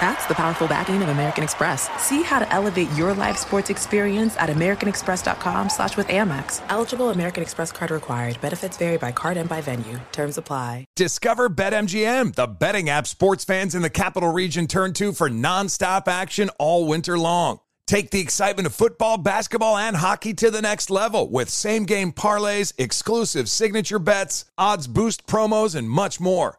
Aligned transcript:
That's 0.00 0.26
the 0.26 0.34
powerful 0.34 0.68
backing 0.68 1.02
of 1.02 1.08
American 1.08 1.42
Express. 1.42 1.88
See 2.00 2.22
how 2.22 2.38
to 2.38 2.52
elevate 2.52 2.90
your 2.92 3.14
live 3.14 3.36
sports 3.36 3.68
experience 3.68 4.36
at 4.36 4.48
americanexpress.com 4.48 5.70
slash 5.70 5.96
with 5.96 6.06
Amex. 6.08 6.62
Eligible 6.68 7.10
American 7.10 7.42
Express 7.42 7.72
card 7.72 7.90
required. 7.90 8.40
Benefits 8.40 8.76
vary 8.76 8.96
by 8.96 9.10
card 9.10 9.36
and 9.36 9.48
by 9.48 9.60
venue. 9.60 9.98
Terms 10.12 10.38
apply. 10.38 10.84
Discover 10.94 11.50
BetMGM, 11.50 12.34
the 12.34 12.46
betting 12.46 12.88
app 12.88 13.06
sports 13.06 13.44
fans 13.44 13.74
in 13.74 13.82
the 13.82 13.90
capital 13.90 14.32
region 14.32 14.66
turn 14.66 14.92
to 14.94 15.12
for 15.12 15.28
nonstop 15.28 16.06
action 16.06 16.50
all 16.58 16.86
winter 16.86 17.18
long. 17.18 17.58
Take 17.88 18.10
the 18.10 18.20
excitement 18.20 18.66
of 18.66 18.74
football, 18.74 19.16
basketball, 19.16 19.78
and 19.78 19.96
hockey 19.96 20.34
to 20.34 20.50
the 20.50 20.60
next 20.60 20.90
level 20.90 21.30
with 21.30 21.48
same 21.48 21.86
game 21.86 22.12
parlays, 22.12 22.74
exclusive 22.76 23.48
signature 23.48 23.98
bets, 23.98 24.44
odds 24.58 24.86
boost 24.86 25.26
promos, 25.26 25.74
and 25.74 25.88
much 25.88 26.20
more. 26.20 26.58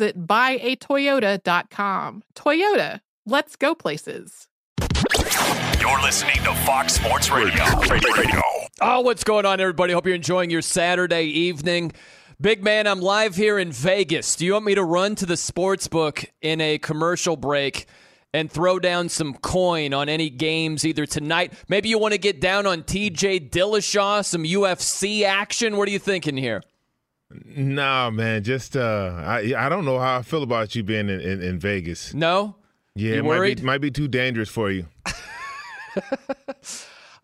buyatoyota.com. 0.00 2.22
Toyota, 2.34 3.00
let's 3.26 3.56
go 3.56 3.74
places. 3.74 4.48
You're 5.80 6.00
listening 6.00 6.36
to 6.44 6.54
Fox 6.64 6.94
Sports 6.94 7.30
Radio. 7.30 7.64
Radio. 7.90 8.40
Oh, 8.80 9.00
what's 9.00 9.24
going 9.24 9.46
on, 9.46 9.60
everybody? 9.60 9.92
Hope 9.92 10.06
you're 10.06 10.14
enjoying 10.14 10.50
your 10.50 10.62
Saturday 10.62 11.24
evening. 11.24 11.92
Big 12.40 12.64
man, 12.64 12.86
I'm 12.86 13.00
live 13.00 13.36
here 13.36 13.58
in 13.58 13.70
Vegas. 13.70 14.34
Do 14.36 14.44
you 14.44 14.54
want 14.54 14.64
me 14.64 14.74
to 14.74 14.82
run 14.82 15.14
to 15.16 15.26
the 15.26 15.36
sports 15.36 15.86
book 15.86 16.24
in 16.40 16.60
a 16.60 16.78
commercial 16.78 17.36
break 17.36 17.86
and 18.34 18.50
throw 18.50 18.78
down 18.78 19.08
some 19.08 19.34
coin 19.34 19.94
on 19.94 20.08
any 20.08 20.30
games 20.30 20.84
either 20.84 21.06
tonight? 21.06 21.52
Maybe 21.68 21.88
you 21.88 21.98
want 21.98 22.12
to 22.12 22.18
get 22.18 22.40
down 22.40 22.66
on 22.66 22.82
TJ 22.82 23.50
Dillashaw, 23.50 24.24
some 24.24 24.44
UFC 24.44 25.22
action. 25.22 25.76
What 25.76 25.88
are 25.88 25.92
you 25.92 25.98
thinking 26.00 26.36
here? 26.36 26.62
Nah, 27.56 28.10
man. 28.10 28.42
Just 28.42 28.76
uh, 28.76 29.14
I 29.24 29.54
I 29.56 29.68
don't 29.68 29.84
know 29.84 29.98
how 29.98 30.18
I 30.18 30.22
feel 30.22 30.42
about 30.42 30.74
you 30.74 30.82
being 30.82 31.08
in, 31.08 31.20
in, 31.20 31.42
in 31.42 31.58
Vegas. 31.58 32.12
No. 32.14 32.56
Yeah, 32.94 33.12
You 33.14 33.18
it 33.18 33.22
might 33.22 33.28
worried? 33.28 33.58
be, 33.60 33.64
might 33.64 33.80
be 33.80 33.90
too 33.90 34.08
dangerous 34.08 34.48
for 34.48 34.70
you. 34.70 34.86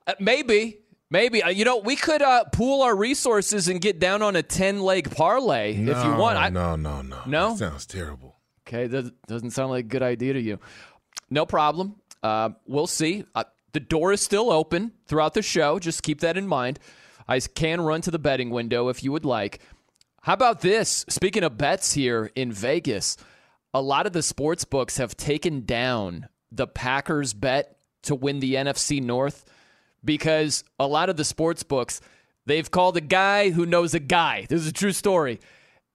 Uh, 0.06 0.14
maybe. 0.20 0.78
Maybe. 1.10 1.42
Uh, 1.42 1.50
you 1.50 1.66
know, 1.66 1.76
we 1.78 1.94
could 1.94 2.22
uh, 2.22 2.44
pool 2.44 2.80
our 2.80 2.96
resources 2.96 3.68
and 3.68 3.78
get 3.78 3.98
down 3.98 4.22
on 4.22 4.36
a 4.36 4.42
10 4.42 4.80
leg 4.80 5.10
parlay 5.14 5.72
if 5.74 6.02
you 6.04 6.14
want. 6.14 6.38
I, 6.38 6.48
no, 6.48 6.76
no, 6.76 7.02
no. 7.02 7.20
No? 7.26 7.50
That 7.50 7.58
sounds 7.58 7.84
terrible. 7.86 8.36
Okay, 8.66 8.86
that 8.86 9.12
doesn't 9.26 9.50
sound 9.50 9.70
like 9.70 9.84
a 9.84 9.88
good 9.88 10.02
idea 10.02 10.32
to 10.32 10.40
you. 10.40 10.58
No 11.28 11.44
problem. 11.44 11.96
Uh, 12.22 12.50
we'll 12.66 12.86
see. 12.86 13.24
Uh, 13.34 13.44
the 13.72 13.80
door 13.80 14.12
is 14.12 14.22
still 14.22 14.50
open 14.50 14.92
throughout 15.06 15.34
the 15.34 15.42
show. 15.42 15.78
Just 15.78 16.02
keep 16.02 16.20
that 16.20 16.38
in 16.38 16.46
mind. 16.46 16.78
I 17.28 17.38
can 17.40 17.80
run 17.82 18.00
to 18.02 18.10
the 18.10 18.18
betting 18.18 18.48
window 18.48 18.88
if 18.88 19.04
you 19.04 19.12
would 19.12 19.26
like. 19.26 19.60
How 20.28 20.34
about 20.34 20.60
this? 20.60 21.06
Speaking 21.08 21.42
of 21.42 21.56
bets 21.56 21.94
here 21.94 22.30
in 22.34 22.52
Vegas, 22.52 23.16
a 23.72 23.80
lot 23.80 24.04
of 24.04 24.12
the 24.12 24.22
sports 24.22 24.66
books 24.66 24.98
have 24.98 25.16
taken 25.16 25.64
down 25.64 26.28
the 26.52 26.66
Packers 26.66 27.32
bet 27.32 27.78
to 28.02 28.14
win 28.14 28.38
the 28.40 28.56
NFC 28.56 29.02
North 29.02 29.46
because 30.04 30.64
a 30.78 30.86
lot 30.86 31.08
of 31.08 31.16
the 31.16 31.24
sports 31.24 31.62
books 31.62 32.02
they've 32.44 32.70
called 32.70 32.98
a 32.98 33.00
guy 33.00 33.48
who 33.48 33.64
knows 33.64 33.94
a 33.94 34.00
guy. 34.00 34.44
This 34.50 34.60
is 34.60 34.66
a 34.66 34.72
true 34.74 34.92
story. 34.92 35.40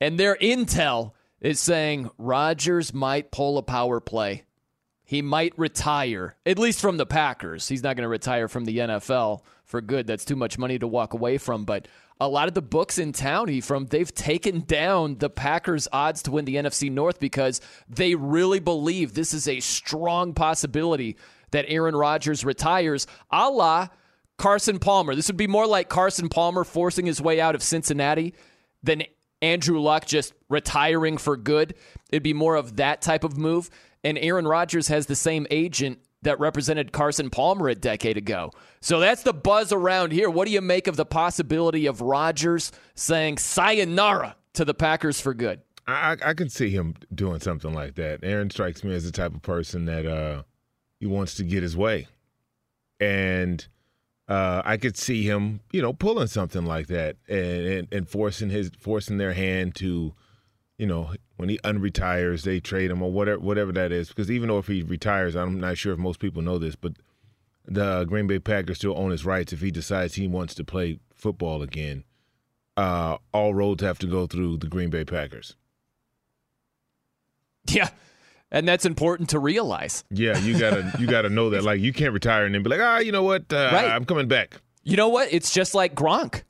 And 0.02 0.20
their 0.20 0.36
intel 0.38 1.12
is 1.40 1.60
saying 1.60 2.10
Rodgers 2.18 2.92
might 2.92 3.30
pull 3.30 3.60
a 3.60 3.62
power 3.62 4.00
play. 4.00 4.46
He 5.14 5.22
might 5.22 5.54
retire, 5.60 6.38
at 6.44 6.58
least 6.58 6.82
from 6.82 6.98
the 6.98 7.06
Packers. 7.06 7.68
He's 7.68 7.84
not 7.84 7.96
going 7.96 8.02
to 8.02 8.10
retire 8.10 8.48
from 8.48 8.66
the 8.66 8.80
NFL 8.80 9.42
for 9.64 9.80
good. 9.80 10.08
That's 10.08 10.26
too 10.26 10.36
much 10.36 10.58
money 10.58 10.80
to 10.80 10.88
walk 10.88 11.14
away 11.14 11.38
from. 11.38 11.66
But 11.66 11.88
a 12.20 12.28
lot 12.28 12.48
of 12.48 12.56
the 12.56 12.64
books 12.64 12.98
in 12.98 13.12
town, 13.12 13.48
he 13.48 13.62
from 13.62 13.86
they've 13.86 14.12
taken 14.12 14.62
down 14.62 15.20
the 15.20 15.30
Packers' 15.30 15.88
odds 15.94 16.24
to 16.24 16.32
win 16.32 16.46
the 16.46 16.56
NFC 16.56 16.92
North 16.92 17.20
because 17.20 17.62
they 17.88 18.16
really 18.16 18.60
believe 18.60 19.14
this 19.14 19.36
is 19.36 19.48
a 19.48 19.60
strong 19.60 20.34
possibility 20.34 21.16
that 21.52 21.66
Aaron 21.68 21.96
Rodgers 21.96 22.44
retires, 22.44 23.06
a 23.30 23.52
la 23.52 23.90
Carson 24.40 24.80
Palmer. 24.80 25.14
This 25.14 25.28
would 25.28 25.38
be 25.38 25.46
more 25.46 25.68
like 25.68 25.90
Carson 25.90 26.28
Palmer 26.28 26.64
forcing 26.64 27.06
his 27.06 27.22
way 27.22 27.40
out 27.40 27.54
of 27.54 27.62
Cincinnati 27.62 28.34
than 28.82 29.04
Andrew 29.44 29.80
Luck 29.80 30.08
just 30.08 30.34
retiring 30.50 31.18
for 31.18 31.38
good. 31.38 31.76
It'd 32.10 32.24
be 32.24 32.34
more 32.34 32.56
of 32.56 32.78
that 32.78 33.04
type 33.04 33.24
of 33.24 33.38
move. 33.38 33.70
And 34.04 34.18
Aaron 34.18 34.48
Rodgers 34.48 34.88
has 34.90 35.06
the 35.06 35.16
same 35.16 35.48
agent 35.50 36.00
that 36.24 36.40
represented 36.40 36.92
Carson 36.92 37.30
Palmer 37.30 37.70
a 37.70 37.76
decade 37.76 38.18
ago. 38.18 38.52
So 38.82 39.00
that's 39.00 39.24
the 39.24 39.34
buzz 39.34 39.72
around 39.72 40.12
here. 40.12 40.30
What 40.30 40.48
do 40.48 40.54
you 40.54 40.62
make 40.62 40.88
of 40.88 40.96
the 40.96 41.06
possibility 41.06 41.86
of 41.86 42.02
Rodgers 42.02 42.72
saying 42.96 43.38
sayonara 43.38 44.36
to 44.54 44.66
the 44.66 44.74
Packers 44.74 45.20
for 45.20 45.34
good? 45.34 45.62
I, 45.86 46.18
I 46.24 46.34
can 46.34 46.50
see 46.50 46.70
him 46.70 46.96
doing 47.14 47.40
something 47.40 47.74
like 47.74 47.96
that. 47.96 48.22
Aaron 48.24 48.50
strikes 48.50 48.84
me 48.84 48.96
as 48.96 49.04
the 49.04 49.12
type 49.12 49.36
of 49.36 49.42
person 49.42 49.86
that 49.86 50.06
uh, 50.06 50.44
he 51.00 51.06
wants 51.06 51.36
to 51.36 51.44
get 51.44 51.62
his 51.62 51.76
way, 51.76 52.08
and 53.02 53.68
uh, 54.30 54.62
I 54.64 54.78
could 54.78 54.96
see 54.96 55.24
him, 55.24 55.60
you 55.74 55.82
know, 55.82 55.92
pulling 55.92 56.28
something 56.28 56.66
like 56.66 56.88
that 56.88 57.18
and, 57.28 57.38
and 57.38 57.88
and 57.92 58.10
forcing 58.10 58.50
his 58.50 58.72
forcing 58.80 59.18
their 59.18 59.34
hand 59.34 59.76
to, 59.76 60.14
you 60.78 60.88
know, 60.88 61.14
when 61.38 61.50
he 61.50 61.58
unretires, 61.60 62.44
they 62.44 62.60
trade 62.60 62.90
him 62.92 63.02
or 63.02 63.12
whatever 63.12 63.40
whatever 63.40 63.72
that 63.74 63.92
is. 63.92 64.10
Because 64.10 64.30
even 64.32 64.50
though 64.50 64.58
if 64.58 64.68
he 64.68 64.82
retires, 64.84 65.36
I'm 65.36 65.60
not 65.60 65.78
sure 65.78 65.94
if 65.94 66.00
most 66.00 66.20
people 66.20 66.42
know 66.42 66.58
this, 66.58 66.76
but 66.76 66.94
the 67.66 68.04
Green 68.06 68.28
Bay 68.28 68.40
Packers 68.40 68.78
still 68.78 68.98
own 68.98 69.12
his 69.12 69.26
rights 69.26 69.54
if 69.54 69.62
he 69.62 69.72
decides 69.72 70.16
he 70.16 70.28
wants 70.28 70.54
to 70.56 70.64
play 70.64 71.00
football 71.16 71.62
again. 71.62 72.04
Uh, 72.76 73.18
all 73.34 73.54
roads 73.54 73.84
have 73.84 74.00
to 74.00 74.08
go 74.08 74.26
through 74.28 74.58
the 74.58 74.68
Green 74.68 74.90
Bay 74.90 75.06
Packers. 75.06 75.56
Yeah. 77.70 77.90
and 78.52 78.68
that's 78.68 78.86
important 78.86 79.30
to 79.30 79.40
realize. 79.40 80.04
Yeah, 80.10 80.38
you 80.40 80.58
gotta 80.60 80.92
you 81.00 81.08
gotta 81.08 81.30
know 81.30 81.50
that. 81.52 81.64
Like 81.64 81.80
you 81.80 81.94
can't 81.94 82.14
retire 82.14 82.46
and 82.46 82.54
then 82.54 82.64
be 82.64 82.70
like, 82.70 82.82
ah, 82.82 83.00
you 83.00 83.12
know 83.12 83.24
what? 83.24 83.52
Uh, 83.52 83.70
Right. 83.72 83.86
I'm 83.90 84.06
coming 84.06 84.28
back. 84.28 84.60
You 84.84 84.98
know 84.98 85.08
what? 85.08 85.30
It's 85.32 85.54
just 85.54 85.74
like 85.74 85.96
Gronk. 85.96 86.44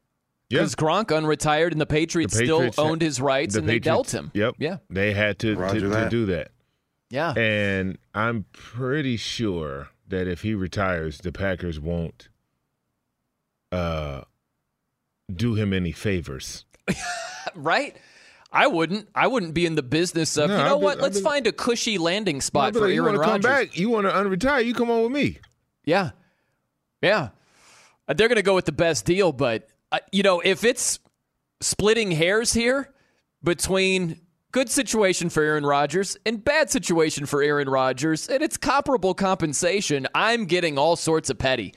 Yeah. 0.49 0.59
Because 0.59 0.75
Gronk 0.75 1.05
unretired 1.07 1.71
and 1.71 1.81
the 1.81 1.85
Patriots, 1.85 2.33
The 2.33 2.41
Patriots 2.41 2.75
still 2.75 2.85
owned 2.85 3.01
his 3.01 3.19
rights 3.19 3.53
the 3.53 3.59
and 3.61 3.69
they 3.69 3.79
dealt 3.79 4.13
him. 4.13 4.29
Yep. 4.33 4.55
Yeah. 4.59 4.77
They 4.89 5.13
had 5.13 5.39
to, 5.39 5.55
to, 5.55 5.59
Roger 5.59 5.89
to 5.89 6.09
do 6.09 6.25
that. 6.27 6.51
Yeah. 7.09 7.33
And 7.33 7.97
I'm 8.13 8.45
pretty 8.51 9.17
sure 9.17 9.89
that 10.07 10.27
if 10.27 10.41
he 10.41 10.53
retires, 10.53 11.19
the 11.19 11.31
Packers 11.31 11.79
won't 11.79 12.29
uh, 13.71 14.21
do 15.33 15.55
him 15.55 15.73
any 15.73 15.91
favors. 15.91 16.65
right? 17.55 17.95
I 18.51 18.67
wouldn't. 18.67 19.09
I 19.15 19.25
wouldn't 19.27 19.55
be 19.55 19.65
in 19.65 19.73
the 19.75 19.81
business 19.83 20.37
of. 20.37 20.49
No, 20.49 20.57
you 20.57 20.63
know 20.63 20.65
I've 20.65 20.71
been- 20.75 20.81
what? 20.83 20.97
I've 20.97 21.01
Let's 21.03 21.17
been- 21.17 21.23
find 21.23 21.47
a 21.47 21.51
cushy 21.51 21.97
landing 21.97 22.41
spot 22.41 22.67
I'd 22.67 22.73
for 22.75 22.81
like, 22.81 22.93
you 22.93 23.03
Aaron 23.03 23.15
want 23.17 23.23
come 23.25 23.41
Rodgers. 23.41 23.67
back? 23.69 23.77
You 23.77 23.89
want 23.89 24.05
to 24.07 24.13
unretire? 24.13 24.63
You 24.63 24.73
come 24.75 24.91
on 24.91 25.01
with 25.03 25.11
me. 25.11 25.39
Yeah, 25.85 26.11
yeah. 27.01 27.29
They're 28.07 28.27
going 28.27 28.35
to 28.35 28.43
go 28.43 28.53
with 28.53 28.65
the 28.65 28.71
best 28.73 29.05
deal, 29.05 29.31
but 29.31 29.67
uh, 29.93 29.99
you 30.11 30.23
know, 30.23 30.41
if 30.41 30.63
it's 30.65 30.99
splitting 31.61 32.11
hairs 32.11 32.51
here 32.53 32.89
between 33.43 34.19
good 34.51 34.69
situation 34.69 35.29
for 35.29 35.41
Aaron 35.43 35.65
Rodgers 35.65 36.17
and 36.25 36.43
bad 36.43 36.69
situation 36.69 37.25
for 37.25 37.41
Aaron 37.41 37.69
Rodgers, 37.69 38.27
and 38.27 38.43
it's 38.43 38.57
comparable 38.57 39.13
compensation, 39.13 40.07
I'm 40.13 40.45
getting 40.45 40.77
all 40.77 40.95
sorts 40.95 41.29
of 41.29 41.37
petty 41.37 41.73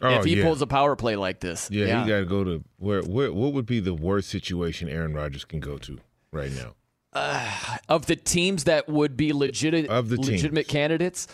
Oh, 0.00 0.10
if 0.20 0.24
he 0.24 0.36
yeah. 0.36 0.44
pulls 0.44 0.62
a 0.62 0.66
power 0.66 0.94
play 0.94 1.16
like 1.16 1.40
this. 1.40 1.68
Yeah, 1.72 2.04
he 2.04 2.08
got 2.10 2.20
to 2.20 2.24
go 2.24 2.44
to 2.44 2.62
where, 2.78 3.02
where? 3.02 3.32
What 3.32 3.52
would 3.52 3.66
be 3.66 3.80
the 3.80 3.94
worst 3.94 4.28
situation 4.28 4.88
Aaron 4.88 5.12
Rodgers 5.12 5.44
can 5.44 5.58
go 5.58 5.76
to 5.78 5.98
right 6.32 6.52
now? 6.52 6.74
of 7.88 8.06
the 8.06 8.14
teams 8.14 8.64
that 8.64 8.88
would 8.88 9.16
be 9.16 9.32
legit- 9.32 9.88
Of 9.88 10.08
the 10.08 10.16
teams. 10.16 10.28
legitimate 10.30 10.68
candidates. 10.68 11.26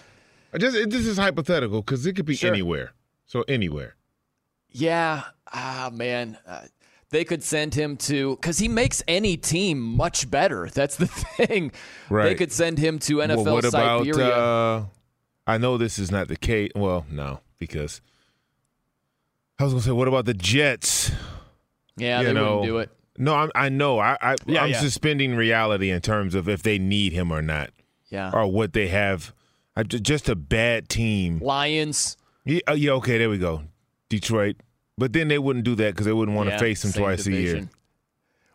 I 0.55 0.59
Just 0.59 0.77
this 0.89 1.05
is 1.07 1.19
hypothetical 1.19 1.83
because 1.83 2.07
it 2.07 2.15
could 2.15 2.25
be 2.25 2.37
Sure. 2.37 2.51
anywhere. 2.51 2.93
So 3.27 3.45
anywhere. 3.49 3.97
Yeah. 4.75 5.23
Ah, 5.53 5.91
man. 5.93 6.37
Uh, 6.47 6.63
they 7.11 7.25
could 7.25 7.43
send 7.45 7.75
him 7.75 7.97
to 7.99 8.35
because 8.37 8.59
he 8.59 8.67
makes 8.67 9.03
any 9.07 9.37
team 9.37 9.81
much 9.81 10.29
better. 10.31 10.69
That's 10.69 10.97
the 10.97 11.07
thing. 11.39 11.71
Right. 12.11 12.25
They 12.25 12.35
could 12.35 12.51
send 12.53 12.77
him 12.79 12.99
to 13.01 13.19
NFL 13.19 13.45
well, 13.45 13.55
what 13.55 13.65
about? 13.65 14.05
Siberia. 14.05 14.29
Uh, 14.37 14.85
I 15.47 15.59
know 15.59 15.79
this 15.79 15.99
is 15.99 16.11
not 16.11 16.27
the 16.29 16.37
case. 16.37 16.73
Well, 16.75 17.07
no, 17.11 17.41
because 17.59 18.01
I 19.59 19.65
was 19.65 19.73
gonna 19.75 19.83
say, 19.83 19.93
what 19.93 20.09
about 20.09 20.25
the 20.25 20.35
Jets? 20.35 21.13
yeah, 21.97 22.21
you 22.21 22.27
they 22.27 22.33
know, 22.33 22.57
wouldn't 22.57 22.67
do 22.67 22.79
it. 22.79 22.91
No, 23.17 23.35
I'm, 23.37 23.51
I 23.55 23.69
know. 23.69 24.01
I, 24.01 24.17
I 24.21 24.35
Yeah, 24.47 24.65
I'm 24.65 24.71
yeah. 24.71 24.81
suspending 24.81 25.37
reality 25.37 25.91
in 25.91 26.01
terms 26.01 26.35
of 26.35 26.49
if 26.49 26.65
they 26.65 26.79
need 26.81 27.13
him 27.13 27.31
or 27.31 27.43
not, 27.43 27.71
Yeah. 28.11 28.31
or 28.35 28.51
what 28.51 28.73
they 28.73 28.89
have. 28.89 29.33
I, 29.77 29.85
just 29.85 30.29
a 30.29 30.35
bad 30.35 30.89
team. 30.89 31.39
Lions. 31.39 32.17
Yeah, 32.45 32.61
uh, 32.69 32.73
yeah, 32.73 32.91
okay, 32.93 33.19
there 33.19 33.31
we 33.31 33.39
go. 33.39 33.63
Detroit. 34.09 34.57
But 34.97 35.13
then 35.13 35.29
they 35.29 35.39
wouldn't 35.39 35.65
do 35.65 35.75
that 35.77 35.93
because 35.95 36.07
they 36.07 36.13
wouldn't 36.13 36.37
want 36.37 36.49
to 36.49 36.55
Yeah, 36.55 36.61
face 36.61 36.85
him 36.85 36.93
twice 36.93 37.27
a 37.27 37.33
year. 37.33 37.69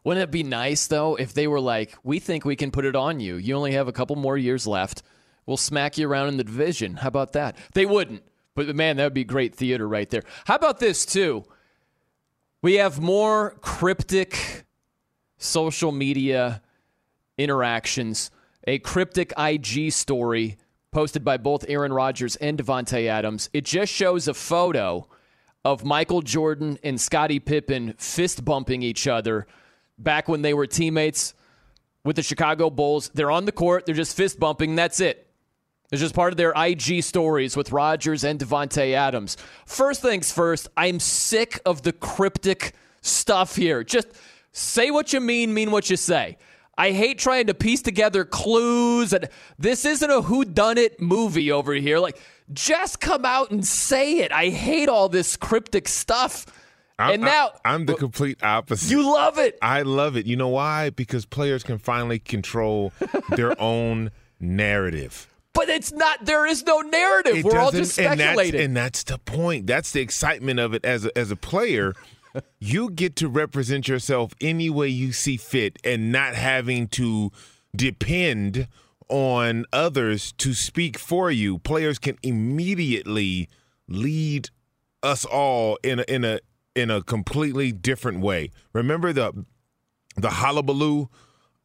Wouldn't 0.03 0.23
it 0.23 0.31
be 0.31 0.43
nice 0.43 0.87
though 0.87 1.15
if 1.15 1.33
they 1.33 1.47
were 1.47 1.59
like, 1.59 1.93
"We 2.03 2.19
think 2.19 2.45
we 2.45 2.55
can 2.55 2.71
put 2.71 2.85
it 2.85 2.95
on 2.95 3.19
you. 3.19 3.35
You 3.35 3.55
only 3.55 3.73
have 3.73 3.87
a 3.87 3.91
couple 3.91 4.15
more 4.15 4.37
years 4.37 4.65
left. 4.65 5.03
We'll 5.45 5.57
smack 5.57 5.97
you 5.97 6.07
around 6.07 6.29
in 6.29 6.37
the 6.37 6.43
division." 6.43 6.95
How 6.95 7.09
about 7.09 7.33
that? 7.33 7.57
They 7.73 7.85
wouldn't. 7.85 8.23
But 8.55 8.73
man, 8.75 8.97
that 8.97 9.03
would 9.03 9.13
be 9.13 9.25
great 9.25 9.55
theater 9.55 9.87
right 9.87 10.09
there. 10.09 10.23
How 10.45 10.55
about 10.55 10.79
this 10.79 11.05
too? 11.05 11.43
We 12.61 12.75
have 12.75 12.99
more 12.99 13.57
cryptic 13.61 14.65
social 15.37 15.91
media 15.91 16.61
interactions. 17.37 18.31
A 18.65 18.79
cryptic 18.79 19.33
IG 19.37 19.91
story 19.91 20.57
posted 20.91 21.23
by 21.23 21.37
both 21.37 21.65
Aaron 21.67 21.93
Rodgers 21.93 22.35
and 22.37 22.57
Davante 22.57 23.07
Adams. 23.07 23.49
It 23.53 23.63
just 23.63 23.93
shows 23.93 24.27
a 24.27 24.33
photo 24.33 25.07
of 25.65 25.83
Michael 25.83 26.21
Jordan 26.21 26.77
and 26.83 26.99
Scottie 26.99 27.39
Pippen 27.39 27.93
fist 27.97 28.45
bumping 28.45 28.81
each 28.81 29.07
other 29.07 29.47
back 29.97 30.27
when 30.27 30.41
they 30.41 30.53
were 30.53 30.67
teammates 30.67 31.33
with 32.03 32.15
the 32.15 32.23
Chicago 32.23 32.69
Bulls. 32.69 33.09
They're 33.13 33.31
on 33.31 33.45
the 33.45 33.51
court, 33.51 33.85
they're 33.85 33.95
just 33.95 34.15
fist 34.15 34.39
bumping, 34.39 34.75
that's 34.75 34.99
it. 34.99 35.25
It's 35.91 36.01
just 36.01 36.13
part 36.13 36.31
of 36.31 36.37
their 36.37 36.53
IG 36.55 37.03
stories 37.03 37.57
with 37.57 37.71
Rodgers 37.71 38.23
and 38.23 38.39
Davante 38.39 38.93
Adams. 38.93 39.37
First 39.65 40.01
things 40.01 40.31
first, 40.31 40.67
I'm 40.77 40.99
sick 40.99 41.59
of 41.65 41.81
the 41.81 41.93
cryptic 41.93 42.73
stuff 43.01 43.55
here. 43.55 43.83
Just 43.83 44.07
say 44.51 44.91
what 44.91 45.13
you 45.13 45.19
mean, 45.19 45.53
mean 45.53 45.71
what 45.71 45.89
you 45.89 45.97
say. 45.97 46.37
I 46.77 46.91
hate 46.91 47.17
trying 47.17 47.47
to 47.47 47.53
piece 47.53 47.81
together 47.81 48.23
clues 48.23 49.11
and 49.11 49.27
this 49.57 49.83
isn't 49.83 50.09
a 50.09 50.21
who 50.21 50.45
done 50.45 50.77
it 50.77 51.01
movie 51.01 51.51
over 51.51 51.73
here. 51.73 51.99
Like 51.99 52.17
just 52.53 52.99
come 52.99 53.25
out 53.25 53.51
and 53.51 53.65
say 53.65 54.19
it. 54.19 54.31
I 54.31 54.49
hate 54.49 54.89
all 54.89 55.09
this 55.09 55.35
cryptic 55.37 55.87
stuff. 55.87 56.45
I'm, 56.97 57.13
and 57.13 57.21
now 57.23 57.51
I, 57.63 57.75
am 57.75 57.85
the 57.85 57.93
complete 57.93 58.43
opposite. 58.43 58.91
you 58.91 59.03
love 59.03 59.37
it. 59.37 59.57
I 59.61 59.83
love 59.83 60.17
it. 60.17 60.25
You 60.25 60.35
know 60.35 60.49
why? 60.49 60.89
Because 60.89 61.25
players 61.25 61.63
can 61.63 61.77
finally 61.77 62.19
control 62.19 62.91
their 63.29 63.59
own 63.61 64.11
narrative. 64.39 65.27
But 65.53 65.69
it's 65.69 65.91
not 65.91 66.25
there 66.25 66.45
is 66.45 66.63
no 66.65 66.81
narrative. 66.81 67.37
It 67.37 67.45
We're 67.45 67.57
all 67.57 67.71
just 67.71 67.97
and 67.97 68.19
that's- 68.19 68.19
speculating. 68.19 68.61
And 68.61 68.77
that's, 68.77 69.03
the 69.03 69.17
point. 69.17 69.65
That's 69.65 69.91
the 69.91 70.01
excitement 70.01 70.59
of 70.59 70.73
it 70.73 70.83
as 70.83 71.05
a, 71.05 71.17
as 71.17 71.31
a 71.31 71.35
player. 71.37 71.93
you 72.59 72.91
get 72.91 73.15
to 73.17 73.27
represent 73.29 73.87
yourself 73.87 74.33
any 74.41 74.69
way 74.69 74.89
you 74.89 75.11
see 75.13 75.37
fit 75.37 75.79
and 75.83 76.11
not 76.11 76.35
having 76.35 76.87
to 76.89 77.31
depend 77.75 78.67
on 79.09 79.65
others 79.73 80.31
to 80.33 80.53
speak 80.53 80.97
for 80.97 81.29
you. 81.31 81.59
Players 81.59 81.99
can 81.99 82.17
immediately 82.23 83.49
lead 83.87 84.49
us 85.03 85.25
all 85.25 85.77
in 85.83 85.99
a, 85.99 86.03
in 86.03 86.23
a 86.25 86.39
in 86.75 86.89
a 86.91 87.01
completely 87.01 87.71
different 87.71 88.19
way. 88.21 88.51
Remember 88.73 89.11
the 89.11 89.45
the 90.15 90.29
hullabaloo 90.29 91.07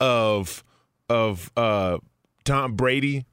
of 0.00 0.64
of 1.08 1.50
uh, 1.56 1.99
Tom 2.44 2.75
Brady 2.75 3.26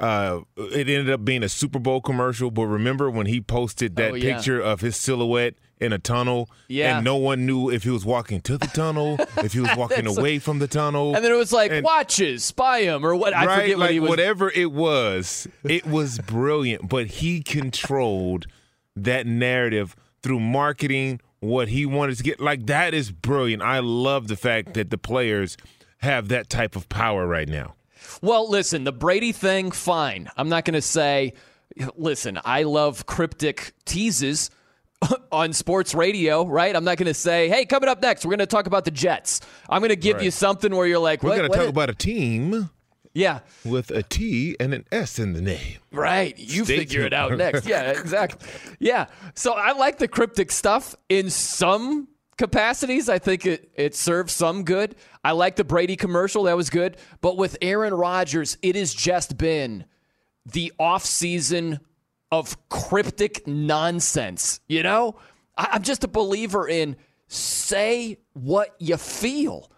uh, 0.00 0.40
it 0.56 0.88
ended 0.88 1.08
up 1.10 1.24
being 1.24 1.42
a 1.44 1.48
Super 1.48 1.78
Bowl 1.78 2.00
commercial, 2.00 2.50
but 2.50 2.66
remember 2.66 3.08
when 3.08 3.26
he 3.26 3.40
posted 3.40 3.94
that 3.96 4.10
Oh, 4.10 4.14
yeah. 4.14 4.34
picture 4.34 4.60
of 4.60 4.80
his 4.80 4.96
silhouette 4.96 5.54
in 5.84 5.92
a 5.92 5.98
tunnel, 5.98 6.48
Yeah. 6.68 6.96
and 6.96 7.04
no 7.04 7.16
one 7.16 7.46
knew 7.46 7.70
if 7.70 7.84
he 7.84 7.90
was 7.90 8.04
walking 8.04 8.40
to 8.42 8.58
the 8.58 8.66
tunnel, 8.66 9.16
if 9.38 9.52
he 9.52 9.60
was 9.60 9.70
walking 9.76 10.06
away 10.06 10.38
from 10.38 10.58
the 10.58 10.66
tunnel, 10.66 11.14
and 11.14 11.24
then 11.24 11.30
it 11.30 11.36
was 11.36 11.52
like 11.52 11.70
And- 11.70 11.84
watches, 11.84 12.44
spy 12.44 12.80
him, 12.82 13.04
or 13.06 13.14
what? 13.14 13.34
I 13.34 13.46
right, 13.46 13.60
forget 13.62 13.78
what 13.78 13.90
he 13.92 14.00
was. 14.00 14.08
whatever 14.10 14.50
it 14.50 14.72
was, 14.72 15.46
it 15.62 15.86
was 15.86 16.18
brilliant. 16.18 16.88
But 16.88 17.06
he 17.06 17.42
controlled 17.42 18.46
that 18.96 19.26
narrative 19.26 19.94
through 20.22 20.40
marketing, 20.40 21.20
what 21.40 21.68
he 21.68 21.84
wanted 21.84 22.16
to 22.16 22.22
get. 22.22 22.40
Like 22.40 22.66
that 22.66 22.94
is 22.94 23.10
brilliant. 23.12 23.62
I 23.62 23.80
love 23.80 24.28
the 24.28 24.36
fact 24.36 24.74
that 24.74 24.90
the 24.90 24.98
players 24.98 25.56
have 25.98 26.28
that 26.28 26.48
type 26.48 26.76
of 26.76 26.88
power 26.88 27.26
right 27.26 27.48
now. 27.48 27.74
Well, 28.22 28.48
listen, 28.48 28.84
the 28.84 28.92
Brady 28.92 29.32
thing, 29.32 29.70
fine. 29.70 30.28
I'm 30.36 30.48
not 30.48 30.64
going 30.64 30.74
to 30.74 30.82
say, 30.82 31.32
listen, 31.96 32.38
I 32.44 32.62
love 32.62 33.06
cryptic 33.06 33.72
teases 33.84 34.50
on 35.32 35.52
sports 35.52 35.94
radio, 35.94 36.46
right? 36.46 36.74
I'm 36.74 36.84
not 36.84 36.96
going 36.98 37.06
to 37.06 37.14
say, 37.14 37.48
hey, 37.48 37.64
coming 37.64 37.88
up 37.88 38.00
next, 38.02 38.24
we're 38.24 38.30
going 38.30 38.38
to 38.40 38.46
talk 38.46 38.66
about 38.66 38.84
the 38.84 38.90
Jets. 38.90 39.40
I'm 39.68 39.80
going 39.80 39.90
to 39.90 39.96
give 39.96 40.22
you 40.22 40.30
something 40.30 40.74
where 40.74 40.86
you're 40.86 40.98
like, 40.98 41.22
We're 41.22 41.36
going 41.36 41.50
to 41.50 41.56
talk 41.56 41.68
about 41.68 41.90
a 41.90 41.94
team 41.94 42.70
Yeah, 43.12 43.40
with 43.64 43.90
a 43.90 44.02
T 44.02 44.56
and 44.58 44.74
an 44.74 44.84
S 44.90 45.18
in 45.18 45.32
the 45.32 45.40
name. 45.42 45.78
right. 45.92 46.36
You 46.38 46.64
Stay 46.64 46.78
figure 46.78 47.02
it 47.02 47.12
out 47.12 47.32
next. 47.36 47.66
Yeah, 47.66 47.90
exactly. 47.90 48.48
Yeah. 48.78 49.06
So 49.34 49.52
I 49.52 49.72
like 49.72 49.98
the 49.98 50.08
cryptic 50.08 50.50
stuff 50.50 50.94
in 51.08 51.30
some 51.30 52.08
capacities. 52.36 53.08
I 53.08 53.18
think 53.20 53.46
it, 53.46 53.70
it 53.76 53.94
serves 53.94 54.32
some 54.32 54.64
good. 54.64 54.96
I 55.22 55.32
like 55.32 55.54
the 55.56 55.64
Brady 55.64 55.96
commercial. 55.96 56.42
That 56.44 56.56
was 56.56 56.68
good. 56.70 56.96
But 57.20 57.36
with 57.36 57.56
Aaron 57.62 57.94
Rodgers, 57.94 58.58
it 58.62 58.74
has 58.74 58.92
just 58.92 59.38
been 59.38 59.84
the 60.44 60.72
offseason 60.80 61.78
of 62.38 62.68
cryptic 62.68 63.46
nonsense. 63.46 64.60
You 64.68 64.82
know, 64.82 65.16
I, 65.56 65.68
I'm 65.72 65.82
just 65.82 66.04
a 66.04 66.08
believer 66.08 66.68
in 66.68 66.96
say 67.28 68.18
what 68.32 68.74
you 68.78 68.96
feel. 68.96 69.70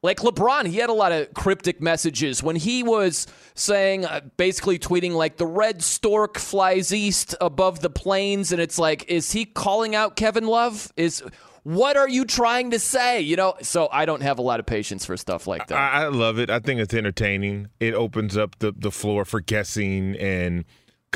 Like 0.00 0.20
LeBron, 0.20 0.66
he 0.66 0.76
had 0.76 0.90
a 0.90 0.94
lot 0.94 1.10
of 1.10 1.34
cryptic 1.34 1.82
messages 1.82 2.40
when 2.40 2.54
he 2.54 2.84
was 2.84 3.26
saying, 3.54 4.04
uh, 4.04 4.20
basically 4.36 4.78
tweeting, 4.78 5.12
like, 5.12 5.38
the 5.38 5.46
red 5.46 5.82
stork 5.82 6.38
flies 6.38 6.94
east 6.94 7.34
above 7.40 7.80
the 7.80 7.90
plains. 7.90 8.52
And 8.52 8.60
it's 8.62 8.78
like, 8.78 9.10
is 9.10 9.32
he 9.32 9.44
calling 9.44 9.96
out 9.96 10.14
Kevin 10.14 10.46
Love? 10.46 10.92
Is 10.96 11.24
what 11.64 11.96
are 11.96 12.08
you 12.08 12.24
trying 12.24 12.70
to 12.70 12.78
say? 12.78 13.20
You 13.20 13.34
know, 13.34 13.54
so 13.60 13.88
I 13.90 14.06
don't 14.06 14.22
have 14.22 14.38
a 14.38 14.42
lot 14.42 14.60
of 14.60 14.66
patience 14.66 15.04
for 15.04 15.16
stuff 15.16 15.48
like 15.48 15.66
that. 15.66 15.76
I, 15.76 16.04
I 16.04 16.08
love 16.08 16.38
it. 16.38 16.48
I 16.48 16.60
think 16.60 16.80
it's 16.80 16.94
entertaining. 16.94 17.66
It 17.80 17.94
opens 17.94 18.36
up 18.36 18.56
the, 18.60 18.70
the 18.70 18.92
floor 18.92 19.24
for 19.24 19.40
guessing 19.40 20.16
and 20.16 20.64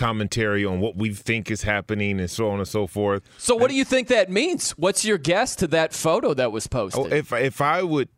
commentary 0.07 0.65
on 0.65 0.81
what 0.81 0.97
we 0.97 1.13
think 1.15 1.51
is 1.51 1.63
happening 1.63 2.19
and 2.19 2.31
so 2.31 2.49
on 2.51 2.59
and 2.59 2.67
so 2.69 2.87
forth. 2.87 3.23
so, 3.39 3.55
what 3.55 3.69
do 3.71 3.77
you 3.77 3.85
think 3.85 4.09
that 4.09 4.31
means? 4.31 4.73
What's 4.73 5.05
your 5.05 5.19
guess 5.19 5.55
to 5.57 5.67
that 5.69 5.93
photo 5.93 6.35
that 6.35 6.51
was 6.51 6.67
posted? 6.67 7.13
Oh, 7.13 7.15
if 7.15 7.33
if 7.33 7.61
I 7.61 7.83
would, 7.83 8.09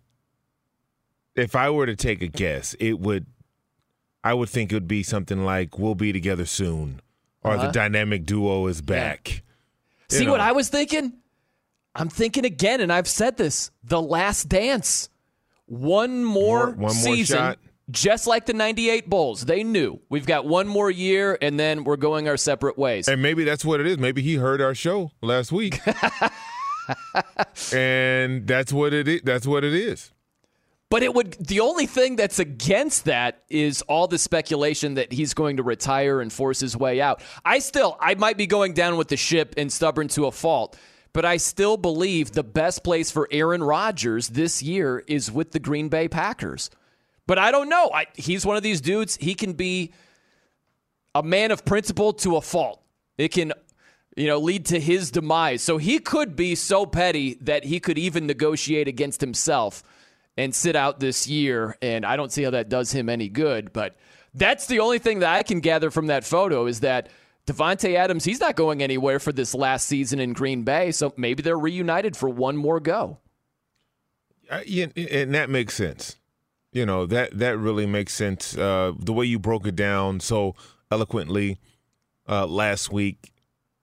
if 1.37 1.55
I 1.57 1.71
were 1.71 1.87
to 1.87 1.97
take 1.97 2.23
a 2.23 2.26
guess, 2.29 2.75
it 2.81 2.99
would. 3.00 3.26
I 4.23 4.33
would 4.33 4.49
think 4.49 4.73
it 4.73 4.75
would 4.76 4.88
be 4.88 5.03
something 5.03 5.45
like 5.45 5.79
"We'll 5.79 5.95
be 5.95 6.12
together 6.12 6.47
soon," 6.47 7.00
or 7.43 7.53
Uh-huh. 7.53 7.67
"The 7.67 7.73
dynamic 7.73 8.25
duo 8.25 8.67
is 8.69 8.81
back." 8.81 9.43
You 10.11 10.19
See 10.19 10.26
what. 10.29 10.41
I 10.41 10.53
was 10.53 10.69
thinking? 10.71 11.12
I'm 11.95 12.09
thinking 12.09 12.45
again, 12.45 12.81
and 12.81 12.91
I've 12.93 13.09
said 13.09 13.37
this: 13.37 13.71
the 13.83 14.00
Last 14.00 14.49
Dance. 14.49 15.11
One 15.67 16.25
more, 16.25 16.67
More- 16.67 16.71
one 16.71 16.79
more 16.81 16.91
season, 16.91 17.37
shot. 17.38 17.59
Just 17.91 18.26
like 18.26 18.47
the 18.47 18.53
'98 18.53 19.09
Bulls. 19.09 19.45
They 19.45 19.62
knew 19.62 20.00
we've 20.09 20.26
got 20.26 20.47
one 20.47 20.67
more 20.69 20.91
year, 20.91 21.38
and 21.41 21.59
then 21.59 21.85
we're 21.85 21.97
going 21.97 22.29
our 22.29 22.37
separate 22.37 22.79
ways. 22.79 23.09
And 23.09 23.23
maybe 23.23 23.45
that's 23.45 23.64
what 23.64 23.81
it 23.81 23.87
is. 23.87 23.99
Maybe 23.99 24.23
he 24.23 24.37
heard 24.37 24.61
our 24.61 24.75
show 24.75 25.11
last 25.21 25.53
week, 25.53 25.81
and 27.73 28.47
that's 28.47 28.73
what 28.73 28.93
it 28.93 29.09
is. 29.09 29.21
That's 29.23 29.47
what 29.47 29.64
it 29.64 29.75
is. 29.75 30.12
But 30.91 31.03
it 31.03 31.12
would 31.12 31.33
the 31.33 31.61
only 31.61 31.87
thing 31.87 32.14
that's 32.14 32.38
against 32.38 33.07
that 33.07 33.43
is 33.49 33.83
all 33.83 34.07
the 34.07 34.17
speculation 34.17 34.95
that 34.95 35.12
he's 35.12 35.35
going 35.35 35.57
to 35.57 35.62
retire 35.62 36.21
and 36.21 36.33
force 36.33 36.61
his 36.61 36.76
way 36.76 37.00
out. 37.00 37.21
I 37.45 37.59
still 37.59 37.97
I 38.00 38.14
might 38.14 38.37
be 38.37 38.47
going 38.47 38.75
down 38.75 38.97
with 38.97 39.09
the 39.09 39.17
ship 39.17 39.55
and 39.57 39.73
stubborn 39.73 40.07
to 40.09 40.26
a 40.26 40.31
fault, 40.31 40.76
but 41.12 41.25
I 41.25 41.38
still 41.38 41.76
believe 41.76 42.33
the 42.33 42.45
best 42.45 42.85
place 42.85 43.11
for 43.11 43.26
Aaron 43.33 43.62
Rodgers 43.62 44.29
this 44.29 44.62
year 44.62 45.03
is 45.09 45.33
with 45.33 45.50
the 45.50 45.59
Green 45.59 45.88
Bay 45.88 46.07
Packers. 46.07 46.71
But 47.26 47.38
I 47.38 47.50
don't 47.50 47.69
know. 47.69 47.90
I, 47.93 48.07
he's 48.14 48.45
one 48.45 48.57
of 48.57 48.62
these 48.62 48.81
dudes. 48.81 49.16
He 49.16 49.35
can 49.35 49.54
be 49.54 49.93
a 51.14 51.23
man 51.23 51.50
of 51.50 51.64
principle 51.64 52.12
to 52.14 52.37
a 52.37 52.40
fault. 52.40 52.83
It 53.16 53.28
can, 53.28 53.52
you 54.16 54.26
know, 54.26 54.38
lead 54.38 54.66
to 54.66 54.81
his 54.81 55.11
demise. 55.11 55.62
So 55.62 55.78
he 55.78 55.99
could 55.99 56.37
be 56.37 56.54
so 56.54 56.85
petty 56.85 57.35
that 57.43 57.64
he 57.64 57.81
could 57.81 57.99
even 57.99 58.26
negotiate 58.26 58.88
against 58.88 59.21
himself 59.21 59.83
and 60.37 60.54
sit 60.54 60.76
out 60.76 61.00
this 61.00 61.26
year. 61.26 61.78
And 61.81 62.04
I 62.04 62.16
don't 62.16 62.33
see 62.33 62.43
how 62.43 62.50
that 62.50 62.69
does 62.69 62.93
him 62.93 63.09
any 63.09 63.28
good. 63.28 63.73
But 63.73 63.97
that's 64.35 64.66
the 64.66 64.81
only 64.81 64.99
thing 64.99 65.21
that 65.21 65.33
I 65.33 65.43
can 65.43 65.61
gather 65.61 65.90
from 65.90 66.09
that 66.09 66.25
photo 66.25 66.66
is 66.66 66.81
that 66.81 67.09
Davante 67.47 67.95
Adams, 67.95 68.25
he's 68.25 68.40
not 68.40 68.57
going 68.57 68.83
anywhere 68.83 69.19
for 69.19 69.33
this 69.33 69.54
last 69.54 69.87
season 69.87 70.19
in 70.19 70.33
Green 70.33 70.64
Bay. 70.64 70.90
So 70.93 71.14
maybe 71.16 71.43
they're 71.43 71.59
reunited 71.59 72.16
for 72.16 72.28
one 72.28 72.57
more 72.57 72.81
go. 72.81 73.19
Uh, 74.50 74.61
yeah, 74.66 74.87
and 74.97 75.35
that 75.35 75.49
makes 75.49 75.75
sense. 75.75 76.16
You 76.75 76.85
know 76.85 77.07
that 77.07 77.38
that 77.38 77.57
really 77.57 77.87
makes 77.87 78.12
sense. 78.12 78.59
Uh, 78.59 78.93
the 78.99 79.12
way 79.12 79.25
you 79.25 79.38
broke 79.38 79.66
it 79.66 79.76
down 79.76 80.21
so 80.21 80.54
eloquently 80.90 81.59
uh, 82.28 82.47
last 82.47 82.93
week, 82.93 83.33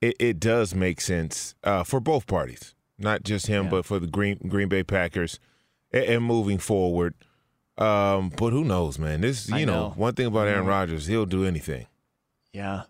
it, 0.01 0.15
it 0.19 0.39
does 0.39 0.75
make 0.75 1.01
sense 1.01 1.55
uh, 1.63 1.83
for 1.83 1.99
both 1.99 2.27
parties, 2.27 2.75
not 2.99 3.23
just 3.23 3.47
him, 3.47 3.69
but 3.69 3.85
for 3.85 3.97
the 3.97 4.07
Green 4.07 4.37
Green 4.47 4.67
Bay 4.67 4.83
Packers, 4.83 5.39
and, 5.91 6.03
and 6.03 6.23
moving 6.25 6.57
forward. 6.57 7.15
Um, 7.77 8.29
but 8.35 8.51
who 8.51 8.65
knows, 8.65 8.99
man? 8.99 9.21
This 9.21 9.47
you 9.49 9.65
know, 9.65 9.87
know. 9.87 9.93
one 9.95 10.13
thing 10.13 10.25
about 10.27 10.47
Aaron 10.49 10.65
Mhm. 10.65 10.69
Rodgers, 10.69 11.07
he'll 11.07 11.25
do 11.25 11.45
anything. 11.45 11.87
Yeah. 12.53 12.83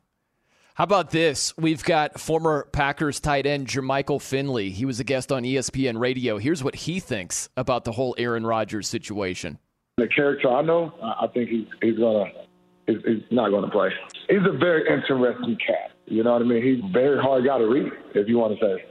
How 0.74 0.86
about 0.86 1.12
this? 1.12 1.56
We've 1.58 1.84
got 1.84 2.20
former 2.20 2.68
Packers 2.72 3.20
tight 3.20 3.46
end 3.46 3.68
Jermichael 3.68 4.20
Finley. 4.20 4.72
He 4.72 4.86
was 4.86 5.00
a 5.00 5.04
guest 5.04 5.32
on 5.32 5.44
ESPN 5.44 6.00
Radio. 6.00 6.40
Here's 6.40 6.64
what 6.64 6.74
he 6.76 7.00
thinks 7.00 7.50
about 7.56 7.84
the 7.84 7.92
whole 7.92 8.16
Aaron 8.18 8.46
Rodgers 8.48 8.88
situation. 8.88 9.60
The 10.02 10.08
character 10.08 10.50
I 10.50 10.64
know, 10.64 10.92
I 11.04 11.28
think 11.28 11.48
he's 11.50 11.68
he's 11.80 12.00
gonna 12.00 12.26
he's, 12.88 12.98
he's 13.06 13.22
not 13.30 13.52
gonna 13.52 13.70
play. 13.70 13.90
He's 14.28 14.40
a 14.48 14.58
very 14.58 14.82
interesting 14.92 15.56
cat. 15.64 15.92
You 16.08 16.24
know 16.24 16.34
what 16.34 16.42
I 16.42 16.46
mean? 16.46 16.64
He's 16.64 16.92
very 16.92 17.22
hard 17.22 17.46
guy 17.46 17.60
to 17.60 17.68
read, 17.68 17.92
if 18.16 18.28
you 18.28 18.40
want 18.40 18.60
to 18.60 18.66
say. 18.66 18.86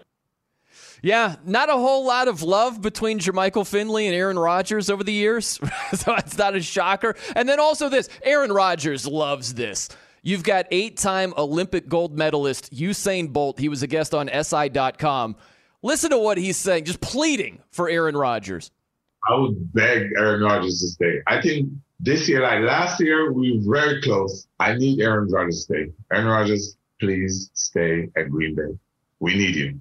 Yeah, 1.02 1.34
not 1.44 1.68
a 1.68 1.72
whole 1.72 2.06
lot 2.06 2.28
of 2.28 2.44
love 2.44 2.80
between 2.80 3.18
Jermichael 3.18 3.66
Finley 3.66 4.06
and 4.06 4.14
Aaron 4.14 4.38
Rodgers 4.38 4.88
over 4.88 5.02
the 5.02 5.12
years. 5.12 5.58
so 5.94 6.14
it's 6.14 6.38
not 6.38 6.54
a 6.54 6.62
shocker. 6.62 7.16
And 7.34 7.48
then 7.48 7.58
also 7.58 7.88
this 7.88 8.08
Aaron 8.22 8.52
Rodgers 8.52 9.04
loves 9.04 9.54
this. 9.54 9.88
You've 10.22 10.44
got 10.44 10.66
eight 10.70 10.96
time 10.96 11.34
Olympic 11.36 11.88
gold 11.88 12.16
medalist 12.16 12.72
Usain 12.72 13.32
Bolt. 13.32 13.58
He 13.58 13.68
was 13.68 13.82
a 13.82 13.88
guest 13.88 14.14
on 14.14 14.28
SI.com. 14.28 15.34
Listen 15.82 16.10
to 16.10 16.18
what 16.18 16.38
he's 16.38 16.56
saying, 16.56 16.84
just 16.84 17.00
pleading 17.00 17.62
for 17.72 17.88
Aaron 17.88 18.16
Rodgers. 18.16 18.70
I 19.28 19.34
would 19.36 19.72
beg 19.72 20.10
Aaron 20.16 20.42
Rodgers 20.42 20.80
to 20.80 20.88
stay. 20.88 21.20
I 21.26 21.40
think 21.40 21.70
this 21.98 22.28
year, 22.28 22.40
like 22.42 22.60
last 22.60 23.00
year, 23.00 23.32
we 23.32 23.58
were 23.58 23.76
very 23.78 24.00
close. 24.02 24.46
I 24.58 24.74
need 24.74 25.00
Aaron 25.00 25.30
Rodgers 25.30 25.66
to 25.66 25.74
stay. 25.74 25.92
Aaron 26.12 26.26
Rodgers, 26.26 26.76
please 26.98 27.50
stay 27.54 28.08
at 28.16 28.30
Green 28.30 28.54
Bay. 28.54 28.78
We 29.20 29.34
need 29.34 29.54
you. 29.54 29.80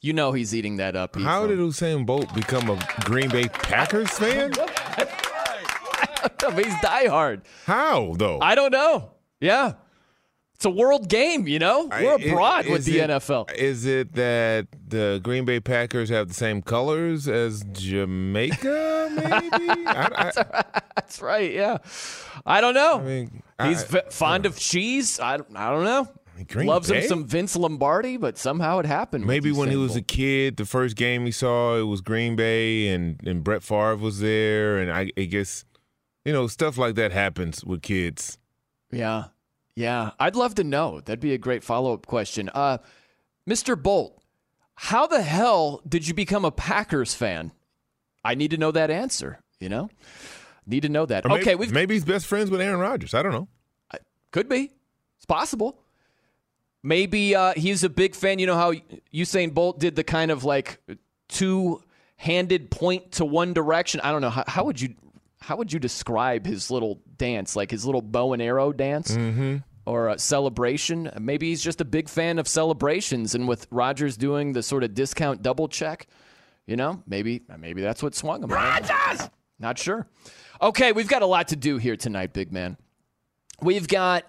You 0.00 0.12
know 0.12 0.32
he's 0.32 0.52
eating 0.52 0.76
that 0.78 0.96
up. 0.96 1.12
Pete, 1.12 1.22
How 1.22 1.46
did 1.46 1.60
Usain 1.60 2.04
Bolt 2.04 2.34
become 2.34 2.68
a 2.70 2.78
Green 3.04 3.28
Bay 3.30 3.46
Packers 3.48 4.10
fan? 4.10 4.52
he's 6.56 6.74
diehard. 6.82 7.42
How 7.66 8.14
though? 8.16 8.40
I 8.40 8.56
don't 8.56 8.72
know. 8.72 9.12
Yeah. 9.40 9.74
It's 10.62 10.66
a 10.68 10.70
world 10.70 11.08
game, 11.08 11.48
you 11.48 11.58
know? 11.58 11.88
We're 11.90 12.12
I- 12.12 12.14
abroad 12.22 12.66
is 12.66 12.70
with 12.70 12.84
the 12.84 13.00
it- 13.00 13.10
NFL. 13.10 13.50
Is 13.56 13.84
it 13.84 14.12
that 14.12 14.68
the 14.86 15.18
Green 15.20 15.44
Bay 15.44 15.58
Packers 15.58 16.08
have 16.10 16.28
the 16.28 16.34
same 16.34 16.62
colors 16.62 17.26
as 17.26 17.64
Jamaica? 17.72 19.08
Maybe. 19.12 19.86
I, 19.88 20.30
I, 20.36 20.80
That's 20.94 21.20
right, 21.20 21.52
yeah. 21.52 21.78
I 22.46 22.60
don't 22.60 22.74
know. 22.74 23.00
mean, 23.00 23.42
He's 23.60 23.82
fond 24.10 24.46
of 24.46 24.56
cheese. 24.56 25.18
I, 25.18 25.34
I 25.34 25.36
don't 25.36 25.82
know. 25.82 26.06
Green 26.48 26.68
Loves 26.68 26.88
Bay? 26.88 27.00
him 27.02 27.08
some 27.08 27.26
Vince 27.26 27.56
Lombardi, 27.56 28.16
but 28.16 28.38
somehow 28.38 28.78
it 28.78 28.86
happened. 28.86 29.26
maybe 29.26 29.50
when 29.50 29.68
he 29.68 29.76
was 29.76 29.96
a 29.96 30.00
kid, 30.02 30.58
the 30.58 30.64
first 30.64 30.94
game 30.94 31.26
he 31.26 31.32
saw 31.32 31.76
it 31.76 31.82
was 31.88 32.00
Green 32.00 32.36
Bay, 32.36 32.86
and 32.86 33.20
and 33.26 33.42
Brett 33.42 33.64
Favre 33.64 33.96
was 33.96 34.20
there, 34.20 34.78
and 34.78 34.92
I, 34.92 35.10
I 35.16 35.24
guess 35.24 35.64
you 36.24 36.32
know 36.32 36.46
stuff 36.46 36.78
like 36.78 36.94
that 36.94 37.10
happens 37.10 37.64
with 37.64 37.82
kids. 37.82 38.38
Yeah. 38.92 39.24
Yeah. 39.76 40.10
I'd 40.18 40.36
love 40.36 40.54
to 40.56 40.64
know. 40.64 41.00
That'd 41.00 41.20
be 41.20 41.32
a 41.34 41.38
great 41.38 41.64
follow 41.64 41.94
up 41.94 42.06
question. 42.06 42.50
Uh, 42.52 42.78
Mr. 43.48 43.80
Bolt, 43.80 44.22
how 44.74 45.06
the 45.06 45.22
hell 45.22 45.82
did 45.88 46.06
you 46.06 46.14
become 46.14 46.44
a 46.44 46.50
Packers 46.50 47.14
fan? 47.14 47.52
I 48.24 48.34
need 48.34 48.52
to 48.52 48.56
know 48.56 48.70
that 48.70 48.90
answer, 48.90 49.40
you 49.58 49.68
know? 49.68 49.90
Need 50.66 50.82
to 50.82 50.88
know 50.88 51.06
that. 51.06 51.24
Or 51.26 51.30
maybe, 51.30 51.40
okay, 51.42 51.54
we've 51.56 51.72
maybe 51.72 51.94
he's 51.94 52.04
best 52.04 52.26
friends 52.26 52.50
with 52.50 52.60
Aaron 52.60 52.78
Rodgers. 52.78 53.14
I 53.14 53.22
don't 53.22 53.32
know. 53.32 53.48
Could 54.30 54.48
be. 54.48 54.70
It's 55.16 55.26
possible. 55.26 55.78
Maybe 56.82 57.34
uh, 57.34 57.52
he's 57.54 57.84
a 57.84 57.88
big 57.88 58.14
fan. 58.14 58.38
You 58.38 58.46
know 58.46 58.56
how 58.56 58.72
Usain 59.14 59.54
Bolt 59.54 59.78
did 59.78 59.94
the 59.94 60.04
kind 60.04 60.30
of 60.30 60.42
like 60.42 60.80
two 61.28 61.82
handed 62.16 62.70
point 62.70 63.12
to 63.12 63.24
one 63.24 63.52
direction. 63.52 64.00
I 64.00 64.10
don't 64.10 64.20
know. 64.20 64.30
How, 64.30 64.44
how 64.46 64.64
would 64.64 64.80
you 64.80 64.94
how 65.42 65.56
would 65.56 65.72
you 65.72 65.78
describe 65.78 66.46
his 66.46 66.70
little 66.70 67.00
dance, 67.16 67.56
like 67.56 67.70
his 67.70 67.84
little 67.84 68.02
bow 68.02 68.32
and 68.32 68.40
arrow 68.40 68.72
dance? 68.72 69.12
Mm-hmm. 69.12 69.58
Or 69.84 70.10
a 70.10 70.18
celebration. 70.18 71.10
Maybe 71.18 71.48
he's 71.48 71.60
just 71.60 71.80
a 71.80 71.84
big 71.84 72.08
fan 72.08 72.38
of 72.38 72.46
celebrations, 72.46 73.34
and 73.34 73.48
with 73.48 73.66
Rodgers 73.72 74.16
doing 74.16 74.52
the 74.52 74.62
sort 74.62 74.84
of 74.84 74.94
discount 74.94 75.42
double 75.42 75.66
check, 75.66 76.06
you 76.66 76.76
know, 76.76 77.02
maybe 77.04 77.42
maybe 77.58 77.82
that's 77.82 78.00
what 78.00 78.14
swung 78.14 78.44
him. 78.44 78.50
Rodgers, 78.50 79.28
not 79.58 79.78
sure. 79.78 80.06
Okay, 80.60 80.92
we've 80.92 81.08
got 81.08 81.22
a 81.22 81.26
lot 81.26 81.48
to 81.48 81.56
do 81.56 81.78
here 81.78 81.96
tonight, 81.96 82.32
big 82.32 82.52
man. 82.52 82.76
We've 83.60 83.88
got 83.88 84.24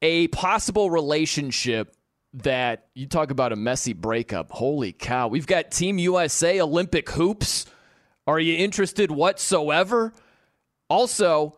a 0.00 0.28
possible 0.28 0.90
relationship 0.90 1.96
that 2.34 2.86
you 2.94 3.06
talk 3.06 3.32
about 3.32 3.52
a 3.52 3.56
messy 3.56 3.92
breakup. 3.92 4.52
Holy 4.52 4.92
cow. 4.92 5.28
We've 5.28 5.46
got 5.46 5.70
Team 5.70 5.98
USA 5.98 6.60
Olympic 6.60 7.10
hoops. 7.10 7.66
Are 8.30 8.38
you 8.40 8.56
interested 8.56 9.10
whatsoever? 9.10 10.12
Also, 10.88 11.56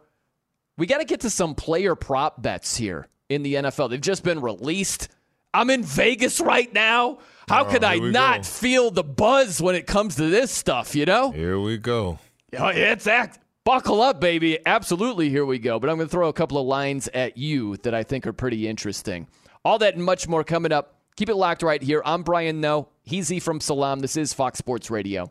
we 0.78 0.86
got 0.86 0.98
to 0.98 1.04
get 1.04 1.20
to 1.20 1.30
some 1.30 1.54
player 1.54 1.94
prop 1.94 2.40
bets 2.42 2.76
here 2.76 3.08
in 3.28 3.42
the 3.42 3.54
NFL. 3.54 3.90
They've 3.90 4.00
just 4.00 4.24
been 4.24 4.40
released. 4.40 5.08
I'm 5.54 5.68
in 5.70 5.82
Vegas 5.82 6.40
right 6.40 6.72
now. 6.72 7.18
How 7.48 7.66
Oh, 7.66 7.70
could 7.70 7.84
I 7.84 7.98
not 7.98 8.38
go. 8.38 8.42
feel 8.44 8.90
the 8.90 9.04
buzz 9.04 9.60
when 9.60 9.74
it 9.74 9.86
comes 9.86 10.16
to 10.16 10.30
this 10.30 10.50
stuff, 10.50 10.94
you 10.96 11.04
know? 11.04 11.30
Here 11.30 11.60
we 11.60 11.76
go. 11.76 12.18
Oh, 12.58 12.68
it's 12.68 13.06
act. 13.06 13.38
Buckle 13.64 14.00
up, 14.00 14.18
baby. 14.20 14.58
Absolutely, 14.64 15.28
here 15.28 15.44
we 15.44 15.58
go. 15.58 15.78
But 15.78 15.90
I'm 15.90 15.96
going 15.96 16.08
to 16.08 16.10
throw 16.10 16.28
a 16.28 16.32
couple 16.32 16.58
of 16.58 16.66
lines 16.66 17.08
at 17.12 17.36
you 17.36 17.76
that 17.78 17.94
I 17.94 18.02
think 18.02 18.26
are 18.26 18.32
pretty 18.32 18.66
interesting. 18.66 19.28
All 19.64 19.78
that 19.78 19.94
and 19.94 20.04
much 20.04 20.26
more 20.26 20.42
coming 20.42 20.72
up. 20.72 20.96
Keep 21.16 21.28
it 21.28 21.34
locked 21.36 21.62
right 21.62 21.82
here. 21.82 22.00
I'm 22.04 22.22
Brian 22.22 22.60
Noe. 22.62 22.88
He's 23.02 23.30
E 23.30 23.38
from 23.38 23.60
Salam. 23.60 24.00
This 24.00 24.16
is 24.16 24.32
Fox 24.32 24.58
Sports 24.58 24.90
Radio. 24.90 25.30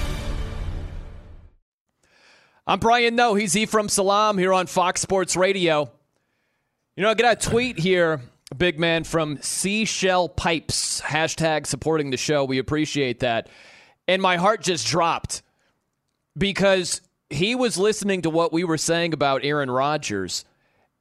I'm 2.67 2.77
Brian 2.77 3.15
Noe. 3.15 3.33
He's 3.33 3.57
Ephraim 3.57 3.89
Salaam 3.89 4.37
here 4.37 4.53
on 4.53 4.67
Fox 4.67 5.01
Sports 5.01 5.35
Radio. 5.35 5.91
You 6.95 7.01
know, 7.01 7.09
I 7.09 7.15
got 7.15 7.43
a 7.43 7.49
tweet 7.49 7.79
here, 7.79 8.21
big 8.55 8.79
man, 8.79 9.03
from 9.03 9.41
Seashell 9.41 10.29
Pipes, 10.29 11.01
hashtag 11.01 11.65
supporting 11.65 12.11
the 12.11 12.17
show. 12.17 12.45
We 12.45 12.59
appreciate 12.59 13.21
that. 13.21 13.49
And 14.07 14.21
my 14.21 14.37
heart 14.37 14.61
just 14.61 14.85
dropped 14.85 15.41
because 16.37 17.01
he 17.31 17.55
was 17.55 17.79
listening 17.79 18.21
to 18.21 18.29
what 18.29 18.53
we 18.53 18.63
were 18.63 18.77
saying 18.77 19.13
about 19.13 19.43
Aaron 19.43 19.71
Rodgers. 19.71 20.45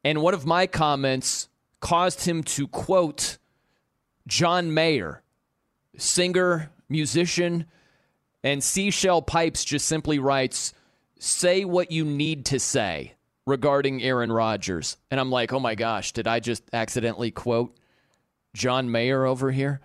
And 0.02 0.22
one 0.22 0.32
of 0.32 0.46
my 0.46 0.66
comments 0.66 1.50
caused 1.80 2.24
him 2.24 2.42
to 2.42 2.68
quote 2.68 3.36
John 4.26 4.72
Mayer, 4.72 5.22
singer, 5.98 6.70
musician. 6.88 7.66
And 8.42 8.64
Seashell 8.64 9.20
Pipes 9.20 9.62
just 9.62 9.86
simply 9.86 10.18
writes, 10.18 10.72
say 11.20 11.64
what 11.64 11.92
you 11.92 12.04
need 12.04 12.46
to 12.46 12.58
say 12.58 13.14
regarding 13.46 14.02
Aaron 14.02 14.32
Rodgers. 14.32 14.96
And 15.10 15.20
I'm 15.20 15.30
like, 15.30 15.52
oh 15.52 15.60
my 15.60 15.74
gosh, 15.74 16.12
did 16.12 16.26
I 16.26 16.40
just 16.40 16.62
accidentally 16.72 17.30
quote 17.30 17.76
John 18.54 18.90
Mayer 18.90 19.24
over 19.26 19.50
here? 19.50 19.80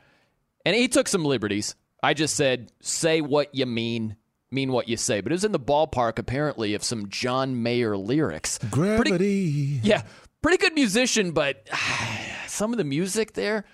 And 0.65 0.76
he 0.76 0.88
took 0.88 1.08
some 1.08 1.26
liberties. 1.26 1.76
I 2.02 2.13
just 2.13 2.36
said, 2.36 2.71
say 2.82 3.21
what 3.21 3.54
you 3.54 3.65
mean, 3.65 4.15
mean 4.50 4.71
what 4.71 4.88
you 4.88 4.98
say. 4.98 5.21
But 5.21 5.32
it 5.32 5.36
was 5.36 5.45
in 5.45 5.52
the 5.52 5.60
ballpark, 5.60 6.17
apparently, 6.17 6.74
of 6.74 6.84
some 6.84 7.10
John 7.10 7.62
Mayer 7.62 7.98
lyrics. 7.98 8.58
Gravity. 8.69 9.10
Pretty, 9.10 9.80
yeah, 9.84 10.04
pretty 10.41 10.58
good 10.58 10.74
musician, 10.74 11.32
but 11.32 11.67
some 12.48 12.71
of 12.71 12.78
the 12.78 12.84
music 12.84 13.34
there, 13.34 13.65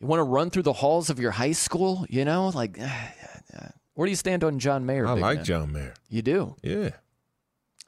you 0.00 0.06
want 0.06 0.20
to 0.20 0.24
run 0.24 0.50
through 0.50 0.62
the 0.62 0.72
halls 0.72 1.10
of 1.10 1.18
your 1.18 1.30
high 1.32 1.52
school, 1.52 2.06
you 2.08 2.24
know? 2.24 2.48
Like, 2.48 2.78
where 3.94 4.06
do 4.06 4.10
you 4.10 4.16
stand 4.16 4.42
on 4.44 4.58
John 4.58 4.86
Mayer? 4.86 5.06
I 5.06 5.12
like? 5.12 5.42
John 5.44 5.72
Mayer. 5.72 5.94
You 6.08 6.22
do? 6.22 6.56
Yeah. 6.62 6.90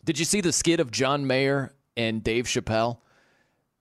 Did 0.04 0.18
you 0.18 0.24
see 0.24 0.40
the 0.40 0.52
skit 0.52 0.80
of 0.80 0.90
John 0.90 1.26
Mayer 1.26 1.72
and 1.96 2.22
Dave 2.22 2.44
Chappelle 2.46 2.98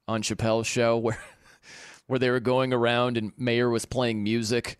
on 0.08 0.22
Chappelle's 0.22 0.66
show 0.66 0.96
where 0.98 1.18
where 2.06 2.18
they 2.18 2.30
were 2.30 2.40
going 2.40 2.72
around 2.72 3.16
and 3.16 3.32
Mayer 3.38 3.68
was 3.70 3.84
playing 3.84 4.22
music 4.22 4.78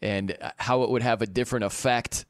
and 0.00 0.36
how 0.56 0.82
it 0.82 0.90
would 0.90 1.02
have 1.02 1.22
a 1.22 1.26
different 1.26 1.64
effect 1.64 2.24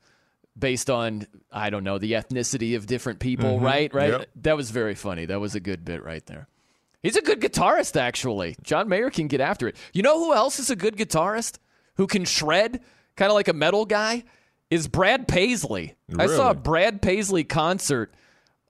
based 0.59 0.91
on 0.91 1.27
I 1.53 1.71
don't 1.71 1.85
know 1.85 1.99
the 1.99 2.13
ethnicity 2.13 2.75
of 2.77 2.87
different 2.87 3.21
people, 3.21 3.57
Mm-hmm. 3.57 3.65
right? 3.65 3.95
Right? 3.95 4.11
Yep. 4.11 4.29
That 4.43 4.57
was 4.57 4.71
very 4.71 4.95
funny. 4.95 5.27
That 5.27 5.41
was 5.41 5.55
a 5.55 5.61
good 5.61 5.85
bit 5.85 6.03
right 6.03 6.25
there. 6.27 6.49
He's 7.03 7.17
a 7.17 7.23
good 7.23 7.41
guitarist 7.41 8.01
actually. 8.01 8.57
John 8.65 8.89
Mayer 8.89 9.11
can 9.11 9.29
get 9.29 9.41
after 9.41 9.69
it. 9.69 9.77
You 9.93 10.03
know 10.03 10.19
who 10.19 10.35
else 10.35 10.59
is 10.59 10.69
a 10.71 10.77
good 10.77 10.97
guitarist 10.97 11.59
who 11.97 12.07
can 12.09 12.25
shred 12.25 12.81
kind 13.17 13.31
of 13.31 13.35
like 13.35 13.47
a 13.49 13.53
metal 13.53 13.85
guy? 13.87 14.25
Is 14.71 14.87
Brad 14.87 15.27
Paisley. 15.27 15.97
I 16.19 16.27
saw 16.27 16.51
a 16.51 16.55
Brad 16.55 17.01
Paisley 17.01 17.43
concert 17.43 18.13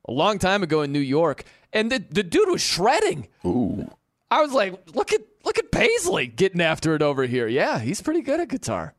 a 0.06 0.12
long 0.12 0.38
time 0.38 0.62
ago 0.62 0.82
in 0.82 0.92
New 0.92 1.00
York, 1.00 1.44
and 1.72 1.90
the, 1.90 1.98
the 1.98 2.22
dude 2.22 2.48
was 2.48 2.62
shredding. 2.62 3.28
Ooh. 3.44 3.90
I 4.30 4.42
was 4.42 4.52
like, 4.52 4.94
look 4.94 5.12
at 5.12 5.20
look 5.44 5.58
at 5.58 5.72
Paisley 5.72 6.26
getting 6.26 6.60
after 6.60 6.94
it 6.94 7.02
over 7.02 7.26
here. 7.26 7.48
Yeah, 7.48 7.78
he's 7.80 8.00
pretty 8.00 8.22
good 8.22 8.40
at 8.40 8.48
guitar. 8.48 8.94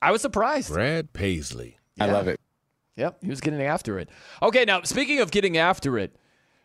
I 0.00 0.10
was 0.10 0.22
surprised. 0.22 0.72
Brad 0.72 1.12
Paisley. 1.12 1.78
I 2.00 2.06
love 2.06 2.26
it. 2.26 2.40
Yep, 2.96 3.18
he 3.22 3.30
was 3.30 3.40
getting 3.40 3.62
after 3.62 3.98
it. 3.98 4.08
Okay, 4.42 4.64
now 4.64 4.82
speaking 4.82 5.20
of 5.20 5.30
getting 5.30 5.56
after 5.56 5.98
it, 5.98 6.16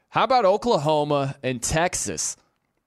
how 0.10 0.24
about 0.24 0.46
Oklahoma 0.46 1.36
and 1.44 1.62
Texas 1.62 2.36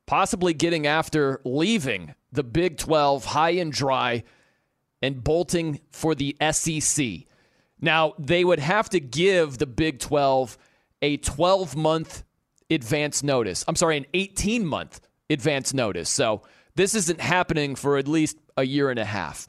possibly 0.07 0.53
getting 0.53 0.87
after 0.87 1.41
leaving 1.45 2.15
the 2.33 2.43
Big 2.43 2.77
12 2.77 3.27
high 3.27 3.51
and 3.51 3.73
dry 3.73 4.25
and 5.03 5.23
bolting 5.23 5.81
for 5.91 6.15
the 6.15 6.37
SEC? 6.53 7.07
Now, 7.81 8.15
they 8.19 8.45
would 8.45 8.59
have 8.59 8.91
to 8.91 9.01
give 9.01 9.59
the 9.59 9.67
Big 9.67 9.99
12 9.99 10.59
a 11.03 11.17
12 11.17 11.77
month 11.77 12.25
advance 12.71 13.23
notice. 13.23 13.65
I'm 13.67 13.77
sorry, 13.77 13.97
an 13.97 14.07
18 14.15 14.67
month 14.67 15.01
advance 15.29 15.73
notice. 15.73 16.11
So 16.11 16.43
this 16.75 16.95
isn't 16.95 17.21
happening 17.21 17.75
for 17.75 17.97
at 17.97 18.07
least 18.07 18.37
a 18.57 18.65
year 18.65 18.91
and 18.91 18.99
a 18.99 19.05
half. 19.05 19.49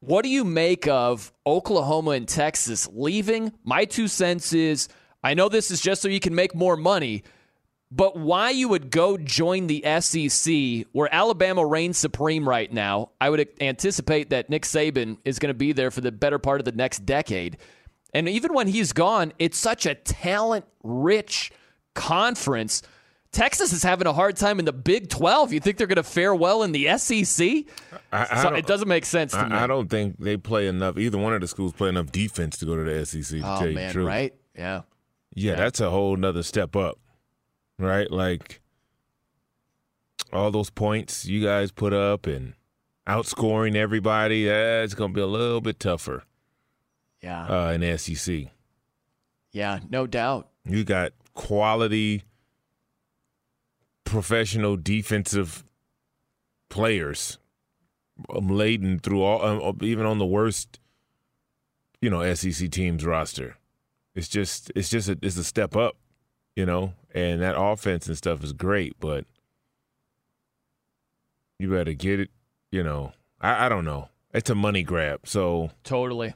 What 0.00 0.22
do 0.22 0.30
you 0.30 0.44
make 0.44 0.88
of 0.88 1.32
Oklahoma 1.46 2.12
and 2.12 2.26
Texas 2.26 2.88
leaving? 2.90 3.52
My 3.64 3.84
two 3.84 4.08
cents 4.08 4.52
is 4.52 4.88
I 5.22 5.34
know 5.34 5.50
this 5.50 5.70
is 5.70 5.80
just 5.80 6.00
so 6.00 6.08
you 6.08 6.20
can 6.20 6.34
make 6.34 6.54
more 6.54 6.76
money, 6.76 7.22
but 7.90 8.16
why 8.16 8.50
you 8.50 8.68
would 8.68 8.90
go 8.90 9.16
join 9.16 9.66
the 9.66 9.82
SEC 10.00 10.86
where 10.92 11.12
Alabama 11.12 11.64
reigns 11.66 11.98
supreme 11.98 12.48
right 12.48 12.72
now? 12.72 13.10
I 13.20 13.30
would 13.30 13.48
anticipate 13.60 14.30
that 14.30 14.48
Nick 14.50 14.62
Saban 14.62 15.18
is 15.24 15.38
going 15.38 15.48
to 15.50 15.54
be 15.58 15.72
there 15.72 15.90
for 15.90 16.00
the 16.00 16.12
better 16.12 16.38
part 16.38 16.60
of 16.60 16.64
the 16.64 16.72
next 16.72 17.04
decade. 17.06 17.58
And 18.14 18.28
even 18.28 18.54
when 18.54 18.68
he's 18.68 18.92
gone, 18.92 19.32
it's 19.38 19.58
such 19.58 19.86
a 19.86 19.94
talent 19.94 20.64
rich 20.82 21.52
conference 21.94 22.82
Texas 23.32 23.72
is 23.72 23.84
having 23.84 24.08
a 24.08 24.12
hard 24.12 24.34
time 24.36 24.58
in 24.58 24.64
the 24.64 24.72
Big 24.72 25.08
12. 25.08 25.52
You 25.52 25.60
think 25.60 25.76
they're 25.76 25.86
going 25.86 25.94
to 25.94 26.02
fare 26.02 26.34
well 26.34 26.64
in 26.64 26.72
the 26.72 26.98
SEC? 26.98 27.46
I, 28.12 28.26
I 28.28 28.42
So 28.42 28.54
it 28.54 28.66
doesn't 28.66 28.88
make 28.88 29.04
sense 29.04 29.30
to 29.30 29.46
me. 29.46 29.54
I, 29.54 29.64
I 29.64 29.66
don't 29.68 29.88
think 29.88 30.16
they 30.18 30.36
play 30.36 30.66
enough. 30.66 30.98
Either 30.98 31.16
one 31.16 31.32
of 31.34 31.40
the 31.40 31.46
schools 31.46 31.72
play 31.72 31.90
enough 31.90 32.10
defense 32.10 32.58
to 32.58 32.66
go 32.66 32.74
to 32.74 32.82
the 32.82 33.06
SEC. 33.06 33.38
To 33.38 33.46
Oh, 33.46 33.58
tell 33.60 33.68
you 33.68 33.74
man, 33.76 33.86
the 33.86 33.92
truth. 33.92 34.06
right? 34.08 34.34
Yeah. 34.56 34.82
Yeah, 35.32 35.54
that's 35.54 35.78
a 35.78 35.90
whole 35.90 36.16
nother 36.16 36.42
step 36.42 36.74
up, 36.74 36.98
right? 37.80 38.10
Like 38.10 38.60
all 40.32 40.50
those 40.50 40.70
points 40.70 41.26
you 41.26 41.42
guys 41.44 41.72
put 41.72 41.92
up 41.92 42.26
and 42.26 42.54
outscoring 43.08 43.74
everybody. 43.74 44.44
That's 44.46 44.94
going 44.94 45.10
to 45.12 45.14
be 45.14 45.20
a 45.20 45.26
little 45.26 45.60
bit 45.60 45.80
tougher 45.80 46.22
Yeah. 47.22 47.46
uh, 47.46 47.72
in 47.72 47.98
SEC. 47.98 48.46
Yeah, 49.52 49.80
no 49.90 50.06
doubt. 50.06 50.48
You 50.64 50.84
got 50.84 51.12
quality, 51.34 52.22
professional 54.04 54.76
defensive 54.76 55.64
players 56.68 57.38
um, 58.32 58.48
laden 58.48 58.98
through 58.98 59.22
all, 59.22 59.42
um, 59.44 59.78
even 59.82 60.06
on 60.06 60.18
the 60.18 60.26
worst, 60.26 60.78
you 62.00 62.10
know, 62.10 62.32
SEC 62.34 62.70
teams 62.70 63.04
roster. 63.04 63.56
It's 64.14 64.28
just, 64.28 64.70
it's 64.76 64.88
just, 64.90 65.08
a, 65.08 65.18
it's 65.22 65.36
a 65.36 65.44
step 65.44 65.74
up, 65.76 65.96
you 66.60 66.66
know, 66.66 66.92
and 67.14 67.40
that 67.40 67.58
offense 67.58 68.06
and 68.06 68.18
stuff 68.18 68.44
is 68.44 68.52
great, 68.52 68.94
but 69.00 69.24
you 71.58 71.70
better 71.70 71.94
get 71.94 72.20
it, 72.20 72.28
you 72.70 72.82
know. 72.82 73.14
I, 73.40 73.64
I 73.64 73.68
don't 73.70 73.86
know. 73.86 74.10
It's 74.34 74.50
a 74.50 74.54
money 74.54 74.82
grab, 74.82 75.20
so 75.24 75.70
Totally. 75.84 76.34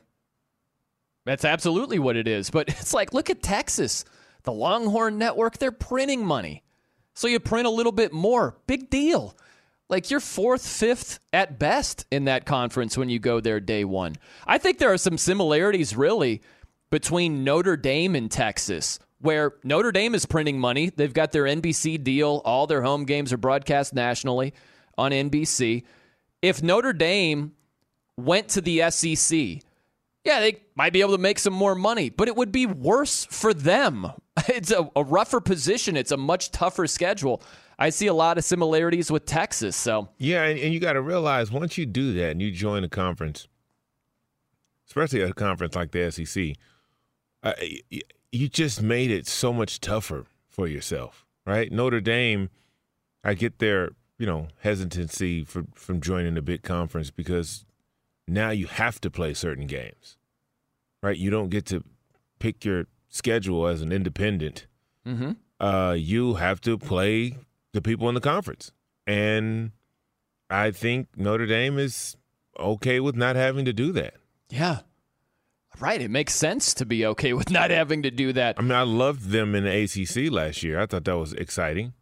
That's 1.26 1.44
absolutely 1.44 1.98
what 1.98 2.16
it 2.16 2.26
is. 2.26 2.50
But 2.50 2.68
it's 2.70 2.94
like, 2.94 3.12
look 3.12 3.28
at 3.28 3.42
Texas. 3.42 4.06
The 4.44 4.52
Longhorn 4.52 5.18
Network, 5.18 5.58
they're 5.58 5.70
printing 5.70 6.24
money. 6.24 6.62
So 7.12 7.28
you 7.28 7.38
print 7.38 7.66
a 7.66 7.70
little 7.70 7.92
bit 7.92 8.14
more. 8.14 8.56
Big 8.66 8.88
deal. 8.88 9.36
Like 9.90 10.10
you're 10.10 10.20
fourth, 10.20 10.66
fifth 10.66 11.18
at 11.34 11.58
best 11.58 12.06
in 12.10 12.24
that 12.24 12.46
conference 12.46 12.96
when 12.96 13.10
you 13.10 13.18
go 13.18 13.40
there 13.40 13.60
day 13.60 13.84
one. 13.84 14.16
I 14.46 14.56
think 14.56 14.78
there 14.78 14.92
are 14.92 14.96
some 14.96 15.18
similarities, 15.18 15.94
really, 15.94 16.40
between 16.90 17.44
Notre 17.44 17.76
Dame 17.76 18.16
and 18.16 18.30
Texas, 18.30 18.98
where 19.24 19.54
Notre 19.64 19.90
Dame 19.90 20.14
is 20.14 20.26
printing 20.26 20.58
money. 20.58 20.90
They've 20.90 21.12
got 21.12 21.32
their 21.32 21.44
NBC 21.44 22.04
deal. 22.04 22.42
All 22.44 22.66
their 22.66 22.82
home 22.82 23.06
games 23.06 23.32
are 23.32 23.38
broadcast 23.38 23.94
nationally 23.94 24.52
on 24.98 25.12
NBC. 25.12 25.84
If 26.42 26.62
Notre 26.62 26.92
Dame 26.92 27.52
went 28.18 28.48
to 28.50 28.60
the 28.60 28.90
SEC, 28.90 29.62
yeah, 30.24 30.40
they 30.40 30.60
might 30.74 30.92
be 30.92 31.00
able 31.00 31.12
to 31.12 31.22
make 31.22 31.38
some 31.38 31.54
more 31.54 31.74
money, 31.74 32.10
but 32.10 32.28
it 32.28 32.36
would 32.36 32.52
be 32.52 32.66
worse 32.66 33.24
for 33.24 33.54
them. 33.54 34.12
It's 34.48 34.72
a, 34.72 34.90
a 34.96 35.04
rougher 35.04 35.40
position. 35.40 35.96
It's 35.96 36.10
a 36.10 36.16
much 36.16 36.50
tougher 36.50 36.88
schedule. 36.88 37.40
I 37.78 37.90
see 37.90 38.08
a 38.08 38.12
lot 38.12 38.36
of 38.36 38.44
similarities 38.44 39.10
with 39.10 39.24
Texas. 39.24 39.74
So 39.76 40.08
Yeah, 40.18 40.42
and, 40.42 40.58
and 40.58 40.74
you 40.74 40.80
got 40.80 40.94
to 40.94 41.00
realize 41.00 41.52
once 41.52 41.78
you 41.78 41.86
do 41.86 42.12
that 42.14 42.32
and 42.32 42.42
you 42.42 42.50
join 42.50 42.82
a 42.82 42.88
conference, 42.88 43.46
especially 44.88 45.22
a 45.22 45.32
conference 45.32 45.76
like 45.76 45.92
the 45.92 46.10
SEC, 46.10 46.56
uh, 47.44 47.52
you 48.34 48.48
just 48.48 48.82
made 48.82 49.10
it 49.10 49.26
so 49.26 49.52
much 49.52 49.80
tougher 49.80 50.26
for 50.48 50.66
yourself, 50.66 51.24
right? 51.46 51.70
Notre 51.70 52.00
Dame, 52.00 52.50
I 53.22 53.34
get 53.34 53.58
their 53.58 53.90
you 54.18 54.26
know 54.26 54.48
hesitancy 54.60 55.44
for, 55.44 55.64
from 55.74 56.00
joining 56.00 56.36
a 56.36 56.42
big 56.42 56.62
conference 56.62 57.10
because 57.10 57.64
now 58.26 58.50
you 58.50 58.66
have 58.66 59.00
to 59.02 59.10
play 59.10 59.34
certain 59.34 59.66
games, 59.66 60.16
right? 61.02 61.16
You 61.16 61.30
don't 61.30 61.48
get 61.48 61.66
to 61.66 61.84
pick 62.38 62.64
your 62.64 62.86
schedule 63.08 63.66
as 63.66 63.80
an 63.80 63.92
independent 63.92 64.66
mm-hmm. 65.06 65.32
uh, 65.64 65.92
you 65.92 66.34
have 66.34 66.60
to 66.62 66.78
play 66.78 67.36
the 67.72 67.82
people 67.82 68.08
in 68.08 68.14
the 68.14 68.20
conference. 68.20 68.72
And 69.06 69.72
I 70.50 70.70
think 70.70 71.08
Notre 71.16 71.46
Dame 71.46 71.78
is 71.78 72.16
okay 72.58 73.00
with 73.00 73.16
not 73.16 73.36
having 73.36 73.64
to 73.64 73.72
do 73.72 73.92
that. 73.92 74.14
yeah, 74.50 74.80
right. 75.80 76.00
It 76.00 76.10
makes 76.10 76.34
sense 76.34 76.74
to 76.74 76.84
be 76.86 77.04
okay 77.06 77.32
with 77.32 77.50
not 77.50 77.70
having 77.70 78.02
to 78.02 78.10
do 78.10 78.32
that. 78.34 78.56
I 78.58 78.62
mean, 78.62 78.72
I 78.72 78.82
loved 78.82 79.30
them 79.30 79.54
in 79.54 79.64
the 79.64 79.70
ACC 79.84 80.32
last 80.32 80.62
year. 80.62 80.80
I 80.80 80.86
thought 80.86 81.04
that 81.04 81.16
was 81.18 81.32
exciting. 81.32 81.92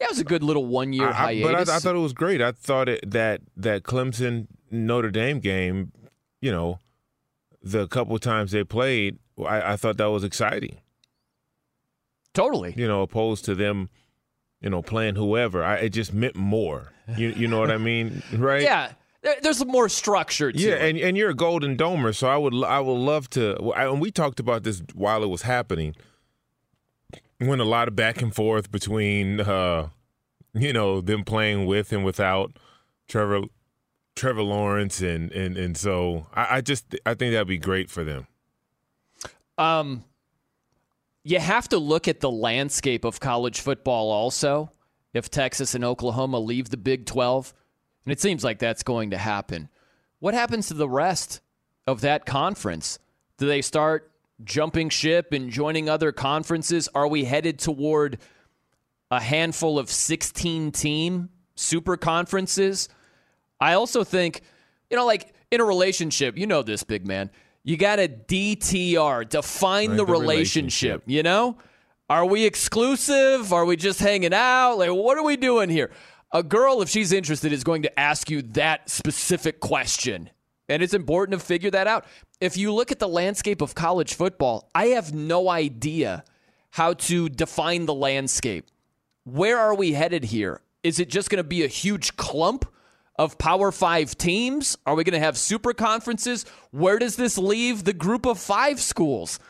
That 0.00 0.10
was 0.10 0.20
a 0.20 0.24
good 0.24 0.42
little 0.44 0.64
one 0.66 0.92
year 0.92 1.06
I- 1.06 1.10
I- 1.10 1.12
hiatus. 1.12 1.42
but 1.42 1.54
I, 1.68 1.76
I 1.76 1.78
thought 1.80 1.96
it 1.96 2.00
was 2.00 2.12
great. 2.12 2.40
I 2.40 2.52
thought 2.52 2.88
it, 2.88 3.10
that 3.10 3.40
that 3.56 3.82
Clemson 3.82 4.46
Notre 4.70 5.10
Dame 5.10 5.40
game, 5.40 5.92
you 6.40 6.52
know, 6.52 6.78
the 7.62 7.88
couple 7.88 8.16
times 8.20 8.52
they 8.52 8.62
played, 8.62 9.18
I, 9.44 9.72
I 9.72 9.76
thought 9.76 9.96
that 9.96 10.10
was 10.10 10.22
exciting. 10.22 10.78
Totally. 12.32 12.74
You 12.76 12.86
know, 12.86 13.02
opposed 13.02 13.44
to 13.46 13.54
them, 13.56 13.88
you 14.60 14.70
know, 14.70 14.82
playing 14.82 15.16
whoever. 15.16 15.64
I, 15.64 15.76
it 15.78 15.88
just 15.90 16.12
meant 16.12 16.36
more. 16.36 16.92
You 17.16 17.30
you 17.30 17.48
know 17.48 17.58
what 17.58 17.70
I 17.72 17.78
mean, 17.78 18.22
right? 18.34 18.62
Yeah, 18.62 18.92
there's 19.42 19.64
more 19.64 19.88
structure 19.88 20.52
to 20.52 20.58
Yeah, 20.58 20.74
it. 20.74 20.90
and, 20.90 20.98
and 20.98 21.16
you're 21.16 21.30
a 21.30 21.34
Golden 21.34 21.76
Domer, 21.76 22.14
so 22.14 22.28
I 22.28 22.36
would 22.36 22.54
I 22.64 22.80
would 22.80 22.92
love 22.92 23.28
to. 23.30 23.56
And 23.72 24.00
we 24.00 24.10
talked 24.10 24.40
about 24.40 24.62
this 24.62 24.82
while 24.94 25.22
it 25.22 25.28
was 25.28 25.42
happening. 25.42 25.94
went 27.40 27.60
a 27.60 27.64
lot 27.64 27.88
of 27.88 27.96
back 27.96 28.22
and 28.22 28.34
forth 28.34 28.70
between, 28.70 29.40
uh, 29.40 29.88
you 30.54 30.72
know, 30.72 31.00
them 31.00 31.24
playing 31.24 31.66
with 31.66 31.92
and 31.92 32.04
without 32.04 32.56
Trevor, 33.08 33.42
Trevor 34.16 34.42
Lawrence, 34.42 35.00
and 35.00 35.32
and 35.32 35.56
and 35.56 35.76
so 35.76 36.26
I, 36.34 36.56
I 36.56 36.60
just 36.60 36.94
I 37.04 37.14
think 37.14 37.32
that'd 37.32 37.48
be 37.48 37.58
great 37.58 37.90
for 37.90 38.04
them. 38.04 38.26
Um, 39.56 40.04
you 41.24 41.40
have 41.40 41.68
to 41.70 41.78
look 41.78 42.06
at 42.08 42.20
the 42.20 42.30
landscape 42.30 43.04
of 43.04 43.18
college 43.20 43.60
football 43.60 44.10
also. 44.10 44.70
If 45.14 45.30
Texas 45.30 45.74
and 45.74 45.84
Oklahoma 45.84 46.38
leave 46.38 46.68
the 46.70 46.76
Big 46.76 47.06
12, 47.06 47.52
and 48.08 48.12
it 48.14 48.20
seems 48.20 48.42
like 48.42 48.58
that's 48.58 48.82
going 48.82 49.10
to 49.10 49.18
happen, 49.18 49.68
what 50.18 50.32
happens 50.32 50.68
to 50.68 50.72
the 50.72 50.88
rest 50.88 51.42
of 51.86 52.00
that 52.00 52.24
conference? 52.24 52.98
Do 53.36 53.46
they 53.46 53.60
start 53.60 54.10
jumping 54.42 54.88
ship 54.88 55.34
and 55.34 55.50
joining 55.50 55.90
other 55.90 56.10
conferences? 56.10 56.88
Are 56.94 57.06
we 57.06 57.24
headed 57.24 57.58
toward 57.58 58.16
a 59.10 59.20
handful 59.20 59.78
of 59.78 59.90
16 59.90 60.72
team 60.72 61.28
super 61.54 61.98
conferences? 61.98 62.88
I 63.60 63.74
also 63.74 64.04
think, 64.04 64.40
you 64.88 64.96
know, 64.96 65.04
like 65.04 65.34
in 65.50 65.60
a 65.60 65.64
relationship, 65.66 66.38
you 66.38 66.46
know 66.46 66.62
this, 66.62 66.84
big 66.84 67.06
man. 67.06 67.30
You 67.62 67.76
got 67.76 67.96
to 67.96 68.08
DTR, 68.08 69.28
define 69.28 69.90
Right, 69.90 69.96
the, 69.98 70.06
the 70.06 70.10
relationship, 70.10 71.02
you 71.04 71.22
know? 71.22 71.58
Are 72.08 72.24
we 72.24 72.46
exclusive? 72.46 73.52
Are 73.52 73.66
we 73.66 73.76
just 73.76 74.00
hanging 74.00 74.32
out? 74.32 74.76
Like, 74.76 74.92
what 74.92 75.18
are 75.18 75.24
we 75.24 75.36
doing 75.36 75.68
here? 75.68 75.90
A 76.32 76.42
girl, 76.42 76.82
if 76.82 76.88
she's 76.88 77.12
interested, 77.12 77.52
is 77.52 77.64
going 77.64 77.82
to 77.82 77.98
ask 78.00 78.30
you 78.30 78.42
that 78.42 78.90
specific 78.90 79.60
question. 79.60 80.30
And 80.68 80.82
it's 80.82 80.92
important 80.92 81.40
to 81.40 81.44
figure 81.44 81.70
that 81.70 81.86
out. 81.86 82.04
If 82.40 82.56
you 82.56 82.74
look 82.74 82.92
at 82.92 82.98
the 82.98 83.08
landscape 83.08 83.62
of 83.62 83.74
college 83.74 84.14
football, 84.14 84.68
I 84.74 84.88
have 84.88 85.14
no 85.14 85.48
idea 85.48 86.24
how 86.70 86.92
to 86.94 87.28
define 87.30 87.86
the 87.86 87.94
landscape. 87.94 88.66
Where 89.24 89.58
are 89.58 89.74
we 89.74 89.92
headed 89.92 90.24
here? 90.24 90.60
Is 90.82 91.00
it 91.00 91.08
just 91.08 91.30
going 91.30 91.42
to 91.42 91.48
be 91.48 91.64
a 91.64 91.68
huge 91.68 92.16
clump 92.16 92.66
of 93.16 93.38
Power 93.38 93.72
Five 93.72 94.16
teams? 94.16 94.76
Are 94.86 94.94
we 94.94 95.04
going 95.04 95.18
to 95.18 95.24
have 95.24 95.38
super 95.38 95.72
conferences? 95.72 96.44
Where 96.70 96.98
does 96.98 97.16
this 97.16 97.38
leave 97.38 97.84
the 97.84 97.94
group 97.94 98.26
of 98.26 98.38
five 98.38 98.80
schools? 98.80 99.40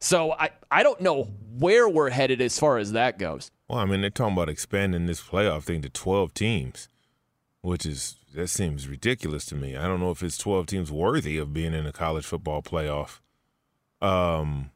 So 0.00 0.32
I, 0.32 0.50
I 0.70 0.82
don't 0.82 1.00
know 1.00 1.24
where 1.58 1.88
we're 1.88 2.10
headed 2.10 2.40
as 2.40 2.58
far 2.58 2.78
as 2.78 2.92
that 2.92 3.18
goes. 3.18 3.50
Well, 3.68 3.78
I 3.80 3.84
mean, 3.84 4.00
they're 4.00 4.10
talking 4.10 4.32
about 4.34 4.48
expanding 4.48 5.06
this 5.06 5.20
playoff 5.20 5.64
thing 5.64 5.82
to 5.82 5.88
12 5.90 6.32
teams, 6.34 6.88
which 7.60 7.84
is 7.84 8.16
that 8.34 8.48
seems 8.48 8.88
ridiculous 8.88 9.44
to 9.46 9.54
me. 9.54 9.76
I 9.76 9.86
don't 9.86 10.00
know 10.00 10.10
if 10.10 10.22
it's 10.22 10.38
12 10.38 10.66
teams 10.66 10.92
worthy 10.92 11.38
of 11.38 11.52
being 11.52 11.74
in 11.74 11.86
a 11.86 11.92
college 11.92 12.24
football 12.24 12.62
playoff. 12.62 13.20
Um, 14.00 14.70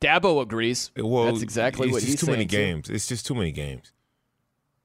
Dabo 0.00 0.42
agrees. 0.42 0.90
well, 0.96 1.26
That's 1.26 1.42
exactly 1.42 1.86
it's 1.88 1.92
what 1.92 2.00
just 2.00 2.12
he's 2.12 2.20
too 2.20 2.26
many 2.26 2.38
saying, 2.40 2.48
too. 2.48 2.56
games. 2.56 2.90
It's 2.90 3.06
just 3.06 3.26
too 3.26 3.34
many 3.34 3.52
games. 3.52 3.92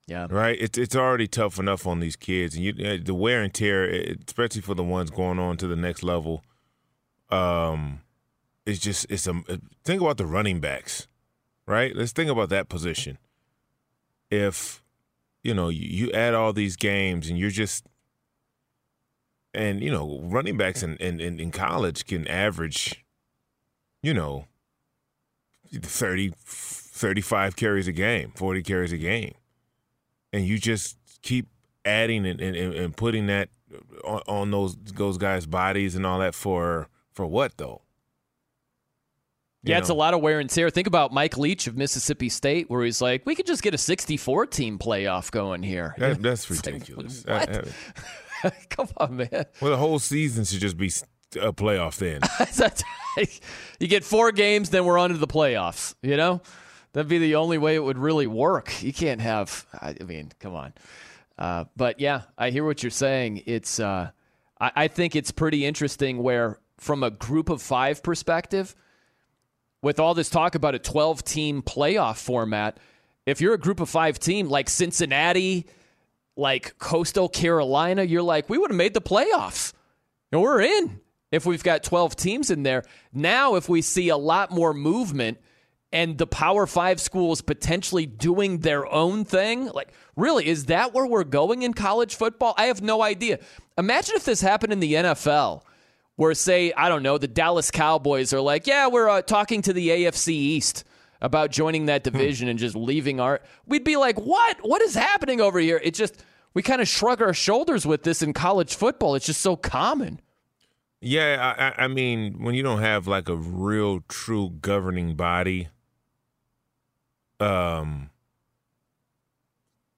Yeah. 0.08 0.28
Right. 0.30 0.58
It's 0.60 0.78
it's 0.78 0.96
already 0.96 1.28
tough 1.28 1.60
enough 1.60 1.88
on 1.88 2.00
these 2.02 2.18
kids, 2.18 2.56
and 2.56 2.64
you 2.66 2.74
uh, 2.86 2.98
the 3.02 3.14
wear 3.14 3.42
and 3.42 3.54
tear, 3.54 3.86
especially 4.28 4.62
for 4.62 4.74
the 4.76 4.84
ones 4.84 5.10
going 5.10 5.40
on 5.40 5.56
to 5.58 5.68
the 5.68 5.78
next 5.78 6.04
level. 6.04 6.44
Um, 7.30 8.02
it's 8.66 8.80
just 8.80 9.06
it's 9.10 9.28
a 9.28 9.34
think 9.86 10.02
about 10.02 10.18
the 10.18 10.26
running 10.26 10.60
backs, 10.60 11.08
right? 11.66 11.96
Let's 11.96 12.12
think 12.12 12.30
about 12.30 12.50
that 12.50 12.70
position. 12.70 13.18
If 14.30 14.84
you 15.44 15.54
know 15.54 15.70
you, 15.70 15.88
you 16.06 16.12
add 16.12 16.34
all 16.34 16.54
these 16.54 16.76
games 16.76 17.30
and 17.30 17.38
you're 17.38 17.50
just 17.50 17.86
and 19.54 19.82
you 19.82 19.92
know 19.92 20.20
running 20.24 20.58
backs 20.58 20.84
in, 20.84 20.96
in, 20.98 21.20
in, 21.20 21.52
college 21.52 22.06
can 22.06 22.28
average 22.28 23.04
you 24.02 24.14
know 24.14 24.46
30 25.72 26.34
35 26.38 27.56
carries 27.56 27.88
a 27.88 27.92
game 27.92 28.32
40 28.36 28.64
carries 28.64 28.92
a 28.92 28.98
game 28.98 29.34
and 30.32 30.48
you 30.48 30.58
just 30.58 30.98
keep 31.22 31.48
adding 31.86 32.26
and, 32.26 32.42
and, 32.42 32.56
and 32.56 32.98
putting 32.98 33.28
that 33.28 33.50
on, 34.04 34.22
on 34.28 34.52
those 34.52 34.76
those 34.76 35.18
guys 35.18 35.46
bodies 35.46 35.96
and 35.96 36.06
all 36.06 36.20
that 36.20 36.34
for 36.34 36.88
for 37.12 37.26
what 37.28 37.58
though 37.58 37.83
Yeah, 39.64 39.76
You 39.78 39.80
it's 39.80 39.90
a 39.90 39.94
lot 39.94 40.14
of 40.14 40.22
wear 40.22 40.40
and 40.40 40.50
tear. 40.50 40.70
Think 40.70 40.88
about 40.88 41.14
Mike 41.14 41.38
Leach 41.38 41.68
of 41.68 41.78
Mississippi 41.78 42.28
State, 42.30 42.70
where 42.70 42.84
he's 42.84 43.02
like, 43.02 43.26
we 43.26 43.34
could 43.36 43.46
just 43.46 43.64
get 43.64 43.74
a 43.74 43.78
64 43.78 44.46
team 44.48 44.78
playoff 44.78 45.32
going 45.32 45.64
here. 45.64 45.96
That, 45.98 46.22
that's 46.22 46.50
It's 46.52 46.66
like, 46.66 46.74
ridiculous. 46.76 47.24
what? 47.26 47.50
I- 47.50 48.48
I- 48.48 48.52
Come 48.70 48.90
on, 48.98 49.16
man. 49.16 49.30
well, 49.62 49.72
the 49.72 49.78
whole 49.78 50.00
season 50.00 50.44
should 50.44 50.60
just 50.60 50.76
be 50.76 50.88
a 51.40 51.54
playoff 51.54 51.96
then. 51.98 52.20
You 53.80 53.88
get 53.88 54.04
four 54.04 54.32
games, 54.32 54.70
then 54.70 54.86
we're 54.86 54.98
on 54.98 55.12
to 55.12 55.18
the 55.18 55.28
playoffs. 55.28 55.96
You 56.02 56.18
know, 56.18 56.42
that'd 56.94 57.08
be 57.10 57.20
the 57.20 57.36
only 57.36 57.58
way 57.58 57.76
it 57.76 57.84
would 57.84 57.98
really 57.98 58.28
work. 58.28 58.82
You 58.84 58.92
can't 58.94 59.22
have. 59.22 59.66
I 59.74 59.96
I 60.00 60.04
mean, 60.04 60.32
come 60.40 60.56
on. 60.56 60.74
Uh, 61.38 61.66
but 61.76 62.00
yeah, 62.00 62.24
I 62.38 62.50
hear 62.50 62.66
what 62.66 62.84
you're 62.84 62.90
saying. 62.90 63.44
It's. 63.46 63.80
Uh, 63.80 64.10
I, 64.60 64.72
I 64.76 64.88
think 64.88 65.16
it's 65.16 65.32
pretty 65.32 65.66
interesting 65.66 66.22
where, 66.24 66.60
from 66.80 67.04
a 67.04 67.12
group 67.12 67.50
of 67.50 67.62
five 67.62 68.02
perspective, 68.04 68.76
with 69.84 70.00
all 70.00 70.16
this 70.16 70.30
talk 70.30 70.56
about 70.56 70.74
a 70.74 70.80
12 70.80 71.24
team 71.24 71.62
playoff 71.62 72.18
format, 72.18 72.78
if 73.28 73.42
you're 73.42 73.54
a 73.54 73.60
group 73.60 73.80
of 73.80 73.90
five 73.90 74.18
team 74.18 74.50
like 74.50 74.70
Cincinnati, 74.70 75.68
like 76.36 76.80
Coastal 76.80 77.30
Carolina, 77.30 78.02
you're 78.04 78.24
like, 78.24 78.50
we 78.50 78.58
would 78.58 78.72
have 78.72 78.78
made 78.78 78.96
the 78.96 79.02
playoffs. 79.02 79.74
And 80.32 80.42
we're 80.42 80.62
in 80.62 81.02
if 81.32 81.46
we've 81.46 81.64
got 81.64 81.84
12 81.84 82.16
teams 82.16 82.50
in 82.50 82.64
there. 82.64 82.84
Now, 83.12 83.56
if 83.56 83.70
we 83.70 83.82
see 83.82 84.10
a 84.10 84.18
lot 84.18 84.52
more 84.52 84.74
movement 84.74 85.38
and 85.92 86.18
the 86.18 86.28
Power 86.28 86.66
Five 86.66 87.00
schools 87.00 87.42
potentially 87.42 88.06
doing 88.06 88.60
their 88.60 88.92
own 88.92 89.26
thing, 89.26 89.68
like, 89.68 89.94
really, 90.16 90.48
is 90.48 90.66
that 90.66 90.94
where 90.94 91.06
we're 91.06 91.24
going 91.24 91.62
in 91.62 91.74
college 91.74 92.16
football? 92.16 92.56
I 92.58 92.66
have 92.66 92.82
no 92.82 93.04
idea. 93.04 93.40
Imagine 93.78 94.16
if 94.16 94.24
this 94.24 94.42
happened 94.42 94.74
in 94.74 94.80
the 94.80 94.94
NFL, 94.94 95.62
where, 96.16 96.34
say, 96.34 96.72
I 96.78 96.90
don't 96.90 97.04
know, 97.04 97.18
the 97.18 97.28
Dallas 97.28 97.72
Cowboys 97.72 98.34
are 98.34 98.42
like, 98.42 98.68
yeah, 98.68 98.88
we're 98.88 99.10
uh, 99.10 99.22
talking 99.22 99.62
to 99.64 99.74
the 99.74 99.90
AFC 99.90 100.30
East 100.30 100.84
about 101.22 101.52
joining 101.52 101.86
that 101.88 102.04
division 102.04 102.48
and 102.48 102.60
just 102.60 102.76
leaving 102.76 103.20
our. 103.20 103.42
We'd 103.66 103.84
be 103.84 103.96
like, 103.98 104.20
what? 104.20 104.58
What 104.62 104.82
is 104.82 104.94
happening 104.94 105.42
over 105.42 105.60
here? 105.60 105.80
It 105.84 105.94
just, 105.96 106.24
we 106.54 106.62
kind 106.62 106.82
of 106.82 106.88
shrug 106.88 107.22
our 107.22 107.34
shoulders 107.34 107.86
with 107.86 108.04
this 108.04 108.22
in 108.22 108.34
college 108.34 108.76
football. 108.76 109.16
It's 109.16 109.26
just 109.26 109.42
so 109.42 109.56
common. 109.56 110.20
Yeah, 111.02 111.54
I, 111.58 111.68
I- 111.68 111.86
I 111.86 111.88
mean, 111.88 112.44
when 112.44 112.56
you 112.56 112.64
don't 112.64 112.80
have 112.82 113.08
like 113.08 113.28
a 113.28 113.36
real, 113.36 114.02
true 114.08 114.52
governing 114.62 115.16
body, 115.16 115.70
um, 117.40 118.10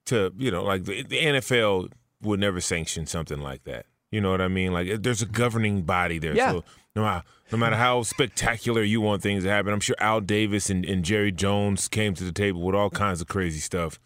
to 0.06 0.34
you 0.38 0.52
know, 0.52 0.64
like 0.64 0.86
the, 0.86 1.04
the 1.04 1.18
NFL 1.18 1.92
would 2.22 2.40
never 2.40 2.62
sanction 2.62 3.06
something 3.06 3.40
like 3.40 3.64
that. 3.66 3.86
You 4.12 4.22
know 4.22 4.32
what 4.32 4.42
I 4.42 4.48
mean? 4.48 4.72
Like, 4.72 5.02
there's 5.02 5.22
a 5.22 5.26
governing 5.26 5.84
body 5.84 6.20
there. 6.20 6.36
Yeah. 6.36 6.52
So 6.52 6.64
no 6.96 7.04
matter, 7.04 7.24
no 7.52 7.58
matter 7.58 7.76
how 7.76 8.04
spectacular 8.04 8.82
you 8.82 9.02
want 9.02 9.22
things 9.22 9.44
to 9.44 9.50
happen, 9.50 9.74
I'm 9.74 9.80
sure 9.80 9.96
Al 10.00 10.22
Davis 10.22 10.70
and, 10.70 10.86
and 10.86 11.04
Jerry 11.04 11.32
Jones 11.32 11.88
came 11.88 12.14
to 12.16 12.24
the 12.24 12.32
table 12.32 12.62
with 12.62 12.76
all 12.76 12.90
kinds 12.90 13.22
of 13.22 13.28
crazy 13.28 13.60
stuff, 13.60 14.00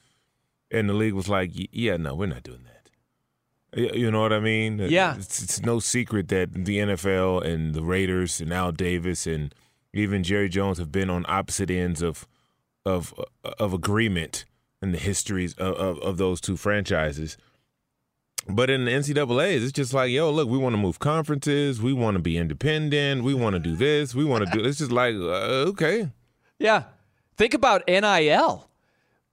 and 0.72 0.90
the 0.90 0.94
league 0.94 1.14
was 1.14 1.30
like, 1.30 1.52
"Yeah, 1.54 1.98
no, 1.98 2.16
we're 2.16 2.28
not 2.28 2.44
doing 2.44 2.64
that." 2.64 2.70
You 3.74 4.10
know 4.10 4.22
what 4.22 4.34
I 4.34 4.40
mean? 4.40 4.80
Yeah. 4.80 5.16
It's, 5.16 5.44
it's 5.44 5.62
no 5.62 5.80
secret 5.80 6.28
that 6.30 6.54
the 6.54 6.80
NFL 6.80 7.46
and 7.46 7.76
the 7.76 7.84
Raiders 7.84 8.42
and 8.42 8.52
Al 8.52 8.72
Davis 8.72 9.28
and 9.28 9.54
even 9.94 10.24
Jerry 10.24 10.50
Jones 10.50 10.80
have 10.80 10.92
been 10.92 11.10
on 11.10 11.26
opposite 11.28 11.70
ends 11.70 12.02
of 12.02 12.28
of 12.86 13.14
uh, 13.44 13.52
of 13.60 13.74
agreement 13.74 14.46
in 14.82 14.92
the 14.92 14.98
histories 14.98 15.54
of, 15.56 15.76
of, 15.76 16.00
of 16.00 16.18
those 16.18 16.42
two 16.42 16.58
franchises. 16.58 17.38
But 18.48 18.70
in 18.70 18.86
the 18.86 18.92
NCAA's, 18.92 19.64
it's 19.64 19.72
just 19.72 19.94
like, 19.94 20.12
yo, 20.12 20.32
look, 20.32 20.50
we 20.50 20.58
want 20.58 20.74
to 20.74 20.78
move 20.78 20.98
conferences, 21.00 21.82
we 21.82 21.94
want 21.94 22.16
to 22.16 22.22
be 22.24 22.38
independent, 22.38 23.24
we 23.24 23.34
want 23.34 23.54
to 23.54 23.60
do 23.60 23.76
this, 23.76 24.16
we 24.16 24.26
want 24.26 24.46
to 24.46 24.58
do. 24.58 24.66
It's 24.66 24.80
just 24.80 24.92
like, 24.92 25.16
uh, 25.16 25.70
okay, 25.70 26.10
Yeah. 26.58 26.84
Think 27.38 27.54
about 27.54 27.84
NIL, 27.88 28.70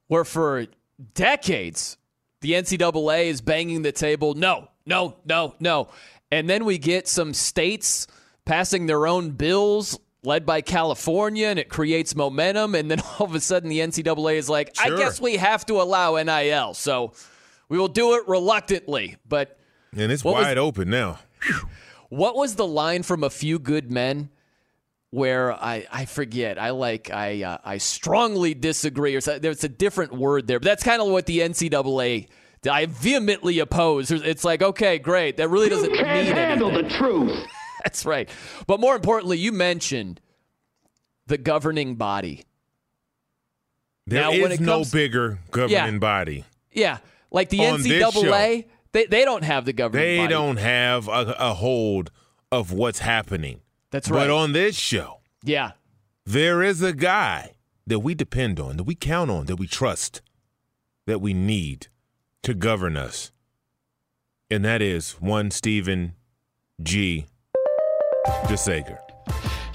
where 0.07 0.23
for 0.23 0.67
decades 1.13 1.97
the 2.39 2.51
NCAA 2.53 3.25
is 3.25 3.41
banging 3.41 3.81
the 3.81 3.91
table. 3.91 4.33
No, 4.33 4.69
no, 4.85 5.15
no, 5.25 5.55
no. 5.59 5.89
And 6.31 6.49
then 6.49 6.63
we 6.63 6.77
get 6.77 7.07
some 7.07 7.33
states 7.33 8.07
passing 8.45 8.85
their 8.85 9.07
own 9.07 9.31
bills 9.31 9.99
led 10.23 10.45
by 10.45 10.61
California, 10.61 11.47
and 11.47 11.59
it 11.59 11.67
creates 11.69 12.15
momentum. 12.15 12.75
And 12.75 12.89
then 12.89 13.01
all 13.19 13.25
of 13.25 13.35
a 13.35 13.39
sudden 13.41 13.69
the 13.69 13.79
NCAA 13.79 14.35
is 14.35 14.49
like, 14.49 14.75
I 14.79 14.89
guess 14.89 15.19
we 15.19 15.35
have 15.37 15.65
to 15.65 15.81
allow 15.81 16.15
NIL. 16.21 16.73
So 16.75 17.13
we 17.69 17.77
will 17.77 17.87
do 17.87 18.15
it 18.15 18.27
reluctantly. 18.27 19.17
But 19.27 19.57
and 19.95 20.11
it's 20.11 20.23
What 20.23 20.35
was- 20.35 20.45
wide 20.45 20.57
open 20.57 20.89
now. 20.89 21.19
what 22.09 22.35
was 22.35 22.55
the 22.55 22.67
line 22.67 23.03
from 23.03 23.23
A 23.23 23.29
Few 23.29 23.59
Good 23.59 23.91
Men 23.91 24.29
where 25.09 25.53
I, 25.53 25.87
I 25.91 26.05
forget 26.05 26.59
I 26.59 26.71
like 26.71 27.09
I 27.11 27.43
uh, 27.43 27.57
I 27.63 27.77
strongly 27.77 28.53
disagree 28.53 29.15
or 29.15 29.21
so, 29.21 29.39
there's 29.39 29.63
a 29.63 29.69
different 29.69 30.11
word 30.13 30.47
there 30.47 30.59
but 30.59 30.65
that's 30.65 30.83
kind 30.83 31.01
of 31.01 31.07
what 31.07 31.25
the 31.25 31.39
NCAA 31.39 32.27
I 32.69 32.87
vehemently 32.87 33.59
oppose. 33.59 34.11
It's 34.11 34.43
like 34.43 34.61
okay 34.61 34.97
great 34.99 35.37
that 35.37 35.47
really 35.49 35.69
doesn't 35.69 35.91
mean 35.93 36.01
handle 36.03 36.71
the 36.71 36.83
truth. 36.83 37.45
That's 37.83 38.05
right. 38.05 38.27
But 38.65 38.81
more 38.81 38.95
importantly 38.95 39.37
you 39.37 39.53
mentioned 39.53 40.19
the 41.27 41.37
governing 41.37 41.95
body. 41.95 42.43
There 44.07 44.21
Now, 44.21 44.31
is 44.31 44.41
when 44.41 44.51
it 44.51 44.59
no 44.59 44.77
comes- 44.77 44.91
bigger 44.91 45.39
governing 45.51 45.99
body. 45.99 46.43
yeah 46.73 46.97
like 47.31 47.49
the 47.49 47.65
On 47.67 47.79
NCAA 47.79 48.65
they, 48.93 49.05
they 49.05 49.25
don't 49.25 49.43
have 49.43 49.65
the 49.65 49.73
governing 49.73 50.05
They 50.05 50.17
body 50.17 50.29
don't 50.29 50.57
have 50.57 51.07
a, 51.07 51.35
a 51.37 51.53
hold 51.53 52.09
of 52.51 52.71
what's 52.71 52.99
happening. 52.99 53.61
That's 53.91 54.09
right. 54.09 54.27
But 54.27 54.29
on 54.29 54.53
this 54.53 54.75
show, 54.75 55.19
yeah 55.43 55.71
there 56.27 56.61
is 56.61 56.81
a 56.81 56.91
guy 56.91 57.53
that 57.87 57.99
we 57.99 58.13
depend 58.13 58.59
on, 58.59 58.75
that 58.75 58.83
we 58.83 58.95
count 58.95 59.31
on, 59.31 59.45
that 59.45 59.55
we 59.55 59.65
trust, 59.65 60.21
that 61.05 61.21
we 61.21 61.33
need 61.33 61.87
to 62.43 62.53
govern 62.53 62.97
us. 62.97 63.31
And 64.51 64.65
that 64.65 64.81
is 64.81 65.13
one 65.21 65.51
Stephen 65.51 66.15
G. 66.83 67.27
DeSager. 68.43 68.97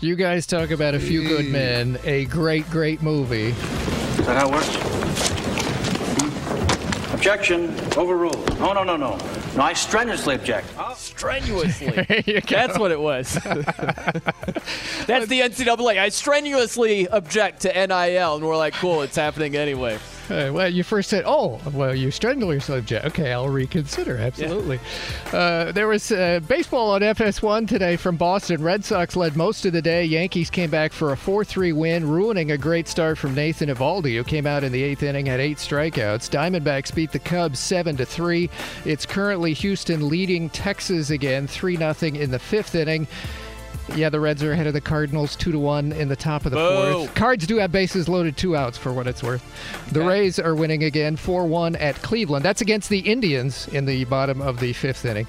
You 0.01 0.15
guys 0.15 0.47
talk 0.47 0.71
about 0.71 0.95
a 0.95 1.01
few 1.01 1.27
good 1.27 1.47
men, 1.47 1.99
a 2.05 2.27
great, 2.27 2.69
great 2.69 3.01
movie. 3.01 3.49
Is 3.49 4.27
that 4.27 4.37
how 4.37 4.49
it 4.49 4.53
works? 4.53 5.32
Objection. 7.13 7.71
Overruled. 7.97 8.59
No, 8.59 8.73
no, 8.73 8.85
no, 8.85 8.97
no. 8.97 9.19
No, 9.57 9.63
I 9.63 9.75
strenuously 9.75 10.35
object. 10.35 10.67
Oh. 10.79 10.95
strenuously. 10.97 11.91
That's 12.49 12.79
what 12.79 12.91
it 12.91 13.01
was. 13.01 13.35
That's 15.07 15.27
the 15.27 15.41
NCAA. 15.41 15.99
I 15.99 16.09
strenuously 16.09 17.07
object 17.09 17.61
to 17.63 17.69
NIL, 17.87 18.37
and 18.37 18.45
we're 18.45 18.57
like, 18.57 18.75
cool, 18.75 19.03
it's 19.03 19.17
happening 19.17 19.57
anyway. 19.57 19.99
Uh, 20.31 20.51
well, 20.53 20.69
you 20.69 20.83
first 20.83 21.11
said, 21.11 21.25
"Oh, 21.27 21.61
well, 21.73 21.95
you 21.95 22.11
strenuously 22.11 22.79
object." 22.79 23.05
Okay, 23.07 23.33
I'll 23.33 23.49
reconsider. 23.49 24.17
Absolutely. 24.17 24.79
Uh, 25.33 25.73
there 25.73 25.89
was 25.89 26.11
uh, 26.13 26.41
baseball 26.47 26.91
on 26.91 27.01
FS1 27.01 27.69
today 27.69 27.97
from 27.97 28.17
Boston. 28.17 28.63
Red 28.63 28.85
Sox 28.85 29.17
led 29.17 29.37
most 29.37 29.67
of 29.67 29.73
the 29.73 29.83
day. 29.83 30.05
Yankees 30.05 30.51
came 30.51 30.71
back 30.71 30.93
for 30.93 31.13
a 31.13 31.17
4-3 31.17 31.75
win, 31.75 32.09
ruining 32.09 32.53
a 32.53 32.59
great 32.59 32.89
start 32.89 33.19
from 33.19 33.35
Nathan 33.35 33.69
Eovaldi, 33.69 34.15
who 34.17 34.25
came 34.25 34.47
out 34.47 34.65
in 34.65 34.73
the 34.73 34.83
eighth 34.83 35.03
inning, 35.03 35.27
had 35.27 35.41
eight 35.41 35.59
strikeouts. 35.59 36.31
Diamondbacks 36.31 36.95
beat 36.95 37.13
the 37.13 37.19
Cubs 37.19 37.59
seven 37.59 37.97
to 37.97 38.05
three. 38.07 38.49
It's 38.85 39.07
currently 39.07 39.53
Houston 39.55 40.09
leading 40.09 40.51
Texas 40.51 41.11
again, 41.11 41.47
three 41.47 41.77
nothing 41.77 42.17
in 42.17 42.31
the 42.31 42.39
fifth 42.39 42.75
inning. 42.75 43.07
Yeah, 43.95 44.09
the 44.09 44.21
Reds 44.21 44.43
are 44.43 44.53
ahead 44.53 44.67
of 44.67 44.73
the 44.73 44.81
Cardinals, 44.81 45.37
two 45.37 45.53
to 45.53 45.59
one 45.59 45.93
in 45.93 46.09
the 46.09 46.17
top 46.17 46.47
of 46.47 46.53
the 46.53 46.57
Boo. 46.57 46.93
fourth. 46.93 47.15
Cards 47.15 47.47
do 47.47 47.59
have 47.59 47.73
bases 47.73 48.09
loaded, 48.09 48.37
two 48.37 48.57
outs 48.57 48.79
for 48.79 48.93
what 48.93 49.07
it's 49.07 49.23
worth. 49.23 49.45
The 49.93 50.01
Rays 50.01 50.39
are 50.39 50.55
winning 50.55 50.85
again, 50.85 51.17
four 51.17 51.47
one 51.47 51.77
at 51.77 51.97
Cleveland. 51.97 52.45
That's 52.45 52.61
against 52.63 52.89
the 52.89 53.01
Indians 53.01 53.69
in 53.69 53.85
the 53.85 54.05
bottom 54.05 54.41
of 54.41 54.61
the 54.61 54.73
fifth 54.73 55.05
inning, 55.05 55.27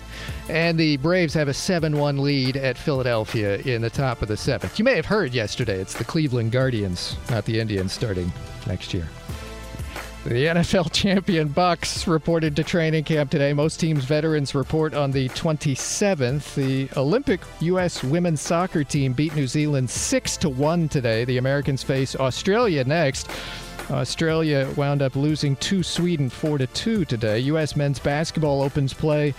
and 0.50 0.78
the 0.78 0.98
Braves 0.98 1.34
have 1.34 1.48
a 1.48 1.54
seven 1.54 1.98
one 1.98 2.20
lead 2.20 2.56
at 2.56 2.78
Philadelphia 2.78 3.58
in 3.58 3.82
the 3.82 3.89
top 3.89 4.22
of 4.22 4.28
the 4.28 4.38
seventh. 4.38 4.80
You 4.80 4.86
may 4.86 4.96
have 4.96 5.06
heard 5.06 5.34
yesterday 5.34 5.80
it's 5.80 5.96
the 5.98 6.06
Cleveland 6.06 6.52
Guardians, 6.52 7.18
not 7.30 7.46
the 7.46 7.60
Indians, 7.60 7.92
starting 7.92 8.32
next 8.66 8.94
year. 8.94 9.08
The 10.25 10.45
NFL 10.45 10.93
champion 10.93 11.49
Bucs 11.49 12.07
reported 12.07 12.55
to 12.55 12.63
training 12.63 13.03
camp 13.03 13.29
today. 13.29 13.51
Most 13.51 13.81
teams' 13.81 14.05
veterans 14.05 14.55
report 14.55 14.93
on 14.93 15.12
the 15.12 15.27
27th. 15.29 16.55
The 16.55 16.88
Olympic 16.97 17.41
U.S. 17.59 18.01
women's 18.01 18.39
soccer 18.39 18.86
team 18.86 19.12
beat 19.12 19.36
New 19.36 19.47
Zealand 19.47 19.89
6 19.89 20.38
to 20.38 20.49
1 20.49 20.88
today. 20.88 21.25
The 21.25 21.39
Americans 21.39 21.83
face 21.83 22.15
Australia 22.15 22.86
next. 22.86 23.29
Australia 23.91 24.71
wound 24.77 25.01
up 25.01 25.17
losing 25.17 25.57
to 25.57 25.83
Sweden 25.83 26.29
4 26.29 26.59
to 26.59 26.67
2 26.67 27.03
today. 27.03 27.39
U.S. 27.39 27.75
men's 27.75 27.99
basketball 27.99 28.62
opens 28.62 28.93
play 28.93 29.33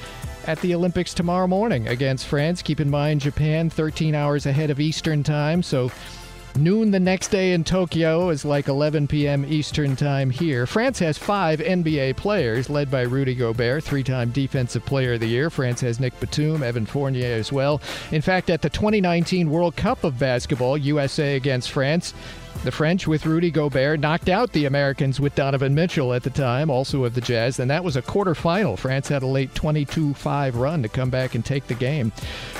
at 0.46 0.60
the 0.60 0.74
Olympics 0.74 1.14
tomorrow 1.14 1.46
morning 1.46 1.88
against 1.88 2.26
France. 2.26 2.60
Keep 2.60 2.80
in 2.80 2.90
mind 2.90 3.22
Japan 3.22 3.70
13 3.70 4.14
hours 4.14 4.44
ahead 4.44 4.68
of 4.68 4.78
Eastern 4.80 5.22
time, 5.22 5.62
so 5.62 5.90
Noon 6.56 6.92
the 6.92 7.00
next 7.00 7.28
day 7.28 7.52
in 7.52 7.64
Tokyo 7.64 8.28
is 8.28 8.44
like 8.44 8.68
11 8.68 9.08
p.m. 9.08 9.44
Eastern 9.44 9.96
Time 9.96 10.30
here. 10.30 10.68
France 10.68 11.00
has 11.00 11.18
five 11.18 11.58
NBA 11.58 12.16
players, 12.16 12.70
led 12.70 12.92
by 12.92 13.02
Rudy 13.02 13.34
Gobert, 13.34 13.82
three 13.82 14.04
time 14.04 14.30
Defensive 14.30 14.86
Player 14.86 15.14
of 15.14 15.20
the 15.20 15.26
Year. 15.26 15.50
France 15.50 15.80
has 15.80 15.98
Nick 15.98 16.18
Batum, 16.20 16.62
Evan 16.62 16.86
Fournier 16.86 17.34
as 17.34 17.50
well. 17.50 17.82
In 18.12 18.22
fact, 18.22 18.50
at 18.50 18.62
the 18.62 18.70
2019 18.70 19.50
World 19.50 19.74
Cup 19.74 20.04
of 20.04 20.16
Basketball, 20.16 20.78
USA 20.78 21.34
against 21.34 21.72
France, 21.72 22.14
the 22.62 22.70
French, 22.70 23.06
with 23.06 23.26
Rudy 23.26 23.50
Gobert, 23.50 24.00
knocked 24.00 24.28
out 24.28 24.52
the 24.52 24.66
Americans 24.66 25.20
with 25.20 25.34
Donovan 25.34 25.74
Mitchell 25.74 26.14
at 26.14 26.22
the 26.22 26.30
time, 26.30 26.70
also 26.70 27.04
of 27.04 27.14
the 27.14 27.20
Jazz, 27.20 27.58
and 27.58 27.70
that 27.70 27.84
was 27.84 27.96
a 27.96 28.02
quarterfinal. 28.02 28.78
France 28.78 29.08
had 29.08 29.22
a 29.22 29.26
late 29.26 29.54
22 29.54 30.14
5 30.14 30.56
run 30.56 30.82
to 30.82 30.88
come 30.88 31.10
back 31.10 31.34
and 31.34 31.44
take 31.44 31.66
the 31.66 31.74
game. 31.74 32.12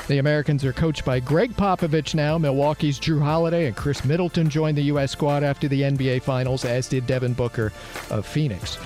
The 0.08 0.18
Americans 0.18 0.64
are 0.64 0.72
coached 0.72 1.04
by 1.04 1.20
Gregg 1.20 1.56
Popovich 1.56 2.14
now. 2.14 2.36
Milwaukee's 2.36 2.98
Jrue 2.98 3.22
Holiday 3.22 3.66
and 3.66 3.76
Khris 3.76 4.04
Middleton 4.04 4.50
joined 4.50 4.76
the 4.76 4.82
U.S. 4.82 5.12
squad 5.12 5.42
after 5.42 5.68
the 5.68 5.82
NBA 5.82 6.22
Finals, 6.22 6.64
as 6.64 6.88
did 6.88 7.06
Devin 7.06 7.34
Booker 7.34 7.72
of 8.10 8.26
Phoenix. 8.26 8.78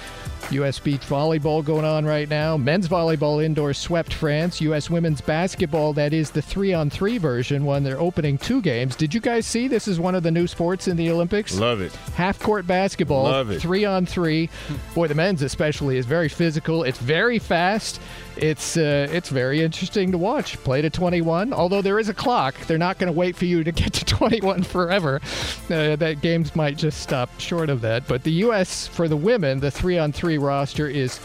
U.S. 0.50 0.78
beach 0.78 1.02
volleyball 1.02 1.64
going 1.64 1.84
on 1.84 2.04
right 2.06 2.28
now. 2.28 2.56
Men's 2.56 2.88
volleyball 2.88 3.44
indoor 3.44 3.74
swept 3.74 4.14
France. 4.14 4.60
U.S. 4.60 4.88
women's 4.88 5.20
basketball, 5.20 5.92
that 5.94 6.12
is 6.12 6.30
the 6.30 6.42
three 6.42 6.72
on 6.72 6.90
three 6.90 7.18
version, 7.18 7.64
won 7.64 7.82
their 7.82 8.00
opening 8.00 8.38
two 8.38 8.62
games. 8.62 8.96
Did 8.96 9.12
you 9.12 9.20
guys 9.20 9.46
see 9.46 9.68
this 9.68 9.86
is 9.86 10.00
one 10.00 10.14
of 10.14 10.22
the 10.22 10.30
new 10.30 10.46
sports 10.46 10.88
in 10.88 10.96
the 10.96 11.10
Olympics? 11.10 11.58
Love 11.58 11.80
it. 11.80 11.92
Half 12.14 12.40
court 12.40 12.66
basketball. 12.66 13.24
Love 13.24 13.50
it. 13.50 13.60
Three 13.60 13.84
on 13.84 14.06
three. 14.06 14.48
Boy, 14.94 15.08
the 15.08 15.14
men's 15.14 15.42
especially 15.42 15.98
is 15.98 16.06
very 16.06 16.28
physical. 16.28 16.82
It's 16.82 16.98
very 16.98 17.38
fast. 17.38 18.00
It's 18.38 18.76
uh, 18.76 19.08
it's 19.10 19.30
very 19.30 19.62
interesting 19.62 20.12
to 20.12 20.18
watch. 20.18 20.56
Play 20.64 20.80
to 20.82 20.90
21. 20.90 21.52
Although 21.52 21.82
there 21.82 21.98
is 21.98 22.08
a 22.08 22.14
clock, 22.14 22.54
they're 22.66 22.78
not 22.78 22.98
going 22.98 23.12
to 23.12 23.18
wait 23.18 23.36
for 23.36 23.46
you 23.46 23.64
to 23.64 23.72
get 23.72 23.92
to 23.94 24.04
21 24.16 24.62
forever. 24.62 25.20
Uh, 25.68 25.96
that 25.96 26.20
games 26.22 26.54
might 26.54 26.76
just 26.76 27.00
stop 27.00 27.28
short 27.40 27.68
of 27.68 27.80
that. 27.80 28.06
But 28.06 28.22
the 28.22 28.32
U.S. 28.32 28.86
for 28.86 29.08
the 29.08 29.16
women, 29.16 29.60
the 29.60 29.70
three 29.70 29.98
on 29.98 30.12
three 30.12 30.38
roster 30.38 30.86
is 30.86 31.18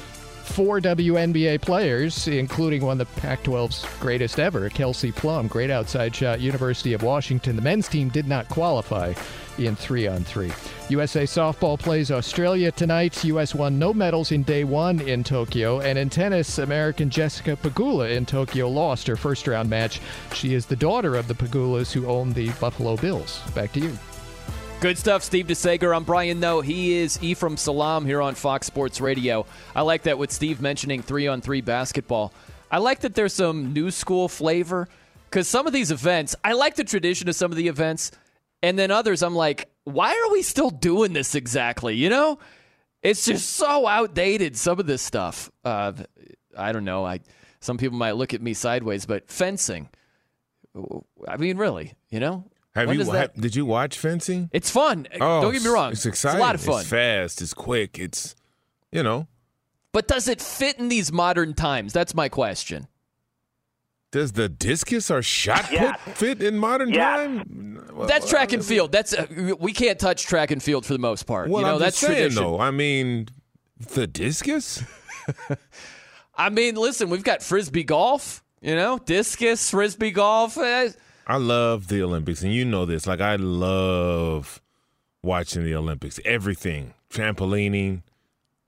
four 0.44 0.80
WNBA 0.80 1.62
players, 1.62 2.28
including 2.28 2.84
one 2.84 3.00
of 3.00 3.08
the 3.08 3.22
Pac 3.22 3.44
12's 3.44 3.86
greatest 4.00 4.40
ever, 4.40 4.70
Kelsey 4.70 5.12
Plum, 5.12 5.48
great 5.48 5.70
outside 5.70 6.16
shot, 6.16 6.42
University 6.42 6.94
of 6.94 7.02
Washington. 7.02 7.56
The 7.56 7.62
men's 7.62 7.88
team 7.88 8.10
did 8.10 8.28
not 8.28 8.50
qualify 8.50 9.14
in 9.58 9.76
three 9.76 10.08
on 10.08 10.24
three. 10.24 10.52
USA 10.90 11.24
softball 11.24 11.80
plays 11.80 12.12
Australia 12.12 12.72
tonight. 12.72 13.24
U.S. 13.24 13.56
won 13.56 13.80
no 13.80 13.94
medals 13.94 14.32
in 14.32 14.44
day 14.44 14.64
one 14.64 15.00
in 15.00 15.24
Tokyo. 15.24 15.80
And 15.80 15.98
in 15.98 16.10
tennis, 16.10 16.58
American 16.58 17.10
Jessica 17.10 17.56
Pegula 17.56 18.16
in 18.16 18.26
Tokyo 18.26 18.68
lost 18.68 19.08
her 19.08 19.16
first 19.16 19.48
round 19.48 19.70
match. 19.70 20.02
She 20.34 20.54
is 20.54 20.66
the 20.66 20.76
daughter 20.76 21.16
of 21.16 21.28
the 21.28 21.36
Pegulas 21.36 21.92
who 21.92 22.06
own 22.08 22.34
the 22.34 22.50
Buffalo 22.60 22.98
Bills. 22.98 23.42
Back 23.56 23.72
to 23.74 23.80
you. 23.80 23.98
Good 24.84 24.98
stuff, 24.98 25.24
Steve 25.24 25.48
DeSager. 25.48 25.96
I'm 25.96 26.04
Brian 26.04 26.42
Noe. 26.42 26.60
He 26.60 26.98
is 26.98 27.18
Ephraim 27.24 27.56
Salaam 27.56 28.06
here 28.06 28.22
on 28.22 28.36
Fox 28.36 28.68
Sports 28.68 29.00
Radio. 29.00 29.46
I 29.74 29.82
like 29.82 30.04
that 30.04 30.18
with 30.18 30.30
Steve 30.30 30.60
mentioning 30.60 31.02
three 31.02 31.26
on 31.26 31.40
three 31.40 31.62
basketball. 31.62 32.34
I 32.70 32.80
like 32.80 33.00
that 33.00 33.16
there's 33.16 33.32
some 33.32 33.72
new 33.72 33.92
school 33.92 34.28
flavor 34.28 34.90
because 35.30 35.48
some 35.48 35.68
of 35.68 35.72
these 35.72 35.90
events, 35.90 36.36
I 36.44 36.52
like 36.52 36.76
the 36.76 36.84
tradition 36.84 37.30
of 37.30 37.36
some 37.38 37.50
of 37.50 37.56
the 37.56 37.70
events, 37.70 38.12
and 38.62 38.78
then 38.78 38.92
others, 38.92 39.24
I'm 39.24 39.36
like, 39.36 39.70
why 39.86 40.10
are 40.12 40.34
we 40.34 40.42
still 40.42 40.70
doing 40.70 41.14
this 41.14 41.34
exactly? 41.34 41.96
You 41.96 42.10
know, 42.10 42.40
it's 43.02 43.24
just 43.24 43.52
so 43.52 43.88
outdated. 43.88 44.58
Some 44.58 44.82
of 44.82 44.86
this 44.86 45.02
stuff. 45.02 45.50
Uh, 45.64 45.94
I 46.58 46.74
don't 46.74 46.84
know. 46.84 47.06
I 47.06 47.22
some 47.62 47.78
people 47.78 47.98
might 47.98 48.18
look 48.18 48.34
at 48.34 48.42
me 48.42 48.54
sideways, 48.54 49.06
but 49.06 49.32
fencing. 49.32 49.88
I 51.26 51.38
mean, 51.38 51.56
really, 51.56 51.94
you 52.10 52.20
know, 52.20 52.44
Have 52.76 52.88
When 52.88 52.98
you? 52.98 53.04
does 53.04 53.12
that- 53.14 53.32
ha- 53.36 53.42
did 53.42 53.56
you 53.56 53.66
watch 53.66 53.98
fencing? 54.00 54.50
It's 54.52 54.70
fun. 54.70 55.08
Oh, 55.22 55.42
Don't 55.42 55.54
get 55.54 55.62
me 55.64 55.70
wrong. 55.70 55.92
It's 55.92 56.06
exciting. 56.06 56.38
It's 56.38 56.44
a 56.44 56.46
lot 56.46 56.56
of 56.56 56.62
fun. 56.62 56.80
It's 56.82 56.90
fast. 56.90 57.42
It's 57.42 57.54
quick. 57.54 58.00
It's, 58.00 58.36
you 58.92 59.04
know, 59.04 59.28
But 59.92 60.08
does 60.08 60.28
it 60.28 60.42
fit 60.42 60.80
in 60.80 60.90
these 60.90 61.12
modern 61.12 61.54
times? 61.54 61.94
That's 61.94 62.16
my 62.16 62.30
question. 62.30 62.88
does 64.12 64.34
the 64.34 64.48
discus 64.50 65.10
or 65.10 65.22
shot 65.24 65.72
Yes. 65.72 66.00
put 66.06 66.16
fit 66.18 66.44
in 66.44 66.58
modern 66.60 66.92
time? 66.92 67.88
Well, 67.94 68.08
That's 68.08 68.30
track 68.30 68.54
and 68.54 68.64
field. 68.64 68.92
That's 68.92 69.14
uh, 69.14 69.26
we 69.60 69.72
can't 69.74 70.00
touch 70.00 70.24
track 70.24 70.52
and 70.52 70.62
field 70.62 70.86
for 70.86 70.94
the 70.94 71.00
most 71.00 71.24
part. 71.24 71.50
Well, 71.50 71.62
you 71.62 71.68
know, 71.68 71.74
I'm 71.76 71.80
that's 71.80 72.00
just 72.00 72.08
saying 72.08 72.20
tradition. 72.30 72.44
though. 72.44 72.60
I 72.60 72.70
mean, 72.72 73.28
the 73.94 74.06
discus. 74.08 74.84
I 76.36 76.50
mean, 76.50 76.76
listen, 76.76 77.10
we've 77.10 77.24
got 77.24 77.42
frisbee 77.44 77.84
golf. 77.84 78.44
You 78.62 78.76
know, 78.76 78.98
discus, 78.98 79.70
frisbee 79.70 80.12
golf. 80.12 80.58
eh, 80.58 80.90
I 81.26 81.38
love 81.38 81.88
the 81.88 82.04
Olympics, 82.04 82.42
and 82.44 82.54
you 82.54 82.66
know 82.66 82.86
this. 82.86 83.08
Like 83.08 83.22
I 83.22 83.36
love 83.36 84.62
watching 85.22 85.64
the 85.64 85.76
Olympics. 85.76 86.20
Everything, 86.26 86.94
trampolining, 87.10 88.04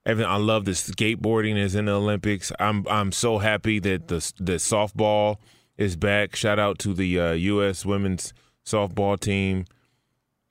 everything. 0.04 0.30
I 0.30 0.36
love 0.36 0.64
the 0.64 0.72
skateboarding 0.72 1.56
is 1.56 1.74
in 1.74 1.84
the 1.84 1.92
Olympics. 1.92 2.52
I'm 2.58 2.86
I'm 2.88 3.12
so 3.12 3.38
happy 3.38 3.78
that 3.80 4.08
the 4.08 4.32
the 4.38 4.54
softball 4.54 5.36
is 5.76 5.96
back. 5.96 6.34
Shout 6.34 6.58
out 6.58 6.78
to 6.80 6.94
the 6.94 7.20
uh, 7.20 7.32
U.S. 7.32 7.84
women's 7.84 8.32
softball 8.64 9.18
team. 9.20 9.66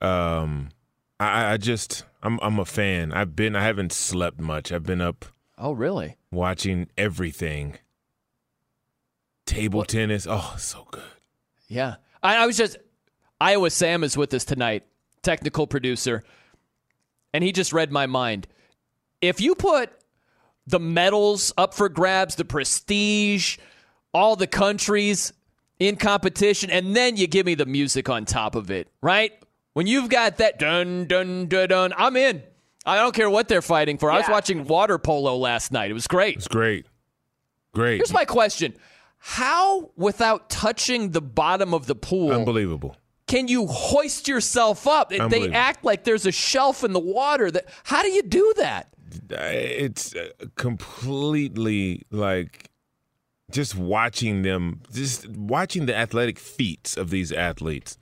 Um, 0.00 0.70
I, 1.18 1.52
I 1.52 1.56
just 1.56 2.04
I'm 2.22 2.38
I'm 2.40 2.58
a 2.58 2.64
fan. 2.64 3.12
I've 3.12 3.34
been 3.34 3.56
I 3.56 3.64
haven't 3.64 3.92
slept 3.92 4.40
much. 4.40 4.72
I've 4.72 4.84
been 4.84 5.00
up. 5.00 5.24
Oh, 5.58 5.72
really? 5.72 6.16
Watching 6.30 6.88
everything. 6.98 7.78
Table 9.46 9.84
tennis. 9.84 10.26
Oh, 10.28 10.54
so 10.58 10.86
good. 10.90 11.02
Yeah. 11.68 11.96
I, 12.22 12.36
I 12.36 12.46
was 12.46 12.56
just 12.56 12.76
Iowa 13.40 13.70
Sam 13.70 14.04
is 14.04 14.16
with 14.16 14.32
us 14.34 14.44
tonight, 14.44 14.84
technical 15.22 15.66
producer, 15.66 16.24
and 17.32 17.44
he 17.44 17.52
just 17.52 17.72
read 17.72 17.92
my 17.92 18.06
mind. 18.06 18.46
If 19.20 19.40
you 19.40 19.54
put 19.54 19.90
the 20.66 20.80
medals 20.80 21.52
up 21.56 21.74
for 21.74 21.88
grabs, 21.88 22.34
the 22.34 22.44
prestige, 22.44 23.58
all 24.12 24.36
the 24.36 24.46
countries 24.46 25.32
in 25.78 25.96
competition, 25.96 26.70
and 26.70 26.96
then 26.96 27.16
you 27.16 27.26
give 27.26 27.46
me 27.46 27.54
the 27.54 27.66
music 27.66 28.08
on 28.08 28.24
top 28.24 28.54
of 28.54 28.70
it, 28.70 28.88
right? 29.02 29.32
When 29.74 29.86
you've 29.86 30.08
got 30.08 30.38
that 30.38 30.58
dun 30.58 31.06
dun 31.06 31.46
dun 31.46 31.68
dun, 31.68 31.92
I'm 31.96 32.16
in. 32.16 32.42
I 32.86 32.96
don't 32.96 33.14
care 33.14 33.28
what 33.28 33.48
they're 33.48 33.62
fighting 33.62 33.98
for. 33.98 34.10
I 34.10 34.18
was 34.18 34.28
watching 34.28 34.64
water 34.64 34.96
polo 34.96 35.36
last 35.36 35.72
night. 35.72 35.90
It 35.90 35.94
was 35.94 36.06
great. 36.06 36.36
It's 36.36 36.48
great. 36.48 36.86
Great. 37.74 37.96
Here's 37.96 38.12
my 38.12 38.24
question. 38.24 38.74
How, 39.18 39.90
without 39.96 40.48
touching 40.50 41.10
the 41.10 41.20
bottom 41.22 41.74
of 41.74 41.86
the 41.86 41.94
pool, 41.96 42.32
Unbelievable. 42.32 42.96
can 43.26 43.48
you 43.48 43.66
hoist 43.66 44.28
yourself 44.28 44.86
up? 44.86 45.10
They 45.10 45.52
act 45.52 45.84
like 45.84 46.04
there's 46.04 46.26
a 46.26 46.32
shelf 46.32 46.84
in 46.84 46.92
the 46.92 47.00
water. 47.00 47.50
That 47.50 47.66
how 47.84 48.02
do 48.02 48.08
you 48.08 48.22
do 48.22 48.54
that? 48.58 48.88
it's 49.30 50.14
uh, 50.14 50.28
completely 50.56 52.02
like 52.10 52.70
just 53.50 53.76
watching 53.76 54.42
them 54.42 54.80
just 54.92 55.28
watching 55.28 55.86
the 55.86 55.94
athletic 55.96 56.38
feats 56.38 56.96
of 56.96 57.10
these 57.10 57.32
athletes 57.32 57.96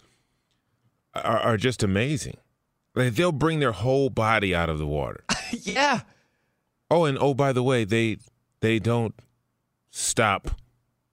are, 1.14 1.38
are 1.38 1.56
just 1.56 1.82
amazing 1.82 2.36
like 2.94 3.14
they'll 3.14 3.32
bring 3.32 3.60
their 3.60 3.72
whole 3.72 4.08
body 4.10 4.54
out 4.54 4.68
of 4.68 4.78
the 4.78 4.86
water 4.86 5.24
yeah. 5.50 6.00
oh 6.90 7.04
and 7.04 7.18
oh 7.20 7.34
by 7.34 7.52
the 7.52 7.62
way 7.62 7.84
they 7.84 8.16
they 8.60 8.78
don't 8.78 9.14
stop 9.90 10.50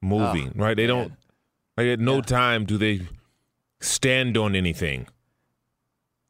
moving 0.01 0.53
oh, 0.57 0.63
right 0.63 0.77
they 0.77 0.87
don't 0.87 1.13
like 1.77 1.87
at 1.87 1.99
no 1.99 2.21
time 2.21 2.65
do 2.65 2.77
they 2.77 3.01
stand 3.79 4.35
on 4.37 4.55
anything 4.55 5.07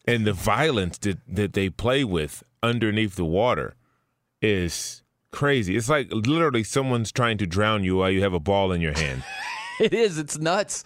and 0.06 0.26
the 0.26 0.34
violence 0.34 0.98
that, 1.00 1.20
that 1.28 1.54
they 1.54 1.70
play 1.70 2.04
with 2.04 2.44
underneath 2.64 3.16
the 3.16 3.26
water 3.26 3.76
is 4.42 5.04
crazy. 5.32 5.76
It's 5.76 5.90
like 5.90 6.12
literally 6.12 6.64
someone's 6.64 7.12
trying 7.12 7.38
to 7.40 7.48
drown 7.48 7.84
you 7.84 7.98
while 7.98 8.12
you 8.12 8.22
have 8.22 8.34
a 8.34 8.40
ball 8.40 8.72
in 8.72 8.82
your 8.82 8.94
hand. 8.94 9.24
It 9.80 9.96
is. 9.96 10.20
It's 10.20 10.38
nuts. 10.38 10.84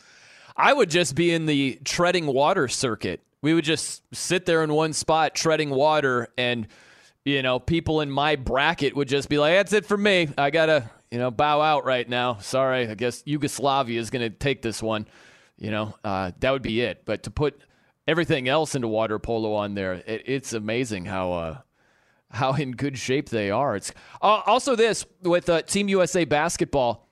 I 0.55 0.71
would 0.71 0.89
just 0.89 1.15
be 1.15 1.33
in 1.33 1.47
the 1.47 1.77
treading 1.83 2.27
water 2.27 2.69
circuit. 2.69 3.19
We 3.41 3.53
would 3.53 3.65
just 3.65 4.03
sit 4.15 4.45
there 4.45 4.63
in 4.63 4.71
one 4.71 4.93
spot 4.93 5.35
treading 5.35 5.69
water, 5.69 6.29
and 6.37 6.65
you 7.25 7.41
know, 7.41 7.59
people 7.59 7.99
in 7.99 8.09
my 8.09 8.37
bracket 8.37 8.95
would 8.95 9.09
just 9.09 9.27
be 9.27 9.37
like, 9.37 9.55
"That's 9.55 9.73
it 9.73 9.85
for 9.85 9.97
me. 9.97 10.29
I 10.37 10.49
gotta, 10.49 10.89
you 11.15 11.21
know, 11.21 11.31
bow 11.31 11.61
out 11.61 11.85
right 11.85 12.09
now. 12.09 12.39
Sorry. 12.39 12.89
I 12.89 12.93
guess 12.93 13.23
Yugoslavia 13.25 14.01
is 14.01 14.09
gonna 14.09 14.29
take 14.29 14.61
this 14.61 14.83
one. 14.83 15.07
You 15.57 15.71
know, 15.71 15.95
uh, 16.03 16.33
that 16.41 16.51
would 16.51 16.61
be 16.61 16.81
it. 16.81 17.05
But 17.05 17.23
to 17.23 17.31
put 17.31 17.57
everything 18.05 18.49
else 18.49 18.75
into 18.75 18.89
water 18.89 19.17
polo 19.17 19.53
on 19.53 19.75
there, 19.75 19.93
it, 19.93 20.23
it's 20.25 20.51
amazing 20.51 21.05
how." 21.05 21.31
Uh, 21.31 21.57
how 22.31 22.53
in 22.53 22.71
good 22.71 22.97
shape 22.97 23.29
they 23.29 23.49
are. 23.49 23.77
It's 23.77 23.93
uh, 24.21 24.41
also 24.45 24.75
this 24.75 25.05
with 25.21 25.47
uh, 25.47 25.61
Team 25.61 25.87
USA 25.87 26.25
basketball. 26.25 27.07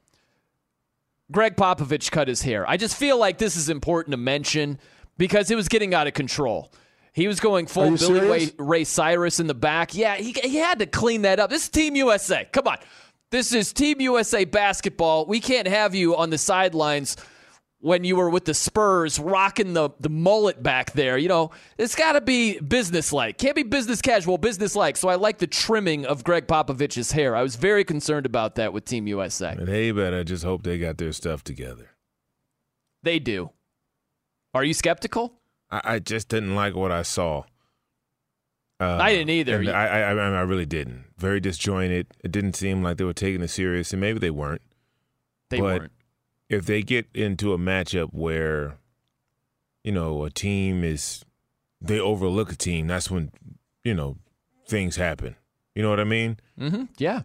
Gregg 1.32 1.56
Popovich 1.56 2.12
cut 2.12 2.28
his 2.28 2.42
hair. 2.42 2.70
I 2.70 2.76
just 2.76 2.98
feel 2.98 3.18
like 3.18 3.38
this 3.38 3.56
is 3.56 3.70
important 3.70 4.12
to 4.12 4.18
mention 4.18 4.80
because 5.18 5.50
it 5.50 5.56
was 5.56 5.70
getting 5.70 5.94
out 5.94 6.08
of 6.08 6.14
control. 6.14 6.74
He 7.14 7.28
was 7.28 7.40
going 7.40 7.68
full 7.68 7.96
Billy 7.96 8.28
Ray. 8.28 8.50
Ray 8.58 8.84
Cyrus 8.84 9.40
in 9.40 9.46
the 9.46 9.54
back. 9.54 9.94
Yeah, 9.94 10.16
he, 10.16 10.32
he 10.32 10.58
had 10.58 10.80
to 10.80 10.88
clean 10.88 11.22
that 11.22 11.40
up. 11.40 11.52
This 11.52 11.64
is 11.64 11.70
Team 11.70 11.96
USA. 11.96 12.50
Come 12.52 12.68
on. 12.68 12.78
This 13.34 13.52
is 13.52 13.74
Team 13.74 14.00
USA 14.00 14.46
basketball. 14.46 15.26
We 15.26 15.40
can't 15.40 15.68
have 15.68 15.96
you 15.96 16.16
on 16.16 16.30
the 16.30 16.38
sidelines 16.38 17.18
when 17.80 18.04
you 18.04 18.16
were 18.16 18.30
with 18.30 18.46
the 18.46 18.54
Spurs 18.54 19.18
rocking 19.18 19.74
the, 19.74 19.90
the 20.00 20.10
mullet 20.10 20.62
back 20.62 20.92
there. 20.92 21.18
You 21.18 21.30
know, 21.30 21.50
it's 21.80 21.96
got 21.96 22.12
to 22.12 22.22
be 22.22 22.60
business-like. 22.60 23.40
Can't 23.40 23.56
be 23.56 23.64
business 23.64 24.04
casual, 24.04 24.38
business-like. 24.38 24.98
So 24.98 25.10
I 25.10 25.16
like 25.16 25.40
the 25.40 25.48
trimming 25.48 26.06
of 26.06 26.24
Gregg 26.24 26.46
Popovich's 26.46 27.12
hair. 27.12 27.36
I 27.36 27.42
was 27.42 27.56
very 27.56 27.84
concerned 27.84 28.28
about 28.28 28.54
that 28.54 28.72
with 28.72 28.86
Team 28.86 29.08
USA. 29.08 29.54
And 29.54 29.68
hey, 29.68 29.90
I 29.90 30.22
just 30.22 30.44
hope 30.44 30.62
they 30.62 30.78
got 30.78 31.00
their 31.00 31.12
stuff 31.12 31.44
together. 31.44 31.90
They 33.02 33.18
do. 33.18 33.50
Are 34.54 34.64
you 34.64 34.76
skeptical? 34.76 35.42
I, 35.72 35.82
I 35.84 35.98
just 35.98 36.28
didn't 36.28 36.54
like 36.54 36.76
what 36.76 36.92
I 36.92 37.02
saw. 37.02 37.46
Uh, 38.80 38.98
I 39.00 39.12
didn't 39.14 39.30
either. 39.30 39.60
and 39.60 39.70
I, 39.70 39.86
I, 39.88 40.00
I, 40.12 40.12
I 40.14 40.42
really 40.42 40.66
didn't. 40.66 41.06
Very 41.18 41.40
disjointed. 41.40 42.08
It 42.24 42.32
didn't 42.32 42.56
seem 42.56 42.82
like 42.84 42.98
they 42.98 43.04
were 43.04 43.14
taking 43.14 43.42
it 43.42 43.48
serious, 43.50 43.92
and 43.94 44.02
maybe 44.02 44.20
they 44.20 44.32
weren't. 44.32 44.62
They 45.50 45.60
but 45.60 45.80
weren't. 45.82 45.92
if 46.50 46.66
they 46.66 46.82
get 46.82 47.08
into 47.14 47.54
a 47.54 47.58
matchup 47.58 48.10
where, 48.12 48.78
you 49.84 49.92
know, 49.92 50.26
a 50.26 50.30
team 50.30 50.84
is, 50.84 51.24
they 51.80 52.00
overlook 52.00 52.52
a 52.52 52.56
team, 52.56 52.88
that's 52.88 53.10
when, 53.12 53.32
you 53.84 53.94
know, 53.94 54.18
things 54.68 54.96
happen. 54.96 55.36
You 55.76 55.84
know 55.84 55.90
what 55.90 56.00
I 56.00 56.06
mean? 56.06 56.38
Mm-hmm. 56.60 56.84
Yeah. 56.98 57.22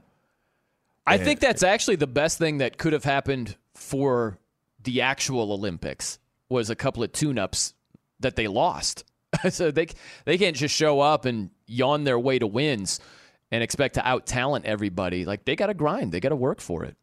I 1.06 1.14
And- 1.16 1.24
think 1.24 1.40
that's 1.40 1.62
actually 1.62 1.96
the 1.96 2.06
best 2.06 2.38
thing 2.38 2.58
that 2.58 2.76
could 2.78 2.92
have 2.92 3.04
happened 3.04 3.56
for 3.74 4.38
the 4.82 5.00
actual 5.00 5.52
Olympics 5.52 6.18
was 6.48 6.70
a 6.70 6.76
couple 6.76 7.02
of 7.02 7.12
tune-ups 7.12 7.74
that 8.20 8.36
they 8.36 8.46
lost. 8.48 9.04
so 9.50 9.70
they 9.70 9.88
they 10.24 10.38
can't 10.38 10.56
just 10.56 10.74
show 10.74 11.00
up 11.00 11.24
and 11.24 11.50
yawn 11.66 12.04
their 12.04 12.18
way 12.18 12.38
to 12.38 12.46
wins 12.46 13.00
and 13.50 13.62
expect 13.62 13.94
to 13.94 14.06
out 14.06 14.26
talent 14.26 14.64
everybody. 14.64 15.24
Like 15.24 15.44
they 15.44 15.56
got 15.56 15.66
to 15.66 15.74
grind. 15.74 16.12
They 16.12 16.20
got 16.20 16.30
to 16.30 16.36
work 16.36 16.60
for 16.60 16.84
it. 16.84 16.96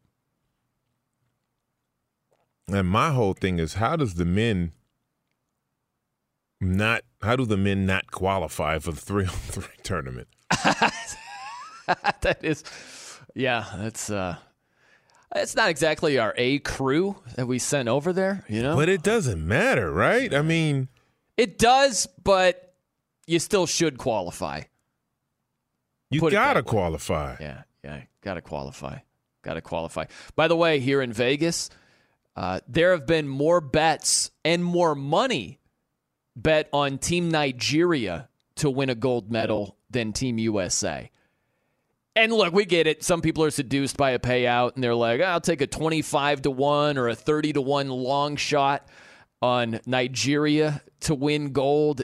And 2.67 2.87
my 2.87 3.11
whole 3.11 3.33
thing 3.33 3.59
is, 3.59 3.75
how 3.75 3.95
does 3.95 4.15
the 4.15 4.25
men 4.25 4.71
not? 6.59 7.03
How 7.21 7.35
do 7.35 7.45
the 7.45 7.57
men 7.57 7.85
not 7.85 8.11
qualify 8.11 8.79
for 8.79 8.91
the 8.91 9.01
three 9.01 9.25
on 9.25 9.29
three 9.31 9.75
tournament? 9.83 10.27
that 12.21 12.39
is, 12.41 12.63
yeah, 13.35 13.65
that's 13.77 14.09
uh, 14.09 14.37
it's 15.35 15.55
not 15.55 15.69
exactly 15.69 16.17
our 16.17 16.33
A 16.37 16.59
crew 16.59 17.17
that 17.35 17.47
we 17.47 17.59
sent 17.59 17.87
over 17.87 18.13
there. 18.13 18.43
You 18.47 18.63
know, 18.63 18.75
But 18.75 18.89
it 18.89 19.03
doesn't 19.03 19.45
matter, 19.45 19.91
right? 19.91 20.33
I 20.33 20.41
mean, 20.41 20.87
it 21.37 21.57
does, 21.57 22.07
but 22.23 22.73
you 23.27 23.39
still 23.39 23.65
should 23.65 23.97
qualify. 23.97 24.61
you 26.09 26.19
Put 26.19 26.31
gotta 26.31 26.63
qualify. 26.63 27.35
Yeah, 27.39 27.63
yeah, 27.83 28.01
got 28.21 28.35
to 28.35 28.41
qualify. 28.41 28.99
Got 29.43 29.55
to 29.55 29.61
qualify. 29.61 30.05
By 30.35 30.47
the 30.47 30.55
way, 30.55 30.79
here 30.79 31.01
in 31.01 31.13
Vegas, 31.13 31.69
uh, 32.35 32.59
there 32.67 32.91
have 32.91 33.05
been 33.05 33.27
more 33.27 33.61
bets 33.61 34.31
and 34.43 34.63
more 34.63 34.95
money 34.95 35.59
bet 36.35 36.67
on 36.73 36.97
Team 36.97 37.29
Nigeria 37.29 38.27
to 38.55 38.69
win 38.69 38.89
a 38.89 38.95
gold 38.95 39.31
medal 39.31 39.77
than 39.89 40.13
Team 40.13 40.37
USA. 40.39 41.11
And 42.15 42.31
look, 42.31 42.53
we 42.53 42.65
get 42.65 42.87
it. 42.87 43.03
Some 43.03 43.21
people 43.21 43.43
are 43.43 43.51
seduced 43.51 43.97
by 43.97 44.11
a 44.11 44.19
payout 44.19 44.75
and 44.75 44.83
they're 44.83 44.95
like, 44.95 45.21
I'll 45.21 45.41
take 45.41 45.61
a 45.61 45.67
25 45.67 46.43
to 46.43 46.51
1 46.51 46.97
or 46.97 47.09
a 47.09 47.15
30 47.15 47.53
to 47.53 47.61
1 47.61 47.89
long 47.89 48.35
shot 48.37 48.87
on 49.41 49.79
Nigeria 49.85 50.81
to 51.01 51.15
win 51.15 51.51
gold. 51.51 52.03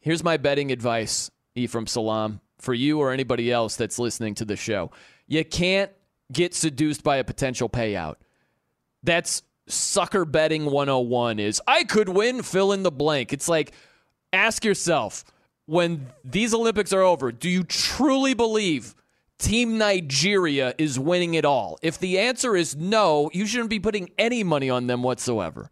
Here's 0.00 0.24
my 0.24 0.36
betting 0.36 0.72
advice, 0.72 1.30
Ephraim 1.54 1.86
Salaam, 1.86 2.40
for 2.58 2.74
you 2.74 2.98
or 3.00 3.12
anybody 3.12 3.52
else 3.52 3.76
that's 3.76 3.98
listening 3.98 4.34
to 4.36 4.44
the 4.44 4.56
show. 4.56 4.90
You 5.26 5.44
can't 5.44 5.90
get 6.32 6.54
seduced 6.54 7.02
by 7.02 7.16
a 7.16 7.24
potential 7.24 7.68
payout. 7.68 8.16
That's 9.02 9.42
sucker 9.68 10.24
betting 10.24 10.66
101 10.66 11.38
is 11.38 11.60
I 11.66 11.84
could 11.84 12.08
win 12.08 12.42
fill 12.42 12.72
in 12.72 12.82
the 12.82 12.90
blank. 12.90 13.32
It's 13.32 13.48
like 13.48 13.72
ask 14.32 14.64
yourself 14.64 15.24
when 15.66 16.08
these 16.24 16.52
Olympics 16.52 16.92
are 16.92 17.02
over, 17.02 17.30
do 17.32 17.48
you 17.48 17.62
truly 17.62 18.34
believe 18.34 18.94
Team 19.38 19.78
Nigeria 19.78 20.74
is 20.78 20.98
winning 20.98 21.34
it 21.34 21.44
all? 21.44 21.78
If 21.82 21.98
the 21.98 22.18
answer 22.18 22.56
is 22.56 22.76
no, 22.76 23.30
you 23.32 23.46
shouldn't 23.46 23.70
be 23.70 23.80
putting 23.80 24.10
any 24.18 24.42
money 24.42 24.68
on 24.68 24.86
them 24.86 25.02
whatsoever. 25.02 25.70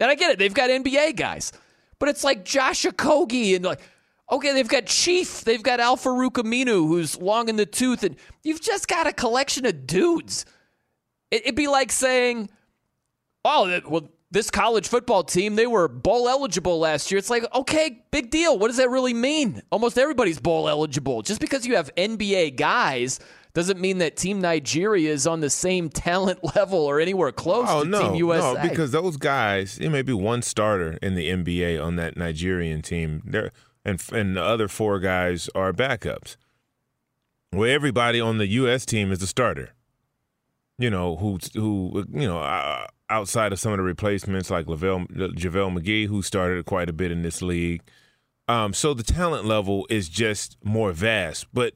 And 0.00 0.10
I 0.10 0.14
get 0.14 0.30
it, 0.32 0.38
they've 0.38 0.52
got 0.54 0.70
NBA 0.70 1.16
guys. 1.16 1.52
But 1.98 2.08
it's 2.08 2.24
like 2.24 2.44
Josh 2.44 2.82
Okogie 2.84 3.54
and 3.56 3.64
like 3.64 3.80
okay, 4.30 4.54
they've 4.54 4.68
got 4.68 4.86
Chief, 4.86 5.42
they've 5.44 5.62
got 5.62 5.78
Al-Farouq 5.78 6.30
Aminu 6.32 6.86
who's 6.88 7.18
long 7.20 7.48
in 7.50 7.56
the 7.56 7.66
tooth, 7.66 8.02
and 8.02 8.16
you've 8.42 8.62
just 8.62 8.88
got 8.88 9.06
a 9.06 9.12
collection 9.12 9.66
of 9.66 9.86
dudes. 9.86 10.46
It- 11.30 11.42
It'd 11.42 11.54
be 11.54 11.68
like 11.68 11.92
saying, 11.92 12.48
"Oh, 13.44 13.80
well, 13.88 14.08
this 14.30 14.50
college 14.50 14.88
football 14.88 15.22
team 15.22 15.54
they 15.56 15.66
were 15.66 15.86
bowl 15.86 16.28
eligible 16.28 16.78
last 16.78 17.10
year." 17.10 17.18
It's 17.18 17.28
like, 17.30 17.44
okay, 17.54 18.04
big 18.10 18.30
deal. 18.30 18.58
What 18.58 18.68
does 18.68 18.78
that 18.78 18.88
really 18.90 19.14
mean? 19.14 19.62
Almost 19.70 19.98
everybody's 19.98 20.38
bowl 20.40 20.68
eligible. 20.68 21.20
Just 21.22 21.40
because 21.40 21.66
you 21.66 21.76
have 21.76 21.94
NBA 21.96 22.50
guys 22.56 23.20
doesn't 23.54 23.80
mean 23.80 23.98
that 23.98 24.16
Team 24.16 24.40
Nigeria 24.40 25.12
is 25.12 25.26
on 25.26 25.40
the 25.40 25.50
same 25.50 25.88
talent 25.90 26.40
level 26.56 26.78
or 26.78 27.00
anywhere 27.00 27.32
close 27.32 27.66
Oh 27.68 27.84
to 27.84 27.88
no, 27.88 28.00
Team 28.00 28.14
USA. 28.16 28.54
no, 28.54 28.68
because 28.68 28.90
those 28.92 29.16
guys, 29.16 29.78
it 29.78 29.90
may 29.90 30.02
be 30.02 30.12
one 30.12 30.42
starter 30.42 30.98
in 31.02 31.14
the 31.14 31.28
NBA 31.28 31.82
on 31.84 31.96
that 31.96 32.16
Nigerian 32.16 32.82
team. 32.82 33.22
There 33.24 33.50
and 33.84 34.02
and 34.12 34.36
the 34.36 34.42
other 34.42 34.68
four 34.68 34.98
guys 35.00 35.50
are 35.54 35.72
backups. 35.72 36.36
Well, 37.52 37.68
everybody 37.68 38.20
on 38.20 38.38
the 38.38 38.46
U.S. 38.46 38.86
team 38.86 39.12
is 39.12 39.20
a 39.22 39.26
starter. 39.26 39.70
You 40.78 40.88
know 40.88 41.16
who 41.16 41.38
who 41.54 42.06
you 42.10 42.26
know 42.26 42.38
uh, 42.38 42.86
outside 43.10 43.52
of 43.52 43.60
some 43.60 43.72
of 43.72 43.76
the 43.78 43.82
replacements 43.84 44.50
like 44.50 44.66
Lavelle 44.66 45.00
JaVale 45.00 45.78
McGee, 45.78 46.06
who 46.06 46.22
started 46.22 46.64
quite 46.64 46.88
a 46.88 46.92
bit 46.94 47.10
in 47.10 47.22
this 47.22 47.42
league. 47.42 47.82
Um, 48.48 48.72
so 48.72 48.94
the 48.94 49.02
talent 49.02 49.44
level 49.44 49.86
is 49.90 50.08
just 50.08 50.56
more 50.64 50.92
vast, 50.92 51.46
but 51.52 51.74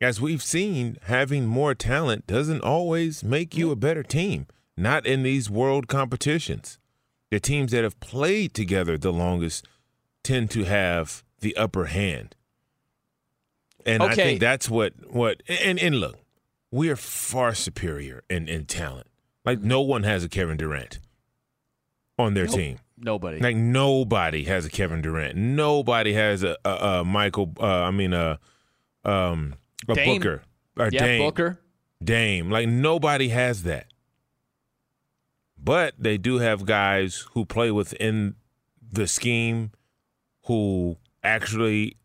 as 0.00 0.20
we've 0.20 0.42
seen, 0.42 0.96
having 1.04 1.46
more 1.46 1.74
talent 1.74 2.26
doesn't 2.26 2.62
always 2.62 3.24
make 3.24 3.56
you 3.56 3.70
a 3.70 3.76
better 3.76 4.02
team. 4.02 4.46
Not 4.76 5.06
in 5.06 5.24
these 5.24 5.50
world 5.50 5.88
competitions. 5.88 6.78
The 7.30 7.40
teams 7.40 7.72
that 7.72 7.82
have 7.82 7.98
played 8.00 8.54
together 8.54 8.96
the 8.96 9.12
longest 9.12 9.66
tend 10.22 10.50
to 10.52 10.64
have 10.64 11.24
the 11.40 11.56
upper 11.56 11.86
hand. 11.86 12.36
And 13.84 14.02
I 14.02 14.14
think 14.14 14.40
that's 14.40 14.68
what 14.70 14.92
what 15.12 15.42
and 15.48 15.78
and 15.78 15.96
look, 16.00 16.16
we 16.70 16.88
are 16.90 16.96
far 16.96 17.54
superior 17.54 18.22
in 18.28 18.48
in 18.48 18.66
talent. 18.66 19.08
Like 19.44 19.60
no 19.60 19.80
one 19.80 20.02
has 20.04 20.22
a 20.24 20.28
Kevin 20.28 20.56
Durant 20.56 20.98
on 22.18 22.34
their 22.34 22.46
Nope. 22.46 22.54
team. 22.54 22.78
Nobody. 22.98 23.38
Like 23.40 23.56
nobody 23.56 24.44
has 24.44 24.64
a 24.66 24.70
Kevin 24.70 25.00
Durant. 25.00 25.36
Nobody 25.36 26.12
has 26.14 26.42
a, 26.42 26.56
a, 26.64 26.70
a 26.70 27.04
Michael. 27.04 27.52
Uh, 27.58 27.66
I 27.66 27.90
mean 27.90 28.12
a 28.12 28.38
um 29.04 29.54
a 29.88 29.94
Dame. 29.94 30.20
Booker. 30.20 30.42
A 30.76 30.90
Yeah, 30.92 31.04
Dame. 31.04 31.22
Booker. 31.22 31.60
Dame. 32.02 32.50
Like 32.50 32.68
nobody 32.68 33.28
has 33.28 33.64
that. 33.64 33.86
But 35.62 35.94
they 35.98 36.18
do 36.18 36.38
have 36.38 36.64
guys 36.64 37.26
who 37.32 37.44
play 37.44 37.70
within 37.70 38.36
the 38.80 39.06
scheme, 39.06 39.72
who 40.44 40.96
actually 41.22 41.96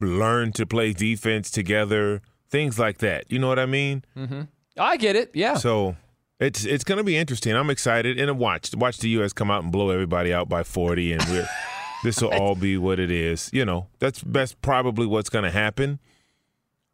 learn 0.00 0.52
to 0.52 0.66
play 0.66 0.92
defense 0.92 1.50
together, 1.50 2.20
things 2.50 2.78
like 2.78 2.98
that. 2.98 3.30
You 3.30 3.38
know 3.38 3.48
what 3.48 3.58
I 3.58 3.66
mean? 3.66 4.04
Mm-hmm. 4.16 4.42
I 4.78 4.96
get 4.96 5.16
it. 5.16 5.30
Yeah. 5.34 5.54
So 5.54 5.96
it's 6.40 6.64
it's 6.64 6.84
going 6.84 6.98
to 6.98 7.04
be 7.04 7.16
interesting. 7.16 7.54
I'm 7.54 7.70
excited 7.70 8.18
and 8.18 8.38
watch 8.38 8.74
watch 8.74 8.98
the 8.98 9.08
U.S. 9.10 9.32
come 9.32 9.50
out 9.50 9.62
and 9.62 9.72
blow 9.72 9.90
everybody 9.90 10.32
out 10.32 10.48
by 10.48 10.62
40, 10.62 11.12
and 11.12 11.24
we're 11.28 11.48
this 12.04 12.20
will 12.20 12.32
all 12.32 12.54
be 12.54 12.76
what 12.76 12.98
it 12.98 13.10
is. 13.10 13.50
You 13.52 13.64
know, 13.64 13.86
that's 13.98 14.20
that's 14.26 14.54
probably 14.54 15.06
what's 15.06 15.30
going 15.30 15.44
to 15.44 15.50
happen. 15.50 16.00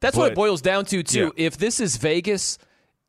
That's 0.00 0.16
what 0.16 0.32
it 0.32 0.34
boils 0.34 0.62
down 0.62 0.86
to, 0.86 1.02
too. 1.02 1.32
Yeah. 1.36 1.46
If 1.46 1.58
this 1.58 1.78
is 1.80 1.96
Vegas, 1.96 2.56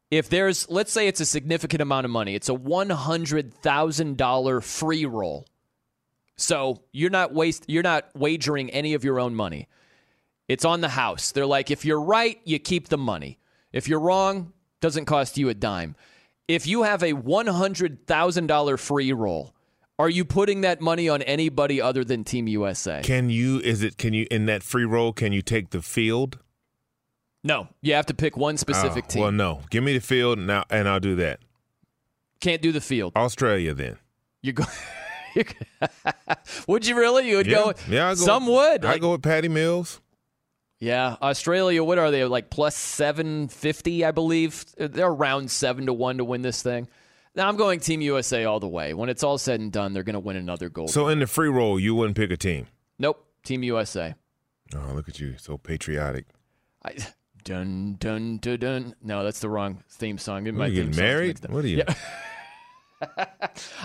if 0.10 0.28
there's, 0.30 0.70
let's 0.70 0.92
say 0.92 1.08
it's 1.08 1.22
a 1.22 1.26
significant 1.26 1.82
amount 1.82 2.06
of 2.06 2.12
money, 2.12 2.36
it's 2.36 2.50
a 2.50 2.54
$100,000 2.54 4.64
free 4.64 5.06
roll. 5.06 5.48
So 6.36 6.84
you're 6.92 7.10
not 7.10 7.34
waste, 7.34 7.66
you're 7.68 7.82
not 7.84 8.10
wagering 8.16 8.70
any 8.72 8.94
of 8.94 9.04
your 9.04 9.20
own 9.20 9.36
money. 9.36 9.68
It's 10.48 10.66
on 10.66 10.82
the 10.82 10.90
house. 10.90 11.32
They're 11.32 11.46
like, 11.46 11.70
if 11.72 11.86
you're 11.86 12.02
right, 12.02 12.40
you 12.44 12.60
keep 12.60 12.90
the 12.90 12.98
money. 12.98 13.40
If 13.72 13.88
you're 13.88 14.02
wrong, 14.02 14.52
doesn't 14.82 15.06
cost 15.06 15.38
you 15.38 15.48
a 15.48 15.54
dime. 15.54 15.96
If 16.48 16.68
you 16.68 16.84
have 16.84 17.04
a 17.04 17.14
$100,000 17.14 18.80
free 18.80 19.14
roll, 19.14 19.54
are 19.98 20.10
you 20.10 20.26
putting 20.26 20.60
that 20.62 20.82
money 20.82 21.08
on 21.08 21.22
anybody 21.22 21.80
other 21.80 22.04
than 22.04 22.26
Team 22.26 22.48
USA? 22.48 23.02
Can 23.04 23.30
you? 23.30 23.60
Is 23.60 23.84
it? 23.84 23.98
Can 23.98 24.14
you 24.14 24.26
in 24.32 24.48
that 24.48 24.64
free 24.64 24.84
roll? 24.84 25.14
Can 25.14 25.32
you 25.32 25.44
take 25.44 25.70
the 25.70 25.82
field? 25.82 26.40
No, 27.44 27.68
you 27.82 27.94
have 27.94 28.06
to 28.08 28.14
pick 28.14 28.38
one 28.38 28.58
specific 28.58 29.06
Oh, 29.08 29.10
team. 29.10 29.22
Well, 29.24 29.32
no. 29.32 29.62
Give 29.70 29.84
me 29.84 29.94
the 29.94 30.02
field 30.02 30.40
now, 30.40 30.64
and 30.70 30.88
I'll 30.88 31.00
do 31.00 31.16
that. 31.18 31.40
Can't 32.40 32.62
do 32.62 32.72
the 32.72 32.82
field. 32.82 33.14
Australia, 33.16 33.74
then. 33.74 33.98
You 34.42 34.54
go. 34.54 34.64
you- 35.36 35.44
would 36.68 36.86
you 36.88 36.98
really? 36.98 37.30
You 37.30 37.38
would 37.38 37.48
yeah, 37.48 37.56
go. 37.56 37.74
yeah. 37.90 38.08
I 38.10 38.12
go 38.12 38.16
some 38.16 38.46
with, 38.46 38.54
would. 38.56 38.86
I 38.86 38.92
Like, 38.94 39.02
go 39.02 39.12
with 39.14 39.22
Patty 39.22 39.48
Mills. 39.48 40.02
yeah, 40.80 41.16
Australia. 41.22 41.84
What 41.84 41.98
are 42.00 42.12
they 42.12 42.24
like? 42.26 42.50
Plus 42.50 42.76
seven 42.76 43.48
fifty, 43.48 44.04
I 44.06 44.12
believe. 44.12 44.66
They're 44.78 45.08
around 45.08 45.50
seven 45.52 45.86
to 45.88 45.94
one 45.94 46.18
to 46.18 46.26
win 46.26 46.42
this 46.42 46.62
thing. 46.62 46.88
Now 47.36 47.48
I'm 47.48 47.56
going 47.56 47.80
Team 47.80 48.02
USA 48.02 48.44
all 48.46 48.60
the 48.60 48.68
way. 48.68 48.94
When 48.94 49.08
it's 49.10 49.24
all 49.24 49.38
said 49.38 49.60
and 49.62 49.72
done, 49.72 49.94
they're 49.94 50.04
going 50.04 50.16
to 50.16 50.20
win 50.20 50.36
another 50.36 50.68
gold. 50.68 50.90
So 50.90 51.08
in 51.08 51.20
the 51.20 51.28
free 51.28 51.48
roll, 51.48 51.80
you 51.80 51.96
wouldn't 51.96 52.18
pick 52.18 52.30
a 52.32 52.36
team. 52.38 52.68
nope, 53.00 53.26
Team 53.46 53.64
USA. 53.64 54.16
Oh, 54.76 54.92
look 54.94 55.08
at 55.08 55.20
you, 55.20 55.36
so 55.38 55.58
patriotic. 55.58 56.26
I, 56.84 56.96
dun 57.44 57.98
dun 58.00 58.38
dun 58.38 58.60
dun. 58.60 58.96
No, 59.04 59.24
that's 59.24 59.40
the 59.40 59.50
wrong 59.50 59.84
theme 59.90 60.18
song. 60.18 60.44
Get 60.46 60.54
What, 60.54 60.60
my 60.60 60.66
you 60.68 60.84
getting 60.84 60.96
married? 60.96 61.40
What 61.50 61.64
are 61.66 61.68
you? 61.68 61.84
Yeah. 61.88 61.94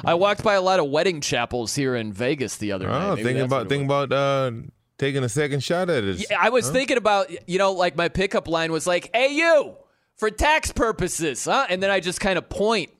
I 0.04 0.14
walked 0.14 0.42
by 0.42 0.54
a 0.54 0.60
lot 0.60 0.78
of 0.78 0.90
wedding 0.90 1.20
chapels 1.20 1.74
here 1.74 1.96
in 1.96 2.12
Vegas 2.12 2.56
the 2.58 2.72
other 2.72 2.86
night. 2.86 3.06
Oh, 3.06 3.10
Maybe 3.16 3.24
thinking 3.24 3.44
about 3.44 3.68
thinking 3.68 3.86
about 3.86 4.12
uh, 4.12 4.52
taking 4.98 5.24
a 5.24 5.28
second 5.28 5.62
shot 5.62 5.88
at 5.88 6.04
it. 6.04 6.26
Yeah, 6.30 6.36
I 6.40 6.50
was 6.50 6.66
Huh? 6.66 6.72
thinking 6.74 6.96
about, 6.98 7.30
you 7.48 7.58
know, 7.58 7.72
like 7.72 7.96
my 7.96 8.08
pickup 8.08 8.46
line 8.46 8.72
was 8.72 8.86
like, 8.86 9.10
hey, 9.14 9.32
you, 9.32 9.74
for 10.16 10.30
tax 10.30 10.70
purposes, 10.70 11.44
huh? 11.46 11.66
And 11.70 11.82
then 11.82 11.90
I 11.90 12.00
just 12.00 12.20
kind 12.20 12.36
of 12.38 12.48
point 12.48 12.90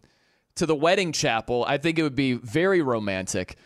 to 0.57 0.65
the 0.65 0.75
wedding 0.75 1.13
chapel. 1.13 1.65
I 1.69 1.77
think 1.77 1.99
it 1.99 2.03
would 2.03 2.17
be 2.17 2.33
very 2.35 2.81
romantic. 2.81 3.57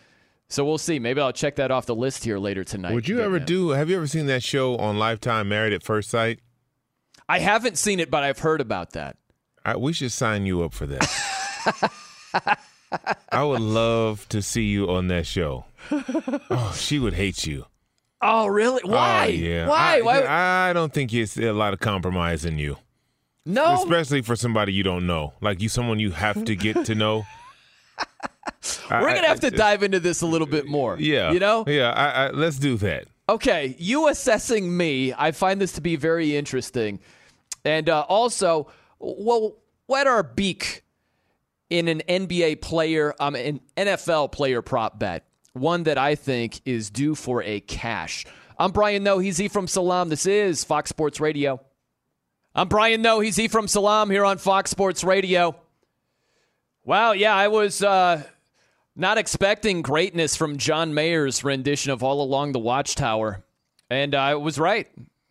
So 0.49 0.65
we'll 0.65 0.77
see. 0.77 0.99
Maybe 0.99 1.21
I'll 1.21 1.31
check 1.31 1.55
that 1.55 1.71
off 1.71 1.85
the 1.85 1.95
list 1.95 2.25
here 2.25 2.37
later 2.37 2.65
tonight. 2.65 2.93
Would 2.93 3.07
you 3.07 3.21
ever 3.21 3.39
do? 3.39 3.69
Have 3.69 3.89
you 3.89 3.95
ever 3.95 4.07
seen 4.07 4.25
that 4.25 4.43
show 4.43 4.75
on 4.75 4.99
Lifetime, 4.99 5.47
Married 5.47 5.71
at 5.71 5.81
First 5.83 6.09
Sight? 6.09 6.39
I 7.31 7.39
haven't 7.39 7.77
seen 7.77 8.01
it, 8.01 8.11
but 8.11 8.23
I've 8.23 8.39
heard 8.39 8.59
about 8.59 8.91
that. 8.91 9.15
I, 9.63 9.77
we 9.77 9.93
should 9.93 10.11
sign 10.11 10.45
you 10.45 10.63
up 10.63 10.73
for 10.73 10.85
that. 10.87 11.89
I 13.31 13.41
would 13.41 13.61
love 13.61 14.27
to 14.29 14.41
see 14.41 14.65
you 14.65 14.89
on 14.89 15.07
that 15.07 15.25
show. 15.25 15.63
Oh, 15.89 16.75
she 16.77 16.99
would 16.99 17.13
hate 17.13 17.47
you. 17.47 17.67
Oh, 18.21 18.47
really? 18.47 18.81
Oh, 18.83 18.89
Why? 18.89 19.27
Oh, 19.27 19.31
yeah. 19.31 19.67
Why? 19.69 19.99
I, 19.99 20.01
Why? 20.01 20.25
I 20.27 20.73
don't 20.73 20.93
think 20.93 21.13
it's 21.13 21.37
a 21.37 21.53
lot 21.53 21.71
of 21.73 21.79
compromise 21.79 22.43
in 22.43 22.59
you. 22.59 22.75
No. 23.45 23.75
Especially 23.75 24.21
for 24.21 24.35
somebody 24.35 24.73
you 24.73 24.83
don't 24.83 25.07
know, 25.07 25.31
like 25.39 25.61
you, 25.61 25.69
someone 25.69 26.01
you 26.01 26.11
have 26.11 26.43
to 26.43 26.53
get 26.53 26.85
to 26.87 26.95
know. 26.95 27.23
We're 28.91 28.99
going 28.99 29.21
to 29.21 29.27
have 29.29 29.39
to 29.39 29.47
I- 29.47 29.51
dive 29.51 29.83
into 29.83 30.01
this 30.01 30.21
a 30.21 30.27
little 30.27 30.47
bit 30.47 30.67
more. 30.67 30.97
Yeah. 30.99 31.31
You 31.31 31.39
know? 31.39 31.63
Yeah. 31.65 31.91
I, 31.91 32.25
I, 32.25 32.29
let's 32.31 32.59
do 32.59 32.75
that. 32.79 33.05
Okay, 33.29 33.77
you 33.79 34.09
assessing 34.09 34.75
me, 34.75 35.13
I 35.17 35.31
find 35.31 35.61
this 35.61 35.71
to 35.73 35.81
be 35.81 35.95
very 35.95 36.35
interesting. 36.35 36.99
And 37.63 37.89
uh, 37.89 38.05
also, 38.07 38.67
well, 38.99 39.57
wet 39.87 40.07
our 40.07 40.23
beak 40.23 40.83
in 41.69 41.87
an 41.87 42.01
NBA 42.07 42.61
player, 42.61 43.15
um, 43.19 43.35
an 43.35 43.61
NFL 43.77 44.31
player 44.31 44.61
prop 44.61 44.99
bet, 44.99 45.25
one 45.53 45.83
that 45.83 45.97
I 45.97 46.15
think 46.15 46.61
is 46.65 46.89
due 46.89 47.15
for 47.15 47.41
a 47.43 47.59
cash. 47.61 48.25
I'm 48.59 48.71
Brian 48.71 49.03
Noe, 49.03 49.19
he's 49.19 49.41
E 49.41 49.47
from 49.47 49.67
Salam. 49.67 50.09
This 50.09 50.25
is 50.25 50.63
Fox 50.63 50.89
Sports 50.89 51.19
Radio. 51.19 51.61
I'm 52.53 52.67
Brian 52.67 53.01
Noe, 53.01 53.21
he's 53.21 53.39
E 53.39 53.47
from 53.47 53.67
Salam 53.67 54.09
here 54.09 54.25
on 54.25 54.37
Fox 54.37 54.69
Sports 54.69 55.03
Radio. 55.03 55.55
Wow, 56.83 57.11
yeah, 57.13 57.33
I 57.33 57.47
was 57.47 57.81
uh, 57.81 58.23
not 58.95 59.17
expecting 59.17 59.81
greatness 59.81 60.35
from 60.35 60.57
John 60.57 60.93
Mayer's 60.93 61.43
rendition 61.43 61.91
of 61.91 62.03
All 62.03 62.21
Along 62.21 62.51
the 62.51 62.59
Watchtower. 62.59 63.43
And 63.89 64.15
I 64.15 64.35
was 64.35 64.57
right. 64.59 64.87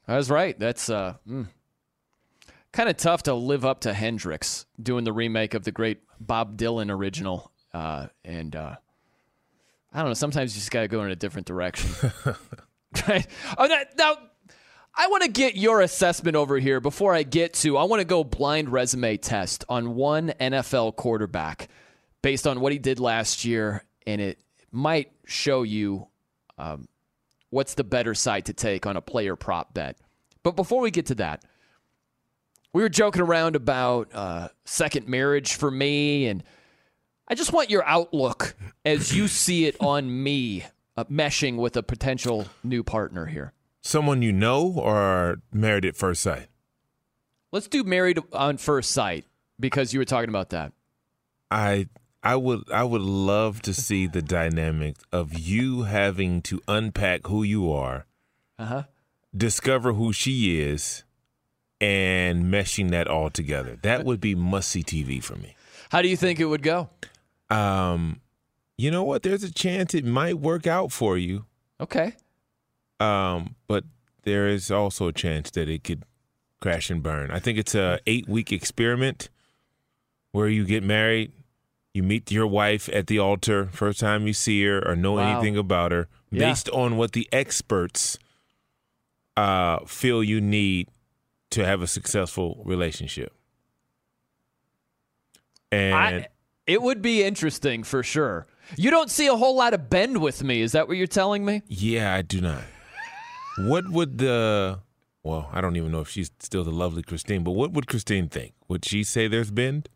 I 0.07 0.17
was 0.17 0.31
right. 0.31 0.59
That's 0.59 0.89
uh, 0.89 1.15
kind 2.73 2.89
of 2.89 2.97
tough 2.97 3.25
to 3.25 3.35
live 3.35 3.65
up 3.65 3.81
to 3.81 3.93
Hendrix 3.93 4.67
doing 4.81 5.05
the 5.05 5.13
remake 5.13 5.55
of 5.55 5.65
the 5.65 5.73
great 5.73 6.01
Bob 6.21 6.57
Dylan 6.57 6.91
original. 6.91 7.51
Uh, 7.73 8.07
and 8.25 8.55
uh, 8.55 8.77
I 9.93 9.99
don't 9.99 10.09
know. 10.09 10.15
Sometimes 10.15 10.55
you 10.55 10.61
just 10.61 10.71
got 10.71 10.83
to 10.83 10.89
go 10.89 11.03
in 11.03 11.11
a 11.11 11.17
different 11.17 11.47
direction. 11.47 11.91
right? 13.09 13.27
Oh, 13.59 13.67
now, 13.67 13.81
now, 13.97 14.17
I 14.95 15.07
want 15.07 15.23
to 15.23 15.31
get 15.31 15.57
your 15.57 15.81
assessment 15.81 16.37
over 16.37 16.59
here 16.59 16.81
before 16.81 17.15
I 17.15 17.23
get 17.23 17.55
to. 17.55 17.77
I 17.77 17.85
want 17.85 18.01
to 18.01 18.05
go 18.05 18.25
blind 18.25 18.69
resume 18.71 19.17
test 19.17 19.65
on 19.69 19.95
one 19.95 20.33
NFL 20.41 20.97
quarterback 20.97 21.69
based 22.23 22.47
on 22.47 22.61
what 22.61 22.73
he 22.73 22.79
did 22.79 23.01
last 23.01 23.45
year, 23.45 23.85
and 24.07 24.21
it 24.21 24.41
might 24.73 25.13
show 25.27 25.63
you 25.63 26.09
um, 26.59 26.89
what's 27.51 27.75
the 27.75 27.85
better 27.85 28.15
side 28.15 28.47
to 28.47 28.53
take 28.53 28.85
on 28.85 28.97
a 28.97 29.01
player 29.01 29.37
prop 29.37 29.75
bet. 29.75 29.97
But 30.43 30.57
before 30.57 30.81
we 30.81 30.91
get 30.91 31.07
to 31.07 31.15
that, 31.17 31.45
we 32.73 32.83
were 32.83 32.89
joking 32.89 33.23
around 33.23 33.57
about 33.57 34.09
uh, 34.15 34.49
second 34.65 35.09
marriage 35.09 35.55
for 35.55 35.71
me, 35.71 36.27
and 36.27 36.43
I 37.29 37.35
just 37.35 37.53
want 37.53 37.71
your 37.71 37.85
outlook 37.85 38.55
as 38.85 39.15
you 39.15 39.29
see 39.43 39.67
it 39.67 39.77
on 39.81 40.23
me 40.23 40.65
uh, 40.97 41.05
meshing 41.05 41.57
with 41.57 41.77
a 41.77 41.83
potential 41.83 42.47
new 42.63 42.83
partner 42.83 43.27
here. 43.27 43.53
Someone 43.83 44.21
you 44.23 44.33
know 44.33 44.73
or 44.77 45.41
married 45.53 45.85
at 45.85 45.97
first 45.97 46.23
sight? 46.23 46.49
Let's 47.53 47.67
do 47.67 47.83
married 47.83 48.19
on 48.33 48.59
first 48.59 48.91
sight 48.93 49.25
because 49.59 49.93
you 49.93 49.99
were 50.01 50.05
talking 50.05 50.29
about 50.29 50.51
that. 50.51 50.73
I 51.51 51.89
I 52.23 52.37
would 52.37 52.71
I 52.71 52.85
would 52.85 53.01
love 53.01 53.63
to 53.63 53.75
see 53.75 54.07
the 54.07 54.23
dynamic 54.23 54.97
of 55.11 55.37
you 55.39 55.83
having 55.85 56.43
to 56.43 56.61
unpack 56.69 57.27
who 57.27 57.43
you 57.43 57.73
are, 57.73 58.07
Uh 58.59 58.67
huh. 58.67 58.83
discover 59.37 59.95
who 59.95 60.13
she 60.13 60.61
is, 60.61 61.03
and 61.81 62.45
meshing 62.53 62.91
that 62.91 63.09
all 63.09 63.31
together. 63.31 63.79
That 63.83 64.05
would 64.05 64.21
be 64.21 64.35
must 64.35 64.69
see 64.71 64.83
TV 64.83 65.23
for 65.23 65.37
me. 65.37 65.57
How 65.91 66.03
do 66.03 66.09
you 66.09 66.17
think 66.17 66.39
it 66.41 66.45
would 66.47 66.63
go? 66.63 66.89
Um, 67.49 68.21
you 68.77 68.91
know 68.91 69.03
what? 69.03 69.23
There's 69.23 69.43
a 69.43 69.53
chance 69.53 69.95
it 69.95 70.05
might 70.05 70.39
work 70.39 70.67
out 70.67 70.93
for 70.93 71.17
you. 71.19 71.47
Okay. 71.81 72.15
Um, 73.01 73.57
but 73.67 73.85
there 74.25 74.47
is 74.47 74.71
also 74.71 75.09
a 75.09 75.13
chance 75.13 75.51
that 75.53 75.69
it 75.69 75.83
could 75.85 76.05
crash 76.61 76.91
and 76.91 77.03
burn. 77.03 77.31
I 77.31 77.39
think 77.39 77.59
it's 77.59 77.75
a 77.75 77.99
eight 78.07 78.29
week 78.29 78.53
experiment 78.53 79.31
where 80.33 80.49
you 80.49 80.65
get 80.67 80.83
married, 80.85 81.33
you 81.95 82.03
meet 82.03 82.31
your 82.31 82.47
wife 82.47 82.89
at 82.93 83.07
the 83.09 83.19
altar 83.19 83.69
first 83.73 83.99
time 83.99 84.27
you 84.27 84.33
see 84.35 84.63
her 84.65 84.87
or 84.87 84.95
know 84.95 85.15
Wow. 85.15 85.33
anything 85.33 85.57
about 85.57 85.91
her, 85.93 86.09
Yeah. 86.31 86.51
based 86.51 86.69
on 86.69 86.97
what 86.99 87.13
the 87.13 87.27
experts 87.33 88.19
uh, 89.37 89.79
feel 89.87 90.23
you 90.23 90.41
need 90.41 90.89
to 91.51 91.65
have 91.65 91.83
a 91.83 91.87
successful 91.87 92.63
relationship. 92.65 93.33
And 95.73 95.95
I, 95.95 96.29
it 96.67 96.83
would 96.83 97.03
be 97.03 97.23
interesting 97.23 97.83
for 97.83 98.03
sure. 98.03 98.47
You 98.77 98.91
don't 98.91 99.11
see 99.11 99.27
a 99.27 99.37
whole 99.37 99.57
lot 99.57 99.75
of 99.75 99.91
bend 99.91 100.21
with 100.21 100.43
me. 100.43 100.61
Is 100.63 100.73
that 100.73 100.89
what 100.89 100.97
you're 100.97 101.07
telling 101.07 101.45
me? 101.45 101.63
Yeah, 101.67 102.15
I 102.15 102.23
do 102.23 102.41
not. 102.41 102.63
What 103.59 103.89
would 103.91 104.19
the 104.19 104.81
well, 105.23 105.51
I 105.53 105.61
don't 105.61 105.77
even 105.77 105.93
know 105.93 106.01
if 106.01 106.09
she's 106.09 106.31
still 106.39 106.65
the 106.65 106.71
lovely 106.71 107.03
Christine, 107.03 107.45
but 107.45 107.53
what 107.53 107.73
would 107.73 107.87
Christine 107.87 108.29
think? 108.29 108.55
Would 108.69 108.85
she 108.85 109.05
say 109.05 109.29
there's 109.29 109.51
bend? 109.51 109.89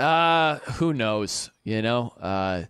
Uh, 0.00 0.56
who 0.76 0.94
knows? 0.94 1.50
You 1.64 1.82
know, 1.82 2.14
uh, 2.20 2.64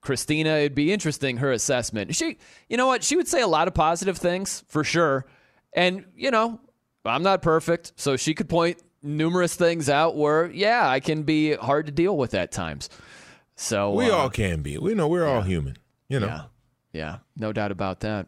Christina, 0.00 0.50
it'd 0.50 0.74
be 0.74 0.92
interesting 0.92 1.38
her 1.38 1.52
assessment. 1.52 2.14
She, 2.14 2.38
you 2.68 2.76
know 2.76 2.86
what? 2.86 3.04
She 3.04 3.16
would 3.16 3.28
say 3.28 3.42
a 3.42 3.46
lot 3.46 3.68
of 3.68 3.74
positive 3.74 4.16
things 4.16 4.64
for 4.68 4.82
sure. 4.82 5.26
And, 5.74 6.06
you 6.16 6.30
know, 6.30 6.58
I'm 7.04 7.22
not 7.22 7.42
perfect, 7.42 7.92
so 7.96 8.16
she 8.16 8.34
could 8.34 8.48
point 8.48 8.78
numerous 9.02 9.54
things 9.54 9.88
out 9.88 10.16
where, 10.16 10.50
yeah, 10.50 10.88
I 10.88 11.00
can 11.00 11.22
be 11.22 11.54
hard 11.54 11.86
to 11.86 11.92
deal 11.92 12.16
with 12.16 12.34
at 12.34 12.52
times. 12.52 12.88
So 13.56 13.92
we 13.92 14.10
uh, 14.10 14.14
all 14.14 14.30
can 14.30 14.62
be. 14.62 14.78
We 14.78 14.94
know 14.94 15.08
we're 15.08 15.26
all 15.26 15.42
human. 15.42 15.76
You 16.08 16.20
know. 16.20 16.26
Yeah. 16.26 16.42
Yeah, 16.92 17.16
no 17.36 17.52
doubt 17.52 17.70
about 17.70 18.00
that. 18.00 18.26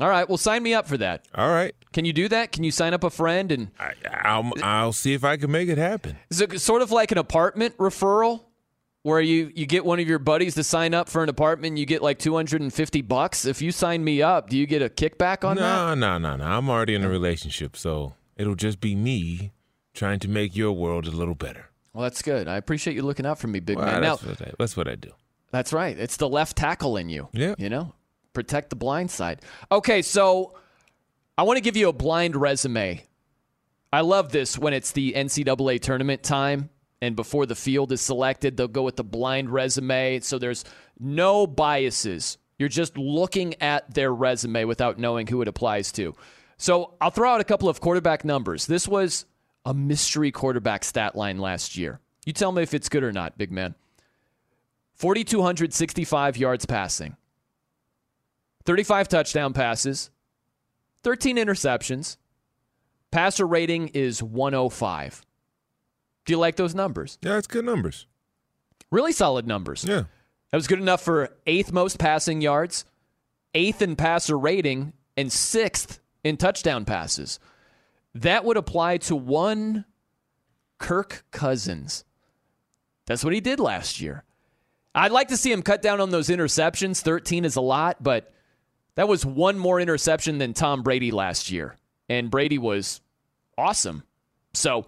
All 0.00 0.08
right, 0.08 0.28
well, 0.28 0.38
sign 0.38 0.62
me 0.62 0.74
up 0.74 0.86
for 0.88 0.96
that. 0.98 1.24
All 1.34 1.48
right. 1.48 1.74
Can 1.92 2.04
you 2.04 2.12
do 2.12 2.28
that? 2.28 2.50
Can 2.50 2.64
you 2.64 2.72
sign 2.72 2.94
up 2.94 3.04
a 3.04 3.10
friend 3.10 3.52
and 3.52 3.70
I, 3.78 3.92
I'll 4.22 4.50
I'll 4.62 4.92
see 4.92 5.14
if 5.14 5.22
I 5.22 5.36
can 5.36 5.52
make 5.52 5.68
it 5.68 5.78
happen. 5.78 6.16
Is 6.30 6.40
it 6.40 6.60
sort 6.60 6.82
of 6.82 6.90
like 6.90 7.12
an 7.12 7.18
apartment 7.18 7.76
referral 7.78 8.42
where 9.04 9.20
you, 9.20 9.52
you 9.54 9.66
get 9.66 9.84
one 9.84 10.00
of 10.00 10.08
your 10.08 10.18
buddies 10.18 10.54
to 10.54 10.64
sign 10.64 10.94
up 10.94 11.10
for 11.10 11.22
an 11.22 11.28
apartment 11.28 11.72
and 11.72 11.78
you 11.78 11.84
get 11.86 12.02
like 12.02 12.18
250 12.18 13.02
bucks? 13.02 13.44
If 13.44 13.60
you 13.62 13.70
sign 13.70 14.02
me 14.02 14.22
up, 14.22 14.48
do 14.48 14.56
you 14.56 14.66
get 14.66 14.80
a 14.82 14.88
kickback 14.88 15.46
on 15.46 15.56
that? 15.56 15.62
No, 15.62 15.94
no, 15.94 16.18
no, 16.18 16.36
no. 16.36 16.44
I'm 16.44 16.68
already 16.70 16.94
in 16.94 17.04
a 17.04 17.08
relationship, 17.08 17.76
so 17.76 18.14
it'll 18.36 18.54
just 18.54 18.80
be 18.80 18.94
me 18.94 19.52
trying 19.92 20.18
to 20.20 20.28
make 20.28 20.56
your 20.56 20.72
world 20.72 21.06
a 21.06 21.10
little 21.10 21.34
better. 21.34 21.66
Well, 21.92 22.02
that's 22.02 22.22
good. 22.22 22.48
I 22.48 22.56
appreciate 22.56 22.96
you 22.96 23.02
looking 23.02 23.26
out 23.26 23.38
for 23.38 23.46
me, 23.46 23.60
big 23.60 23.76
Well, 23.76 23.86
man. 23.86 24.00
Now, 24.00 24.16
what 24.16 24.40
I, 24.42 24.52
that's 24.58 24.76
what 24.76 24.88
I 24.88 24.94
do. 24.96 25.10
that's 25.52 25.72
right. 25.72 25.96
It's 25.98 26.16
the 26.16 26.28
left 26.28 26.56
tackle 26.56 26.96
in 26.96 27.10
you. 27.10 27.28
Yeah. 27.32 27.54
You 27.58 27.68
know, 27.68 27.92
protect 28.32 28.70
the 28.70 28.76
blind 28.76 29.10
side. 29.10 29.42
Okay, 29.70 30.00
so 30.00 30.54
I 31.36 31.42
want 31.42 31.58
to 31.58 31.60
give 31.60 31.76
you 31.76 31.90
a 31.90 31.92
blind 31.92 32.36
resume. 32.36 33.04
I 33.92 34.00
love 34.00 34.32
this 34.32 34.58
when 34.58 34.72
it's 34.72 34.92
the 34.92 35.12
NCAA 35.12 35.80
tournament 35.80 36.22
time 36.22 36.70
and 37.00 37.16
before 37.16 37.46
the 37.46 37.54
field 37.54 37.92
is 37.92 38.00
selected, 38.00 38.56
they'll 38.56 38.68
go 38.68 38.82
with 38.82 38.96
the 38.96 39.04
blind 39.04 39.50
resume. 39.50 40.20
So 40.20 40.38
there's 40.38 40.64
no 40.98 41.46
biases. 41.46 42.38
You're 42.58 42.68
just 42.68 42.96
looking 42.96 43.60
at 43.60 43.92
their 43.94 44.12
resume 44.14 44.64
without 44.64 44.98
knowing 44.98 45.26
who 45.26 45.42
it 45.42 45.48
applies 45.48 45.92
to. 45.92 46.14
So 46.56 46.94
I'll 47.00 47.10
throw 47.10 47.30
out 47.30 47.40
a 47.40 47.44
couple 47.44 47.68
of 47.68 47.80
quarterback 47.80 48.24
numbers. 48.24 48.66
This 48.66 48.86
was 48.86 49.26
a 49.64 49.74
mystery 49.74 50.30
quarterback 50.30 50.84
stat 50.84 51.16
line 51.16 51.38
last 51.38 51.76
year. 51.76 52.00
You 52.24 52.32
tell 52.32 52.52
me 52.52 52.62
if 52.62 52.74
it's 52.74 52.88
good 52.88 53.02
or 53.02 53.12
not, 53.12 53.36
big 53.36 53.50
man. 53.50 53.74
4,265 54.94 56.36
yards 56.36 56.66
passing, 56.66 57.16
35 58.64 59.08
touchdown 59.08 59.52
passes, 59.52 60.10
13 61.02 61.36
interceptions. 61.36 62.16
Passer 63.10 63.46
rating 63.46 63.88
is 63.88 64.22
105. 64.22 65.22
Do 66.24 66.32
you 66.32 66.38
like 66.38 66.56
those 66.56 66.74
numbers? 66.74 67.18
Yeah, 67.22 67.38
it's 67.38 67.46
good 67.46 67.64
numbers. 67.64 68.06
Really 68.90 69.12
solid 69.12 69.46
numbers. 69.46 69.84
Yeah. 69.84 70.04
That 70.50 70.56
was 70.56 70.66
good 70.66 70.80
enough 70.80 71.02
for 71.02 71.30
eighth 71.46 71.72
most 71.72 71.98
passing 71.98 72.40
yards, 72.40 72.84
eighth 73.54 73.82
in 73.82 73.96
passer 73.96 74.38
rating, 74.38 74.92
and 75.16 75.32
sixth 75.32 76.00
in 76.22 76.36
touchdown 76.36 76.84
passes. 76.84 77.38
That 78.14 78.44
would 78.44 78.56
apply 78.56 78.98
to 78.98 79.16
one 79.16 79.84
Kirk 80.78 81.24
Cousins. 81.30 82.04
That's 83.06 83.24
what 83.24 83.34
he 83.34 83.40
did 83.40 83.60
last 83.60 84.00
year. 84.00 84.24
I'd 84.94 85.12
like 85.12 85.28
to 85.28 85.36
see 85.36 85.50
him 85.50 85.62
cut 85.62 85.82
down 85.82 86.00
on 86.00 86.10
those 86.10 86.28
interceptions. 86.28 87.02
13 87.02 87.44
is 87.44 87.56
a 87.56 87.60
lot, 87.60 88.02
but 88.02 88.32
that 88.94 89.08
was 89.08 89.26
one 89.26 89.58
more 89.58 89.80
interception 89.80 90.38
than 90.38 90.54
Tom 90.54 90.82
Brady 90.82 91.10
last 91.10 91.50
year. 91.50 91.74
And 92.08 92.30
Brady 92.30 92.58
was 92.58 93.00
awesome. 93.58 94.04
So, 94.52 94.86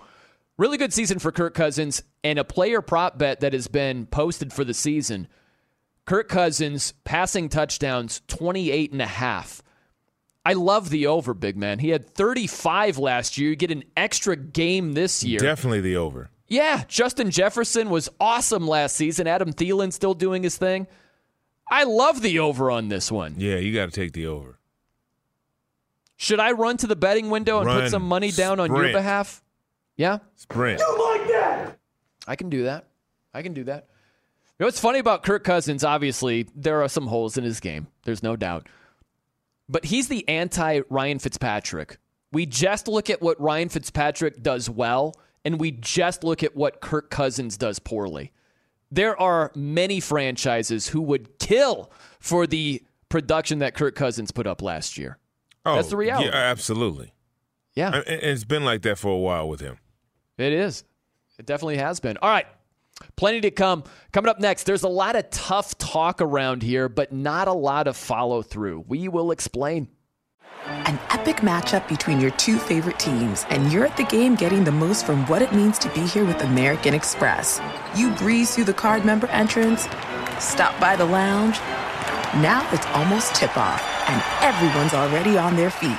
really 0.59 0.79
good 0.79 0.93
season 0.93 1.19
for 1.19 1.33
Kirk 1.33 1.55
Cousins 1.55 2.03
and 2.25 2.39
a 2.39 2.45
player 2.45 2.81
prop 2.81 3.19
bet 3.19 3.41
that 3.41 3.53
has 3.53 3.69
been 3.69 4.07
posted 4.07 4.53
for 4.53 4.65
the 4.65 4.75
season. 4.75 5.29
Kirk 6.05 6.29
Cousins 6.29 6.95
passing 7.05 7.49
touchdowns 7.49 8.23
28 8.29 8.93
and 8.93 9.03
a 9.03 9.07
half. 9.07 9.63
I 10.45 10.53
love 10.53 10.91
the 10.91 11.09
over, 11.09 11.35
big 11.35 11.57
man. 11.57 11.81
He 11.81 11.89
had 11.89 12.09
35 12.09 12.99
last 12.99 13.37
year. 13.37 13.51
You 13.51 13.57
get 13.57 13.73
an 13.73 13.83
extra 13.97 14.37
game 14.37 14.93
this 14.93 15.25
year. 15.25 15.41
Definitely 15.41 15.81
the 15.81 15.97
over. 15.97 16.31
Yeah, 16.47 16.85
Justin 16.87 17.33
Jefferson 17.33 17.91
was 17.91 18.09
awesome 18.21 18.69
last 18.69 18.95
season. 18.95 19.27
Adam 19.27 19.53
Thielen 19.53 19.93
still 19.93 20.15
doing 20.15 20.45
his 20.45 20.57
thing. 20.57 20.87
I 21.69 21.83
love 21.83 22.23
the 22.23 22.39
over 22.39 22.71
on 22.71 22.89
this 22.89 23.11
one. 23.11 23.35
Yeah, 23.39 23.57
you 23.57 23.75
got 23.75 23.87
to 23.87 23.91
take 23.91 24.13
the 24.13 24.29
over. 24.29 24.61
Should 26.17 26.39
I 26.39 26.53
run 26.53 26.77
to 26.79 26.87
the 26.87 26.95
betting 26.95 27.29
window 27.29 27.59
and 27.59 27.67
Run. 27.67 27.83
put 27.83 27.91
some 27.91 28.03
money 28.03 28.31
down 28.31 28.61
on 28.61 28.73
your 28.75 28.93
behalf? 28.93 29.43
Yeah, 29.97 30.19
Sprint. 30.35 30.81
like 30.99 31.27
that? 31.29 31.79
I 32.27 32.37
can 32.37 32.51
do 32.51 32.65
that. 32.65 32.87
I 33.33 33.43
can 33.43 33.55
do 33.55 33.65
that. 33.65 33.87
You 34.59 34.65
know 34.65 34.67
what's 34.67 34.81
funny 34.81 34.99
about 34.99 35.23
Kirk 35.23 35.45
Cousins? 35.45 35.85
Obviously, 35.85 36.49
there 36.55 36.83
are 36.83 36.89
some 36.89 37.07
holes 37.07 37.37
in 37.37 37.45
his 37.45 37.61
game. 37.61 37.89
There's 38.05 38.23
no 38.23 38.37
doubt. 38.37 38.69
But 39.69 39.87
he's 39.87 40.09
the 40.09 40.27
anti 40.29 40.81
Ryan 40.89 41.19
Fitzpatrick. 41.19 41.99
We 42.33 42.47
just 42.47 42.89
look 42.89 43.11
at 43.11 43.21
what 43.23 43.41
Ryan 43.41 43.69
Fitzpatrick 43.69 44.43
does 44.43 44.69
well, 44.71 45.15
and 45.45 45.61
we 45.61 45.71
just 45.73 46.25
look 46.25 46.43
at 46.43 46.57
what 46.57 46.81
Kirk 46.81 47.11
Cousins 47.11 47.57
does 47.57 47.79
poorly. 47.79 48.33
There 48.91 49.21
are 49.21 49.53
many 49.55 50.01
franchises 50.01 50.89
who 50.89 51.03
would 51.03 51.39
kill 51.39 51.91
for 52.21 52.47
the 52.47 52.83
production 53.09 53.59
that 53.59 53.75
Kirk 53.75 53.95
Cousins 53.95 54.31
put 54.31 54.47
up 54.47 54.63
last 54.63 54.97
year. 54.97 55.19
Oh, 55.65 55.77
That's 55.77 55.91
the 55.91 55.97
reality. 55.97 56.29
Yeah, 56.29 56.35
absolutely. 56.35 57.13
Yeah. 57.75 57.89
And 57.95 58.07
and 58.07 58.23
it's 58.23 58.45
been 58.45 58.65
like 58.65 58.83
that 58.83 58.99
for 58.99 59.11
a 59.11 59.19
while 59.19 59.49
with 59.49 59.61
him. 59.61 59.79
It 60.39 60.53
is. 60.53 60.85
It 61.39 61.47
definitely 61.47 61.79
has 61.79 62.01
been. 62.01 62.17
All 62.19 62.31
right. 62.31 62.47
Plenty 63.17 63.43
to 63.43 63.51
come. 63.51 63.85
Coming 64.13 64.31
up 64.31 64.41
next, 64.41 64.65
there's 64.65 64.83
a 64.83 64.89
lot 64.89 65.17
of 65.17 65.29
tough 65.31 65.77
talk 65.77 66.23
around 66.23 66.63
here, 66.63 66.89
but 66.89 67.13
not 67.13 67.47
a 67.47 67.53
lot 67.53 67.87
of 67.89 67.97
follow 67.97 68.43
through. 68.43 68.85
We 68.89 69.09
will 69.09 69.31
explain. 69.33 69.89
An 70.67 70.99
epic 71.11 71.37
matchup 71.37 71.87
between 71.89 72.21
your 72.21 72.33
two 72.33 72.59
favorite 72.59 72.99
teams, 72.99 73.45
and 73.51 73.71
you're 73.71 73.87
at 73.87 73.97
the 73.97 74.05
game 74.05 74.35
getting 74.35 74.65
the 74.65 74.73
most 74.73 75.07
from 75.07 75.25
what 75.27 75.43
it 75.43 75.53
means 75.53 75.79
to 75.79 75.89
be 75.91 76.01
here 76.01 76.25
with 76.25 76.41
American 76.43 76.93
Express. 76.93 77.61
You 77.95 78.11
breeze 78.13 78.55
through 78.55 78.65
the 78.65 78.75
card 78.75 79.05
member 79.05 79.29
entrance, 79.29 79.83
stop 80.41 80.79
by 80.81 80.97
the 80.97 81.05
lounge. 81.05 81.59
Now 82.43 82.69
it's 82.73 82.87
almost 82.87 83.35
tip 83.35 83.57
off, 83.57 83.83
and 84.09 84.23
everyone's 84.43 84.95
already 84.95 85.39
on 85.39 85.55
their 85.55 85.71
feet. 85.71 85.93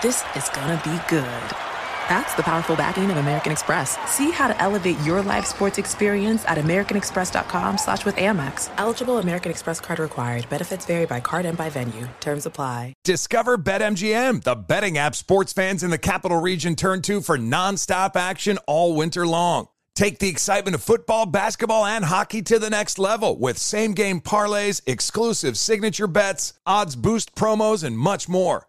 This 0.00 0.22
is 0.36 0.48
gonna 0.50 0.80
be 0.84 1.00
good. 1.08 1.67
That's 2.08 2.34
the 2.34 2.42
powerful 2.42 2.74
backing 2.74 3.10
of 3.10 3.18
American 3.18 3.52
Express. 3.52 3.98
See 4.10 4.30
how 4.30 4.48
to 4.48 4.58
elevate 4.62 4.98
your 5.00 5.20
live 5.20 5.46
sports 5.46 5.76
experience 5.76 6.44
at 6.46 6.56
americanexpress.com 6.56 7.76
slash 7.76 8.04
with 8.04 8.16
Amex. 8.16 8.70
Eligible 8.78 9.18
American 9.18 9.50
Express 9.50 9.78
card 9.78 9.98
required. 9.98 10.48
Benefits 10.48 10.86
vary 10.86 11.04
by 11.04 11.20
card 11.20 11.44
and 11.44 11.58
by 11.58 11.68
venue. 11.68 12.08
Terms 12.20 12.46
apply. 12.46 12.94
Discover 13.04 13.58
BetMGM, 13.58 14.42
the 14.42 14.54
betting 14.54 14.96
app 14.96 15.14
sports 15.14 15.52
fans 15.52 15.82
in 15.82 15.90
the 15.90 15.98
capital 15.98 16.40
region 16.40 16.76
turn 16.76 17.02
to 17.02 17.20
for 17.20 17.36
nonstop 17.36 18.16
action 18.16 18.58
all 18.66 18.94
winter 18.94 19.26
long. 19.26 19.68
Take 19.94 20.20
the 20.20 20.28
excitement 20.28 20.76
of 20.76 20.82
football, 20.82 21.26
basketball, 21.26 21.84
and 21.84 22.04
hockey 22.04 22.40
to 22.42 22.60
the 22.60 22.70
next 22.70 23.00
level 23.00 23.36
with 23.36 23.58
same 23.58 23.94
game 23.94 24.20
parlays, 24.20 24.80
exclusive 24.86 25.58
signature 25.58 26.06
bets, 26.06 26.52
odds 26.64 26.94
boost 26.94 27.34
promos, 27.34 27.82
and 27.82 27.98
much 27.98 28.28
more. 28.28 28.68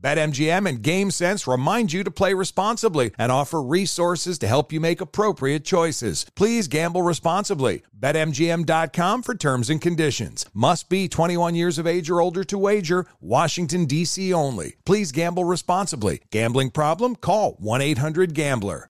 BetMGM 0.00 0.68
and 0.68 0.82
GameSense 0.82 1.50
remind 1.50 1.92
you 1.92 2.02
to 2.04 2.10
play 2.10 2.32
responsibly 2.32 3.12
and 3.18 3.30
offer 3.30 3.62
resources 3.62 4.38
to 4.38 4.48
help 4.48 4.72
you 4.72 4.80
make 4.80 5.00
appropriate 5.00 5.64
choices. 5.64 6.24
Please 6.34 6.68
gamble 6.68 7.02
responsibly. 7.02 7.82
BetMGM.com 7.98 9.22
for 9.22 9.34
terms 9.34 9.68
and 9.68 9.80
conditions. 9.80 10.46
Must 10.54 10.88
be 10.88 11.06
21 11.08 11.54
years 11.54 11.78
of 11.78 11.86
age 11.86 12.08
or 12.08 12.20
older 12.20 12.44
to 12.44 12.56
wager. 12.56 13.06
Washington, 13.20 13.84
D.C. 13.84 14.32
only. 14.32 14.76
Please 14.86 15.12
gamble 15.12 15.44
responsibly. 15.44 16.22
Gambling 16.30 16.70
problem? 16.70 17.14
Call 17.16 17.52
1 17.58 17.82
800 17.82 18.34
Gambler. 18.34 18.88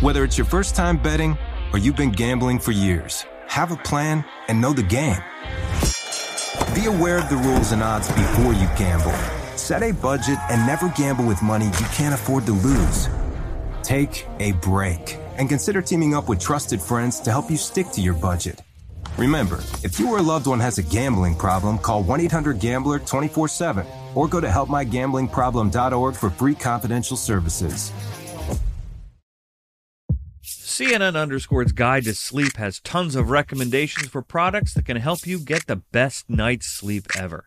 Whether 0.00 0.22
it's 0.22 0.38
your 0.38 0.44
first 0.44 0.76
time 0.76 0.96
betting 0.96 1.36
or 1.72 1.78
you've 1.78 1.96
been 1.96 2.12
gambling 2.12 2.60
for 2.60 2.70
years, 2.70 3.24
have 3.48 3.72
a 3.72 3.76
plan 3.76 4.24
and 4.46 4.60
know 4.60 4.72
the 4.72 4.82
game. 4.82 5.20
Be 6.72 6.86
aware 6.86 7.18
of 7.18 7.28
the 7.28 7.36
rules 7.36 7.72
and 7.72 7.82
odds 7.82 8.06
before 8.08 8.52
you 8.52 8.68
gamble. 8.76 9.37
Set 9.58 9.82
a 9.82 9.92
budget 9.92 10.38
and 10.50 10.64
never 10.66 10.88
gamble 10.90 11.26
with 11.26 11.42
money 11.42 11.66
you 11.66 11.86
can't 11.92 12.14
afford 12.14 12.46
to 12.46 12.52
lose. 12.52 13.08
Take 13.82 14.24
a 14.38 14.52
break 14.52 15.18
and 15.36 15.48
consider 15.48 15.82
teaming 15.82 16.14
up 16.14 16.28
with 16.28 16.40
trusted 16.40 16.80
friends 16.80 17.18
to 17.20 17.30
help 17.30 17.50
you 17.50 17.56
stick 17.56 17.88
to 17.88 18.00
your 18.00 18.14
budget. 18.14 18.62
Remember, 19.16 19.56
if 19.82 19.98
you 19.98 20.08
or 20.10 20.18
a 20.18 20.22
loved 20.22 20.46
one 20.46 20.60
has 20.60 20.78
a 20.78 20.82
gambling 20.82 21.34
problem, 21.34 21.76
call 21.76 22.04
1 22.04 22.20
800 22.20 22.60
Gambler 22.60 23.00
24 23.00 23.48
7 23.48 23.84
or 24.14 24.28
go 24.28 24.40
to 24.40 24.46
helpmygamblingproblem.org 24.46 26.14
for 26.14 26.30
free 26.30 26.54
confidential 26.54 27.16
services. 27.16 27.92
CNN 30.44 31.20
Underscore's 31.20 31.72
Guide 31.72 32.04
to 32.04 32.14
Sleep 32.14 32.56
has 32.58 32.78
tons 32.78 33.16
of 33.16 33.30
recommendations 33.30 34.06
for 34.06 34.22
products 34.22 34.72
that 34.74 34.84
can 34.84 34.98
help 34.98 35.26
you 35.26 35.40
get 35.40 35.66
the 35.66 35.82
best 35.90 36.30
night's 36.30 36.66
sleep 36.66 37.08
ever. 37.16 37.46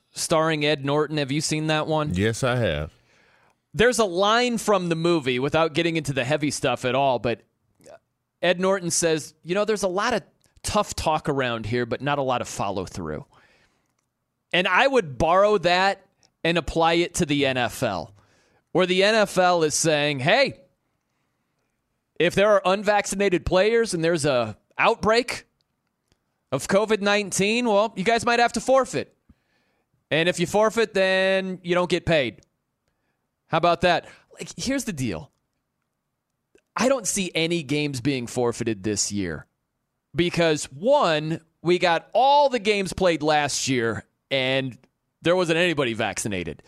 starring 0.21 0.65
Ed 0.65 0.85
Norton. 0.85 1.17
Have 1.17 1.31
you 1.31 1.41
seen 1.41 1.67
that 1.67 1.87
one? 1.87 2.13
Yes, 2.13 2.43
I 2.43 2.55
have. 2.57 2.91
There's 3.73 3.99
a 3.99 4.05
line 4.05 4.57
from 4.57 4.89
the 4.89 4.95
movie 4.95 5.39
without 5.39 5.73
getting 5.73 5.95
into 5.95 6.13
the 6.13 6.23
heavy 6.23 6.51
stuff 6.51 6.85
at 6.85 6.95
all, 6.95 7.19
but 7.19 7.41
Ed 8.41 8.59
Norton 8.59 8.91
says, 8.91 9.33
you 9.43 9.55
know, 9.55 9.65
there's 9.65 9.83
a 9.83 9.87
lot 9.87 10.13
of 10.13 10.23
tough 10.63 10.95
talk 10.95 11.29
around 11.29 11.65
here, 11.65 11.85
but 11.85 12.01
not 12.01 12.17
a 12.17 12.23
lot 12.23 12.41
of 12.41 12.47
follow 12.47 12.85
through. 12.85 13.25
And 14.51 14.67
I 14.67 14.87
would 14.87 15.17
borrow 15.17 15.57
that 15.59 16.05
and 16.43 16.57
apply 16.57 16.93
it 16.93 17.15
to 17.15 17.25
the 17.25 17.43
NFL, 17.43 18.11
where 18.71 18.85
the 18.85 19.01
NFL 19.01 19.65
is 19.65 19.75
saying, 19.75 20.19
hey, 20.19 20.59
if 22.19 22.35
there 22.35 22.49
are 22.49 22.61
unvaccinated 22.65 23.45
players 23.45 23.93
and 23.93 24.03
there's 24.03 24.25
a 24.25 24.57
outbreak 24.77 25.45
of 26.51 26.67
COVID-19, 26.67 27.63
well, 27.63 27.93
you 27.95 28.03
guys 28.03 28.25
might 28.25 28.39
have 28.39 28.53
to 28.53 28.61
forfeit. 28.61 29.15
And 30.11 30.27
if 30.27 30.39
you 30.39 30.45
forfeit, 30.45 30.93
then 30.93 31.59
you 31.63 31.73
don't 31.73 31.89
get 31.89 32.05
paid. 32.05 32.41
How 33.47 33.57
about 33.57 33.81
that? 33.81 34.07
Like 34.33 34.49
here's 34.57 34.83
the 34.83 34.93
deal. 34.93 35.31
I 36.75 36.89
don't 36.89 37.07
see 37.07 37.31
any 37.33 37.63
games 37.63 38.01
being 38.01 38.27
forfeited 38.27 38.83
this 38.83 39.11
year. 39.11 39.47
Because 40.13 40.65
one, 40.65 41.39
we 41.61 41.79
got 41.79 42.09
all 42.13 42.49
the 42.49 42.59
games 42.59 42.91
played 42.93 43.23
last 43.23 43.67
year 43.67 44.05
and 44.29 44.77
there 45.21 45.35
wasn't 45.35 45.57
anybody 45.57 45.93
vaccinated. 45.93 46.61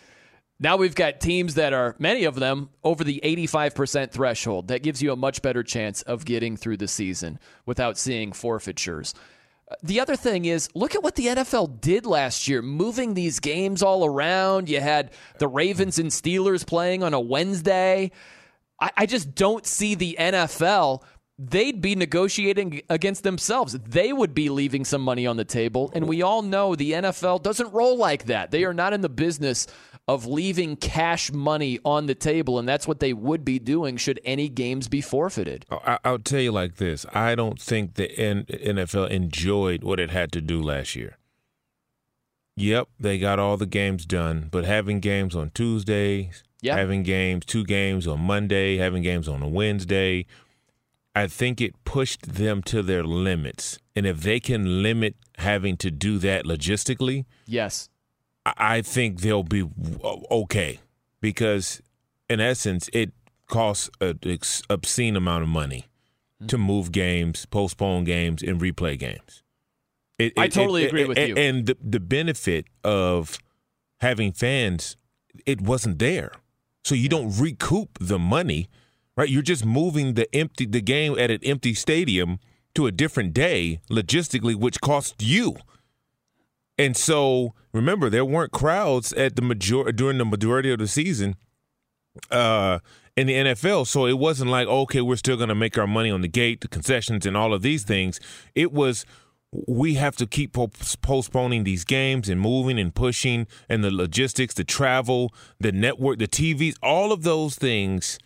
Now 0.59 0.77
we've 0.77 0.95
got 0.95 1.19
teams 1.19 1.55
that 1.55 1.73
are, 1.73 1.95
many 1.99 2.23
of 2.23 2.35
them, 2.35 2.69
over 2.83 3.03
the 3.03 3.19
85% 3.23 4.11
threshold. 4.11 4.69
That 4.69 4.83
gives 4.83 5.01
you 5.01 5.11
a 5.11 5.17
much 5.17 5.41
better 5.41 5.63
chance 5.63 6.03
of 6.03 6.23
getting 6.23 6.55
through 6.55 6.77
the 6.77 6.87
season 6.87 7.39
without 7.65 7.97
seeing 7.97 8.31
forfeitures. 8.31 9.13
The 9.81 9.99
other 9.99 10.15
thing 10.15 10.45
is, 10.45 10.69
look 10.75 10.95
at 10.95 11.03
what 11.03 11.15
the 11.15 11.27
NFL 11.27 11.81
did 11.81 12.05
last 12.05 12.47
year, 12.47 12.61
moving 12.61 13.13
these 13.13 13.39
games 13.39 13.81
all 13.81 14.05
around. 14.05 14.69
You 14.69 14.79
had 14.79 15.11
the 15.39 15.47
Ravens 15.47 15.99
and 15.99 16.09
Steelers 16.09 16.65
playing 16.65 17.03
on 17.03 17.13
a 17.13 17.19
Wednesday. 17.19 18.11
I, 18.79 18.91
I 18.97 19.05
just 19.05 19.33
don't 19.33 19.65
see 19.65 19.95
the 19.95 20.17
NFL 20.19 21.03
they'd 21.39 21.81
be 21.81 21.95
negotiating 21.95 22.81
against 22.89 23.23
themselves. 23.23 23.73
They 23.73 24.13
would 24.13 24.33
be 24.33 24.49
leaving 24.49 24.85
some 24.85 25.01
money 25.01 25.25
on 25.25 25.37
the 25.37 25.45
table. 25.45 25.91
And 25.95 26.07
we 26.07 26.21
all 26.21 26.41
know 26.41 26.75
the 26.75 26.91
NFL 26.91 27.43
doesn't 27.43 27.73
roll 27.73 27.97
like 27.97 28.25
that. 28.25 28.51
They 28.51 28.63
are 28.65 28.73
not 28.73 28.93
in 28.93 29.01
the 29.01 29.09
business 29.09 29.67
of 30.07 30.25
leaving 30.25 30.75
cash 30.75 31.31
money 31.31 31.79
on 31.85 32.07
the 32.07 32.15
table. 32.15 32.59
And 32.59 32.67
that's 32.67 32.87
what 32.87 32.99
they 32.99 33.13
would 33.13 33.45
be 33.45 33.59
doing 33.59 33.97
should 33.97 34.19
any 34.25 34.49
games 34.49 34.87
be 34.87 35.01
forfeited. 35.01 35.65
Oh, 35.71 35.81
I, 35.85 36.11
will 36.11 36.19
tell 36.19 36.41
you 36.41 36.51
like 36.51 36.75
this 36.75 37.05
I 37.13 37.35
don't 37.35 37.59
think 37.59 37.95
the 37.95 38.09
NFL 38.09 39.09
enjoyed 39.09 39.83
what 39.83 39.99
it 39.99 40.11
had 40.11 40.31
to 40.33 40.41
do 40.41 40.61
last 40.61 40.95
year. 40.95 41.17
Yep, 42.55 42.89
they 42.99 43.17
got 43.17 43.39
all 43.39 43.57
the 43.57 43.65
games 43.65 44.05
done, 44.05 44.47
but 44.51 44.63
having 44.63 44.99
games 44.99 45.35
on 45.35 45.49
Tuesdays, 45.55 46.43
having 46.63 47.01
games, 47.01 47.45
two 47.45 47.63
games 47.63 48.05
on 48.05 48.19
Monday, 48.19 48.77
having 48.77 49.01
games 49.01 49.27
on 49.27 49.41
a 49.41 49.47
Wednesday, 49.47 50.27
I 51.15 51.27
think 51.27 51.61
it 51.61 51.83
pushed 51.83 52.33
them 52.33 52.61
to 52.63 52.83
their 52.83 53.03
limits. 53.03 53.79
And 53.95 54.05
if 54.05 54.21
they 54.21 54.39
can 54.39 54.83
limit 54.83 55.15
having 55.39 55.77
to 55.77 55.89
do 55.89 56.19
that 56.19 56.45
logistically, 56.45 57.25
yes, 57.47 57.89
I 58.45 58.81
think 58.81 59.21
they'll 59.21 59.43
be 59.43 59.69
okay 60.03 60.79
because, 61.21 61.81
in 62.29 62.39
essence, 62.39 62.89
it 62.93 63.11
costs 63.47 63.89
an 64.01 64.19
obscene 64.69 65.15
amount 65.15 65.43
of 65.43 65.49
money 65.49 65.87
mm-hmm. 66.41 66.47
to 66.47 66.57
move 66.57 66.91
games, 66.91 67.45
postpone 67.45 68.03
games, 68.03 68.43
and 68.43 68.59
replay 68.59 68.99
games. 68.99 69.43
It, 70.19 70.33
I 70.37 70.47
totally 70.47 70.83
it, 70.83 70.87
agree 70.87 71.05
with 71.05 71.17
you. 71.17 71.35
And 71.35 71.65
the, 71.65 71.77
the 71.81 71.99
benefit 71.99 72.65
of 72.83 73.37
having 74.01 74.31
fans, 74.31 74.97
it 75.45 75.61
wasn't 75.61 75.99
there. 75.99 76.33
So 76.83 76.95
you 76.95 77.09
don't 77.09 77.37
recoup 77.39 77.97
the 77.99 78.19
money– 78.19 78.67
right? 79.15 79.29
You're 79.29 79.41
just 79.41 79.65
moving 79.65 80.13
the 80.13 80.33
empty 80.35 80.65
the 80.65 80.81
game 80.81 81.17
at 81.17 81.31
an 81.31 81.39
empty 81.43 81.73
stadium 81.73 82.39
to 82.75 82.87
a 82.87 82.91
different 82.91 83.33
day 83.33 83.81
logistically, 83.89 84.55
which 84.55 84.81
costs 84.81 85.23
you. 85.25 85.57
And 86.77 86.97
so 86.97 87.53
remember, 87.71 88.09
there 88.09 88.25
weren't 88.25 88.51
crowds 88.51 89.13
at 89.13 89.35
the 89.35 89.41
major 89.41 89.91
during 89.91 90.17
the 90.17 90.25
majority 90.25 90.71
of 90.71 90.79
the 90.79 90.87
season 90.87 91.35
uh, 92.31 92.79
in 93.15 93.27
the 93.27 93.33
NFL. 93.33 93.87
So 93.87 94.05
it 94.05 94.17
wasn't 94.17 94.49
like, 94.51 94.67
okay, 94.67 95.01
we're 95.01 95.15
still 95.15 95.37
going 95.37 95.49
to 95.49 95.55
make 95.55 95.77
our 95.77 95.87
money 95.87 96.09
on 96.09 96.21
the 96.21 96.27
gate, 96.27 96.61
the 96.61 96.67
concessions, 96.67 97.25
and 97.25 97.37
all 97.37 97.53
of 97.53 97.61
these 97.61 97.83
things. 97.83 98.19
It 98.55 98.71
was 98.71 99.05
we 99.67 99.93
have 99.93 100.15
to 100.15 100.25
keep 100.25 100.53
postponing 100.53 101.63
these 101.63 101.83
games 101.83 102.27
and 102.27 102.41
moving 102.41 102.79
and 102.79 102.93
pushing 102.93 103.45
and 103.69 103.83
the 103.83 103.91
logistics, 103.91 104.55
the 104.55 104.63
travel, 104.63 105.31
the 105.59 105.71
network, 105.71 106.17
the 106.17 106.27
TVs, 106.27 106.75
all 106.81 107.11
of 107.11 107.21
those 107.21 107.55
things 107.55 108.17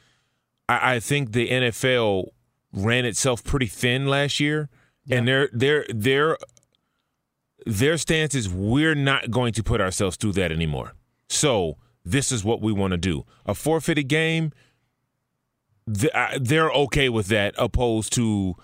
I, 0.69 0.95
I 0.95 0.99
think 0.99 1.31
the 1.31 1.49
NFL 1.49 2.29
ran 2.73 3.05
itself 3.05 3.43
pretty 3.43 3.67
thin 3.67 4.07
last 4.07 4.39
year, 4.39 4.69
yeah. 5.05 5.17
and 5.17 5.27
their 5.27 5.49
their 5.53 5.85
their 5.89 6.37
their 7.67 7.97
stance 7.97 8.35
is 8.35 8.49
we're 8.49 8.95
not 8.95 9.31
going 9.31 9.53
to 9.53 9.63
put 9.63 9.81
ourselves 9.81 10.17
through 10.17 10.33
that 10.33 10.51
anymore. 10.51 10.93
So 11.29 11.77
this 12.03 12.31
is 12.31 12.43
what 12.43 12.61
we 12.61 12.71
want 12.71 12.91
to 12.91 12.97
do: 12.97 13.25
a 13.45 13.53
forfeited 13.53 14.07
game. 14.07 14.51
They're 15.85 16.71
okay 16.71 17.07
with 17.07 17.27
that, 17.27 17.55
opposed 17.57 18.11
to 18.13 18.55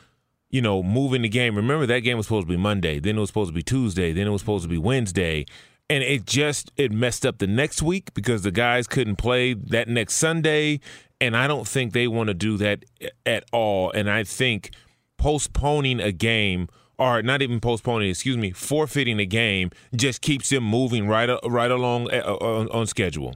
you 0.49 0.61
know 0.61 0.83
moving 0.83 1.21
the 1.21 1.29
game. 1.29 1.55
Remember 1.55 1.85
that 1.85 2.01
game 2.01 2.17
was 2.17 2.25
supposed 2.27 2.47
to 2.47 2.51
be 2.51 2.57
Monday, 2.57 2.99
then 2.99 3.17
it 3.17 3.19
was 3.19 3.29
supposed 3.29 3.49
to 3.49 3.55
be 3.55 3.63
Tuesday, 3.63 4.11
then 4.11 4.27
it 4.27 4.31
was 4.31 4.41
supposed 4.41 4.63
to 4.63 4.69
be 4.69 4.77
Wednesday, 4.77 5.45
and 5.89 6.03
it 6.03 6.25
just 6.25 6.71
it 6.77 6.91
messed 6.91 7.25
up 7.25 7.37
the 7.37 7.47
next 7.47 7.81
week 7.81 8.13
because 8.13 8.41
the 8.41 8.51
guys 8.51 8.87
couldn't 8.87 9.15
play 9.15 9.53
that 9.53 9.87
next 9.87 10.15
Sunday 10.15 10.79
and 11.23 11.37
I 11.37 11.47
don't 11.47 11.65
think 11.65 11.93
they 11.93 12.07
want 12.07 12.27
to 12.27 12.33
do 12.33 12.57
that 12.57 12.83
at 13.25 13.45
all. 13.53 13.91
And 13.91 14.09
I 14.09 14.25
think 14.25 14.71
postponing 15.17 16.01
a 16.01 16.11
game, 16.11 16.67
or 16.97 17.21
not 17.21 17.41
even 17.41 17.59
postponing, 17.59 18.09
excuse 18.09 18.37
me, 18.37 18.51
forfeiting 18.51 19.17
the 19.17 19.25
game, 19.25 19.71
just 19.95 20.21
keeps 20.21 20.49
them 20.49 20.63
moving 20.63 21.07
right 21.07 21.29
right 21.45 21.71
along 21.71 22.11
uh, 22.11 22.23
uh, 22.25 22.35
on, 22.35 22.69
on 22.69 22.87
schedule. 22.87 23.35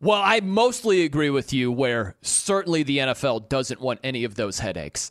Well, 0.00 0.20
I 0.22 0.40
mostly 0.40 1.04
agree 1.04 1.30
with 1.30 1.52
you. 1.52 1.70
Where 1.70 2.16
certainly 2.22 2.82
the 2.82 2.98
NFL 2.98 3.48
doesn't 3.48 3.80
want 3.80 4.00
any 4.02 4.24
of 4.24 4.34
those 4.34 4.58
headaches. 4.58 5.10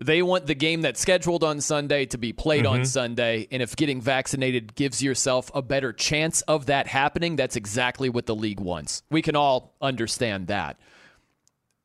They 0.00 0.22
want 0.22 0.46
the 0.46 0.54
game 0.54 0.82
that's 0.82 1.00
scheduled 1.00 1.44
on 1.44 1.60
Sunday 1.60 2.04
to 2.06 2.18
be 2.18 2.32
played 2.32 2.64
mm-hmm. 2.64 2.80
on 2.80 2.84
Sunday. 2.84 3.46
And 3.50 3.62
if 3.62 3.76
getting 3.76 4.00
vaccinated 4.00 4.74
gives 4.74 5.02
yourself 5.02 5.50
a 5.54 5.62
better 5.62 5.92
chance 5.92 6.42
of 6.42 6.66
that 6.66 6.88
happening, 6.88 7.36
that's 7.36 7.56
exactly 7.56 8.08
what 8.08 8.26
the 8.26 8.34
league 8.34 8.60
wants. 8.60 9.02
We 9.10 9.22
can 9.22 9.36
all 9.36 9.74
understand 9.80 10.48
that. 10.48 10.78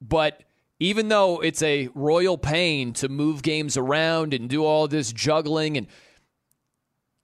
But 0.02 0.44
even 0.80 1.10
though 1.10 1.42
it's 1.42 1.62
a 1.62 1.90
royal 1.94 2.38
pain 2.38 2.94
to 2.94 3.10
move 3.10 3.42
games 3.42 3.76
around 3.76 4.34
and 4.34 4.50
do 4.50 4.64
all 4.64 4.88
this 4.88 5.12
juggling 5.12 5.78
and 5.78 5.88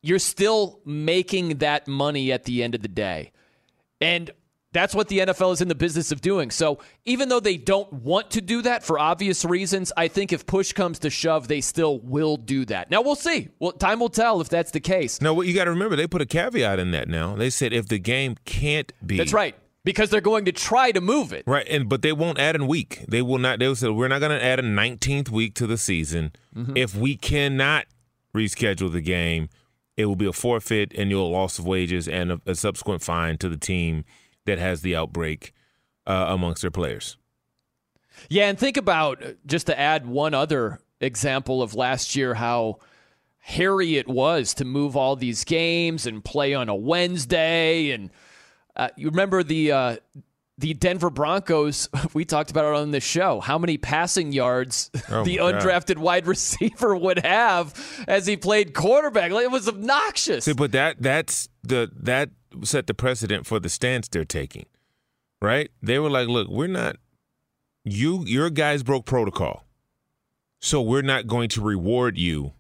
you're 0.02 0.20
still 0.20 0.82
making 0.86 1.58
that 1.58 1.88
money 1.88 2.32
at 2.32 2.44
the 2.44 2.64
end 2.64 2.76
of 2.76 2.82
the 2.82 2.88
day. 2.88 3.32
And 4.00 4.30
that's 4.72 4.94
what 4.94 5.08
the 5.08 5.20
NFL 5.20 5.54
is 5.54 5.62
in 5.62 5.70
the 5.70 5.74
business 5.74 6.12
of 6.12 6.20
doing. 6.20 6.52
So 6.52 6.80
even 7.06 7.30
though 7.30 7.40
they 7.40 7.56
don't 7.56 7.92
want 7.92 8.32
to 8.32 8.42
do 8.42 8.62
that 8.64 8.84
for 8.84 9.00
obvious 9.00 9.46
reasons, 9.46 9.94
I 9.96 10.10
think 10.10 10.34
if 10.34 10.46
push 10.46 10.74
comes 10.74 11.00
to 11.00 11.10
shove, 11.10 11.48
they 11.48 11.62
still 11.62 12.00
will 12.00 12.36
do 12.36 12.66
that. 12.66 12.92
Now 12.92 13.02
we'll 13.02 13.16
see. 13.16 13.48
Well, 13.58 13.72
time 13.72 14.02
will 14.02 14.10
tell 14.10 14.42
if 14.42 14.50
that's 14.50 14.72
the 14.72 14.82
case. 14.82 15.22
No, 15.22 15.34
what 15.34 15.48
you 15.48 15.56
got 15.56 15.64
to 15.64 15.72
remember, 15.72 15.96
they 15.96 16.08
put 16.08 16.22
a 16.22 16.26
caveat 16.26 16.78
in 16.78 16.92
that. 16.92 17.08
Now 17.08 17.36
they 17.36 17.50
said 17.50 17.72
if 17.72 17.88
the 17.88 18.00
game 18.00 18.36
can't 18.44 18.92
be, 19.04 19.18
that's 19.18 19.34
right 19.34 19.56
because 19.86 20.10
they're 20.10 20.20
going 20.20 20.44
to 20.46 20.52
try 20.52 20.92
to 20.92 21.00
move 21.00 21.32
it. 21.32 21.44
Right, 21.48 21.66
and 21.70 21.88
but 21.88 22.02
they 22.02 22.12
won't 22.12 22.40
add 22.40 22.60
a 22.60 22.66
week. 22.66 23.06
They 23.08 23.22
will 23.22 23.38
not. 23.38 23.60
They 23.60 23.68
will 23.70 23.76
say 23.76 23.88
we're 23.88 24.10
not 24.10 24.20
going 24.20 24.38
to 24.38 24.44
add 24.44 24.60
a 24.60 24.64
19th 24.64 25.30
week 25.30 25.54
to 25.56 25.68
the 25.68 25.78
season. 25.78 26.34
Mm-hmm. 26.54 26.76
If 26.76 26.96
we 26.96 27.16
cannot 27.16 27.86
reschedule 28.36 28.92
the 28.92 29.00
game, 29.00 29.48
it 29.96 30.08
will 30.08 30.18
be 30.18 30.26
a 30.26 30.34
forfeit 30.34 30.92
and 30.98 31.10
you'll 31.10 31.32
loss 31.32 31.58
of 31.60 31.66
wages 31.66 32.10
and 32.10 32.34
a, 32.34 32.42
a 32.46 32.56
subsequent 32.56 33.02
fine 33.02 33.38
to 33.38 33.48
the 33.48 33.58
team 33.58 34.04
that 34.46 34.60
has 34.60 34.82
the 34.82 34.96
outbreak 34.96 35.54
uh, 36.06 36.26
amongst 36.30 36.62
their 36.62 36.72
players. 36.72 37.16
Yeah, 38.30 38.50
and 38.50 38.58
think 38.58 38.78
about 38.78 39.24
just 39.46 39.68
to 39.68 39.80
add 39.80 40.06
one 40.06 40.34
other 40.34 40.80
example 41.00 41.62
of 41.62 41.76
last 41.76 42.16
year 42.16 42.34
how 42.34 42.80
hairy 43.40 43.98
it 43.98 44.08
was 44.08 44.56
to 44.56 44.66
move 44.66 44.98
all 44.98 45.16
these 45.16 45.44
games 45.44 46.08
and 46.08 46.26
play 46.26 46.56
on 46.56 46.70
a 46.70 46.76
Wednesday 46.76 47.92
and 47.92 48.10
uh, 48.76 48.90
you 48.96 49.10
remember 49.10 49.44
the 49.44 49.72
uh, 49.72 49.96
the 50.58 50.74
Denver 50.74 51.10
Broncos? 51.10 51.90
We 52.14 52.24
talked 52.26 52.52
about 52.52 52.66
it 52.66 52.76
on 52.78 52.92
the 52.92 53.00
show. 53.00 53.40
How 53.40 53.58
many 53.58 53.78
passing 53.78 54.32
yards 54.32 54.90
oh 55.10 55.24
the 55.24 55.38
undrafted 55.38 55.96
God. 55.96 56.04
wide 56.04 56.28
receiver 56.36 56.96
would 56.96 57.20
have 57.26 58.06
as 58.08 58.26
he 58.26 58.38
played 58.38 58.74
quarterback? 58.74 59.32
Like, 59.32 59.44
it 59.44 59.52
was 59.52 59.68
obnoxious. 59.68 60.46
See, 60.46 60.54
but 60.54 60.72
that 60.72 61.02
that's 61.02 61.50
the 61.64 61.92
that 61.96 62.30
set 62.64 62.88
the 62.88 62.94
precedent 62.94 63.46
for 63.46 63.60
the 63.60 63.70
stance 63.70 64.08
they're 64.08 64.26
taking. 64.26 64.66
Right? 65.42 65.70
They 65.82 66.00
were 66.00 66.10
like, 66.10 66.28
"Look, 66.28 66.48
we're 66.48 66.68
not. 66.68 66.98
You 67.84 68.24
your 68.26 68.50
guys 68.50 68.82
broke 68.82 69.06
protocol, 69.06 69.66
so 70.60 70.82
we're 70.82 71.02
not 71.02 71.28
going 71.28 71.50
to 71.50 71.62
reward 71.62 72.18
you 72.18 72.54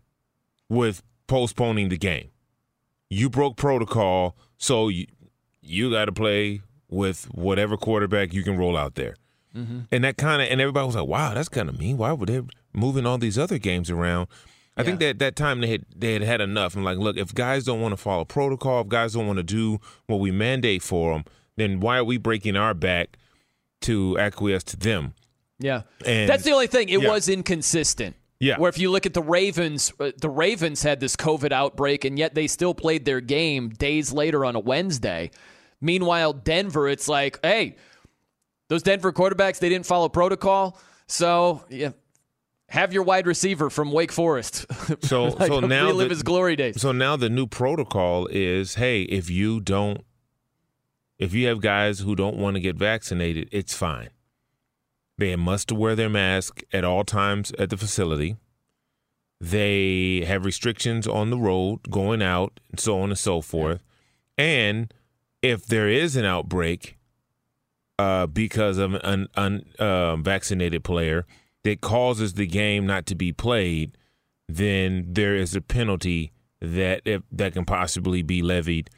with 0.70 1.01
postponing 1.28 1.89
the 1.89 1.97
game. 1.97 2.30
You 3.09 3.30
broke 3.30 3.55
protocol, 3.55 4.36
so 4.57 4.89
you, 5.66 5.91
got 5.91 6.05
to 6.05 6.11
play 6.11 6.61
with 6.89 7.26
whatever 7.26 7.78
quarterback 7.78 8.34
you 8.34 8.43
can 8.43 8.57
roll 8.57 8.78
out 8.78 8.95
there. 8.95 9.16
Mm-hmm. 9.55 9.82
And 9.91 10.03
that 10.03 10.18
kind 10.18 10.41
of, 10.41 10.49
and 10.49 10.59
everybody 10.59 10.86
was 10.86 10.95
like, 10.95 11.07
wow, 11.07 11.34
that's 11.34 11.49
kind 11.49 11.70
of 11.70 11.80
mean. 11.80 11.97
Why 11.97 12.11
would 12.11 12.30
they 12.30 12.41
moving 12.74 13.05
all 13.05 13.18
these 13.18 13.38
other 13.38 13.57
games 13.57 13.89
around? 13.89 14.28
I 14.78 14.82
yeah. 14.82 14.86
think 14.86 14.99
that 14.99 15.20
that 15.20 15.36
time 15.36 15.61
they 15.61 15.68
had 15.68 15.86
they 15.95 16.13
had 16.13 16.22
had 16.22 16.41
enough. 16.41 16.76
I'm 16.76 16.84
like, 16.84 16.97
look, 16.97 17.18
if 17.18 17.34
guys 17.34 17.63
don't 17.63 17.80
want 17.80 17.93
to 17.93 17.97
follow 17.97 18.26
protocol, 18.26 18.82
if 18.82 18.89
guys 18.89 19.13
don't 19.13 19.28
want 19.28 19.38
to 19.38 19.43
do 19.43 19.80
what 20.07 20.18
we 20.18 20.32
mandate 20.32 20.82
for 20.82 21.13
them, 21.13 21.24
then 21.55 21.80
why 21.80 21.97
are 21.97 22.03
we 22.03 22.18
breaking 22.18 22.57
our 22.57 22.74
back 22.74 23.18
to 23.82 24.18
acquiesce 24.20 24.63
to 24.66 24.78
them? 24.78 25.13
Yeah, 25.59 25.84
and 26.05 26.30
that's 26.30 26.43
the 26.43 26.51
only 26.51 26.68
thing. 26.68 26.89
It 26.89 27.01
yeah. 27.01 27.09
was 27.09 27.30
inconsistent. 27.30 28.18
Yeah. 28.41 28.57
Where 28.57 28.68
if 28.68 28.78
you 28.78 28.91
look 28.91 29.05
at 29.05 29.13
the 29.13 29.24
Ravens, 29.24 29.93
uh, 29.97 30.11
the 30.20 30.30
Ravens 30.30 30.84
had 30.84 30.99
this 30.99 31.16
COVID 31.16 31.53
outbreak, 31.53 32.03
and 32.03 32.20
yet 32.20 32.36
they 32.36 32.47
still 32.47 32.74
played 32.74 33.05
their 33.05 33.22
game 33.22 33.70
days 33.70 34.11
later 34.11 34.43
on 34.43 34.57
a 34.57 34.59
Wednesday. 34.59 35.32
Meanwhile, 35.82 36.34
Denver, 36.34 36.88
it's 36.88 37.07
like, 37.07 37.39
hey, 37.43 37.76
those 38.69 38.84
Denver 38.84 39.11
quarterbacks, 39.13 39.59
they 39.59 39.69
didn't 39.69 39.86
follow 39.86 40.09
protocol. 40.09 40.80
So, 41.07 41.63
yeah, 41.69 41.91
have 42.69 42.93
your 42.93 43.03
wide 43.03 43.28
receiver 43.28 43.69
from 43.69 43.91
Wake 43.91 44.11
Forest. 44.11 44.65
So, 45.01 45.26
like, 45.26 45.47
so 45.47 45.59
now 45.59 45.88
relive 45.88 46.09
the, 46.09 46.15
his 46.15 46.23
glory 46.23 46.55
days. 46.55 46.82
So 46.82 46.91
now 46.91 47.15
the 47.15 47.30
new 47.30 47.45
protocol 47.47 48.28
is, 48.28 48.76
hey, 48.76 49.03
if 49.03 49.30
you 49.30 49.59
don't 49.59 50.03
If 51.19 51.34
you 51.34 51.47
have 51.47 51.61
guys 51.61 51.99
who 51.99 52.15
don't 52.15 52.38
want 52.38 52.55
to 52.55 52.59
get 52.59 52.76
vaccinated, 52.76 53.49
it's 53.51 53.73
fine. 53.76 54.09
They 55.17 55.36
must 55.36 55.71
wear 55.71 55.95
their 55.95 56.09
mask 56.09 56.61
at 56.73 56.84
all 56.84 57.03
times 57.03 57.51
at 57.57 57.69
the 57.69 57.78
facility. 57.78 58.36
They 59.39 60.23
have 60.26 60.43
restrictions 60.45 61.07
on 61.07 61.30
the 61.30 61.38
road, 61.38 61.89
going 61.89 62.21
out, 62.21 62.59
and 62.71 62.80
so 62.80 62.99
on 62.99 63.09
and 63.09 63.17
so 63.19 63.41
forth. 63.41 63.82
And 64.38 64.93
if 65.46 65.68
there 65.68 65.88
is 65.88 66.16
an 66.16 66.26
outbreak 66.26 66.98
uh, 68.00 68.26
because 68.26 68.80
of 68.80 68.96
an 68.96 69.28
unvaccinated 69.38 70.80
um, 70.80 70.82
player 70.82 71.28
that 71.64 71.82
causes 71.82 72.34
the 72.34 72.48
game 72.48 72.88
not 72.88 73.06
to 73.06 73.14
be 73.14 73.32
played, 73.32 73.96
then 74.50 75.06
there 75.08 75.36
is 75.36 75.56
a 75.56 75.62
penalty 75.62 76.32
that 76.62 77.02
if, 77.06 77.22
that 77.32 77.54
can 77.54 77.64
possibly 77.64 78.24
be 78.24 78.41
levied, 78.41 78.89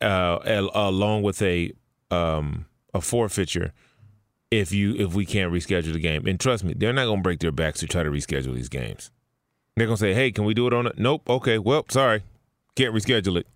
uh, 0.00 0.38
along 0.74 1.22
with 1.22 1.40
a 1.42 1.72
um, 2.10 2.66
a 2.92 3.00
forfeiture 3.00 3.72
if 4.50 4.72
you 4.72 4.96
if 4.96 5.14
we 5.14 5.24
can't 5.24 5.52
reschedule 5.52 5.92
the 5.92 6.00
game. 6.00 6.26
And 6.26 6.40
trust 6.40 6.64
me, 6.64 6.74
they're 6.76 6.92
not 6.92 7.04
going 7.04 7.18
to 7.18 7.22
break 7.22 7.38
their 7.38 7.52
backs 7.52 7.78
to 7.80 7.86
try 7.86 8.02
to 8.02 8.10
reschedule 8.10 8.54
these 8.54 8.68
games. 8.68 9.12
They're 9.76 9.86
going 9.86 9.96
to 9.96 10.00
say, 10.00 10.12
"Hey, 10.12 10.32
can 10.32 10.44
we 10.44 10.54
do 10.54 10.66
it 10.66 10.72
on 10.72 10.88
it?" 10.88 10.98
Nope. 10.98 11.30
Okay. 11.30 11.58
Well, 11.58 11.84
sorry, 11.88 12.24
can't 12.74 12.92
reschedule 12.92 13.38
it. 13.38 13.46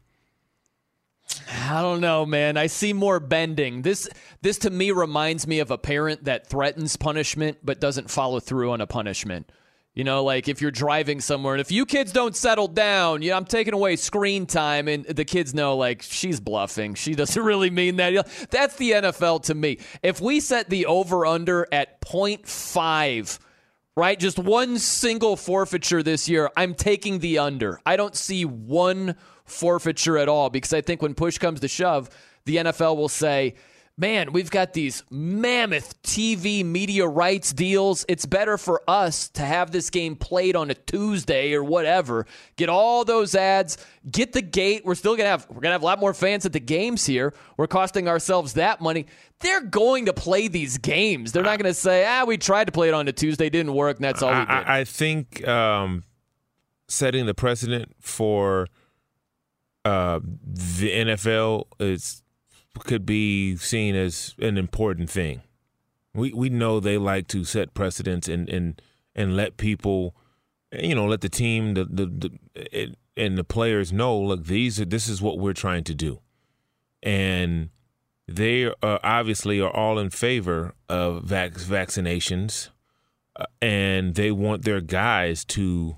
I 1.69 1.83
don't 1.83 2.01
know, 2.01 2.25
man. 2.25 2.57
I 2.57 2.67
see 2.67 2.93
more 2.93 3.21
bending. 3.21 3.83
This 3.83 4.09
this 4.43 4.59
to 4.59 4.71
me 4.71 4.91
reminds 4.91 5.47
me 5.47 5.61
of 5.61 5.71
a 5.71 5.79
parent 5.79 6.25
that 6.25 6.47
threatens 6.47 6.97
punishment 6.97 7.59
but 7.63 7.81
doesn't 7.81 8.11
follow 8.11 8.41
through 8.41 8.73
on 8.73 8.81
a 8.81 8.87
punishment. 8.87 9.51
You 9.97 10.05
know, 10.05 10.23
like 10.25 10.47
if 10.47 10.61
you're 10.61 10.71
driving 10.71 11.23
somewhere 11.23 11.55
and 11.55 11.61
if 11.61 11.73
you 11.73 11.87
kids 11.87 12.13
don't 12.13 12.37
settle 12.37 12.69
down, 12.69 13.23
you 13.23 13.31
know, 13.31 13.37
I'm 13.39 13.47
taking 13.47 13.73
away 13.73 13.97
screen 13.97 14.45
time 14.45 14.89
and 14.89 15.07
the 15.07 15.25
kids 15.25 15.55
know 15.55 15.77
like 15.77 16.03
she's 16.03 16.39
bluffing. 16.39 16.95
She 16.95 17.15
doesn't 17.15 17.43
really 17.43 17.71
mean 17.71 17.97
that. 17.97 18.29
That's 18.51 18.77
the 18.77 18.91
NFL 18.91 19.45
to 19.45 19.55
me. 19.55 19.79
If 20.03 20.21
we 20.21 20.41
set 20.41 20.69
the 20.69 20.85
over 20.85 21.25
under 21.25 21.67
at 21.73 22.03
0.5, 22.03 23.39
right? 23.97 24.19
Just 24.19 24.39
one 24.39 24.79
single 24.79 25.35
forfeiture 25.35 26.03
this 26.03 26.29
year, 26.29 26.51
I'm 26.59 26.75
taking 26.75 27.21
the 27.21 27.39
under. 27.39 27.81
I 27.87 27.97
don't 27.97 28.15
see 28.15 28.45
one 28.45 29.17
forfeiture 29.47 30.19
at 30.19 30.29
all 30.29 30.51
because 30.51 30.73
I 30.73 30.81
think 30.81 31.03
when 31.03 31.15
push 31.15 31.39
comes 31.39 31.61
to 31.61 31.69
shove, 31.69 32.11
the 32.45 32.57
NFL 32.57 32.97
will 32.97 33.09
say, 33.09 33.55
man, 33.99 34.33
we've 34.33 34.51
got 34.51 34.75
these 34.75 35.03
mammoth 35.11 36.01
TV 36.03 36.65
media 36.65 37.07
rights 37.07 37.53
deals. 37.53 38.05
It's 38.09 38.27
better 38.27 38.59
for 38.59 38.83
us 38.87 39.29
to 39.31 39.43
have 39.43 39.71
this 39.71 39.91
game 39.91 40.17
played 40.17 40.55
on 40.55 40.71
a 40.71 40.75
Tuesday 40.75 41.55
or 41.55 41.65
whatever. 41.65 42.27
Get 42.57 42.69
all 42.69 43.05
those 43.05 43.35
ads, 43.35 43.79
get 44.11 44.33
the 44.33 44.43
gate. 44.43 44.85
We're 44.85 44.95
still 44.95 45.17
gonna 45.17 45.31
have 45.31 45.47
we're 45.49 45.61
gonna 45.61 45.73
have 45.73 45.83
a 45.83 45.87
lot 45.87 45.99
more 45.99 46.15
fans 46.15 46.45
at 46.45 46.53
the 46.53 46.61
games 46.61 47.07
here. 47.07 47.33
We're 47.57 47.67
costing 47.67 48.09
ourselves 48.09 48.55
that 48.55 48.81
money. 48.81 49.07
They're 49.41 49.63
going 49.63 50.07
to 50.07 50.13
play 50.13 50.49
these 50.49 50.79
games. 50.79 51.33
They're 51.33 51.43
not 51.43 51.59
going 51.59 51.71
to 51.71 51.75
say, 51.75 52.07
"Ah, 52.07 52.25
we 52.25 52.39
tried 52.39 52.67
to 52.67 52.73
play 52.73 52.89
it 52.89 52.95
on 52.95 53.07
a 53.07 53.13
Tuesday, 53.13 53.51
didn't 53.51 53.75
work, 53.75 53.97
and 53.97 54.05
that's 54.05 54.23
all 54.23 54.31
we 54.31 54.41
did." 54.41 54.49
I, 54.49 54.79
I 54.79 54.85
think 54.85 55.47
um, 55.47 56.05
setting 56.89 57.27
the 57.27 57.35
precedent 57.35 57.95
for 58.01 58.69
uh, 59.87 60.19
the 60.45 60.91
NFL 60.91 61.67
is 61.79 62.23
could 62.81 63.07
be 63.07 63.57
seen 63.57 63.95
as 63.95 64.35
an 64.41 64.59
important 64.59 65.09
thing. 65.09 65.43
We 66.13 66.33
we 66.33 66.49
know 66.51 66.81
they 66.81 66.99
like 66.99 67.29
to 67.29 67.45
set 67.45 67.73
precedents 67.73 68.29
and 68.29 68.49
and 68.49 68.83
and 69.15 69.37
let 69.37 69.57
people, 69.57 70.17
you 70.73 70.95
know, 70.97 71.07
let 71.07 71.21
the 71.21 71.29
team 71.29 71.75
the 71.75 71.85
the, 71.85 72.07
the 72.07 72.95
and 73.17 73.39
the 73.39 73.45
players 73.45 73.93
know. 73.93 74.19
Look, 74.19 74.47
these 74.47 74.81
are 74.81 74.85
this 74.85 75.09
is 75.09 75.23
what 75.23 75.39
we're 75.39 75.53
trying 75.53 75.85
to 75.85 75.95
do, 75.95 76.19
and 77.01 77.71
they 78.27 78.65
are 78.65 79.01
obviously 79.05 79.61
are 79.61 79.71
all 79.71 80.01
in 80.01 80.11
favor 80.11 80.75
of 80.89 81.23
vac- 81.23 81.53
vaccinations, 81.55 82.71
uh, 83.37 83.45
and 83.63 84.17
they 84.17 84.33
want 84.33 84.65
their 84.65 84.81
guys 84.81 85.45
to, 85.45 85.97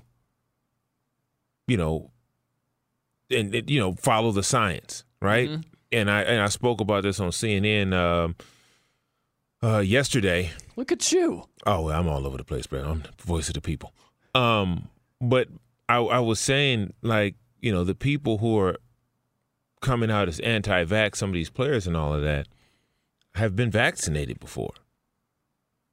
you 1.67 1.77
know, 1.77 2.11
and 3.31 3.69
you 3.69 3.79
know 3.79 3.93
follow 3.93 4.31
the 4.31 4.43
science, 4.43 5.03
right? 5.21 5.49
Mm-hmm 5.49 5.61
and 5.91 6.09
I 6.09 6.21
and 6.21 6.41
I 6.41 6.47
spoke 6.47 6.81
about 6.81 7.03
this 7.03 7.19
on 7.19 7.29
CNN 7.29 7.93
uh, 7.93 9.65
uh, 9.65 9.79
yesterday. 9.79 10.51
Look 10.75 10.91
at 10.91 11.11
you! 11.11 11.43
Oh, 11.65 11.89
I'm 11.89 12.07
all 12.07 12.25
over 12.25 12.37
the 12.37 12.43
place, 12.43 12.67
bro. 12.67 12.83
I'm 12.83 13.01
the 13.01 13.23
voice 13.23 13.47
of 13.47 13.55
the 13.55 13.61
people. 13.61 13.93
Um, 14.35 14.89
but 15.19 15.47
I, 15.89 15.97
I 15.97 16.19
was 16.19 16.39
saying, 16.39 16.93
like, 17.01 17.35
you 17.59 17.71
know, 17.71 17.83
the 17.83 17.95
people 17.95 18.37
who 18.37 18.57
are 18.59 18.77
coming 19.81 20.11
out 20.11 20.27
as 20.27 20.39
anti-vax, 20.41 21.15
some 21.15 21.29
of 21.29 21.33
these 21.33 21.49
players 21.49 21.87
and 21.87 21.97
all 21.97 22.13
of 22.13 22.21
that, 22.21 22.47
have 23.35 23.55
been 23.55 23.71
vaccinated 23.71 24.39
before, 24.39 24.73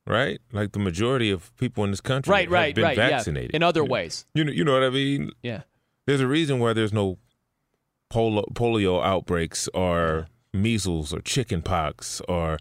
right? 0.07 0.39
Like 0.53 0.73
the 0.73 0.79
majority 0.79 1.31
of 1.31 1.57
people 1.57 1.83
in 1.85 1.91
this 1.91 2.01
country, 2.01 2.31
right, 2.31 2.51
right, 2.51 2.75
been 2.75 2.85
right, 2.85 2.97
vaccinated 2.97 3.53
yeah. 3.53 3.57
in 3.57 3.63
other 3.63 3.85
ways. 3.85 4.27
You 4.35 4.45
know, 4.45 4.53
you 4.53 4.65
know 4.65 4.75
what 4.75 4.85
I 4.85 4.91
mean? 4.91 5.33
Yeah. 5.43 5.63
There's 6.07 6.21
a 6.21 6.29
reason 6.29 6.61
why 6.61 6.73
there's 6.73 6.93
no 6.93 7.19
polio, 8.13 8.45
polio 8.53 9.05
outbreaks 9.05 9.69
or 9.75 10.29
measles 10.53 11.13
or 11.13 11.21
chicken 11.21 11.63
pox 11.63 12.21
or 12.29 12.59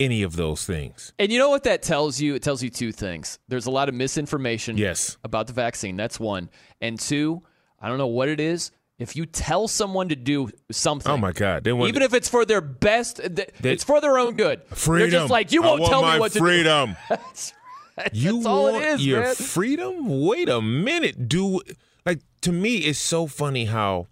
any 0.00 0.22
of 0.22 0.36
those 0.36 0.64
things. 0.64 1.12
And 1.18 1.32
you 1.32 1.38
know 1.38 1.50
what 1.50 1.64
that 1.64 1.82
tells 1.82 2.20
you? 2.20 2.34
It 2.34 2.42
tells 2.42 2.62
you 2.62 2.70
two 2.70 2.92
things. 2.92 3.38
There's 3.48 3.66
a 3.66 3.70
lot 3.70 3.88
of 3.88 3.94
misinformation 3.94 4.76
yes. 4.76 5.18
about 5.24 5.46
the 5.46 5.52
vaccine. 5.52 5.96
That's 5.96 6.20
one. 6.20 6.50
And 6.80 6.98
two, 6.98 7.42
I 7.80 7.88
don't 7.88 7.98
know 7.98 8.06
what 8.06 8.28
it 8.28 8.40
is. 8.40 8.70
If 8.98 9.14
you 9.14 9.26
tell 9.26 9.68
someone 9.68 10.08
to 10.08 10.16
do 10.16 10.50
something, 10.72 11.10
oh 11.10 11.16
my 11.16 11.30
god, 11.30 11.62
they 11.62 11.72
want, 11.72 11.88
even 11.88 12.02
if 12.02 12.14
it's 12.14 12.28
for 12.28 12.44
their 12.44 12.60
best, 12.60 13.20
they, 13.22 13.46
it's 13.62 13.84
for 13.84 14.00
their 14.00 14.18
own 14.18 14.34
good. 14.34 14.60
Freedom. 14.70 15.10
They're 15.10 15.20
just 15.20 15.30
like 15.30 15.52
you 15.52 15.62
won't 15.62 15.86
tell 15.86 16.02
me 16.02 16.18
what 16.18 16.32
freedom. 16.32 16.96
to 16.96 16.96
do. 16.96 17.04
that's, 17.08 17.52
that's 17.94 18.14
you 18.16 18.42
all 18.44 18.72
want 18.72 18.84
it 18.84 18.88
is, 18.94 19.06
your 19.06 19.22
man. 19.22 19.34
freedom? 19.36 20.20
Wait 20.26 20.48
a 20.48 20.60
minute, 20.60 21.28
do 21.28 21.60
like 22.04 22.22
to 22.40 22.50
me 22.50 22.78
it's 22.78 22.98
so 22.98 23.28
funny 23.28 23.66
how 23.66 24.08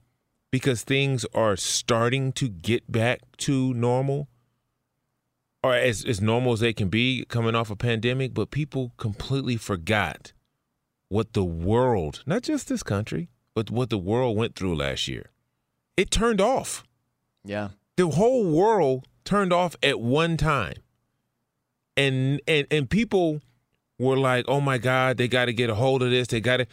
because 0.57 0.85
things 0.85 1.27
are 1.35 1.55
starting 1.55 2.33
to 2.33 2.49
get 2.49 2.91
back 2.91 3.21
to 3.37 3.75
normal 3.75 4.27
or 5.63 5.75
as, 5.75 6.03
as 6.03 6.19
normal 6.19 6.55
as 6.55 6.61
they 6.61 6.73
can 6.73 6.89
be 6.89 7.27
coming 7.29 7.55
off 7.55 7.71
a 7.71 7.77
pandemic, 7.77 8.33
but 8.33 8.51
people 8.51 8.93
completely 8.97 9.59
forgot 9.59 10.33
what 11.11 11.35
the 11.35 11.45
world, 11.45 12.23
not 12.25 12.41
just 12.41 12.71
this 12.71 12.83
country, 12.83 13.29
but 13.55 13.71
what 13.71 13.91
the 13.91 13.99
world 13.99 14.35
went 14.35 14.55
through 14.55 14.77
last 14.77 15.09
year. 15.09 15.31
It 15.95 16.11
turned 16.11 16.41
off. 16.41 16.85
Yeah. 17.45 17.69
The 17.97 18.09
whole 18.09 18.51
world 18.51 19.07
turned 19.27 19.53
off 19.53 19.77
at 19.83 20.01
one 20.01 20.39
time. 20.39 20.77
And 21.99 22.41
and 22.49 22.67
and 22.71 22.89
people 22.89 23.43
were 23.99 24.17
like, 24.17 24.47
"Oh 24.49 24.63
my 24.63 24.79
god, 24.79 25.19
they 25.19 25.29
got 25.29 25.47
to 25.47 25.53
get 25.53 25.69
a 25.69 25.75
hold 25.75 26.03
of 26.03 26.11
this. 26.11 26.29
They 26.29 26.41
got 26.41 26.59
to 26.59 26.67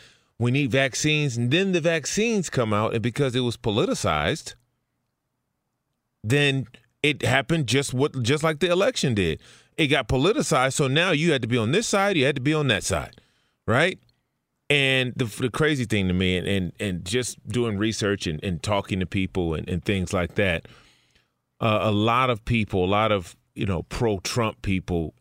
we 0.44 0.52
need 0.52 0.72
vaccines, 0.72 1.38
and 1.38 1.52
then 1.52 1.72
the 1.72 1.82
vaccines 1.82 2.50
come 2.50 2.74
out, 2.74 2.94
and 2.94 3.02
because 3.02 3.34
it 3.34 3.40
was 3.40 3.56
politicized, 3.56 4.56
then 6.24 6.68
it 7.02 7.22
happened 7.22 7.68
just 7.68 7.94
what 7.94 8.22
just 8.22 8.44
like 8.44 8.60
the 8.60 8.70
election 8.70 9.14
did. 9.14 9.40
It 9.78 9.88
got 9.88 10.10
politicized, 10.10 10.74
so 10.74 10.88
now 10.88 11.12
you 11.12 11.32
had 11.32 11.42
to 11.42 11.48
be 11.48 11.58
on 11.58 11.72
this 11.72 11.88
side, 11.88 12.18
you 12.18 12.26
had 12.26 12.36
to 12.36 12.42
be 12.42 12.54
on 12.54 12.68
that 12.68 12.84
side, 12.84 13.22
right? 13.66 13.98
And 14.70 15.14
the, 15.16 15.26
the 15.26 15.50
crazy 15.50 15.86
thing 15.86 16.10
to 16.10 16.14
me, 16.14 16.38
and 16.38 16.48
and, 16.48 16.74
and 16.78 17.06
just 17.06 17.46
doing 17.48 17.78
research 17.78 18.28
and, 18.28 18.44
and 18.44 18.62
talking 18.62 19.00
to 19.00 19.06
people 19.06 19.54
and, 19.54 19.68
and 19.70 19.84
things 19.84 20.12
like 20.12 20.36
that, 20.36 20.68
uh, 21.62 21.80
a 21.84 21.92
lot 21.92 22.30
of 22.30 22.44
people, 22.44 22.84
a 22.84 22.86
lot 22.86 23.14
of 23.14 23.36
you 23.56 23.66
know 23.66 23.84
pro-Trump 23.84 24.62
people, 24.62 25.14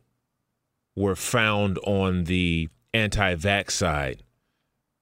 were 0.96 1.16
found 1.16 1.78
on 1.84 2.24
the 2.24 2.68
anti-vax 2.92 3.70
side 3.70 4.24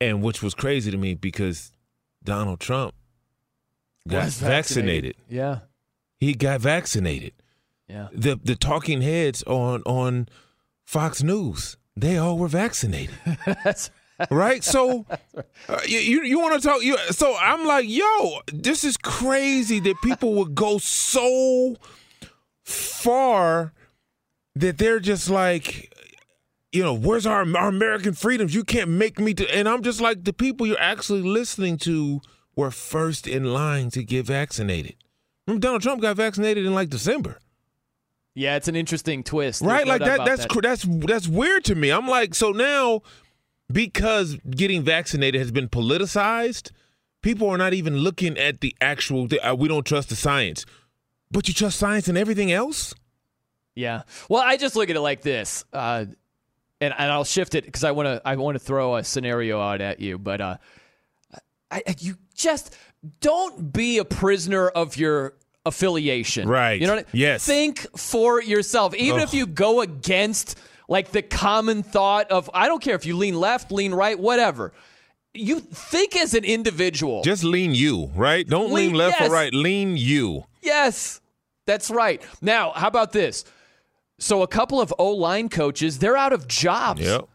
and 0.01 0.23
which 0.23 0.43
was 0.43 0.55
crazy 0.55 0.91
to 0.91 0.97
me 0.97 1.15
because 1.15 1.73
Donald 2.25 2.61
Trump 2.61 2.95
got 4.09 4.25
vaccinated. 4.29 4.45
vaccinated. 4.47 5.17
Yeah, 5.29 5.59
he 6.19 6.35
got 6.35 6.61
vaccinated. 6.61 7.33
Yeah, 7.89 8.09
the 8.13 8.39
the 8.43 8.57
talking 8.57 9.03
heads 9.03 9.43
on 9.45 9.83
on 9.83 10.29
Fox 10.85 11.23
News 11.23 11.77
they 11.97 12.17
all 12.17 12.39
were 12.39 12.49
vaccinated. 12.49 13.15
That's 13.65 13.91
right. 14.31 14.63
So 14.65 15.07
uh, 15.69 15.81
you 15.87 16.23
you 16.23 16.39
want 16.39 16.61
to 16.61 16.67
talk? 16.67 16.83
You 16.83 16.97
so 17.11 17.37
I'm 17.39 17.67
like, 17.67 17.89
yo, 17.89 18.41
this 18.53 18.85
is 18.85 18.97
crazy 18.97 19.81
that 19.81 19.97
people 20.03 20.35
would 20.35 20.55
go 20.55 20.79
so 20.79 21.77
far 22.65 23.73
that 24.55 24.79
they're 24.79 25.01
just 25.01 25.31
like 25.31 25.93
you 26.73 26.83
know, 26.83 26.95
where's 26.95 27.27
our 27.27 27.41
our 27.57 27.69
American 27.69 28.13
freedoms? 28.15 28.55
You 28.55 28.65
can't 28.65 28.91
make 28.91 29.19
me 29.19 29.35
to. 29.35 29.55
And 29.55 29.69
I'm 29.69 29.83
just 29.83 30.01
like 30.01 30.25
the 30.25 30.33
people 30.33 30.67
you're 30.67 30.81
actually 30.81 31.23
listening 31.23 31.79
to 31.79 32.21
were 32.57 32.71
first 32.71 33.27
in 33.27 33.53
line 33.53 33.91
to 33.91 34.05
get 34.05 34.27
vaccinated. 34.27 34.97
Remember, 35.47 35.61
Donald 35.61 35.83
Trump 35.83 36.01
got 36.03 36.17
vaccinated 36.17 36.65
in 36.65 36.75
like 36.75 36.89
December. 36.91 37.39
Yeah, 38.35 38.57
it's 38.57 38.69
an 38.69 38.77
interesting 38.77 39.25
twist, 39.25 39.63
right? 39.63 39.85
No 39.85 39.93
like 39.93 40.03
that. 40.03 40.25
That's 40.25 40.47
that. 40.47 40.63
that's 40.63 40.85
that's 40.85 41.27
weird 41.29 41.65
to 41.65 41.75
me. 41.75 41.91
I'm 41.91 42.07
like, 42.07 42.35
so 42.35 42.51
now 42.53 43.03
because 43.71 44.37
getting 44.49 44.83
vaccinated 44.83 45.41
has 45.41 45.51
been 45.51 45.69
politicized, 45.69 46.71
people 47.23 47.49
are 47.49 47.59
not 47.59 47.75
even 47.75 47.99
looking 47.99 48.39
at 48.39 48.61
the 48.61 48.77
actual. 48.81 49.29
Uh, 49.43 49.55
we 49.57 49.69
don't 49.69 49.85
trust 49.85 50.09
the 50.09 50.17
science. 50.17 50.65
but 51.31 51.49
you 51.49 51.55
trust 51.55 51.79
science 51.79 52.09
and 52.09 52.17
everything 52.19 52.53
else? 52.53 52.95
Yeah. 53.75 54.03
Well, 54.29 54.43
I 54.43 54.57
just 54.57 54.77
look 54.77 54.91
at 54.91 54.97
it 54.97 55.01
like 55.01 55.23
this, 55.23 55.65
uh, 55.73 56.07
and 56.81 56.95
and 56.97 57.11
I'll 57.13 57.25
shift 57.25 57.55
it 57.55 57.65
because 57.65 57.85
I 57.85 57.91
want 57.93 58.07
to 58.07 58.23
I 58.25 58.37
want 58.37 58.55
to 58.57 58.59
throw 58.59 58.97
a 58.97 59.05
scenario 59.05 59.61
out 59.61 59.81
at 59.81 60.01
you, 60.01 60.19
but 60.19 60.41
uh, 60.41 60.57
I, 61.71 61.83
you 61.99 62.17
just 62.35 62.77
don't 63.21 63.73
be 63.73 63.99
a 63.99 64.05
prisoner 64.05 64.69
of 64.69 64.97
your 64.97 65.35
affiliation. 65.65 66.49
Right. 66.49 66.81
You 66.81 66.87
know 66.87 66.97
what 66.97 67.07
I, 67.07 67.11
Yes. 67.13 67.45
Think 67.45 67.87
for 67.97 68.43
yourself. 68.43 68.95
Even 68.95 69.21
Ugh. 69.21 69.29
if 69.29 69.35
you 69.35 69.47
go 69.47 69.81
against 69.81 70.59
like 70.89 71.13
the 71.13 71.23
common 71.23 71.83
thought 71.83 72.31
of 72.31 72.51
I 72.55 72.67
don't 72.67 72.83
care 72.83 72.97
if 72.97 73.07
you 73.07 73.17
lean 73.17 73.39
left, 73.39 73.71
lean 73.71 73.93
right, 73.95 74.19
whatever. 74.19 74.73
You 75.33 75.61
think 75.61 76.17
as 76.17 76.35
an 76.35 76.45
individual. 76.45 77.23
Just 77.23 77.45
lean 77.45 77.73
you, 77.73 78.11
right? 78.17 78.45
Don't 78.49 78.73
lean, 78.73 78.89
Lean- 78.89 78.95
left 78.97 79.21
yes. 79.21 79.31
or 79.31 79.33
right. 79.33 79.55
Lean 79.55 79.97
you. 79.97 80.45
Yes, 80.61 81.21
that's 81.67 81.89
right. 81.89 82.21
Now, 82.43 82.73
how 82.73 82.89
about 82.89 83.13
this? 83.13 83.45
So, 84.21 84.43
a 84.43 84.47
couple 84.47 84.81
of 84.81 84.93
O 84.99 85.11
line 85.13 85.49
coaches, 85.49 85.99
they're 85.99 86.17
out 86.17 86.33
of 86.33 86.47
jobs. 86.47 87.01
Yep. 87.01 87.27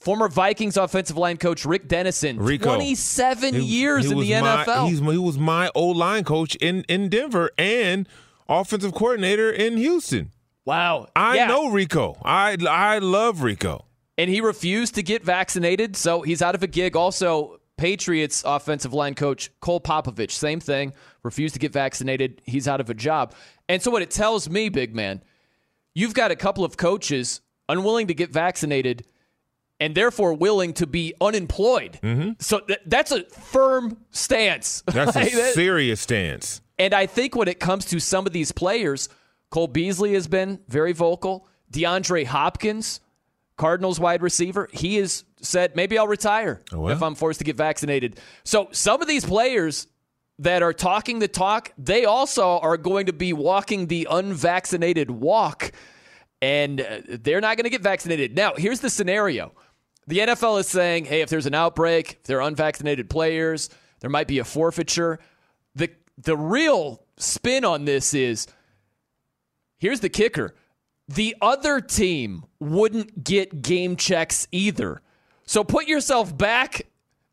Former 0.00 0.28
Vikings 0.28 0.76
offensive 0.76 1.16
line 1.16 1.38
coach 1.38 1.64
Rick 1.64 1.88
Dennison, 1.88 2.38
Rico. 2.38 2.66
27 2.74 3.54
He- 3.54 3.60
years 3.62 4.04
he 4.06 4.12
in 4.12 4.18
the 4.18 4.30
my- 4.40 4.64
NFL. 4.64 4.88
He 4.88 5.18
was 5.18 5.38
my 5.38 5.70
O 5.74 5.86
line 5.88 6.22
coach 6.24 6.54
in, 6.56 6.84
in 6.88 7.08
Denver 7.08 7.50
and 7.58 8.08
offensive 8.48 8.92
coordinator 8.94 9.50
in 9.50 9.76
Houston. 9.76 10.30
Wow. 10.64 11.08
I 11.16 11.36
Yeah. 11.36 11.46
know 11.48 11.70
Rico. 11.70 12.16
I 12.24 12.56
I 12.68 12.98
love 12.98 13.42
Rico. 13.42 13.86
and 14.16 14.28
he 14.30 14.40
refused 14.40 14.94
to 14.96 15.02
get 15.02 15.24
vaccinated, 15.24 15.96
so 15.96 16.22
he's 16.22 16.42
out 16.42 16.54
of 16.56 16.62
a 16.62 16.66
gig. 16.66 16.94
Also, 16.96 17.60
Patriots 17.76 18.42
offensive 18.44 18.92
line 18.92 19.14
coach 19.14 19.50
Cole 19.60 19.80
Popovich, 19.80 20.32
same 20.32 20.58
thing, 20.60 20.92
refused 21.22 21.54
to 21.54 21.60
get 21.60 21.72
vaccinated. 21.72 22.40
He's 22.44 22.66
out 22.66 22.80
of 22.80 22.90
a 22.90 22.94
job. 22.94 23.32
And 23.68 23.80
so, 23.82 23.90
what 23.92 24.02
it 24.02 24.10
tells 24.10 24.48
me, 24.50 24.68
big 24.68 24.94
man, 24.94 25.22
you've 25.98 26.14
got 26.14 26.30
a 26.30 26.36
couple 26.36 26.64
of 26.64 26.76
coaches 26.76 27.40
unwilling 27.68 28.06
to 28.06 28.14
get 28.14 28.30
vaccinated 28.30 29.04
and 29.80 29.94
therefore 29.94 30.32
willing 30.34 30.72
to 30.74 30.86
be 30.86 31.14
unemployed. 31.20 31.98
So, 32.40 32.60
th- 32.60 32.80
that's 32.86 33.12
a 33.12 33.24
firm 33.24 33.98
stance. 34.10 34.82
Mm-hmm. 34.86 34.96
That's 35.04 35.16
Like 35.16 35.32
a 35.32 35.36
that- 35.36 35.54
serious 35.54 36.00
stance. 36.00 36.60
and 36.78 36.92
I 36.94 37.06
think 37.06 37.36
when 37.36 37.48
it 37.48 37.60
comes 37.60 37.84
to 37.86 38.00
some 38.00 38.26
of 38.26 38.32
these 38.32 38.50
players, 38.52 39.08
Cole 39.50 39.66
Beasley 39.68 40.14
has 40.14 40.26
been 40.28 40.60
very 40.68 40.92
vocal. 40.92 41.46
DeAndre 41.72 42.24
Hopkins, 42.26 43.00
Cardinals 43.56 43.98
wide 44.00 44.22
receiver, 44.22 44.68
he 44.72 44.96
has 44.96 45.24
said, 45.40 45.76
maybe 45.76 45.96
I'll 45.98 46.08
retire 46.08 46.60
Oh, 46.72 46.80
well. 46.80 46.92
if 46.96 47.02
I'm 47.02 47.14
forced 47.14 47.38
to 47.40 47.44
get 47.44 47.56
vaccinated. 47.56 48.18
So 48.44 48.68
some 48.72 49.00
of 49.02 49.06
these 49.08 49.24
players 49.24 49.86
that 50.38 50.62
are 50.62 50.72
talking 50.72 51.18
the 51.18 51.28
talk, 51.28 51.72
they 51.76 52.04
also 52.04 52.58
are 52.58 52.76
going 52.76 53.06
to 53.06 53.12
be 53.12 53.32
walking 53.32 53.86
the 53.86 54.06
unvaccinated 54.10 55.10
walk, 55.10 55.72
and 56.40 56.80
uh, 56.80 57.00
they're 57.08 57.40
not 57.40 57.56
going 57.56 57.64
to 57.64 57.70
get 57.70 57.82
vaccinated. 57.82 58.36
Now, 58.36 58.54
here's 58.56 58.80
the 58.80 58.90
scenario 58.90 59.52
the 60.06 60.18
NFL 60.18 60.60
is 60.60 60.66
saying, 60.66 61.04
hey, 61.04 61.20
if 61.20 61.28
there's 61.28 61.46
an 61.46 61.54
outbreak, 61.54 62.12
if 62.12 62.22
there 62.24 62.38
are 62.38 62.48
unvaccinated 62.48 63.10
players, 63.10 63.68
there 64.00 64.08
might 64.08 64.26
be 64.26 64.38
a 64.38 64.44
forfeiture. 64.44 65.18
The, 65.74 65.90
the 66.16 66.36
real 66.36 67.04
spin 67.18 67.64
on 67.64 67.84
this 67.84 68.14
is 68.14 68.46
here's 69.78 70.00
the 70.00 70.08
kicker 70.08 70.54
the 71.08 71.34
other 71.40 71.80
team 71.80 72.44
wouldn't 72.60 73.24
get 73.24 73.62
game 73.62 73.96
checks 73.96 74.46
either. 74.52 75.00
So 75.46 75.64
put 75.64 75.86
yourself 75.86 76.36
back 76.36 76.82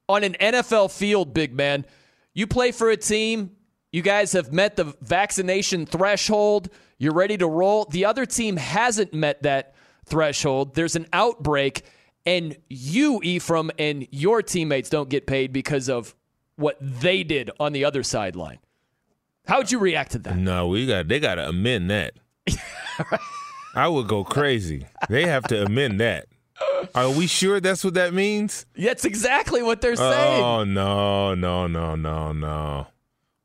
on 0.08 0.24
an 0.24 0.36
NFL 0.40 0.92
field, 0.92 1.34
big 1.34 1.54
man. 1.54 1.86
You 2.36 2.46
play 2.46 2.72
for 2.72 2.90
a 2.92 2.98
team, 2.98 3.52
you 3.92 4.02
guys 4.02 4.34
have 4.34 4.52
met 4.52 4.76
the 4.76 4.94
vaccination 5.02 5.86
threshold, 5.86 6.70
you're 6.98 7.14
ready 7.14 7.38
to 7.38 7.48
roll. 7.48 7.86
The 7.86 8.06
other 8.06 8.26
team 8.26 8.58
hasn't 8.58 9.14
met 9.14 9.42
that 9.44 9.74
threshold. 10.06 10.76
There's 10.76 10.96
an 10.96 11.08
outbreak, 11.14 11.84
and 12.26 12.58
you, 12.70 13.22
Ephraim, 13.24 13.72
and 13.80 14.06
your 14.12 14.42
teammates 14.42 14.90
don't 14.90 15.10
get 15.10 15.26
paid 15.26 15.54
because 15.54 15.90
of 15.90 16.14
what 16.58 16.78
they 16.82 17.24
did 17.24 17.52
on 17.60 17.72
the 17.72 17.86
other 17.86 18.04
sideline. 18.04 18.60
How 19.48 19.60
would 19.60 19.72
you 19.72 19.80
react 19.80 20.12
to 20.12 20.20
that? 20.20 20.36
No, 20.38 20.68
we 20.68 20.88
got 20.88 21.08
they 21.08 21.20
got 21.20 21.36
to 21.36 21.48
amend 21.48 21.90
that. 21.90 22.16
I 23.76 23.88
would 23.88 24.08
go 24.08 24.24
crazy. 24.24 24.88
They 25.10 25.26
have 25.26 25.44
to 25.48 25.64
amend 25.64 26.00
that. 26.02 26.28
Are 26.94 27.10
we 27.10 27.28
sure 27.28 27.60
that's 27.60 27.84
what 27.84 27.96
that 27.96 28.14
means? 28.14 28.66
That's 28.78 29.06
exactly 29.06 29.62
what 29.62 29.82
they're 29.82 29.94
oh, 29.94 30.12
saying. 30.12 30.44
Oh 30.44 30.64
no, 30.64 31.36
no, 31.36 31.68
no, 31.68 31.96
no, 31.96 32.32
no. 32.32 32.88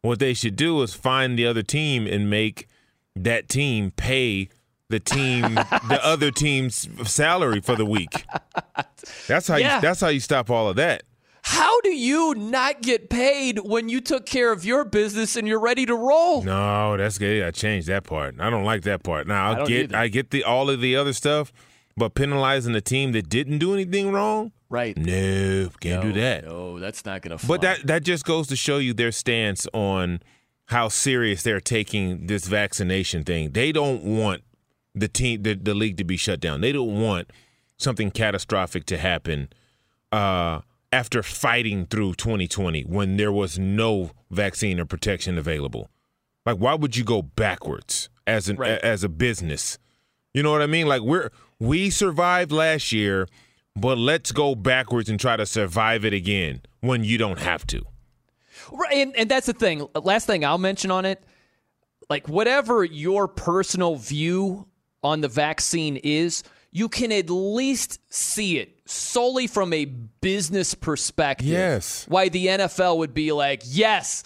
What 0.02 0.18
they 0.18 0.34
should 0.34 0.56
do 0.56 0.80
is 0.82 0.94
find 0.94 1.38
the 1.38 1.46
other 1.46 1.62
team 1.62 2.06
and 2.06 2.30
make 2.30 2.68
that 3.16 3.48
team 3.48 3.90
pay 3.90 4.48
the 4.88 5.00
team 5.00 5.54
the 5.88 6.00
other 6.02 6.30
team's 6.30 6.88
salary 7.08 7.60
for 7.60 7.76
the 7.76 7.84
week. 7.84 8.24
That's 9.26 9.48
how 9.48 9.56
Yeah. 9.56 9.76
you 9.76 9.80
that's 9.82 10.00
how 10.00 10.08
you 10.08 10.20
stop 10.20 10.50
all 10.50 10.68
of 10.68 10.76
that. 10.76 11.02
How 11.42 11.80
do 11.80 11.90
you 11.90 12.34
not 12.34 12.82
get 12.82 13.08
paid 13.08 13.60
when 13.60 13.88
you 13.88 14.00
took 14.00 14.26
care 14.26 14.52
of 14.52 14.64
your 14.64 14.84
business 14.84 15.36
and 15.36 15.48
you're 15.48 15.60
ready 15.60 15.86
to 15.86 15.94
roll? 15.94 16.42
No, 16.42 16.96
that's 16.96 17.16
good. 17.18 17.42
I 17.42 17.50
changed 17.50 17.88
that 17.88 18.04
part. 18.04 18.36
I 18.38 18.50
don't 18.50 18.64
like 18.64 18.82
that 18.82 19.02
part. 19.02 19.26
Now 19.26 19.52
I 19.52 19.62
I 19.62 19.66
get 19.66 19.84
either. 19.84 19.96
I 19.96 20.08
get 20.08 20.30
the 20.30 20.44
all 20.44 20.68
of 20.68 20.80
the 20.80 20.96
other 20.96 21.12
stuff, 21.12 21.52
but 22.00 22.14
penalizing 22.14 22.72
the 22.72 22.80
team 22.80 23.12
that 23.12 23.28
didn't 23.28 23.58
do 23.58 23.72
anything 23.74 24.10
wrong, 24.10 24.50
Right. 24.68 24.96
no, 24.96 25.70
can't 25.80 26.02
do 26.02 26.12
that. 26.14 26.44
No, 26.44 26.78
that's 26.80 27.04
not 27.04 27.22
going 27.22 27.38
to 27.38 27.46
But 27.46 27.60
that 27.60 27.86
that 27.86 28.02
just 28.02 28.24
goes 28.24 28.48
to 28.48 28.56
show 28.56 28.78
you 28.78 28.92
their 28.92 29.12
stance 29.12 29.68
on 29.72 30.20
how 30.66 30.88
serious 30.88 31.42
they're 31.44 31.60
taking 31.60 32.26
this 32.26 32.46
vaccination 32.48 33.22
thing. 33.24 33.52
They 33.52 33.70
don't 33.72 34.02
want 34.02 34.42
the 34.94 35.08
team 35.08 35.42
the, 35.42 35.54
the 35.54 35.74
league 35.74 35.96
to 35.98 36.04
be 36.04 36.16
shut 36.16 36.40
down. 36.40 36.60
They 36.60 36.72
don't 36.72 37.00
want 37.00 37.30
something 37.76 38.10
catastrophic 38.10 38.84
to 38.86 38.96
happen 38.98 39.48
uh, 40.12 40.60
after 40.92 41.22
fighting 41.22 41.86
through 41.86 42.14
2020 42.14 42.82
when 42.82 43.16
there 43.16 43.32
was 43.32 43.58
no 43.58 44.10
vaccine 44.30 44.80
or 44.80 44.84
protection 44.84 45.38
available. 45.38 45.90
Like 46.46 46.56
why 46.56 46.74
would 46.74 46.96
you 46.96 47.04
go 47.04 47.22
backwards 47.22 48.08
as 48.26 48.48
an 48.48 48.56
Right. 48.56 48.70
a- 48.72 48.84
as 48.84 49.04
a 49.04 49.08
business? 49.08 49.78
You 50.34 50.42
know 50.44 50.52
what 50.52 50.62
I 50.62 50.66
mean? 50.66 50.86
Like 50.86 51.02
we're 51.02 51.30
we 51.60 51.90
survived 51.90 52.50
last 52.50 52.90
year, 52.90 53.28
but 53.76 53.98
let's 53.98 54.32
go 54.32 54.54
backwards 54.56 55.08
and 55.08 55.20
try 55.20 55.36
to 55.36 55.46
survive 55.46 56.04
it 56.04 56.12
again 56.12 56.62
when 56.80 57.04
you 57.04 57.18
don't 57.18 57.38
have 57.38 57.66
to. 57.68 57.82
Right, 58.72 58.94
and, 58.94 59.16
and 59.16 59.30
that's 59.30 59.46
the 59.46 59.52
thing. 59.52 59.86
Last 59.94 60.26
thing 60.26 60.44
I'll 60.44 60.58
mention 60.58 60.90
on 60.90 61.04
it, 61.04 61.22
like 62.08 62.28
whatever 62.28 62.82
your 62.82 63.28
personal 63.28 63.96
view 63.96 64.66
on 65.02 65.20
the 65.20 65.28
vaccine 65.28 65.96
is, 65.98 66.42
you 66.72 66.88
can 66.88 67.12
at 67.12 67.28
least 67.30 68.00
see 68.12 68.58
it 68.58 68.80
solely 68.86 69.46
from 69.46 69.72
a 69.72 69.84
business 69.84 70.74
perspective. 70.74 71.46
Yes. 71.46 72.06
Why 72.08 72.28
the 72.28 72.46
NFL 72.46 72.98
would 72.98 73.14
be 73.14 73.32
like, 73.32 73.62
yes, 73.64 74.24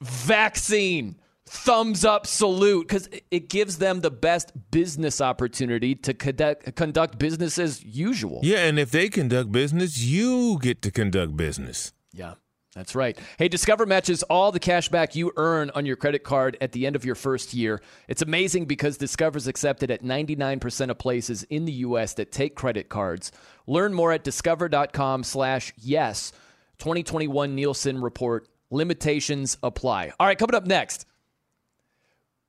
vaccine, 0.00 1.16
thumbs 1.46 2.04
up, 2.04 2.26
salute, 2.26 2.88
because 2.88 3.08
it 3.30 3.48
gives 3.48 3.78
them 3.78 4.00
the 4.00 4.10
best 4.10 4.52
business 4.70 5.20
opportunity 5.20 5.94
to 5.94 6.12
conduct, 6.12 6.74
conduct 6.74 7.18
business 7.18 7.58
as 7.58 7.82
usual. 7.84 8.40
Yeah, 8.42 8.66
and 8.66 8.78
if 8.78 8.90
they 8.90 9.08
conduct 9.08 9.52
business, 9.52 9.98
you 9.98 10.58
get 10.60 10.82
to 10.82 10.90
conduct 10.90 11.36
business. 11.36 11.92
Yeah, 12.12 12.34
that's 12.74 12.96
right. 12.96 13.16
Hey, 13.38 13.48
Discover 13.48 13.86
matches 13.86 14.24
all 14.24 14.50
the 14.50 14.58
cash 14.58 14.88
back 14.88 15.14
you 15.14 15.32
earn 15.36 15.70
on 15.74 15.86
your 15.86 15.96
credit 15.96 16.24
card 16.24 16.56
at 16.60 16.72
the 16.72 16.84
end 16.84 16.96
of 16.96 17.04
your 17.04 17.14
first 17.14 17.54
year. 17.54 17.80
It's 18.08 18.22
amazing 18.22 18.64
because 18.64 18.96
Discover's 18.96 19.46
accepted 19.46 19.90
at 19.90 20.02
99% 20.02 20.90
of 20.90 20.98
places 20.98 21.44
in 21.44 21.64
the 21.64 21.72
U.S. 21.72 22.14
that 22.14 22.32
take 22.32 22.56
credit 22.56 22.88
cards. 22.88 23.30
Learn 23.68 23.94
more 23.94 24.12
at 24.12 24.24
discover.com 24.24 25.22
slash 25.22 25.72
yes. 25.76 26.32
2021 26.78 27.54
Nielsen 27.54 28.00
Report. 28.00 28.48
Limitations 28.70 29.56
apply. 29.62 30.12
All 30.18 30.26
right, 30.26 30.36
coming 30.36 30.56
up 30.56 30.66
next. 30.66 31.06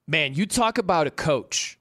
Man, 0.09 0.35
you 0.35 0.45
talk 0.45 0.77
about 0.77 1.05
a 1.05 1.11
coach 1.11 1.77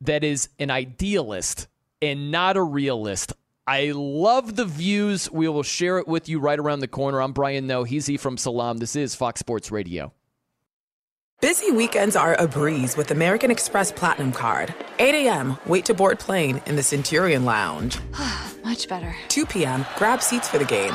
that 0.00 0.24
is 0.24 0.48
an 0.58 0.68
idealist 0.72 1.68
and 2.02 2.32
not 2.32 2.56
a 2.56 2.62
realist. 2.62 3.32
I 3.68 3.92
love 3.94 4.56
the 4.56 4.64
views. 4.64 5.30
We 5.30 5.46
will 5.46 5.62
share 5.62 5.98
it 5.98 6.08
with 6.08 6.28
you 6.28 6.40
right 6.40 6.58
around 6.58 6.80
the 6.80 6.88
corner. 6.88 7.22
I'm 7.22 7.30
Brian 7.30 7.68
Noe. 7.68 7.84
He's 7.84 8.10
E 8.10 8.16
from 8.16 8.36
Salam. 8.36 8.78
This 8.78 8.96
is 8.96 9.14
Fox 9.14 9.38
Sports 9.38 9.70
Radio. 9.70 10.12
Busy 11.40 11.70
weekends 11.70 12.16
are 12.16 12.34
a 12.34 12.48
breeze 12.48 12.96
with 12.96 13.12
American 13.12 13.48
Express 13.48 13.92
Platinum 13.92 14.32
Card. 14.32 14.74
8 14.98 15.14
a.m., 15.14 15.56
wait 15.66 15.84
to 15.84 15.94
board 15.94 16.18
plane 16.18 16.60
in 16.66 16.74
the 16.74 16.82
Centurion 16.82 17.44
Lounge. 17.44 17.96
Much 18.64 18.88
better. 18.88 19.14
2 19.28 19.46
p.m., 19.46 19.86
grab 19.96 20.20
seats 20.20 20.48
for 20.48 20.58
the 20.58 20.64
game. 20.64 20.94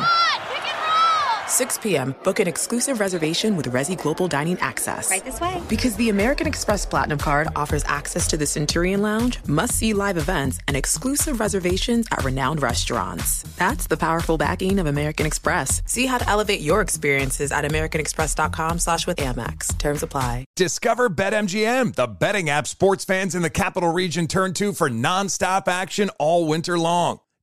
6 1.50 1.80
p.m., 1.80 2.16
book 2.24 2.40
an 2.40 2.48
exclusive 2.48 3.00
reservation 3.00 3.56
with 3.56 3.66
Resy 3.72 4.02
Global 4.02 4.28
Dining 4.28 4.58
Access. 4.60 5.10
Right 5.10 5.26
this 5.26 5.42
way. 5.42 5.62
Because 5.68 5.96
the 5.96 6.10
American 6.10 6.48
Express 6.48 6.86
Platinum 6.86 7.18
Card 7.18 7.48
offers 7.56 7.84
access 7.86 8.28
to 8.28 8.38
the 8.38 8.46
Centurion 8.46 9.02
Lounge, 9.02 9.40
must 9.48 9.74
see 9.74 9.94
live 9.94 10.18
events, 10.18 10.60
and 10.68 10.78
exclusive 10.78 11.40
reservations 11.40 12.08
at 12.12 12.24
renowned 12.24 12.62
restaurants. 12.62 13.44
That's 13.58 13.88
the 13.88 13.98
powerful 13.98 14.38
backing 14.38 14.80
of 14.80 14.86
American 14.86 15.26
Express. 15.26 15.82
See 15.86 16.06
how 16.06 16.20
to 16.20 16.30
elevate 16.30 16.62
your 16.62 16.82
experiences 16.82 17.52
at 17.52 17.66
AmericanExpress.com 17.66 18.80
slash 18.80 19.08
with 19.08 19.18
Amex. 19.18 19.78
Terms 19.78 20.04
apply. 20.04 20.46
Discover 20.56 21.10
BetMGM, 21.10 21.96
the 21.96 22.08
betting 22.08 22.50
app 22.50 22.68
sports 22.68 23.06
fans 23.06 23.36
in 23.36 23.42
the 23.42 23.50
capital 23.50 23.92
region 23.92 24.28
turn 24.28 24.54
to 24.54 24.74
for 24.74 24.90
nonstop 24.90 25.68
action 25.68 26.10
all 26.20 26.48
winter 26.48 26.78
long. 26.78 27.20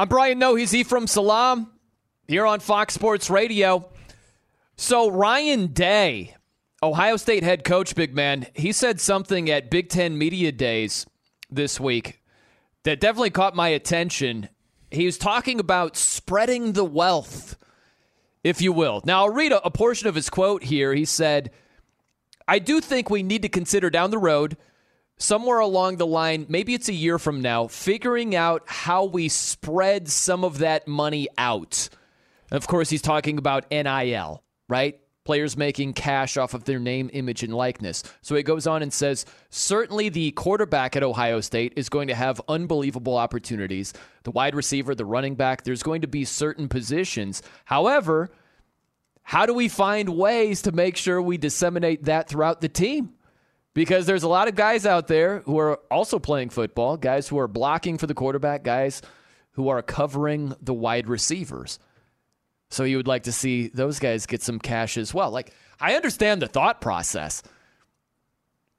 I'm 0.00 0.08
Brian 0.08 0.38
Noe. 0.38 0.54
He's 0.54 0.74
Ephraim 0.74 1.06
Salaam 1.06 1.72
here 2.26 2.46
on 2.46 2.60
Fox 2.60 2.94
Sports 2.94 3.28
Radio. 3.28 3.86
So, 4.74 5.10
Ryan 5.10 5.66
Day, 5.74 6.36
Ohio 6.82 7.18
State 7.18 7.42
head 7.42 7.64
coach, 7.64 7.94
big 7.94 8.14
man, 8.14 8.46
he 8.54 8.72
said 8.72 8.98
something 8.98 9.50
at 9.50 9.70
Big 9.70 9.90
Ten 9.90 10.16
Media 10.16 10.52
Days 10.52 11.04
this 11.50 11.78
week 11.78 12.22
that 12.84 12.98
definitely 12.98 13.28
caught 13.28 13.54
my 13.54 13.68
attention. 13.68 14.48
He 14.90 15.04
was 15.04 15.18
talking 15.18 15.60
about 15.60 15.98
spreading 15.98 16.72
the 16.72 16.82
wealth, 16.86 17.58
if 18.42 18.62
you 18.62 18.72
will. 18.72 19.02
Now, 19.04 19.24
I'll 19.24 19.34
read 19.34 19.52
a, 19.52 19.62
a 19.66 19.70
portion 19.70 20.08
of 20.08 20.14
his 20.14 20.30
quote 20.30 20.64
here. 20.64 20.94
He 20.94 21.04
said, 21.04 21.50
I 22.48 22.58
do 22.58 22.80
think 22.80 23.10
we 23.10 23.22
need 23.22 23.42
to 23.42 23.50
consider 23.50 23.90
down 23.90 24.10
the 24.10 24.16
road, 24.16 24.56
somewhere 25.20 25.60
along 25.60 25.98
the 25.98 26.06
line, 26.06 26.46
maybe 26.48 26.74
it's 26.74 26.88
a 26.88 26.94
year 26.94 27.18
from 27.18 27.40
now, 27.40 27.68
figuring 27.68 28.34
out 28.34 28.62
how 28.66 29.04
we 29.04 29.28
spread 29.28 30.08
some 30.08 30.42
of 30.42 30.58
that 30.58 30.88
money 30.88 31.28
out. 31.38 31.88
Of 32.50 32.66
course, 32.66 32.90
he's 32.90 33.02
talking 33.02 33.38
about 33.38 33.70
NIL, 33.70 34.42
right? 34.68 34.98
Players 35.24 35.56
making 35.56 35.92
cash 35.92 36.36
off 36.36 36.54
of 36.54 36.64
their 36.64 36.80
name, 36.80 37.10
image, 37.12 37.42
and 37.42 37.54
likeness. 37.54 38.02
So 38.22 38.34
he 38.34 38.42
goes 38.42 38.66
on 38.66 38.82
and 38.82 38.92
says, 38.92 39.26
certainly 39.50 40.08
the 40.08 40.32
quarterback 40.32 40.96
at 40.96 41.02
Ohio 41.02 41.40
State 41.40 41.74
is 41.76 41.90
going 41.90 42.08
to 42.08 42.14
have 42.14 42.40
unbelievable 42.48 43.16
opportunities. 43.16 43.92
The 44.24 44.30
wide 44.30 44.54
receiver, 44.54 44.94
the 44.94 45.04
running 45.04 45.36
back, 45.36 45.62
there's 45.62 45.82
going 45.82 46.00
to 46.00 46.08
be 46.08 46.24
certain 46.24 46.68
positions. 46.68 47.42
However, 47.66 48.30
how 49.22 49.44
do 49.46 49.52
we 49.52 49.68
find 49.68 50.08
ways 50.08 50.62
to 50.62 50.72
make 50.72 50.96
sure 50.96 51.20
we 51.20 51.36
disseminate 51.36 52.04
that 52.06 52.28
throughout 52.28 52.62
the 52.62 52.68
team? 52.68 53.12
Because 53.80 54.04
there's 54.04 54.24
a 54.24 54.28
lot 54.28 54.46
of 54.46 54.54
guys 54.56 54.84
out 54.84 55.06
there 55.08 55.38
who 55.46 55.58
are 55.58 55.80
also 55.90 56.18
playing 56.18 56.50
football, 56.50 56.98
guys 56.98 57.28
who 57.28 57.38
are 57.38 57.48
blocking 57.48 57.96
for 57.96 58.06
the 58.06 58.12
quarterback, 58.12 58.62
guys 58.62 59.00
who 59.52 59.70
are 59.70 59.80
covering 59.80 60.54
the 60.60 60.74
wide 60.74 61.08
receivers. 61.08 61.78
So 62.68 62.84
you 62.84 62.98
would 62.98 63.08
like 63.08 63.22
to 63.22 63.32
see 63.32 63.68
those 63.68 63.98
guys 63.98 64.26
get 64.26 64.42
some 64.42 64.58
cash 64.58 64.98
as 64.98 65.14
well. 65.14 65.30
Like, 65.30 65.54
I 65.80 65.94
understand 65.94 66.42
the 66.42 66.46
thought 66.46 66.82
process, 66.82 67.42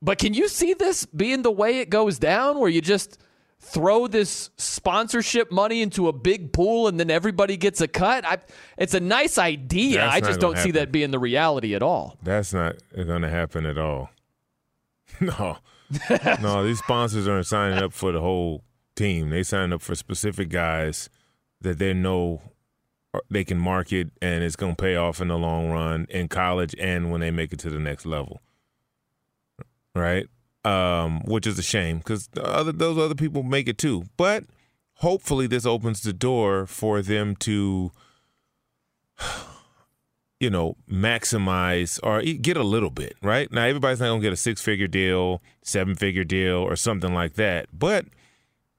but 0.04 0.20
can 0.20 0.36
you 0.36 0.48
see 0.48 0.76
this 0.76 1.08
being 1.08 1.42
the 1.42 1.50
way 1.50 1.80
it 1.80 1.90
goes 1.90 2.20
down 2.20 2.60
where 2.60 2.70
you 2.70 2.80
just 2.80 3.18
throw 3.60 4.06
this 4.06 4.52
sponsorship 4.58 5.52
money 5.52 5.82
into 5.82 6.10
a 6.10 6.14
big 6.14 6.54
pool 6.54 6.88
and 6.88 7.00
then 7.00 7.10
everybody 7.10 7.58
gets 7.58 7.82
a 7.82 7.88
cut? 7.88 8.24
I, 8.24 8.38
it's 8.78 8.94
a 8.94 9.00
nice 9.00 9.40
idea. 9.40 10.02
That's 10.02 10.16
I 10.16 10.20
just 10.20 10.40
don't 10.40 10.60
see 10.60 10.72
that 10.74 10.92
being 10.92 11.10
the 11.10 11.18
reality 11.18 11.74
at 11.74 11.82
all. 11.82 12.20
That's 12.22 12.54
not 12.54 12.76
going 12.96 13.24
to 13.24 13.30
happen 13.30 13.66
at 13.66 13.80
all. 13.80 14.12
No. 15.40 15.58
no, 16.42 16.64
these 16.64 16.80
sponsors 16.80 17.28
aren't 17.28 17.46
signing 17.46 17.78
up 17.78 17.94
for 17.94 18.12
the 18.12 18.22
whole 18.22 18.64
team. 18.96 19.30
They 19.30 19.44
sign 19.44 19.74
up 19.74 19.82
for 19.82 19.94
specific 19.94 20.50
guys 20.50 21.10
that 21.60 21.80
they 21.80 21.94
know 21.94 22.42
they 23.30 23.44
can 23.44 23.58
market 23.58 24.10
and 24.22 24.44
it's 24.44 24.56
going 24.56 24.76
to 24.76 24.82
pay 24.82 24.96
off 24.96 25.20
in 25.22 25.28
the 25.28 25.38
long 25.38 25.70
run 25.70 26.08
in 26.10 26.28
college 26.28 26.74
and 26.80 27.12
when 27.12 27.22
they 27.22 27.30
make 27.30 27.52
it 27.52 27.60
to 27.60 27.70
the 27.70 27.80
next 27.80 28.06
level. 28.06 28.42
Right? 29.94 30.28
Um, 30.64 31.22
which 31.26 31.46
is 31.46 31.60
a 31.60 31.64
shame 31.64 31.98
because 31.98 32.30
other 32.42 32.72
those 32.72 32.98
other 32.98 33.16
people 33.16 33.44
make 33.44 33.68
it 33.68 33.78
too. 33.78 34.06
But 34.16 34.46
hopefully 34.96 35.48
this 35.48 35.66
opens 35.66 36.02
the 36.02 36.14
door 36.14 36.66
for 36.66 37.02
them 37.02 37.36
to 37.38 37.92
you 40.42 40.50
know, 40.50 40.76
maximize 40.90 42.00
or 42.02 42.24
get 42.24 42.58
a 42.58 42.64
little 42.64 42.90
bit, 42.90 43.16
right? 43.22 43.52
Now, 43.52 43.64
everybody's 43.66 44.00
not 44.00 44.08
going 44.08 44.22
to 44.22 44.26
get 44.26 44.34
a 44.34 44.38
six 44.38 44.60
figure 44.60 44.88
deal, 44.88 45.40
seven 45.62 45.94
figure 45.94 46.24
deal, 46.24 46.56
or 46.56 46.76
something 46.76 47.14
like 47.14 47.36
that. 47.36 47.68
But 47.72 48.08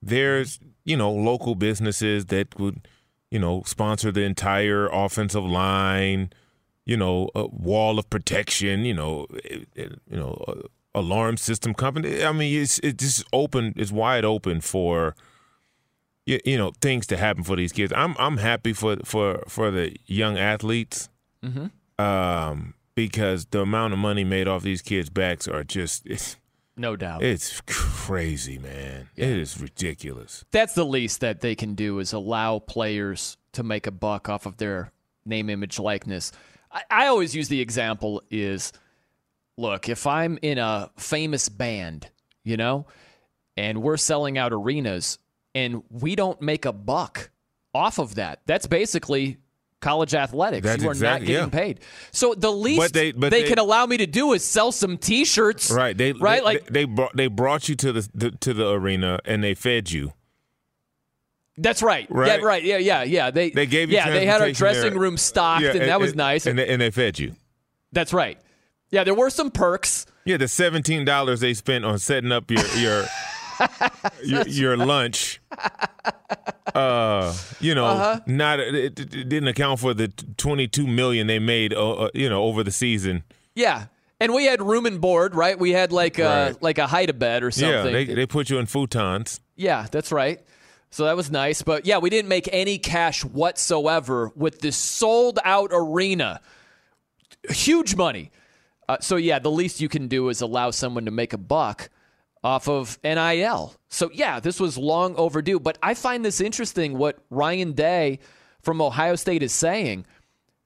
there's, 0.01 0.59
you 0.83 0.97
know, 0.97 1.09
local 1.09 1.55
businesses 1.55 2.25
that 2.25 2.59
would, 2.59 2.85
you 3.31 3.39
know, 3.39 3.63
sponsor 3.65 4.11
the 4.11 4.23
entire 4.23 4.87
offensive 4.87 5.45
line, 5.45 6.33
you 6.85 6.97
know, 6.97 7.29
a 7.33 7.47
wall 7.47 7.97
of 7.97 8.09
protection, 8.09 8.83
you 8.83 8.93
know, 8.93 9.25
it- 9.45 9.69
it- 9.73 10.01
you 10.11 10.17
know, 10.17 10.63
alarm 10.93 11.37
system 11.37 11.73
company. 11.73 12.25
I 12.25 12.33
mean, 12.33 12.61
it's 12.61 12.77
it's 12.79 13.01
just 13.01 13.23
open, 13.31 13.73
it's 13.77 13.91
wide 13.91 14.25
open 14.25 14.59
for 14.59 15.15
you, 16.25 16.39
you 16.43 16.57
know 16.57 16.73
things 16.81 17.07
to 17.07 17.15
happen 17.15 17.43
for 17.43 17.55
these 17.55 17.71
kids. 17.71 17.93
I'm 17.95 18.15
I'm 18.19 18.37
happy 18.37 18.73
for 18.73 18.97
for 19.05 19.43
for 19.47 19.71
the 19.71 19.95
young 20.07 20.37
athletes 20.37 21.07
Mm-hmm. 21.43 22.03
um, 22.03 22.73
because 22.95 23.45
the 23.47 23.61
amount 23.61 23.93
of 23.93 23.99
money 23.99 24.23
made 24.23 24.47
off 24.47 24.63
these 24.63 24.81
kids' 24.81 25.09
backs 25.09 25.47
are 25.47 25.63
just 25.63 26.05
it's 26.05 26.37
No 26.77 26.95
doubt. 26.95 27.23
it's 27.23 27.61
crazy, 27.67 28.57
man. 28.57 29.09
It 29.15 29.29
is 29.29 29.59
ridiculous. 29.59 30.45
That's 30.51 30.73
the 30.73 30.85
least 30.85 31.19
that 31.21 31.41
they 31.41 31.55
can 31.55 31.75
do 31.75 31.99
is 31.99 32.13
allow 32.13 32.59
players 32.59 33.37
to 33.53 33.63
make 33.63 33.87
a 33.87 33.91
buck 33.91 34.29
off 34.29 34.45
of 34.45 34.57
their 34.57 34.91
name, 35.25 35.49
image, 35.49 35.79
likeness. 35.79 36.31
I, 36.71 36.83
I 36.89 37.07
always 37.07 37.35
use 37.35 37.47
the 37.49 37.61
example 37.61 38.23
is 38.31 38.71
look, 39.57 39.89
if 39.89 40.07
I'm 40.07 40.39
in 40.41 40.57
a 40.57 40.89
famous 40.97 41.49
band 41.49 42.09
you 42.43 42.57
know? 42.57 42.85
And 43.55 43.81
we're 43.81 43.97
selling 43.97 44.37
out 44.37 44.51
arenas 44.51 45.19
and 45.53 45.83
we 45.89 46.15
don't 46.15 46.41
make 46.41 46.65
a 46.65 46.73
buck 46.73 47.29
off 47.73 47.99
of 47.99 48.15
that. 48.15 48.41
That's 48.45 48.67
basically 48.67 49.37
college 49.83 50.15
athletics. 50.15 50.65
That's 50.65 50.81
you 50.81 50.89
are 50.89 50.93
exactly- 50.93 51.33
not 51.33 51.49
getting 51.49 51.59
yeah. 51.59 51.65
paid. 51.65 51.79
So 52.11 52.33
the 52.33 52.51
least 52.51 52.79
But 52.79 52.93
they- 52.93 53.11
but 53.11 53.29
they, 53.31 53.43
they- 53.43 53.49
can 53.49 53.59
allow 53.59 53.85
me 53.85 53.97
to 53.97 54.07
do 54.07 54.33
is 54.33 54.43
sell 54.43 54.71
some 54.71 54.97
t-shirts. 54.97 55.69
Right. 55.71 55.95
They 55.97 56.13
right 56.13 56.39
They, 56.39 56.43
like 56.43 56.65
they, 56.67 56.71
they 56.71 56.85
brought 56.85 57.15
they 57.15 57.27
brought 57.27 57.69
you 57.69 57.75
to 57.75 57.91
the, 57.91 58.09
the 58.15 58.31
to 58.31 58.53
the 58.53 58.69
arena 58.71 59.19
and 59.25 59.43
they 59.43 59.53
fed 59.53 59.91
you. 59.91 60.13
That's 61.57 61.83
right. 61.83 62.07
Right? 62.09 62.39
Yeah, 62.39 62.45
right. 62.45 62.63
Yeah, 62.63 62.77
yeah, 62.77 63.03
yeah. 63.03 63.29
They 63.29 63.51
They 63.51 63.67
gave 63.67 63.89
you 63.91 63.95
Yeah, 63.97 64.09
they 64.09 64.25
had 64.25 64.41
a 64.41 64.45
transportation 64.45 64.55
dressing 64.81 64.89
there. 64.93 64.99
room 65.01 65.17
stocked 65.17 65.61
Yeah, 65.63 65.71
and, 65.71 65.81
that 65.81 65.99
was 65.99 66.15
nice. 66.15 66.47
And 66.47 66.57
they, 66.57 66.67
and 66.67 66.81
they 66.81 66.89
fed 66.89 67.19
you. 67.19 67.35
That's 67.91 68.11
right. 68.11 68.39
Yeah, 68.89 69.03
there 69.03 69.13
were 69.13 69.29
some 69.29 69.51
perks. 69.51 70.05
Yeah, 70.25 70.37
the 70.37 70.47
seventeen 70.47 71.05
dollars 71.05 71.41
they 71.41 71.53
spent 71.53 71.83
on 71.85 71.99
setting 71.99 72.31
up 72.31 72.49
your 72.49 72.65
your 72.77 73.05
your, 74.23 74.47
your 74.47 74.77
lunch. 74.77 75.39
Uh, 76.75 77.33
you 77.59 77.75
know, 77.75 77.85
Uh-huh. 77.85 78.19
not 78.25 78.59
it, 78.59 78.99
it 78.99 79.29
didn't 79.29 79.47
account 79.47 79.79
for 79.79 79.93
the 79.93 80.07
twenty 80.37 80.67
two 80.67 80.87
million 80.87 81.27
they 81.27 81.39
made. 81.39 81.73
Uh, 81.73 81.93
uh, 82.05 82.09
you 82.13 82.29
know, 82.29 82.43
over 82.43 82.63
the 82.63 82.71
season. 82.71 83.23
Yeah. 83.55 83.85
And 84.19 84.33
we 84.33 84.45
had 84.45 84.61
room 84.61 84.85
and 84.85 85.01
board, 85.01 85.35
right? 85.35 85.59
We 85.59 85.71
had 85.71 85.91
like 85.91 86.17
a 86.19 86.23
Right. 86.53 86.63
like 86.63 86.77
a 86.77 86.87
hide 86.87 87.09
a 87.09 87.13
bed 87.13 87.43
or 87.43 87.51
something. 87.51 87.71
Yeah, 87.71 87.91
they 87.91 88.05
they 88.05 88.25
put 88.25 88.49
you 88.49 88.57
in 88.57 88.65
futons. 88.67 89.39
Yeah, 89.55 89.85
that's 89.91 90.11
right. 90.11 90.39
So 90.89 91.05
that 91.05 91.15
was 91.17 91.29
nice. 91.29 91.61
But 91.61 91.85
yeah, 91.85 91.97
we 91.97 92.09
didn't 92.09 92.29
make 92.29 92.47
any 92.51 92.77
cash 92.77 93.23
whatsoever 93.25 94.31
with 94.35 94.61
this 94.61 94.77
sold 94.77 95.39
out 95.43 95.71
arena. 95.73 96.39
Huge 97.49 97.95
money. 97.95 98.31
Uh, 98.87 98.97
so 99.01 99.15
yeah, 99.17 99.39
the 99.39 99.51
least 99.51 99.81
you 99.81 99.89
can 99.89 100.07
do 100.07 100.29
is 100.29 100.41
allow 100.41 100.71
someone 100.71 101.05
to 101.05 101.11
make 101.11 101.33
a 101.33 101.37
buck 101.37 101.89
off 102.43 102.67
of 102.67 102.99
NIL. 103.03 103.73
So 103.89 104.09
yeah, 104.13 104.39
this 104.39 104.59
was 104.59 104.77
long 104.77 105.15
overdue. 105.15 105.59
But 105.59 105.77
I 105.81 105.93
find 105.93 106.25
this 106.25 106.41
interesting 106.41 106.97
what 106.97 107.19
Ryan 107.29 107.73
Day 107.73 108.19
from 108.61 108.81
Ohio 108.81 109.15
State 109.15 109.43
is 109.43 109.53
saying. 109.53 110.05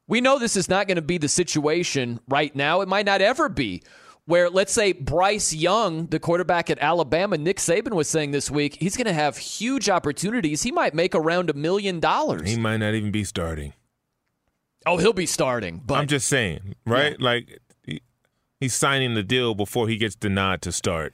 We 0.08 0.22
know 0.22 0.40
this 0.40 0.56
is 0.56 0.70
not 0.70 0.88
going 0.88 0.96
to 0.96 1.02
be 1.02 1.18
the 1.18 1.28
situation 1.28 2.20
right 2.30 2.56
now. 2.56 2.82
It 2.82 2.88
might 2.88 3.06
not 3.06 3.22
ever 3.22 3.50
be. 3.50 3.84
Where, 4.26 4.50
let's 4.50 4.74
say, 4.74 4.92
Bryce 4.92 5.54
Young, 5.54 6.08
the 6.08 6.20
quarterback 6.20 6.70
at 6.70 6.80
Alabama, 6.80 7.38
Nick 7.38 7.58
Saban 7.58 7.94
was 7.94 8.10
saying 8.10 8.32
this 8.32 8.52
week, 8.52 8.76
he's 8.78 8.98
going 8.98 9.08
to 9.08 9.14
have 9.14 9.38
huge 9.38 9.90
opportunities. 9.90 10.64
He 10.64 10.72
might 10.72 10.94
make 10.94 11.16
around 11.16 11.50
a 11.50 11.54
million 11.54 12.02
dollars. 12.02 12.50
He 12.50 12.58
might 12.58 12.78
not 12.78 12.94
even 12.94 13.12
be 13.12 13.24
starting. 13.24 13.72
Oh, 14.86 14.98
he'll 14.98 15.14
be 15.14 15.26
starting. 15.26 15.82
But 15.86 15.96
I'm 15.96 16.08
just 16.08 16.28
saying, 16.28 16.76
right? 16.86 17.20
Like 17.22 17.60
he's 18.60 18.74
signing 18.74 19.14
the 19.14 19.24
deal 19.24 19.56
before 19.56 19.88
he 19.88 19.98
gets 19.98 20.16
the 20.16 20.30
nod 20.30 20.62
to 20.64 20.72
start. 20.72 21.14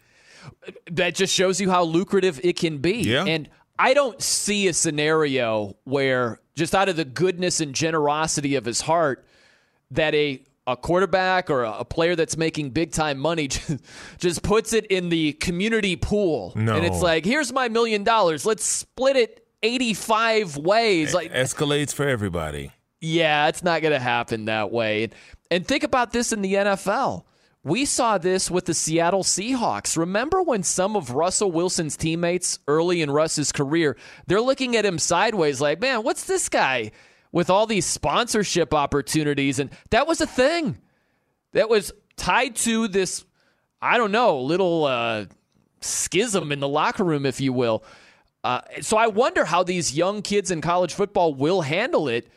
That 0.91 1.15
just 1.15 1.33
shows 1.33 1.59
you 1.61 1.69
how 1.69 1.83
lucrative 1.83 2.39
it 2.43 2.57
can 2.57 2.77
be. 2.79 3.01
Yeah. 3.01 3.25
And 3.25 3.49
I 3.79 3.93
don't 3.93 4.21
see 4.21 4.67
a 4.67 4.73
scenario 4.73 5.75
where 5.83 6.39
just 6.55 6.75
out 6.75 6.89
of 6.89 6.95
the 6.95 7.05
goodness 7.05 7.59
and 7.59 7.73
generosity 7.73 8.55
of 8.55 8.65
his 8.65 8.81
heart 8.81 9.25
that 9.91 10.13
a 10.15 10.43
a 10.65 10.77
quarterback 10.77 11.49
or 11.49 11.63
a, 11.63 11.83
player 11.83 12.15
that's 12.15 12.37
making 12.37 12.69
big 12.69 12.93
time 12.93 13.17
money 13.17 13.47
just, 13.49 13.81
just 14.17 14.43
puts 14.43 14.71
it 14.71 14.85
in 14.85 15.09
the 15.09 15.33
community 15.33 15.97
pool. 15.97 16.53
No. 16.55 16.75
And 16.75 16.85
it's 16.85 17.01
like, 17.01 17.25
here's 17.25 17.51
my 17.51 17.67
million 17.67 18.05
dollars. 18.05 18.45
Let's 18.45 18.63
split 18.63 19.17
it 19.17 19.45
85 19.61 20.57
ways. 20.57 21.13
Like 21.13 21.33
Escalates 21.33 21.93
for 21.93 22.07
everybody. 22.07 22.71
yeah, 23.01 23.47
it's 23.49 23.61
not 23.61 23.81
going 23.81 23.93
to 23.93 23.99
happen 23.99 24.45
that 24.45 24.71
way. 24.71 25.03
And, 25.03 25.15
and 25.51 25.67
think 25.67 25.83
about 25.83 26.13
this 26.13 26.31
in 26.31 26.41
the 26.41 26.53
NFL. 26.53 27.23
We 27.63 27.85
saw 27.85 28.17
this 28.17 28.51
with 28.51 28.65
the 28.65 28.73
Seattle 28.73 29.23
Seahawks. 29.23 29.97
Remember 29.97 30.41
when 30.41 30.63
some 30.63 30.97
of 30.97 31.11
Russell 31.11 31.51
Wilson's 31.51 31.95
teammates 31.95 32.59
early 32.67 33.01
in 33.01 33.09
Russ's 33.09 33.53
career, 33.53 33.95
they're 34.27 34.41
looking 34.41 34.75
at 34.75 34.85
him 34.85 34.99
sideways 34.99 35.61
like, 35.61 35.79
"Man, 35.79 36.03
what's 36.03 36.25
this 36.25 36.49
guy 36.49 36.91
with 37.31 37.49
all 37.49 37.65
these 37.65 37.85
sponsorship 37.85 38.73
opportunities?" 38.73 39.59
And 39.59 39.69
that 39.91 40.07
was 40.07 40.19
a 40.19 40.27
thing. 40.27 40.77
That 41.53 41.69
was 41.69 41.93
tied 42.17 42.55
to 42.57 42.87
this 42.89 43.23
I 43.81 43.97
don't 43.97 44.13
know, 44.13 44.39
little 44.39 44.85
uh, 44.85 45.25
schism 45.81 46.53
in 46.53 46.61
the 46.61 46.69
locker 46.69 47.03
room 47.03 47.25
if 47.25 47.41
you 47.41 47.51
will. 47.51 47.83
Uh, 48.43 48.61
so 48.81 48.97
I 48.97 49.07
wonder 49.07 49.45
how 49.45 49.63
these 49.63 49.95
young 49.95 50.21
kids 50.21 50.51
in 50.51 50.61
college 50.61 50.93
football 50.93 51.33
will 51.33 51.61
handle 51.61 52.07
it 52.07 52.27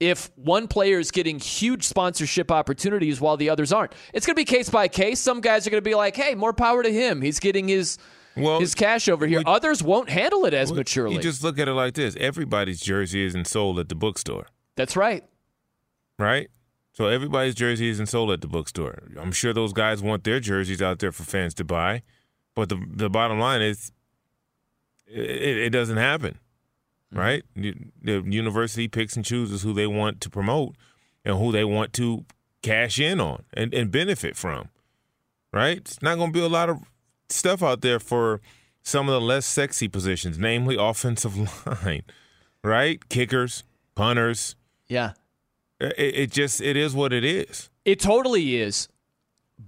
if 0.00 0.30
one 0.36 0.66
player 0.66 0.98
is 0.98 1.10
getting 1.10 1.38
huge 1.38 1.84
sponsorship 1.84 2.50
opportunities 2.50 3.20
while 3.20 3.36
the 3.36 3.50
others 3.50 3.72
aren't. 3.72 3.92
It's 4.14 4.26
going 4.26 4.34
to 4.34 4.40
be 4.40 4.46
case 4.46 4.70
by 4.70 4.88
case. 4.88 5.20
Some 5.20 5.42
guys 5.42 5.66
are 5.66 5.70
going 5.70 5.82
to 5.82 5.88
be 5.88 5.94
like, 5.94 6.16
"Hey, 6.16 6.34
more 6.34 6.54
power 6.54 6.82
to 6.82 6.90
him. 6.90 7.20
He's 7.20 7.38
getting 7.38 7.68
his 7.68 7.98
well, 8.36 8.58
his 8.58 8.74
cash 8.74 9.08
over 9.08 9.26
here." 9.26 9.42
Others 9.46 9.82
won't 9.82 10.08
handle 10.08 10.46
it 10.46 10.54
as 10.54 10.72
maturely. 10.72 11.16
You 11.16 11.20
just 11.20 11.44
look 11.44 11.58
at 11.58 11.68
it 11.68 11.74
like 11.74 11.94
this: 11.94 12.16
everybody's 12.18 12.80
jersey 12.80 13.24
isn't 13.24 13.46
sold 13.46 13.78
at 13.78 13.88
the 13.90 13.94
bookstore, 13.94 14.46
That's 14.74 14.96
right. 14.96 15.22
right? 16.18 16.48
So 16.92 17.06
everybody's 17.06 17.54
jersey 17.54 17.88
isn't 17.88 18.06
sold 18.06 18.30
at 18.30 18.40
the 18.40 18.48
bookstore. 18.48 18.98
I'm 19.18 19.32
sure 19.32 19.52
those 19.52 19.72
guys 19.72 20.02
want 20.02 20.24
their 20.24 20.40
jerseys 20.40 20.82
out 20.82 20.98
there 20.98 21.12
for 21.12 21.22
fans 21.22 21.54
to 21.54 21.64
buy, 21.64 22.02
but 22.54 22.68
the 22.68 22.82
the 22.90 23.10
bottom 23.10 23.38
line 23.38 23.62
is, 23.62 23.92
it, 25.06 25.58
it 25.58 25.70
doesn't 25.70 25.98
happen, 25.98 26.38
Mm-hmm. 27.12 27.18
right? 27.18 27.42
The 27.54 28.22
university 28.26 28.88
picks 28.88 29.16
and 29.16 29.24
chooses 29.24 29.62
who 29.62 29.72
they 29.72 29.86
want 29.86 30.20
to 30.22 30.30
promote 30.30 30.76
and 31.24 31.36
who 31.38 31.52
they 31.52 31.64
want 31.64 31.92
to 31.94 32.24
cash 32.62 32.98
in 32.98 33.20
on 33.20 33.44
and, 33.54 33.74
and 33.74 33.90
benefit 33.90 34.36
from, 34.36 34.68
right? 35.52 35.78
It's 35.78 36.02
not 36.02 36.16
going 36.16 36.32
to 36.32 36.38
be 36.38 36.44
a 36.44 36.48
lot 36.48 36.70
of 36.70 36.78
stuff 37.28 37.62
out 37.62 37.80
there 37.80 37.98
for 37.98 38.40
some 38.82 39.08
of 39.08 39.12
the 39.12 39.20
less 39.20 39.46
sexy 39.46 39.88
positions, 39.88 40.38
namely 40.38 40.76
offensive 40.78 41.36
line, 41.84 42.02
right? 42.62 43.08
Kickers, 43.08 43.64
punters. 43.94 44.54
Yeah. 44.88 45.12
It, 45.80 45.94
it 45.98 46.30
just 46.30 46.60
it 46.60 46.76
is 46.76 46.94
what 46.94 47.12
it 47.12 47.24
is. 47.24 47.70
It 47.84 48.00
totally 48.00 48.56
is. 48.56 48.88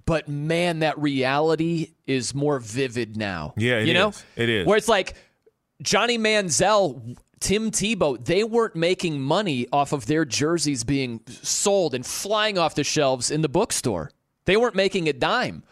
But 0.07 0.29
man, 0.29 0.79
that 0.79 0.99
reality 0.99 1.93
is 2.07 2.35
more 2.35 2.59
vivid 2.59 3.17
now. 3.17 3.53
Yeah, 3.57 3.79
it 3.79 3.89
you 3.89 3.95
know, 3.95 4.09
is. 4.09 4.25
It 4.37 4.49
is. 4.49 4.67
Where 4.67 4.77
it's 4.77 4.89
like 4.89 5.15
Johnny 5.83 6.19
Manziel, 6.19 7.17
Tim 7.43 7.73
Tebow, 7.73 8.25
they 8.25 8.45
weren't 8.45 8.77
making 8.77 9.21
money 9.21 9.67
off 9.73 9.93
of 9.93 10.07
their 10.07 10.25
jerseys 10.25 10.85
being 10.85 11.21
sold 11.27 11.93
and 11.93 12.07
flying 12.07 12.57
off 12.57 12.77
the 12.77 12.85
shelves 12.85 13.33
in 13.33 13.43
the 13.43 13.49
bookstore. 13.49 14.13
They 14.45 14.57
weren't 14.57 14.77
making 14.77 15.09
a 15.09 15.13
dime. 15.13 15.65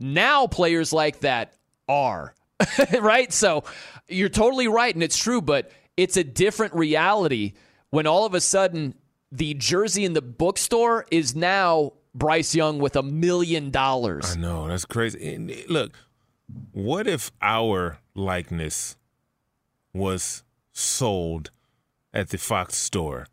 Now 0.00 0.46
players 0.46 0.90
like 0.90 1.20
that 1.20 1.52
are. 1.86 2.34
right? 3.00 3.30
So 3.30 3.64
you're 4.08 4.30
totally 4.30 4.68
right 4.68 4.94
and 4.94 5.02
it's 5.02 5.18
true, 5.18 5.42
but 5.42 5.70
it's 5.98 6.16
a 6.16 6.24
different 6.24 6.74
reality 6.74 7.52
when 7.90 8.06
all 8.06 8.24
of 8.24 8.32
a 8.32 8.40
sudden 8.40 8.94
the 9.30 9.52
jersey 9.52 10.06
in 10.06 10.14
the 10.14 10.22
bookstore 10.22 11.04
is 11.10 11.36
now 11.36 11.92
Bryce 12.14 12.54
Young 12.54 12.78
with 12.78 12.96
a 12.96 13.02
million 13.02 13.70
dollars. 13.70 14.34
I 14.34 14.40
know 14.40 14.66
that's 14.66 14.86
crazy. 14.86 15.34
And, 15.34 15.52
look, 15.68 15.92
what 16.72 17.06
if 17.06 17.30
our 17.42 17.98
likeness 18.14 18.96
was 19.92 20.42
sold 20.78 21.50
at 22.14 22.30
the 22.30 22.38
Fox 22.38 22.76
store, 22.76 23.26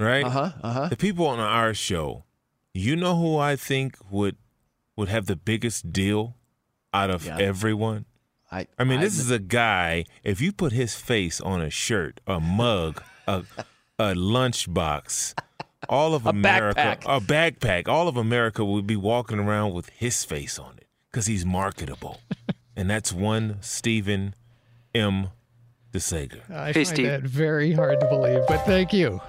right? 0.00 0.24
Uh-huh, 0.24 0.50
uh-huh. 0.62 0.88
The 0.88 0.96
people 0.96 1.26
on 1.26 1.38
our 1.38 1.74
show, 1.74 2.24
you 2.74 2.96
know 2.96 3.16
who 3.16 3.36
I 3.38 3.56
think 3.56 3.96
would 4.10 4.36
would 4.96 5.08
have 5.08 5.26
the 5.26 5.36
biggest 5.36 5.92
deal 5.92 6.36
out 6.92 7.10
of 7.10 7.24
Yeah. 7.24 7.38
everyone? 7.38 8.04
I 8.50 8.66
I 8.78 8.84
mean, 8.84 8.98
I- 8.98 9.02
this 9.02 9.18
is 9.18 9.30
a 9.30 9.38
guy. 9.38 10.04
If 10.24 10.40
you 10.40 10.52
put 10.52 10.72
his 10.72 10.96
face 10.96 11.40
on 11.40 11.60
a 11.60 11.70
shirt, 11.70 12.20
a 12.26 12.40
mug, 12.40 13.02
a 13.26 13.44
a 13.98 14.14
lunchbox, 14.14 15.34
all 15.88 16.14
of 16.14 16.26
America, 16.26 16.98
backpack. 17.00 17.16
a 17.16 17.20
backpack, 17.20 17.88
all 17.88 18.08
of 18.08 18.16
America 18.16 18.64
would 18.64 18.86
be 18.86 18.96
walking 18.96 19.38
around 19.38 19.72
with 19.74 19.88
his 19.90 20.24
face 20.24 20.58
on 20.58 20.74
it 20.78 20.86
because 21.10 21.26
he's 21.26 21.44
marketable, 21.44 22.20
and 22.76 22.88
that's 22.88 23.12
one 23.12 23.58
Stephen 23.60 24.34
M. 24.94 25.28
DeSager. 25.92 26.50
I 26.50 26.72
find 26.72 27.06
that 27.06 27.22
very 27.22 27.72
hard 27.72 28.00
to 28.00 28.06
believe, 28.08 28.40
but 28.46 28.58
thank 28.64 28.92
you. 28.92 29.20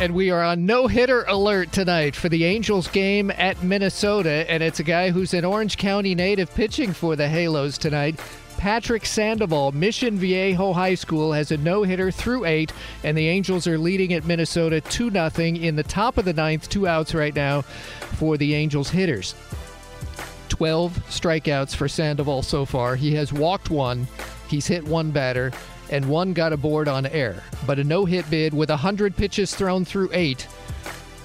And 0.00 0.14
we 0.14 0.30
are 0.30 0.42
on 0.42 0.66
no 0.66 0.86
hitter 0.86 1.24
alert 1.24 1.72
tonight 1.72 2.16
for 2.16 2.28
the 2.28 2.44
Angels 2.44 2.88
game 2.88 3.30
at 3.30 3.62
Minnesota, 3.62 4.50
and 4.50 4.62
it's 4.62 4.80
a 4.80 4.84
guy 4.84 5.10
who's 5.10 5.34
an 5.34 5.44
Orange 5.44 5.76
County 5.76 6.14
native 6.14 6.54
pitching 6.54 6.92
for 6.92 7.16
the 7.16 7.28
Halos 7.28 7.76
tonight. 7.78 8.18
Patrick 8.56 9.04
Sandoval, 9.04 9.72
Mission 9.72 10.16
Viejo 10.16 10.72
High 10.72 10.94
School, 10.94 11.32
has 11.32 11.50
a 11.50 11.58
no 11.58 11.82
hitter 11.82 12.10
through 12.10 12.46
eight, 12.46 12.72
and 13.04 13.16
the 13.16 13.28
Angels 13.28 13.66
are 13.66 13.78
leading 13.78 14.14
at 14.14 14.24
Minnesota 14.24 14.80
2 14.80 15.10
0 15.10 15.30
in 15.38 15.76
the 15.76 15.82
top 15.82 16.16
of 16.16 16.24
the 16.24 16.32
ninth, 16.32 16.68
two 16.68 16.86
outs 16.86 17.14
right 17.14 17.34
now 17.34 17.62
for 17.62 18.38
the 18.38 18.54
Angels 18.54 18.88
hitters. 18.88 19.34
12 20.48 20.92
strikeouts 21.10 21.76
for 21.76 21.88
Sandoval 21.88 22.42
so 22.42 22.64
far. 22.64 22.96
He 22.96 23.14
has 23.14 23.32
walked 23.32 23.68
one, 23.68 24.06
he's 24.48 24.66
hit 24.66 24.84
one 24.84 25.10
batter, 25.10 25.52
and 25.90 26.04
one 26.06 26.32
got 26.32 26.52
aboard 26.52 26.88
on 26.88 27.06
air. 27.06 27.42
But 27.66 27.78
a 27.78 27.84
no 27.84 28.04
hit 28.04 28.28
bid 28.30 28.54
with 28.54 28.70
100 28.70 29.16
pitches 29.16 29.54
thrown 29.54 29.84
through 29.84 30.10
eight 30.12 30.46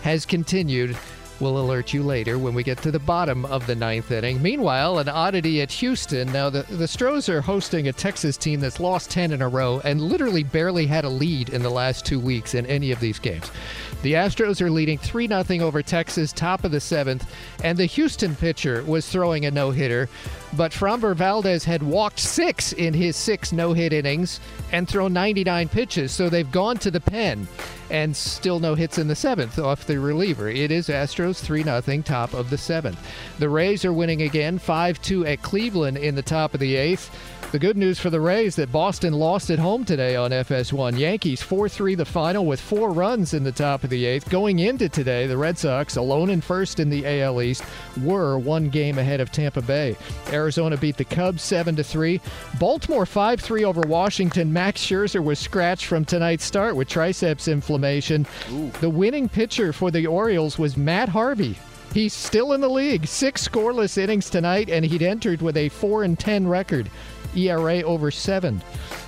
has 0.02 0.26
continued. 0.26 0.98
We'll 1.42 1.58
alert 1.58 1.92
you 1.92 2.04
later 2.04 2.38
when 2.38 2.54
we 2.54 2.62
get 2.62 2.78
to 2.84 2.92
the 2.92 3.00
bottom 3.00 3.46
of 3.46 3.66
the 3.66 3.74
ninth 3.74 4.12
inning. 4.12 4.44
Meanwhile, 4.44 5.00
an 5.00 5.10
oddity 5.10 5.64
at 5.64 5.72
Houston. 5.72 6.32
Now, 6.32 6.52
the, 6.52 6.62
the 6.70 6.88
Stros 6.88 7.30
are 7.30 7.42
hosting 7.42 7.88
a 7.88 7.94
Texas 7.94 8.38
team 8.38 8.60
that's 8.60 8.80
lost 8.80 9.10
10 9.10 9.32
in 9.32 9.42
a 9.42 9.50
row 9.50 9.82
and 9.84 10.00
literally 10.00 10.44
barely 10.44 10.86
had 10.86 11.04
a 11.04 11.10
lead 11.10 11.50
in 11.50 11.64
the 11.64 11.72
last 11.72 12.06
two 12.06 12.20
weeks 12.20 12.54
in 12.54 12.68
any 12.68 12.92
of 12.92 13.00
these 13.00 13.18
games. 13.18 13.50
The 14.04 14.14
Astros 14.14 14.62
are 14.62 14.70
leading 14.72 14.98
3 14.98 15.28
0 15.28 15.66
over 15.66 15.84
Texas, 15.84 16.32
top 16.32 16.64
of 16.64 16.72
the 16.72 16.80
seventh, 16.80 17.32
and 17.64 17.78
the 17.78 17.86
Houston 17.86 18.36
pitcher 18.36 18.84
was 18.84 19.08
throwing 19.08 19.46
a 19.46 19.52
no 19.52 19.70
hitter, 19.70 20.10
but 20.58 20.72
Framber 20.72 21.16
Valdez 21.16 21.64
had 21.64 21.84
walked 21.84 22.20
six 22.20 22.74
in 22.74 22.96
his 22.96 23.16
six 23.16 23.52
no 23.52 23.74
hit 23.74 23.94
innings 23.94 24.40
and 24.72 24.88
thrown 24.88 25.14
99 25.14 25.70
pitches, 25.70 26.12
so 26.12 26.30
they've 26.30 26.52
gone 26.52 26.78
to 26.78 26.90
the 26.90 27.00
pen 27.00 27.48
and 27.92 28.16
still 28.16 28.60
no 28.60 28.74
hits 28.74 28.98
in 28.98 29.08
the 29.08 29.16
seventh 29.16 29.60
off 29.60 29.86
the 29.86 30.00
reliever. 30.00 30.50
It 30.50 30.72
is 30.72 30.88
Astros 30.88 31.31
3 31.40 31.64
0, 31.64 31.82
top 32.02 32.34
of 32.34 32.50
the 32.50 32.58
seventh. 32.58 33.00
The 33.40 33.50
Rays 33.50 33.86
are 33.86 33.94
winning 33.94 34.24
again 34.24 34.58
5 34.58 35.02
2 35.02 35.26
at 35.26 35.42
Cleveland 35.42 35.98
in 35.98 36.16
the 36.16 36.22
top 36.22 36.54
of 36.54 36.60
the 36.60 36.76
eighth. 36.76 37.10
The 37.52 37.60
good 37.60 37.76
news 37.76 38.00
for 38.00 38.10
the 38.10 38.22
Rays 38.22 38.56
that 38.56 38.72
Boston 38.72 39.12
lost 39.12 39.52
at 39.52 39.60
home 39.60 39.84
today 39.84 40.16
on 40.16 40.32
FS1. 40.32 40.98
Yankees 40.98 41.42
4 41.42 41.68
3 41.68 41.96
the 41.96 42.06
final 42.06 42.46
with 42.46 42.62
four 42.62 42.92
runs 42.92 43.34
in 43.34 43.44
the 43.44 43.52
top 43.52 43.84
of 43.84 43.90
the 43.90 44.06
eighth. 44.06 44.30
Going 44.30 44.60
into 44.60 44.88
today, 44.88 45.28
the 45.28 45.36
Red 45.36 45.58
Sox, 45.58 45.98
alone 45.98 46.30
in 46.30 46.40
first 46.40 46.80
in 46.80 46.90
the 46.90 47.06
AL 47.22 47.42
East, 47.42 47.66
were 48.02 48.40
one 48.40 48.70
game 48.70 48.98
ahead 48.98 49.20
of 49.20 49.34
Tampa 49.34 49.62
Bay. 49.62 49.98
Arizona 50.32 50.78
beat 50.78 50.96
the 50.96 51.04
Cubs 51.04 51.42
7 51.42 51.76
3. 51.76 52.22
Baltimore 52.58 53.06
5 53.06 53.42
3 53.42 53.66
over 53.66 53.82
Washington. 53.82 54.54
Max 54.54 54.80
Scherzer 54.80 55.22
was 55.22 55.38
scratched 55.38 55.88
from 55.88 56.06
tonight's 56.06 56.46
start 56.46 56.78
with 56.78 56.88
triceps 56.88 57.50
inflammation. 57.50 58.26
Ooh. 58.54 58.72
The 58.80 58.90
winning 58.90 59.28
pitcher 59.28 59.74
for 59.74 59.92
the 59.92 60.08
Orioles 60.08 60.58
was 60.58 60.78
Matt 60.78 61.10
Harvey. 61.22 61.56
He's 61.94 62.14
still 62.16 62.54
in 62.54 62.62
the 62.62 62.68
league. 62.68 63.06
Six 63.06 63.48
scoreless 63.48 63.96
innings 64.00 64.28
tonight, 64.28 64.72
and 64.72 64.84
he'd 64.84 65.04
entered 65.04 65.40
with 65.40 65.56
a 65.56 65.70
4 65.70 66.02
and 66.02 66.18
10 66.18 66.48
record. 66.48 66.90
ERA 67.36 67.84
over 67.84 68.10
7. 68.10 68.60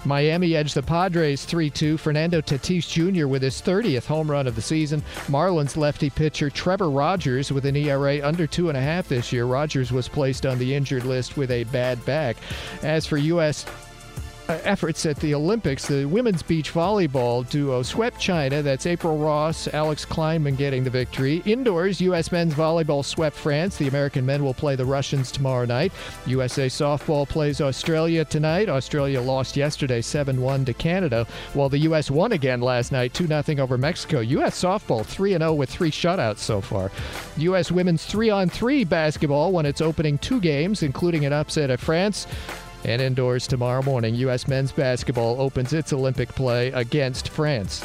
Miami 0.06 0.56
edged 0.56 0.76
the 0.76 0.84
Padres 0.84 1.44
3 1.44 1.72
2. 1.72 1.98
Fernando 1.98 2.40
Tatis 2.40 2.88
Jr. 2.88 3.26
with 3.26 3.42
his 3.42 3.64
30th 3.64 4.06
home 4.06 4.30
run 4.30 4.46
of 4.46 4.56
the 4.56 4.62
season. 4.62 5.02
Marlins 5.26 5.76
lefty 5.76 6.12
pitcher 6.12 6.52
Trevor 6.52 6.92
Rogers 6.92 7.52
with 7.52 7.66
an 7.66 7.76
ERA 7.76 8.26
under 8.26 8.46
2.5 8.46 9.08
this 9.08 9.34
year. 9.34 9.46
Rogers 9.46 9.92
was 9.92 10.08
placed 10.08 10.46
on 10.46 10.60
the 10.60 10.76
injured 10.76 11.06
list 11.06 11.36
with 11.36 11.50
a 11.50 11.64
bad 11.66 12.06
back. 12.06 12.38
As 12.84 13.08
for 13.08 13.18
U.S. 13.18 13.66
Uh, 14.50 14.60
efforts 14.66 15.06
at 15.06 15.16
the 15.22 15.34
Olympics, 15.34 15.88
the 15.88 16.04
women's 16.04 16.44
beach 16.44 16.74
volleyball 16.74 17.50
duo 17.50 17.82
swept 17.82 18.20
China. 18.20 18.62
That's 18.62 18.86
April 18.86 19.18
Ross, 19.18 19.70
Alix 19.70 20.06
Klineman 20.06 20.58
getting 20.58 20.84
the 20.84 20.90
victory. 20.90 21.42
Indoors, 21.46 22.02
U.S. 22.02 22.30
men's 22.30 22.54
volleyball 22.54 23.06
swept 23.06 23.38
France. 23.38 23.78
The 23.78 23.88
American 23.88 24.26
men 24.26 24.44
will 24.44 24.54
play 24.54 24.76
the 24.76 24.84
Russians 24.84 25.32
tomorrow 25.32 25.64
night. 25.64 25.94
USA 26.26 26.68
softball 26.68 27.28
plays 27.28 27.62
Australia 27.62 28.26
tonight. 28.26 28.68
Australia 28.68 29.22
lost 29.22 29.56
yesterday 29.56 30.02
7 30.02 30.42
1 30.42 30.66
to 30.66 30.74
Canada, 30.74 31.26
while 31.54 31.70
the 31.70 31.80
U.S. 31.80 32.12
won 32.12 32.34
again 32.34 32.60
last 32.60 32.92
night 32.92 33.14
2 33.14 33.28
0 33.28 33.44
over 33.60 33.78
Mexico. 33.78 34.20
U.S. 34.20 34.62
softball 34.62 35.06
3 35.06 35.38
0 35.38 35.54
with 35.54 35.70
three 35.70 35.92
shutouts 35.92 36.40
so 36.40 36.60
far. 36.60 36.92
U.S. 37.38 37.72
women's 37.72 38.06
3 38.06 38.30
on 38.30 38.50
3 38.50 38.84
basketball 38.84 39.54
won 39.54 39.66
its 39.66 39.80
opening 39.80 40.18
two 40.18 40.42
games, 40.42 40.84
including 40.84 41.24
an 41.24 41.32
upset 41.32 41.70
at 41.70 41.80
France. 41.80 42.28
And 42.86 43.02
indoors 43.02 43.48
tomorrow 43.48 43.82
morning, 43.82 44.14
U.S. 44.16 44.48
men's 44.48 44.72
basketball 44.74 45.40
opens 45.40 45.72
its 45.72 45.94
Olympic 45.94 46.30
play 46.30 46.68
against 46.72 47.30
France. 47.30 47.84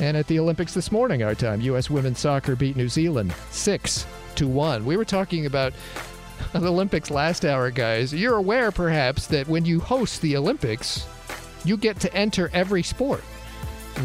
And 0.00 0.16
at 0.16 0.26
the 0.28 0.38
Olympics 0.38 0.72
this 0.72 0.92
morning, 0.92 1.22
our 1.22 1.34
time, 1.34 1.60
U.S. 1.62 1.90
women's 1.90 2.20
soccer 2.20 2.54
beat 2.54 2.76
New 2.76 2.88
Zealand 2.88 3.34
6 3.50 4.06
to 4.36 4.46
1. 4.46 4.84
We 4.84 4.96
were 4.96 5.04
talking 5.04 5.46
about 5.46 5.72
the 6.52 6.68
Olympics 6.68 7.10
last 7.10 7.44
hour, 7.44 7.70
guys. 7.70 8.14
You're 8.14 8.36
aware, 8.36 8.70
perhaps, 8.70 9.26
that 9.26 9.48
when 9.48 9.64
you 9.64 9.80
host 9.80 10.22
the 10.22 10.36
Olympics, 10.36 11.06
you 11.64 11.76
get 11.76 11.98
to 12.00 12.14
enter 12.14 12.50
every 12.52 12.82
sport, 12.84 13.22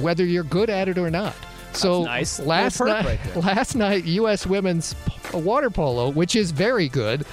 whether 0.01 0.25
you're 0.25 0.43
good 0.43 0.69
at 0.69 0.89
it 0.89 0.97
or 0.97 1.11
not. 1.11 1.35
So 1.73 2.03
nice. 2.03 2.39
last 2.39 2.79
night, 2.79 3.05
right 3.05 3.35
last 3.43 3.75
night, 3.75 4.05
U.S. 4.05 4.47
women's 4.47 4.95
water 5.33 5.69
polo, 5.69 6.09
which 6.09 6.35
is 6.35 6.51
very 6.51 6.87
good, 6.87 7.25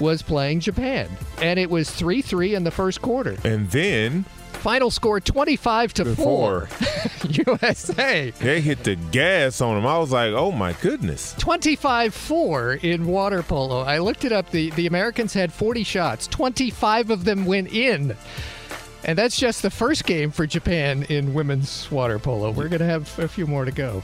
was 0.00 0.22
playing 0.22 0.60
Japan, 0.60 1.08
and 1.40 1.58
it 1.58 1.70
was 1.70 1.90
three 1.90 2.22
three 2.22 2.54
in 2.54 2.64
the 2.64 2.70
first 2.70 3.02
quarter. 3.02 3.36
And 3.44 3.70
then 3.70 4.24
final 4.52 4.90
score 4.90 5.20
25 5.20 5.94
to 5.94 6.14
4 6.16 6.68
USA 7.30 8.30
they 8.30 8.60
hit 8.60 8.84
the 8.84 8.94
gas 8.94 9.62
on 9.62 9.74
them 9.74 9.86
I 9.86 9.96
was 9.96 10.12
like 10.12 10.34
oh 10.34 10.52
my 10.52 10.74
goodness. 10.74 11.34
25-4 11.38 12.84
in 12.84 13.06
water 13.06 13.42
polo. 13.42 13.80
I 13.80 13.98
looked 13.98 14.24
it 14.24 14.32
up. 14.32 14.50
The 14.50 14.70
the 14.70 14.86
Americans 14.86 15.32
had 15.32 15.52
40 15.52 15.84
shots. 15.84 16.26
25 16.26 17.10
of 17.10 17.24
them 17.24 17.46
went 17.46 17.72
in. 17.72 18.16
And 19.04 19.16
that's 19.16 19.38
just 19.38 19.62
the 19.62 19.70
first 19.70 20.04
game 20.04 20.30
for 20.30 20.46
Japan 20.46 21.04
in 21.04 21.32
women's 21.32 21.90
water 21.90 22.18
polo. 22.18 22.50
We're 22.50 22.68
going 22.68 22.80
to 22.80 22.84
have 22.84 23.18
a 23.18 23.28
few 23.28 23.46
more 23.46 23.64
to 23.64 23.72
go 23.72 24.02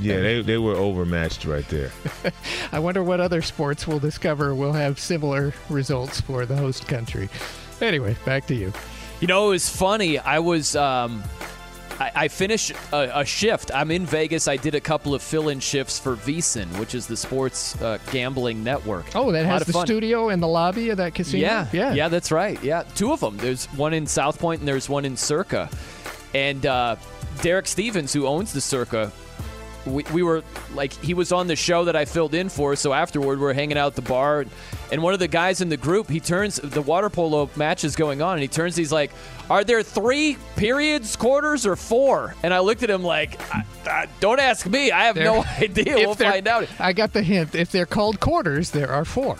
yeah, 0.00 0.20
they, 0.20 0.42
they 0.42 0.58
were 0.58 0.74
overmatched 0.74 1.44
right 1.44 1.66
there. 1.68 1.90
I 2.72 2.78
wonder 2.78 3.02
what 3.02 3.20
other 3.20 3.42
sports 3.42 3.86
we'll 3.86 3.98
discover 3.98 4.54
will 4.54 4.72
have 4.72 4.98
similar 4.98 5.54
results 5.68 6.20
for 6.20 6.46
the 6.46 6.56
host 6.56 6.86
country. 6.86 7.28
Anyway, 7.80 8.16
back 8.24 8.46
to 8.46 8.54
you. 8.54 8.72
You 9.20 9.26
know, 9.26 9.48
it 9.48 9.50
was 9.50 9.68
funny. 9.68 10.18
I 10.18 10.38
was. 10.38 10.76
Um, 10.76 11.22
I, 11.98 12.12
I 12.14 12.28
finished 12.28 12.72
a, 12.92 13.20
a, 13.20 13.24
shift. 13.24 13.70
I'm 13.74 13.90
in 13.90 14.04
Vegas. 14.04 14.48
I 14.48 14.56
did 14.56 14.74
a 14.74 14.80
couple 14.80 15.14
of 15.14 15.22
fill-in 15.22 15.60
shifts 15.60 15.98
for 15.98 16.16
VSiN, 16.16 16.66
which 16.78 16.94
is 16.94 17.06
the 17.06 17.16
sports 17.16 17.80
uh, 17.80 17.98
gambling 18.12 18.62
network. 18.62 19.06
Oh, 19.14 19.32
that 19.32 19.46
has 19.46 19.64
the 19.64 19.72
fun. 19.72 19.86
studio 19.86 20.28
and 20.28 20.42
the 20.42 20.46
lobby 20.46 20.90
of 20.90 20.98
that 20.98 21.14
casino. 21.14 21.46
Yeah, 21.46 21.66
yeah, 21.72 21.94
yeah. 21.94 22.08
That's 22.08 22.30
right. 22.30 22.62
Yeah, 22.62 22.82
two 22.94 23.12
of 23.12 23.20
them. 23.20 23.38
There's 23.38 23.66
one 23.66 23.94
in 23.94 24.06
South 24.06 24.38
Point 24.38 24.60
and 24.60 24.68
there's 24.68 24.88
one 24.88 25.06
in 25.06 25.16
Circa. 25.16 25.70
And 26.34 26.66
uh, 26.66 26.96
Derek 27.40 27.66
Stevens, 27.66 28.12
who 28.12 28.26
owns 28.26 28.52
the 28.52 28.60
Circa, 28.60 29.10
we, 29.86 30.04
we 30.12 30.22
were 30.22 30.42
like 30.74 30.92
he 30.92 31.14
was 31.14 31.32
on 31.32 31.46
the 31.46 31.56
show 31.56 31.84
that 31.84 31.96
I 31.96 32.04
filled 32.04 32.34
in 32.34 32.48
for. 32.48 32.76
So 32.76 32.92
afterward, 32.92 33.38
we 33.38 33.46
are 33.46 33.52
hanging 33.52 33.78
out 33.78 33.88
at 33.88 33.94
the 33.96 34.02
bar, 34.02 34.44
and 34.90 35.02
one 35.02 35.14
of 35.14 35.20
the 35.20 35.28
guys 35.28 35.60
in 35.60 35.68
the 35.68 35.76
group 35.76 36.08
he 36.08 36.20
turns 36.20 36.56
the 36.56 36.82
water 36.82 37.08
polo 37.08 37.48
match 37.56 37.84
is 37.84 37.96
going 37.96 38.22
on, 38.22 38.34
and 38.34 38.42
he 38.42 38.48
turns. 38.48 38.76
He's 38.76 38.92
like, 38.92 39.10
"Are 39.48 39.64
there 39.64 39.82
three 39.82 40.36
periods, 40.56 41.16
quarters, 41.16 41.66
or 41.66 41.76
four? 41.76 42.34
And 42.42 42.52
I 42.52 42.60
looked 42.60 42.82
at 42.82 42.90
him 42.90 43.02
like, 43.02 43.40
I, 43.54 43.64
I, 43.86 44.06
"Don't 44.20 44.40
ask 44.40 44.66
me. 44.66 44.90
I 44.90 45.04
have 45.04 45.14
they're, 45.14 45.24
no 45.24 45.44
idea. 45.58 45.96
We'll 45.96 46.14
find 46.14 46.46
out." 46.48 46.68
I 46.78 46.92
got 46.92 47.12
the 47.12 47.22
hint. 47.22 47.54
If 47.54 47.70
they're 47.70 47.86
called 47.86 48.20
quarters, 48.20 48.70
there 48.70 48.90
are 48.90 49.04
four. 49.04 49.36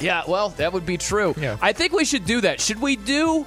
Yeah, 0.00 0.22
well, 0.26 0.50
that 0.50 0.72
would 0.72 0.86
be 0.86 0.98
true. 0.98 1.34
Yeah. 1.38 1.56
I 1.60 1.72
think 1.72 1.92
we 1.92 2.04
should 2.04 2.24
do 2.24 2.40
that. 2.40 2.60
Should 2.60 2.80
we 2.80 2.96
do? 2.96 3.46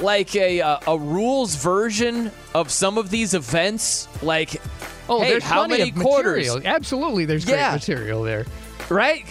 like 0.00 0.36
a, 0.36 0.60
a, 0.60 0.80
a 0.86 0.98
rules 0.98 1.56
version 1.56 2.30
of 2.54 2.70
some 2.70 2.98
of 2.98 3.10
these 3.10 3.34
events 3.34 4.08
like 4.22 4.60
Oh, 5.08 5.20
hey, 5.20 5.30
there's 5.30 5.44
how 5.44 5.66
many 5.66 5.90
quarters? 5.90 6.46
Material. 6.48 6.74
Absolutely, 6.74 7.24
there's 7.24 7.48
yeah. 7.48 7.70
great 7.70 7.88
material 7.88 8.22
there. 8.22 8.46
Right? 8.88 9.24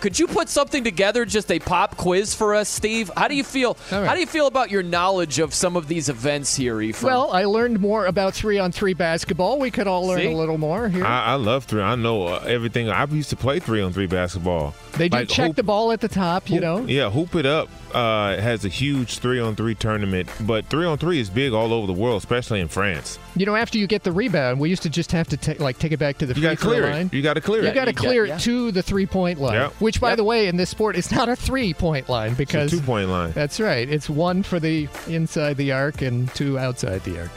Could 0.00 0.18
you 0.18 0.26
put 0.26 0.48
something 0.48 0.82
together, 0.82 1.24
just 1.24 1.50
a 1.52 1.60
pop 1.60 1.96
quiz 1.96 2.34
for 2.34 2.56
us, 2.56 2.68
Steve? 2.68 3.08
How 3.16 3.28
do 3.28 3.36
you 3.36 3.44
feel? 3.44 3.76
Right. 3.90 4.04
How 4.04 4.14
do 4.14 4.20
you 4.20 4.26
feel 4.26 4.48
about 4.48 4.68
your 4.68 4.82
knowledge 4.82 5.38
of 5.38 5.54
some 5.54 5.76
of 5.76 5.86
these 5.86 6.08
events 6.08 6.56
here, 6.56 6.80
Ephraim? 6.80 7.12
Well, 7.12 7.30
I 7.30 7.44
learned 7.44 7.78
more 7.80 8.06
about 8.06 8.34
three 8.34 8.58
on 8.58 8.72
three 8.72 8.94
basketball. 8.94 9.60
We 9.60 9.70
could 9.70 9.86
all 9.86 10.06
learn 10.06 10.18
See? 10.18 10.32
a 10.32 10.36
little 10.36 10.58
more 10.58 10.88
here. 10.88 11.04
I, 11.04 11.26
I 11.26 11.34
love 11.34 11.66
three. 11.66 11.82
I 11.82 11.94
know 11.94 12.26
uh, 12.26 12.44
everything. 12.48 12.90
I 12.90 13.04
used 13.04 13.30
to 13.30 13.36
play 13.36 13.60
three 13.60 13.80
on 13.80 13.92
three 13.92 14.08
basketball. 14.08 14.74
They 14.94 15.08
do 15.08 15.18
like, 15.18 15.28
check 15.28 15.48
hoop, 15.48 15.56
the 15.56 15.62
ball 15.62 15.92
at 15.92 16.00
the 16.00 16.08
top, 16.08 16.48
you 16.48 16.56
hoop, 16.56 16.62
know. 16.62 16.78
Yeah, 16.86 17.08
hoop 17.10 17.36
it 17.36 17.46
up 17.46 17.68
uh, 17.94 18.40
has 18.40 18.64
a 18.64 18.68
huge 18.68 19.18
three 19.18 19.40
on 19.40 19.56
three 19.56 19.74
tournament, 19.74 20.28
but 20.40 20.66
three 20.66 20.86
on 20.86 20.98
three 20.98 21.20
is 21.20 21.30
big 21.30 21.52
all 21.52 21.72
over 21.72 21.86
the 21.86 21.92
world, 21.92 22.18
especially 22.18 22.60
in 22.60 22.68
France. 22.68 23.18
You 23.36 23.46
know, 23.46 23.56
after 23.56 23.78
you 23.78 23.86
get 23.86 24.02
the 24.02 24.12
rebound, 24.12 24.60
we 24.60 24.70
used 24.70 24.82
to 24.82 24.90
just 24.90 25.12
have 25.12 25.28
to 25.28 25.36
take 25.36 25.60
like 25.60 25.78
take 25.78 25.92
it 25.92 25.98
back 25.98 26.18
to 26.18 26.26
the 26.26 26.34
you 26.34 26.48
free 26.48 26.56
throw 26.56 26.78
line. 26.78 27.06
It. 27.06 27.14
You 27.14 27.22
got 27.22 27.34
to 27.34 27.40
clear 27.40 27.62
you 27.62 27.68
it. 27.68 27.70
You 27.70 27.74
got 27.74 27.84
to 27.86 27.92
clear 27.92 28.26
got, 28.26 28.40
it 28.40 28.44
to 28.44 28.70
the 28.72 28.82
three 28.82 29.06
point 29.06 29.40
line. 29.40 29.54
Yep. 29.54 29.72
Which, 29.74 30.00
by 30.00 30.10
yep. 30.10 30.16
the 30.18 30.24
way, 30.24 30.48
in 30.48 30.56
this 30.56 30.70
sport, 30.70 30.96
is 30.96 31.10
not 31.10 31.28
a 31.28 31.36
three 31.36 31.74
point 31.74 32.08
line 32.08 32.34
because 32.34 32.70
two 32.70 32.80
point 32.80 33.08
line. 33.08 33.32
That's 33.32 33.60
right. 33.60 33.88
It's 33.88 34.08
one 34.10 34.42
for 34.42 34.60
the 34.60 34.88
inside 35.08 35.56
the 35.56 35.72
arc 35.72 36.02
and 36.02 36.32
two 36.34 36.58
outside 36.58 37.02
the 37.04 37.20
arc. 37.20 37.30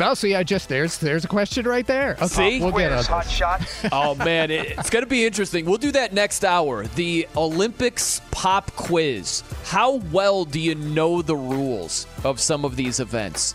Oh, 0.00 0.14
see, 0.14 0.34
I 0.34 0.42
just 0.42 0.68
there's 0.68 0.98
there's 0.98 1.24
a 1.24 1.28
question 1.28 1.66
right 1.66 1.86
there. 1.86 2.12
Okay, 2.14 2.58
see, 2.58 2.60
we'll 2.60 2.72
get 2.72 2.92
on 2.92 3.04
hot 3.04 3.28
shot. 3.30 3.62
oh 3.92 4.14
man, 4.16 4.50
it's 4.50 4.90
going 4.90 5.04
to 5.04 5.08
be 5.08 5.24
interesting. 5.24 5.64
We'll 5.64 5.78
do 5.78 5.92
that 5.92 6.12
next 6.12 6.44
hour. 6.44 6.86
The 6.86 7.28
Olympics 7.36 8.20
pop 8.30 8.74
quiz. 8.74 9.44
How 9.64 9.96
well 10.12 10.44
do 10.44 10.58
you 10.58 10.74
know 10.74 11.22
the 11.22 11.36
rules 11.36 12.06
of 12.24 12.40
some 12.40 12.64
of 12.64 12.76
these 12.76 12.98
events? 12.98 13.54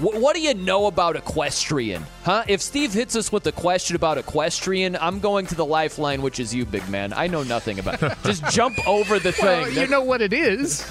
What 0.00 0.36
do 0.36 0.40
you 0.40 0.54
know 0.54 0.86
about 0.86 1.16
equestrian? 1.16 2.04
Huh? 2.22 2.44
If 2.46 2.62
Steve 2.62 2.92
hits 2.92 3.16
us 3.16 3.32
with 3.32 3.46
a 3.46 3.52
question 3.52 3.96
about 3.96 4.16
equestrian, 4.16 4.96
I'm 5.00 5.18
going 5.18 5.46
to 5.46 5.54
the 5.54 5.64
lifeline, 5.64 6.22
which 6.22 6.38
is 6.38 6.54
you, 6.54 6.64
big 6.64 6.88
man. 6.88 7.12
I 7.12 7.26
know 7.26 7.42
nothing 7.42 7.78
about 7.80 8.02
it. 8.02 8.16
Just 8.24 8.44
jump 8.54 8.76
over 8.86 9.18
the 9.18 9.34
well, 9.42 9.64
thing. 9.64 9.74
You 9.76 9.88
know 9.88 10.02
what 10.02 10.22
it 10.22 10.32
is. 10.32 10.88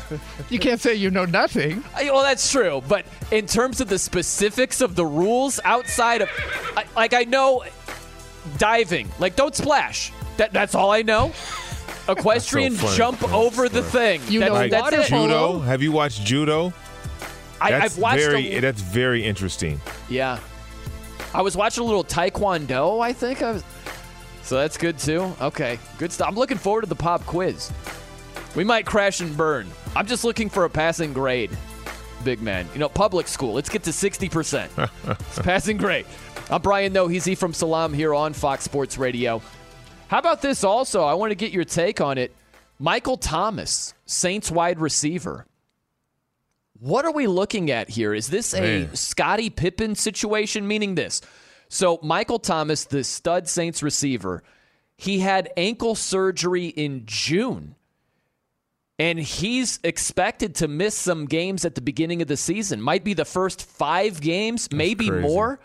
You 0.49 0.59
can't 0.59 0.81
say 0.81 0.95
you 0.95 1.09
know 1.09 1.25
nothing. 1.25 1.83
Well, 1.95 2.21
that's 2.21 2.51
true. 2.51 2.83
But 2.87 3.05
in 3.31 3.45
terms 3.45 3.79
of 3.81 3.87
the 3.87 3.99
specifics 3.99 4.81
of 4.81 4.95
the 4.95 5.05
rules 5.05 5.59
outside 5.63 6.21
of. 6.21 6.29
I, 6.75 6.85
like, 6.95 7.13
I 7.13 7.23
know 7.23 7.63
diving. 8.57 9.07
Like, 9.19 9.35
don't 9.35 9.55
splash. 9.55 10.11
That, 10.37 10.53
that's 10.53 10.75
all 10.75 10.91
I 10.91 11.01
know. 11.01 11.31
Equestrian 12.09 12.73
So 12.75 12.85
funny. 12.85 12.97
jump 12.97 13.33
over 13.33 13.67
the 13.67 13.83
thing. 13.83 14.21
You 14.27 14.39
That- 14.41 14.47
know 14.49 14.67
that's 14.67 14.81
water 14.81 14.99
it. 15.01 15.07
Judo? 15.07 15.59
Have 15.59 15.81
you 15.81 15.91
watched 15.91 16.23
judo? 16.23 16.73
I, 17.59 17.71
That's 17.71 17.95
I've 17.95 18.01
watched 18.01 18.23
very. 18.23 18.53
a, 18.53 18.57
eh, 18.57 18.59
That's 18.59 18.81
very 18.81 19.23
interesting. 19.23 19.81
Yeah. 20.09 20.39
I 21.33 21.41
was 21.41 21.57
watching 21.57 21.83
a 21.83 21.85
little 21.85 22.03
Taekwondo, 22.03 23.01
I 23.01 23.13
think. 23.13 23.41
I 23.41 23.53
was, 23.53 23.63
so 24.43 24.55
that's 24.55 24.77
good 24.77 24.97
too. 24.97 25.33
Okay, 25.41 25.77
good 25.97 26.11
stuff. 26.11 26.29
I'm 26.29 26.35
looking 26.35 26.57
forward 26.57 26.81
to 26.81 26.87
the 26.87 26.95
pop 26.95 27.25
quiz. 27.25 27.71
We 28.55 28.63
might 28.63 28.85
crash 28.85 29.19
and 29.19 29.35
burn. 29.35 29.67
I'm 29.95 30.07
just 30.07 30.23
looking 30.23 30.49
for 30.49 30.65
a 30.65 30.69
passing 30.69 31.13
grade, 31.13 31.51
big 32.23 32.41
man. 32.41 32.67
You 32.73 32.79
know, 32.79 32.89
public 32.89 33.27
school. 33.27 33.53
Let's 33.53 33.69
get 33.69 33.83
to 33.83 33.89
60%. 33.91 34.89
it's 35.19 35.39
passing 35.39 35.77
grade. 35.77 36.05
I'm 36.49 36.61
Brian 36.61 36.93
Noe. 36.93 37.07
He's 37.07 37.27
E 37.27 37.35
from 37.35 37.53
Salam 37.53 37.93
here 37.93 38.15
on 38.15 38.33
Fox 38.33 38.63
Sports 38.63 38.97
Radio. 38.97 39.41
How 40.07 40.19
about 40.19 40.41
this 40.41 40.63
also? 40.63 41.03
I 41.03 41.13
want 41.15 41.31
to 41.31 41.35
get 41.35 41.51
your 41.51 41.65
take 41.65 41.99
on 41.99 42.17
it. 42.17 42.33
Michael 42.79 43.17
Thomas, 43.17 43.93
Saints 44.05 44.49
wide 44.49 44.79
receiver. 44.79 45.45
What 46.79 47.05
are 47.05 47.11
we 47.11 47.27
looking 47.27 47.71
at 47.71 47.89
here? 47.89 48.13
Is 48.13 48.27
this 48.27 48.53
a. 48.53 48.87
Scottie 48.93 49.49
Pippen 49.49 49.95
situation? 49.95 50.67
Meaning 50.67 50.95
this. 50.95 51.21
So, 51.69 51.99
Michael 52.01 52.39
Thomas, 52.39 52.85
the 52.85 53.03
stud 53.03 53.47
Saints 53.47 53.83
receiver, 53.83 54.43
he 54.97 55.19
had 55.19 55.51
ankle 55.57 55.95
surgery 55.95 56.67
in 56.67 57.03
June. 57.05 57.75
And 58.99 59.19
he's 59.19 59.79
expected 59.83 60.55
to 60.55 60.67
miss 60.67 60.95
some 60.95 61.25
games 61.25 61.65
at 61.65 61.75
the 61.75 61.81
beginning 61.81 62.21
of 62.21 62.27
the 62.27 62.37
season. 62.37 62.81
Might 62.81 63.03
be 63.03 63.13
the 63.13 63.25
first 63.25 63.63
five 63.63 64.21
games, 64.21 64.71
maybe 64.71 65.09
crazy. 65.09 65.21
more. 65.21 65.59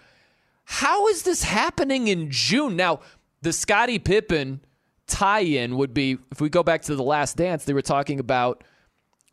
How 0.64 1.08
is 1.08 1.22
this 1.22 1.42
happening 1.42 2.08
in 2.08 2.30
June? 2.30 2.76
Now, 2.76 3.00
the 3.40 3.52
Scottie 3.52 3.98
Pippen 3.98 4.60
tie 5.06 5.40
in 5.40 5.76
would 5.76 5.94
be 5.94 6.18
if 6.30 6.40
we 6.40 6.50
go 6.50 6.62
back 6.62 6.82
to 6.82 6.94
the 6.94 7.02
last 7.02 7.36
dance, 7.36 7.64
they 7.64 7.72
were 7.72 7.82
talking 7.82 8.20
about 8.20 8.64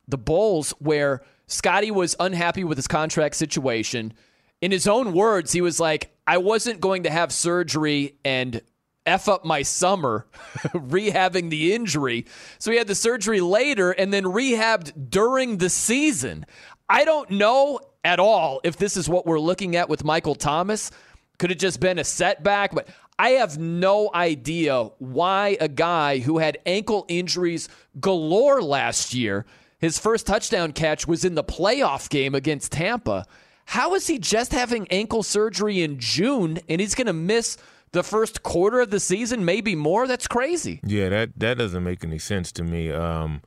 the 0.07 0.17
Bulls 0.17 0.71
where 0.79 1.21
Scottie 1.49 1.91
was 1.91 2.15
unhappy 2.19 2.63
with 2.63 2.77
his 2.77 2.87
contract 2.87 3.35
situation. 3.35 4.13
In 4.61 4.71
his 4.71 4.87
own 4.87 5.13
words, 5.13 5.51
he 5.51 5.61
was 5.61 5.79
like, 5.79 6.11
I 6.27 6.37
wasn't 6.37 6.79
going 6.79 7.03
to 7.03 7.09
have 7.09 7.31
surgery 7.31 8.15
and 8.23 8.61
F 9.05 9.27
up 9.27 9.43
my 9.43 9.63
summer 9.63 10.27
rehabbing 10.73 11.49
the 11.49 11.73
injury. 11.73 12.27
So 12.59 12.71
he 12.71 12.77
had 12.77 12.87
the 12.87 12.93
surgery 12.93 13.41
later 13.41 13.91
and 13.91 14.13
then 14.13 14.25
rehabbed 14.25 15.09
during 15.09 15.57
the 15.57 15.69
season. 15.69 16.45
I 16.87 17.03
don't 17.03 17.31
know 17.31 17.79
at 18.03 18.19
all 18.19 18.61
if 18.63 18.77
this 18.77 18.95
is 18.95 19.09
what 19.09 19.25
we're 19.25 19.39
looking 19.39 19.75
at 19.75 19.89
with 19.89 20.03
Michael 20.03 20.35
Thomas. 20.35 20.91
Could 21.39 21.49
have 21.49 21.59
just 21.59 21.79
been 21.79 21.97
a 21.97 22.03
setback, 22.03 22.75
but 22.75 22.87
I 23.17 23.31
have 23.31 23.57
no 23.57 24.11
idea 24.13 24.83
why 24.99 25.57
a 25.59 25.67
guy 25.67 26.19
who 26.19 26.37
had 26.37 26.59
ankle 26.65 27.05
injuries 27.07 27.69
galore 27.99 28.61
last 28.61 29.13
year, 29.15 29.45
his 29.79 29.97
first 29.97 30.27
touchdown 30.27 30.73
catch 30.73 31.07
was 31.07 31.25
in 31.25 31.35
the 31.35 31.43
playoff 31.43 32.09
game 32.09 32.35
against 32.35 32.71
Tampa. 32.73 33.25
How 33.65 33.93
is 33.95 34.07
he 34.07 34.19
just 34.19 34.51
having 34.51 34.87
ankle 34.89 35.23
surgery 35.23 35.81
in 35.81 35.99
June 35.99 36.59
and 36.67 36.81
he's 36.81 36.95
going 36.95 37.07
to 37.07 37.13
miss 37.13 37.57
the 37.91 38.03
first 38.03 38.43
quarter 38.43 38.81
of 38.81 38.89
the 38.91 38.99
season, 38.99 39.45
maybe 39.45 39.75
more? 39.75 40.07
That's 40.07 40.27
crazy. 40.27 40.79
Yeah, 40.83 41.09
that 41.09 41.31
that 41.37 41.57
doesn't 41.57 41.83
make 41.83 42.03
any 42.03 42.19
sense 42.19 42.51
to 42.53 42.63
me. 42.63 42.91
Um, 42.91 43.41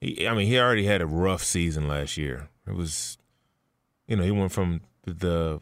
he, 0.00 0.26
I 0.26 0.34
mean, 0.34 0.46
he 0.46 0.58
already 0.58 0.86
had 0.86 1.02
a 1.02 1.06
rough 1.06 1.42
season 1.42 1.88
last 1.88 2.16
year. 2.16 2.48
It 2.66 2.74
was, 2.74 3.18
you 4.06 4.16
know, 4.16 4.22
he 4.22 4.30
went 4.30 4.52
from 4.52 4.80
the 5.04 5.60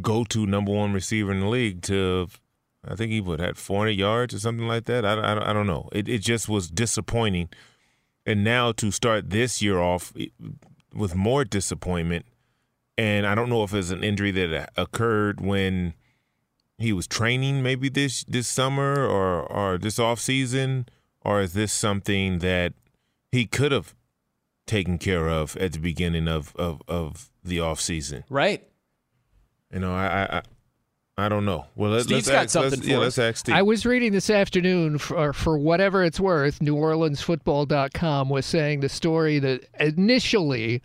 go-to 0.00 0.46
number 0.46 0.72
one 0.72 0.92
receiver 0.92 1.32
in 1.32 1.40
the 1.40 1.48
league 1.48 1.82
to, 1.82 2.28
I 2.86 2.94
think 2.94 3.12
he 3.12 3.20
would 3.20 3.40
had 3.40 3.58
400 3.58 3.90
yards 3.90 4.34
or 4.34 4.38
something 4.38 4.66
like 4.66 4.84
that. 4.84 5.04
I, 5.04 5.14
I, 5.14 5.50
I 5.50 5.52
don't 5.52 5.66
know. 5.66 5.88
It 5.92 6.08
it 6.08 6.20
just 6.20 6.48
was 6.48 6.70
disappointing, 6.70 7.48
and 8.26 8.44
now 8.44 8.72
to 8.72 8.90
start 8.90 9.30
this 9.30 9.60
year 9.62 9.78
off 9.80 10.12
with 10.94 11.14
more 11.14 11.44
disappointment, 11.44 12.26
and 12.98 13.26
I 13.26 13.34
don't 13.34 13.48
know 13.48 13.64
if 13.64 13.72
it's 13.74 13.90
an 13.90 14.04
injury 14.04 14.30
that 14.32 14.70
occurred 14.76 15.40
when 15.40 15.94
he 16.78 16.92
was 16.92 17.06
training 17.06 17.62
maybe 17.62 17.88
this 17.88 18.24
this 18.24 18.48
summer 18.48 19.06
or 19.06 19.42
or 19.42 19.78
this 19.78 19.98
off 19.98 20.18
season 20.18 20.86
or 21.20 21.40
is 21.40 21.52
this 21.52 21.72
something 21.72 22.40
that 22.40 22.72
he 23.30 23.46
could 23.46 23.70
have 23.70 23.94
taken 24.66 24.98
care 24.98 25.28
of 25.28 25.56
at 25.58 25.72
the 25.74 25.78
beginning 25.78 26.26
of 26.26 26.56
of, 26.56 26.82
of 26.88 27.30
the 27.44 27.60
off 27.60 27.80
season 27.80 28.24
Right. 28.28 28.66
you 29.72 29.78
know 29.78 29.94
i 29.94 30.38
i 30.38 30.42
i, 31.18 31.26
I 31.26 31.28
don't 31.28 31.44
know 31.44 31.66
well 31.76 31.90
let, 31.90 32.02
Steve's 32.02 32.28
let's 32.28 32.28
got 32.28 32.44
ask, 32.44 32.50
something 32.50 32.70
let's, 32.70 32.82
for 32.82 32.88
yeah 32.88 32.96
us. 32.96 33.02
let's 33.02 33.18
ask 33.18 33.36
Steve. 33.38 33.54
I 33.54 33.62
was 33.62 33.86
reading 33.86 34.12
this 34.12 34.30
afternoon 34.30 34.98
for, 34.98 35.32
for 35.32 35.58
whatever 35.58 36.04
it's 36.04 36.20
worth. 36.20 36.58
NewOrleansFootball.com 36.60 38.28
was 38.28 38.46
saying 38.46 38.80
the 38.80 38.88
story 38.88 39.38
that 39.38 39.66
initially 39.80 40.82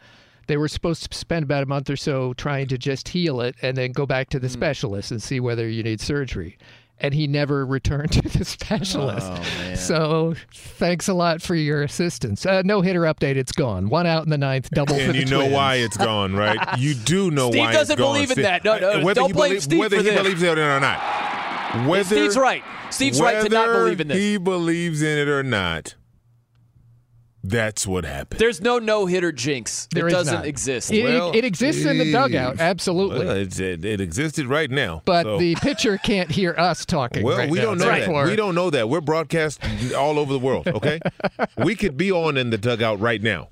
they 0.48 0.58
were 0.58 0.68
supposed 0.68 1.12
to 1.12 1.18
spend 1.18 1.44
about 1.44 1.64
a 1.64 1.66
month 1.66 1.90
or 1.90 1.98
so 1.98 2.34
trying 2.34 2.68
to 2.68 2.78
just 2.78 3.10
heal 3.10 3.42
it 3.42 3.56
and 3.62 3.78
then 3.78 3.92
go 3.92 4.06
back 4.06 4.30
to 4.30 4.40
the 4.40 4.48
hmm. 4.48 4.54
specialist 4.54 5.12
and 5.12 5.22
see 5.22 5.40
whether 5.40 5.68
you 5.68 5.84
need 5.84 6.02
surgery. 6.02 6.58
And 7.00 7.14
he 7.14 7.28
never 7.28 7.66
returned 7.66 8.12
to 8.14 8.22
the 8.38 8.44
specialist. 8.44 9.32
so 9.86 10.34
thanks 10.54 11.08
a 11.08 11.14
lot 11.14 11.42
for 11.42 11.54
your 11.56 11.84
assistance. 11.84 12.46
Uh, 12.46 12.64
no 12.66 12.82
hitter 12.82 13.02
update. 13.02 13.36
It's 13.36 13.52
gone. 13.52 13.90
One 13.90 14.08
out 14.08 14.24
in 14.24 14.30
the 14.30 14.38
ninth. 14.38 14.70
Double 14.72 14.96
for 14.96 15.02
and 15.02 15.14
the 15.14 15.20
you 15.20 15.26
know 15.26 15.42
Twins. 15.42 15.54
why 15.54 15.76
it's 15.76 15.98
gone, 15.98 16.34
right? 16.34 16.58
You 16.78 16.94
do 16.96 17.32
know 17.32 17.50
Steve 17.50 17.60
why 17.60 17.72
doesn't 17.74 17.94
it's 17.94 18.02
gone. 18.02 18.16
Steve 18.16 18.28
doesn't 18.30 18.36
believe 18.36 18.38
in 18.38 18.44
that. 18.44 18.64
No, 18.64 18.80
no, 19.00 19.06
whether 19.06 19.22
don't 19.22 19.28
he 19.30 19.34
blame 19.34 19.50
believes, 19.50 19.64
Steve 19.66 19.80
whether 19.80 19.98
for 19.98 20.04
he 20.04 20.10
this. 20.10 20.22
believes 20.22 20.42
it 20.44 20.58
or 20.58 20.80
not. 20.80 21.88
Whether 21.88 22.16
Steve's 22.16 22.38
right. 22.38 22.64
Steve's 22.90 23.22
right 23.22 23.44
to 23.44 23.50
not 23.50 23.68
believe 23.68 24.00
in 24.02 24.08
this. 24.08 24.18
He 24.18 24.38
believes 24.38 25.02
in 25.02 25.18
it 25.18 25.28
or 25.28 25.44
not. 25.44 25.96
That's 27.50 27.88
what 27.88 28.04
happened. 28.04 28.40
There's 28.40 28.60
no 28.62 28.78
no 28.80 29.06
hitter 29.06 29.32
jinx. 29.32 29.88
There 29.94 30.06
it 30.08 30.10
is 30.10 30.14
doesn't 30.14 30.34
not. 30.34 30.46
exist. 30.46 30.92
It, 30.92 31.06
it- 31.06 31.36
it 31.36 31.46
exists 31.46 31.86
in 31.86 31.98
the 31.98 32.12
dugout. 32.12 32.60
Absolutely. 32.60 33.26
Well, 33.26 33.36
it's, 33.38 33.60
it, 33.60 33.86
it 33.86 34.02
existed 34.02 34.48
right 34.48 34.70
now. 34.70 35.02
but 35.06 35.24
so- 35.24 35.38
the 35.38 35.56
pitcher 35.56 35.98
can't 35.98 36.30
hear 36.32 36.54
us 36.58 36.86
talking. 36.86 37.24
Well, 37.24 37.38
right 37.38 37.50
we 37.50 37.60
now. 37.60 37.66
don't 37.66 37.78
know 37.78 37.86
Therefore- 37.86 38.26
that. 38.26 38.30
We 38.32 38.36
don't 38.36 38.56
know 38.56 38.70
that. 38.70 38.90
We're 38.90 39.02
broadcast 39.02 39.60
all 39.96 40.20
over 40.20 40.34
the 40.34 40.40
world. 40.40 40.68
Okay, 40.68 41.00
we 41.58 41.76
could 41.76 41.96
be 41.98 42.12
on 42.12 42.38
in 42.38 42.50
the 42.50 42.58
dugout 42.58 43.00
right 43.00 43.22
now. 43.22 43.50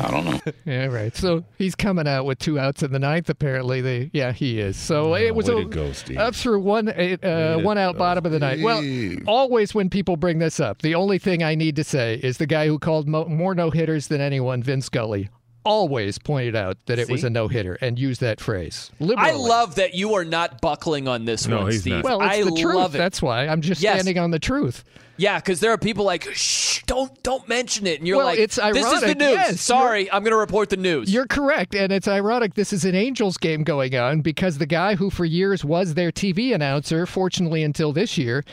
I 0.00 0.10
don't 0.10 0.24
know. 0.24 0.40
Yeah, 0.64 0.86
right. 0.86 1.14
So 1.16 1.44
he's 1.56 1.74
coming 1.74 2.06
out 2.06 2.24
with 2.24 2.38
two 2.38 2.58
outs 2.58 2.82
in 2.82 2.92
the 2.92 2.98
ninth. 2.98 3.30
Apparently, 3.30 3.80
they 3.80 4.10
yeah 4.12 4.32
he 4.32 4.60
is. 4.60 4.76
So 4.76 5.14
it 5.14 5.34
was 5.34 5.48
way 5.48 5.54
a, 5.62 5.64
to 5.64 5.68
go, 5.68 5.92
Steve. 5.92 6.18
up 6.18 6.34
through 6.34 6.60
one 6.60 6.88
uh, 6.88 7.58
one 7.62 7.78
out 7.78 7.96
bottom 7.96 8.26
of 8.26 8.32
the 8.32 8.38
ninth. 8.38 8.62
Well, 8.62 8.82
always 9.26 9.74
when 9.74 9.88
people 9.88 10.16
bring 10.16 10.38
this 10.38 10.60
up, 10.60 10.82
the 10.82 10.94
only 10.94 11.18
thing 11.18 11.42
I 11.42 11.54
need 11.54 11.76
to 11.76 11.84
say 11.84 12.20
is 12.22 12.36
the 12.38 12.46
guy 12.46 12.66
who 12.66 12.78
called 12.78 13.08
mo- 13.08 13.26
more 13.26 13.54
no 13.54 13.70
hitters 13.70 14.08
than 14.08 14.20
anyone, 14.20 14.62
Vin 14.62 14.82
Scully, 14.82 15.30
always 15.68 16.18
pointed 16.18 16.56
out 16.56 16.78
that 16.86 16.98
it 16.98 17.10
was 17.10 17.22
a 17.24 17.30
no 17.30 17.46
hitter 17.48 17.74
and 17.80 17.98
used 17.98 18.20
that 18.22 18.40
phrase. 18.40 18.90
I 19.16 19.32
love 19.32 19.74
that 19.74 19.94
you 19.94 20.14
are 20.14 20.24
not 20.24 20.60
buckling 20.62 21.06
on 21.06 21.26
this 21.26 21.46
No, 21.46 21.58
one, 21.62 21.70
he's 21.72 21.82
Steve. 21.82 21.92
not. 21.96 22.04
Well, 22.04 22.22
it's 22.22 22.34
I 22.38 22.42
the 22.42 22.50
truth. 22.52 22.74
love 22.74 22.94
it. 22.94 22.98
That's 22.98 23.20
why 23.20 23.46
I'm 23.46 23.60
just 23.60 23.82
Yes. 23.82 23.94
standing 24.00 24.18
on 24.18 24.30
the 24.30 24.38
truth. 24.38 24.82
Yeah, 25.18 25.36
because 25.38 25.58
there 25.60 25.72
are 25.72 25.78
people 25.78 26.04
like, 26.04 26.28
shh, 26.32 26.82
don't 26.86 27.22
don't 27.24 27.46
mention 27.48 27.86
it, 27.88 27.98
and 27.98 28.06
you're 28.06 28.16
Well, 28.18 28.26
like, 28.26 28.38
it's 28.38 28.54
this 28.56 28.92
is 28.92 29.00
the 29.00 29.14
news. 29.16 29.32
yes, 29.32 29.60
Sorry, 29.60 30.10
I'm 30.12 30.22
going 30.22 30.30
to 30.32 30.36
report 30.38 30.70
the 30.70 30.76
news. 30.76 31.12
You're 31.12 31.26
correct, 31.26 31.74
and 31.74 31.92
it's 31.92 32.06
ironic. 32.08 32.54
This 32.54 32.72
is 32.72 32.84
an 32.84 32.94
Angels 32.94 33.36
game 33.36 33.64
going 33.64 33.94
on 33.96 34.20
because 34.20 34.58
the 34.58 34.66
guy 34.66 34.94
who 34.94 35.10
for 35.10 35.24
years 35.24 35.64
was 35.64 35.94
their 35.94 36.12
TV 36.12 36.54
announcer, 36.54 37.04
fortunately 37.04 37.62
until 37.64 37.92
this 37.92 38.16
year, 38.16 38.44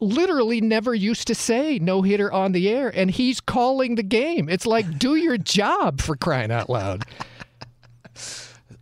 literally 0.00 0.60
never 0.60 0.94
used 0.94 1.26
to 1.28 1.34
say 1.34 1.78
no 1.78 2.02
hitter 2.02 2.32
on 2.32 2.52
the 2.52 2.68
air, 2.68 2.88
and 2.88 3.10
he's 3.10 3.40
calling 3.40 3.94
the 3.94 4.02
game. 4.02 4.48
It's 4.48 4.66
like 4.66 4.98
do 4.98 5.14
your 5.16 5.36
job 5.38 6.00
for 6.00 6.16
crying 6.16 6.50
out 6.50 6.68
loud. 6.70 7.04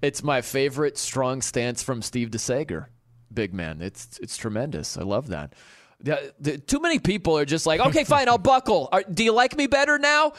It's 0.01 0.23
my 0.23 0.43
favorite 0.43 0.97
strong 0.97 1.43
stance 1.43 1.83
from 1.83 2.03
Steve 2.03 2.31
DeSager, 2.31 2.87
big 3.33 3.53
man. 3.53 3.83
It's 3.83 4.19
it's 4.23 4.37
tremendous. 4.37 4.97
I 4.97 5.03
love 5.03 5.29
that. 5.29 5.55
The- 6.01 6.33
the- 6.39 6.59
too 6.59 6.79
many 6.79 7.01
people 7.01 7.37
are 7.37 7.45
just 7.45 7.67
like, 7.67 7.81
okay, 7.81 8.05
fine, 8.05 8.29
I'll 8.29 8.39
buckle. 8.39 8.89
Are, 8.93 9.03
do 9.03 9.25
you 9.25 9.33
like 9.33 9.57
me 9.57 9.67
better 9.67 9.99
now? 9.99 10.35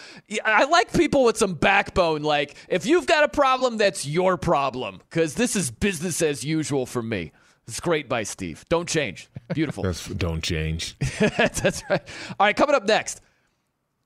I 0.45 0.63
like 0.63 0.93
people 0.93 1.25
with 1.25 1.35
some 1.35 1.55
backbone. 1.55 2.21
Like, 2.21 2.55
if 2.69 2.85
you've 2.85 3.05
got 3.05 3.25
a 3.25 3.27
problem, 3.27 3.75
that's 3.75 4.05
your 4.05 4.37
problem, 4.37 5.01
because 5.09 5.33
this 5.35 5.57
is 5.57 5.69
business 5.69 6.21
as 6.21 6.45
usual 6.45 6.85
for 6.85 7.03
me. 7.03 7.33
It's 7.69 7.79
great 7.79 8.09
by 8.09 8.23
Steve. 8.23 8.65
Don't 8.67 8.89
change. 8.89 9.29
Beautiful. 9.53 9.83
That's 9.83 10.07
don't 10.07 10.43
change. 10.43 10.97
That's 11.19 11.83
right. 11.87 12.01
All 12.39 12.47
right, 12.47 12.55
coming 12.55 12.73
up 12.73 12.83
next, 12.83 13.21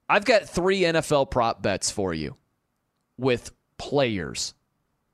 I've 0.09 0.25
got 0.25 0.49
three 0.49 0.81
NFL 0.81 1.31
prop 1.31 1.61
bets 1.61 1.89
for 1.89 2.13
you 2.13 2.35
with 3.17 3.51
players. 3.77 4.53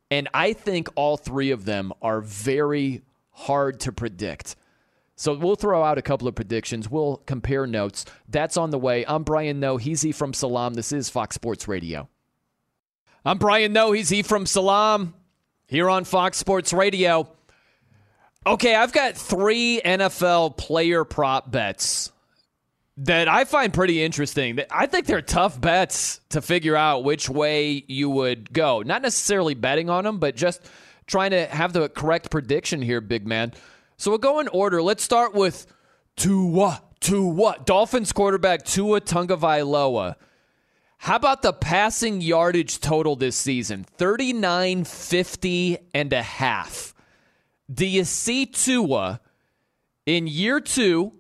And 0.10 0.30
I 0.34 0.54
think 0.54 0.90
all 0.96 1.16
three 1.16 1.52
of 1.52 1.66
them 1.66 1.94
are 2.02 2.22
very 2.22 3.04
hard 3.30 3.82
to 3.82 3.92
predict. 3.92 4.56
So 5.16 5.36
we'll 5.36 5.56
throw 5.56 5.84
out 5.84 6.00
a 6.00 6.02
couple 6.02 6.28
of 6.28 6.34
predictions. 6.34 6.90
We'll 6.90 7.18
compare 7.28 7.68
notes. 7.68 8.06
That's 8.28 8.58
on 8.58 8.72
the 8.72 8.80
way. 8.80 9.06
I'm 9.08 9.22
Brian 9.22 9.60
Noe. 9.60 9.78
He's 9.78 10.04
E 10.04 10.12
from 10.12 10.34
Salam. 10.34 10.74
This 10.74 10.92
is 10.92 11.08
Fox 11.08 11.36
Sports 11.36 11.68
Radio. 11.68 12.10
I'm 13.24 13.38
Brian 13.38 13.74
Noe. 13.74 13.92
He's 13.92 14.12
E 14.12 14.24
from 14.24 14.48
Salam 14.48 15.14
here 15.68 15.88
on 15.88 16.04
Fox 16.04 16.38
Sports 16.38 16.74
Radio. 16.74 17.30
Okay, 18.48 18.74
I've 18.74 18.94
got 18.94 19.16
three 19.16 19.82
NFL 19.84 20.56
player 20.58 21.04
prop 21.04 21.52
bets 21.52 22.12
that 22.98 23.28
I 23.28 23.46
find 23.46 23.74
pretty 23.74 24.02
interesting. 24.02 24.60
I 24.72 24.86
think 24.86 25.06
they're 25.06 25.22
tough 25.22 25.60
bets 25.60 26.20
to 26.30 26.42
figure 26.42 26.76
out 26.76 27.04
which 27.04 27.30
way 27.30 27.84
you 27.88 28.10
would 28.10 28.52
go. 28.52 28.82
Not 28.82 29.02
necessarily 29.02 29.54
betting 29.54 29.90
on 29.90 30.04
them, 30.04 30.20
but 30.20 30.36
just 30.36 30.62
trying 31.06 31.32
to 31.32 31.46
have 31.48 31.74
the 31.74 31.90
correct 31.90 32.30
prediction 32.30 32.82
here, 32.82 33.02
big 33.02 33.28
man. 33.28 33.54
So 33.98 34.12
we'll 34.12 34.18
go 34.20 34.40
in 34.40 34.48
order. 34.50 34.82
Let's 34.82 35.04
start 35.04 35.34
with 35.34 35.66
Tua. 36.16 36.82
Tua. 37.00 37.58
Dolphins 37.66 38.12
quarterback 38.12 38.64
Tua 38.64 39.02
Tagovailoa. 39.02 40.16
How 40.98 41.16
about 41.16 41.42
the 41.42 41.54
passing 41.54 42.20
yardage 42.20 42.80
total 42.80 43.16
this 43.16 43.38
season? 43.38 43.86
39 43.98 44.84
50 44.84 45.78
and 45.94 46.12
a 46.12 46.22
half. 46.22 46.94
Do 47.72 47.86
you 47.86 48.04
see 48.04 48.46
Tua 48.46 49.22
in 50.06 50.28
year 50.28 50.60
two? 50.60 51.14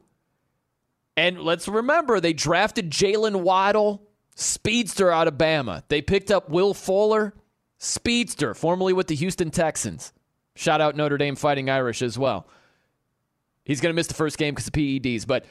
And 1.15 1.41
let's 1.41 1.67
remember, 1.67 2.19
they 2.19 2.34
drafted 2.34 2.89
Jaylen 2.89 3.41
Waddle, 3.41 4.07
speedster 4.35 5.11
out 5.11 5.27
of 5.27 5.35
Bama. 5.35 5.84
They 5.89 6.01
picked 6.01 6.31
up 6.31 6.49
Will 6.49 6.73
Fuller, 6.73 7.34
speedster, 7.77 8.53
formerly 8.53 8.93
with 8.93 9.07
the 9.07 9.15
Houston 9.15 9.51
Texans. 9.51 10.13
Shout 10.55 10.81
out 10.81 10.95
Notre 10.95 11.17
Dame 11.17 11.35
Fighting 11.35 11.69
Irish 11.69 12.01
as 12.01 12.17
well. 12.17 12.47
He's 13.65 13.81
going 13.81 13.93
to 13.93 13.95
miss 13.95 14.07
the 14.07 14.13
first 14.13 14.38
game 14.38 14.55
because 14.55 14.67
of 14.67 14.73
PEDs, 14.73 15.27
but 15.27 15.45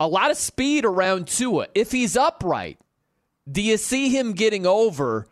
a 0.00 0.08
lot 0.08 0.30
of 0.30 0.36
speed 0.36 0.84
around 0.84 1.28
Tua. 1.28 1.68
If 1.74 1.92
he's 1.92 2.16
upright, 2.16 2.78
do 3.50 3.62
you 3.62 3.76
see 3.76 4.08
him 4.08 4.32
getting 4.32 4.66
over 4.66 5.28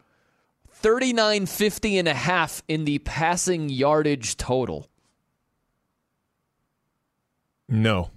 39 0.68 1.46
50 1.46 1.98
and 1.98 2.08
a 2.08 2.14
half 2.14 2.62
in 2.68 2.84
the 2.84 2.98
passing 3.00 3.68
yardage 3.68 4.36
total? 4.36 4.88
No. 7.72 8.10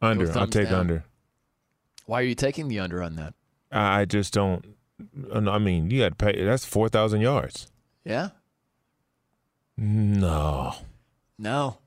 Under. 0.00 0.38
I'll 0.38 0.46
take 0.46 0.68
down. 0.68 0.80
under. 0.80 1.04
Why 2.06 2.20
are 2.20 2.24
you 2.24 2.34
taking 2.34 2.68
the 2.68 2.78
under 2.78 3.02
on 3.02 3.16
that? 3.16 3.34
I 3.72 4.04
just 4.04 4.32
don't. 4.32 4.64
Uh, 5.32 5.50
I 5.50 5.58
mean, 5.58 5.90
you 5.90 6.02
had 6.02 6.16
to 6.18 6.24
pay. 6.24 6.44
That's 6.44 6.64
four 6.64 6.88
thousand 6.88 7.22
yards. 7.22 7.66
Yeah? 8.04 8.28
No. 9.76 10.74
No. 11.38 11.78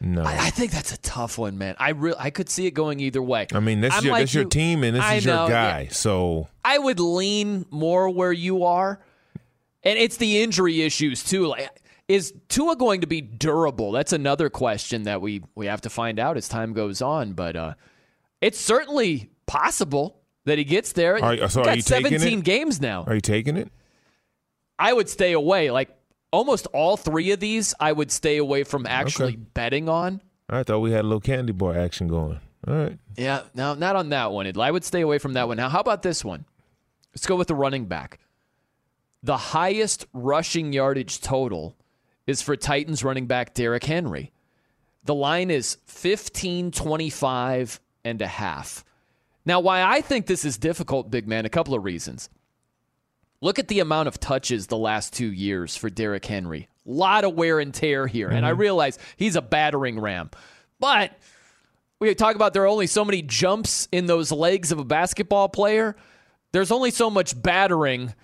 No. 0.00 0.22
I, 0.22 0.46
I 0.46 0.50
think 0.50 0.72
that's 0.72 0.92
a 0.92 0.98
tough 0.98 1.38
one, 1.38 1.58
man. 1.58 1.74
I 1.78 1.90
re- 1.90 2.14
I 2.18 2.30
could 2.30 2.48
see 2.48 2.66
it 2.66 2.72
going 2.72 3.00
either 3.00 3.22
way. 3.22 3.46
I 3.52 3.60
mean, 3.60 3.80
this 3.80 3.92
I'm 3.92 3.98
is 3.98 4.04
your, 4.04 4.12
like 4.12 4.22
this 4.24 4.34
your 4.34 4.44
team 4.44 4.84
and 4.84 4.96
this 4.96 5.02
I 5.02 5.14
is 5.14 5.26
know, 5.26 5.46
your 5.46 5.50
yeah. 5.50 5.70
guy. 5.70 5.86
So 5.88 6.48
I 6.64 6.78
would 6.78 7.00
lean 7.00 7.66
more 7.70 8.08
where 8.10 8.32
you 8.32 8.64
are. 8.64 9.00
And 9.82 9.98
it's 9.98 10.16
the 10.16 10.42
injury 10.42 10.82
issues 10.82 11.22
too. 11.22 11.46
Like 11.46 11.70
is 12.08 12.32
Tua 12.48 12.76
going 12.76 13.00
to 13.00 13.06
be 13.06 13.20
durable? 13.20 13.92
That's 13.92 14.12
another 14.12 14.48
question 14.50 15.04
that 15.04 15.20
we 15.20 15.42
we 15.54 15.66
have 15.66 15.80
to 15.82 15.90
find 15.90 16.18
out 16.18 16.36
as 16.36 16.48
time 16.48 16.72
goes 16.72 17.02
on, 17.02 17.32
but 17.32 17.56
uh 17.56 17.74
it's 18.40 18.60
certainly 18.60 19.30
possible 19.46 20.20
that 20.44 20.58
he 20.58 20.64
gets 20.64 20.92
there. 20.92 21.22
Are 21.22 21.48
so 21.48 21.62
are 21.62 21.64
got 21.64 21.76
you 21.76 21.82
17 21.82 22.38
it? 22.40 22.44
games 22.44 22.80
now. 22.80 23.04
are 23.06 23.14
you 23.14 23.20
taking 23.20 23.56
it? 23.56 23.70
I 24.78 24.92
would 24.92 25.08
stay 25.08 25.32
away. 25.32 25.70
Like 25.70 25.90
almost 26.32 26.66
all 26.72 26.96
3 26.96 27.32
of 27.32 27.40
these 27.40 27.74
I 27.80 27.92
would 27.92 28.10
stay 28.12 28.36
away 28.36 28.62
from 28.64 28.86
actually 28.86 29.34
Okay. 29.34 29.42
betting 29.54 29.88
on. 29.88 30.20
I 30.48 30.62
thought 30.62 30.78
we 30.80 30.92
had 30.92 31.00
a 31.00 31.08
little 31.08 31.20
candy 31.20 31.52
bar 31.52 31.76
action 31.76 32.06
going. 32.08 32.38
All 32.68 32.74
right. 32.74 32.98
Yeah, 33.16 33.42
no, 33.54 33.74
not 33.74 33.96
on 33.96 34.10
that 34.10 34.30
one. 34.32 34.46
I 34.60 34.70
would 34.70 34.84
stay 34.84 35.00
away 35.00 35.18
from 35.18 35.32
that 35.34 35.48
one. 35.48 35.56
Now, 35.56 35.68
how 35.68 35.80
about 35.80 36.02
this 36.02 36.24
one? 36.24 36.44
Let's 37.12 37.26
go 37.26 37.34
with 37.36 37.48
the 37.48 37.54
running 37.54 37.86
back. 37.86 38.18
The 39.22 39.36
highest 39.36 40.06
rushing 40.12 40.72
yardage 40.72 41.20
total 41.20 41.74
is 42.26 42.42
for 42.42 42.56
Titans 42.56 43.04
running 43.04 43.26
back 43.26 43.54
Derrick 43.54 43.84
Henry. 43.84 44.32
The 45.04 45.14
line 45.14 45.50
is 45.50 45.78
15 45.86 46.72
25 46.72 47.80
and 48.04 48.22
a 48.22 48.26
half. 48.26 48.84
Now, 49.44 49.60
why 49.60 49.82
I 49.82 50.00
think 50.00 50.26
this 50.26 50.44
is 50.44 50.58
difficult, 50.58 51.10
big 51.10 51.28
man, 51.28 51.46
a 51.46 51.48
couple 51.48 51.74
of 51.74 51.84
reasons. 51.84 52.28
Look 53.40 53.58
at 53.58 53.68
the 53.68 53.80
amount 53.80 54.08
of 54.08 54.18
touches 54.18 54.66
the 54.66 54.76
last 54.76 55.12
two 55.12 55.32
years 55.32 55.76
for 55.76 55.88
Derrick 55.88 56.24
Henry. 56.24 56.68
A 56.86 56.90
lot 56.90 57.24
of 57.24 57.34
wear 57.34 57.60
and 57.60 57.72
tear 57.72 58.06
here. 58.06 58.28
And 58.28 58.44
I 58.44 58.50
mm-hmm. 58.50 58.60
realize 58.60 58.98
he's 59.16 59.36
a 59.36 59.42
battering 59.42 60.00
ram. 60.00 60.30
But 60.80 61.12
we 62.00 62.12
talk 62.14 62.34
about 62.34 62.54
there 62.54 62.64
are 62.64 62.68
only 62.68 62.86
so 62.86 63.04
many 63.04 63.22
jumps 63.22 63.88
in 63.92 64.06
those 64.06 64.32
legs 64.32 64.72
of 64.72 64.78
a 64.78 64.84
basketball 64.84 65.48
player. 65.48 65.96
There's 66.52 66.70
only 66.70 66.90
so 66.90 67.10
much 67.10 67.40
battering 67.40 68.14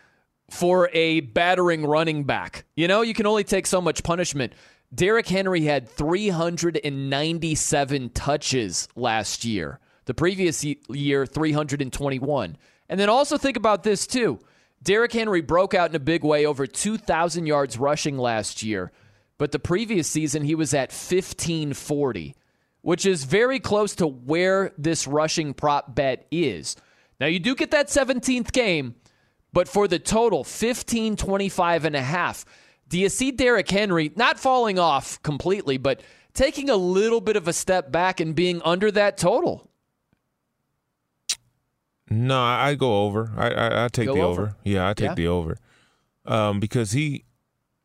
for 0.53 0.91
a 0.93 1.21
battering 1.21 1.87
running 1.87 2.25
back. 2.25 2.67
You 2.77 2.87
know, 2.87 3.01
you 3.01 3.15
can 3.15 3.25
only 3.27 3.43
take 3.43 3.67
so 3.67 3.81
much 3.81 4.03
punishment. 4.03 4.53
Derrick 4.95 5.27
Henry 5.27 5.63
had 5.63 5.89
397 5.89 8.11
touches 8.11 8.87
last 8.95 9.47
year. 9.47 9.81
The 10.05 10.13
previous 10.13 10.63
year, 10.63 11.25
321. 11.25 12.59
And 12.91 13.01
then 13.01 13.09
also 13.09 13.39
think 13.39 13.57
about 13.57 13.83
this 13.83 14.07
too. 14.07 14.41
Derrick 14.83 15.15
Henry 15.15 15.41
broke 15.41 15.73
out 15.73 15.89
in 15.89 15.97
a 15.97 16.01
big 16.01 16.23
way, 16.23 16.45
over 16.45 16.67
2,000 16.67 17.47
yards 17.47 17.79
rushing 17.79 18.19
last 18.19 18.63
year. 18.63 18.93
But 19.39 19.53
the 19.53 19.59
previous 19.59 20.07
season, 20.07 20.45
he 20.45 20.55
was 20.55 20.75
at 20.75 20.91
1540, 20.91 22.35
which 22.83 23.07
is 23.07 23.25
very 23.25 23.59
close 23.59 23.95
to 23.95 24.07
where 24.07 24.75
this 24.77 25.07
rushing 25.07 25.55
prop 25.55 25.95
bet 25.95 26.27
is. 26.31 26.77
Now, 27.19 27.29
you 27.29 27.39
do 27.39 27.55
get 27.55 27.71
that 27.71 27.89
17th 27.89 28.53
game, 28.53 28.97
but 29.53 29.69
for 29.69 29.87
the 29.89 29.99
total, 29.99 30.45
15, 30.45 31.17
25 31.17 31.85
and 31.85 31.97
a 31.97 32.03
half. 32.03 32.45
Do 32.89 32.99
you 32.99 33.09
see 33.09 33.31
Derrick 33.31 33.71
Henry 33.71 34.13
not 34.17 34.39
falling 34.39 34.79
off 34.79 35.23
completely, 35.23 35.79
but 35.79 36.03
taking 36.35 36.69
a 36.69 36.77
little 36.77 37.21
bit 37.21 37.37
of 37.37 37.49
a 37.49 37.53
step 37.53 37.91
back 37.91 38.21
and 38.21 38.35
being 38.35 38.61
under 38.65 38.91
that 38.91 39.17
total? 39.17 39.69
No, 42.11 42.41
I 42.43 42.75
go 42.75 43.05
over. 43.05 43.33
I 43.37 43.49
I, 43.51 43.85
I 43.85 43.89
take 43.89 44.07
Go 44.07 44.15
the 44.15 44.21
over? 44.21 44.43
over. 44.43 44.57
Yeah, 44.65 44.89
I 44.89 44.93
take 44.95 45.07
Yeah? 45.11 45.15
the 45.15 45.29
over. 45.29 45.57
Um, 46.27 46.61
because 46.61 46.93
he, 46.93 47.25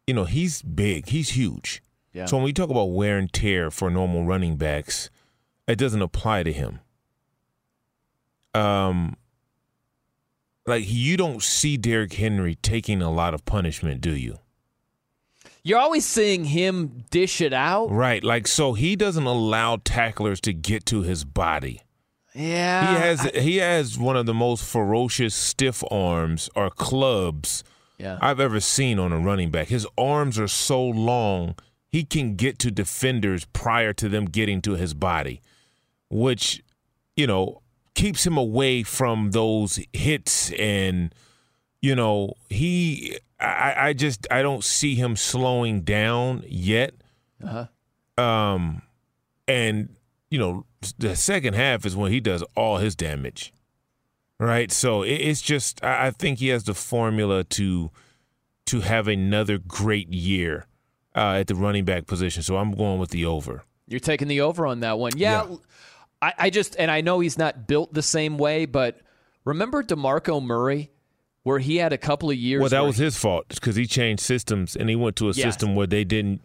you 0.06 0.14
know, 0.14 0.26
he's 0.26 0.62
big. 0.62 1.08
He's 1.08 1.30
huge. 1.30 1.82
Yeah. 2.14 2.26
So 2.26 2.38
when 2.38 2.44
we 2.44 2.52
talk 2.54 2.70
about 2.70 2.86
wear 2.92 3.18
and 3.18 3.32
tear 3.32 3.72
for 3.72 3.90
normal 3.90 4.26
running 4.26 4.58
backs, 4.58 5.10
it 5.68 5.78
doesn't 5.78 6.02
apply 6.02 6.44
to 6.44 6.52
him. 6.52 6.80
Um, 8.54 9.16
like 10.68 10.84
you 10.86 11.18
don't 11.18 11.42
see 11.42 11.78
Derrick 11.78 12.14
Henry 12.14 12.56
taking 12.56 13.02
a 13.02 13.12
lot 13.12 13.34
of 13.34 13.46
punishment, 13.46 14.02
do 14.02 14.16
you? 14.16 14.40
You're 15.64 15.80
always 15.80 16.06
seeing 16.06 16.46
him 16.46 17.04
dish 17.10 17.42
it 17.42 17.52
out. 17.54 17.90
Right. 17.92 18.24
Like 18.24 18.48
so, 18.48 18.74
he 18.74 18.96
doesn't 18.96 19.26
allow 19.26 19.78
tacklers 19.84 20.40
to 20.42 20.54
get 20.54 20.86
to 20.88 21.02
his 21.02 21.26
body. 21.26 21.82
Yeah. 22.34 22.94
He 22.94 23.02
has 23.02 23.22
he 23.44 23.58
has 23.58 23.98
one 23.98 24.16
of 24.16 24.26
the 24.28 24.34
most 24.34 24.64
ferocious 24.64 25.34
stiff 25.34 25.84
arms 25.90 26.50
or 26.56 26.70
clubs 26.70 27.64
Yeah. 27.98 28.20
I've 28.22 28.40
ever 28.40 28.60
seen 28.60 29.00
on 29.00 29.12
a 29.12 29.18
running 29.18 29.50
back. 29.50 29.68
His 29.70 29.88
arms 29.98 30.38
are 30.38 30.48
so 30.48 30.82
long, 30.86 31.56
he 31.90 32.04
can 32.04 32.36
get 32.36 32.60
to 32.60 32.72
defenders 32.72 33.46
prior 33.54 33.92
to 33.94 34.08
them 34.08 34.26
getting 34.26 34.62
to 34.62 34.74
his 34.76 34.94
body, 34.94 35.42
which, 36.10 36.64
you 37.16 37.26
know, 37.28 37.62
keeps 37.98 38.28
him 38.28 38.38
away 38.38 38.84
from 38.84 39.32
those 39.32 39.80
hits 39.92 40.52
and 40.52 41.14
you 41.82 41.96
know, 41.96 42.34
he 42.48 43.18
I, 43.40 43.74
I 43.78 43.94
just 43.94 44.28
I 44.30 44.44
don't 44.44 44.64
see 44.64 44.94
him 44.96 45.16
slowing 45.16 45.82
down 45.82 46.44
yet. 46.48 46.94
Uh-huh. 47.44 48.24
Um 48.24 48.84
and 49.48 49.96
you 50.30 50.38
know, 50.38 50.66
the 51.00 51.16
second 51.16 51.56
half 51.56 51.86
is 51.88 51.96
when 51.96 52.12
he 52.12 52.20
does 52.20 52.44
all 52.56 52.78
his 52.78 52.96
damage. 52.96 53.52
Right? 54.40 54.72
So 54.72 55.02
it, 55.02 55.16
it's 55.16 55.42
just 55.42 55.84
I, 55.84 56.08
I 56.08 56.12
think 56.12 56.38
he 56.38 56.50
has 56.50 56.66
the 56.66 56.76
formula 56.76 57.44
to 57.46 57.90
to 58.68 58.82
have 58.82 59.08
another 59.08 59.58
great 59.58 60.14
year 60.14 60.68
uh, 61.16 61.38
at 61.40 61.48
the 61.48 61.56
running 61.56 61.84
back 61.84 62.06
position. 62.06 62.44
So 62.44 62.58
I'm 62.58 62.74
going 62.74 63.00
with 63.00 63.10
the 63.10 63.26
over. 63.26 63.64
You're 63.88 64.00
taking 64.00 64.28
the 64.28 64.42
over 64.42 64.68
on 64.68 64.82
that 64.82 65.00
one. 65.00 65.14
Yeah. 65.16 65.48
I, 66.22 66.34
I 66.38 66.50
just, 66.50 66.76
and 66.78 66.90
I 66.90 67.02
know 67.02 67.20
he's 67.20 67.38
not 67.38 67.68
built 67.68 67.94
the 67.94 68.02
same 68.02 68.38
way, 68.38 68.66
but 68.66 69.00
remember 69.46 69.84
DeMarco 69.84 70.44
Murray, 70.44 70.92
where 71.44 71.60
he 71.60 71.78
had 71.78 71.94
a 71.94 71.98
couple 71.98 72.30
of 72.30 72.36
years. 72.38 72.60
Well, 72.62 72.70
that 72.70 72.84
was 72.86 72.98
his 72.98 73.18
fault 73.18 73.48
because 73.50 73.76
he 73.76 73.86
changed 73.86 74.22
systems 74.24 74.76
and 74.76 74.90
he 74.90 74.96
went 74.96 75.16
to 75.18 75.26
a 75.30 75.34
Yes. 75.34 75.44
system 75.44 75.76
where 75.76 75.88
they 75.88 76.04
didn't 76.04 76.42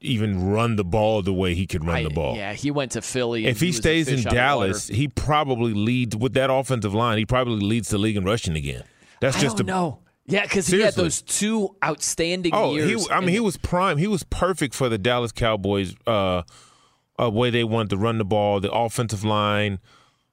even 0.00 0.48
run 0.50 0.76
the 0.76 0.84
ball 0.84 1.20
the 1.22 1.32
way 1.34 1.54
he 1.54 1.66
could 1.66 1.84
run 1.84 1.96
I- 1.96 2.02
the 2.04 2.10
ball. 2.10 2.36
Yeah, 2.36 2.54
he 2.54 2.70
went 2.70 2.92
to 2.92 3.02
Philly. 3.02 3.46
If 3.46 3.60
he, 3.60 3.70
a 3.70 3.72
stays 3.72 4.08
in 4.08 4.16
fish 4.18 4.26
out 4.26 4.32
of 4.32 4.34
Dallas, 4.36 4.88
he 4.88 5.08
probably 5.08 5.74
leads 5.74 6.16
with 6.16 6.32
that 6.34 6.50
offensive 6.50 6.94
line. 6.94 7.18
He 7.18 7.26
probably 7.26 7.60
leads 7.60 7.88
the 7.90 7.98
league 7.98 8.16
in 8.16 8.24
rushing 8.24 8.56
again. 8.56 8.84
That's 9.20 9.36
I 9.36 9.40
just 9.40 9.56
don't. 9.58 9.98
Yeah, 10.30 10.42
because 10.42 10.66
he 10.68 10.80
had 10.80 10.94
those 10.94 11.22
two 11.22 11.74
outstanding 11.82 12.52
Oh, 12.54 12.74
years. 12.74 13.06
he, 13.06 13.10
I 13.10 13.20
mean, 13.20 13.30
he 13.30 13.40
was 13.40 13.56
prime. 13.56 13.96
He 13.96 14.06
was 14.06 14.22
perfect 14.24 14.74
for 14.74 14.88
the 14.90 14.98
Dallas 14.98 15.32
Cowboys. 15.32 15.94
Uh, 16.06 16.42
uh, 17.20 17.30
way 17.30 17.50
they 17.50 17.64
wanted 17.64 17.90
to 17.90 17.96
run 17.96 18.18
the 18.18 18.24
ball, 18.24 18.60
the 18.60 18.70
offensive 18.72 19.24
line, 19.24 19.78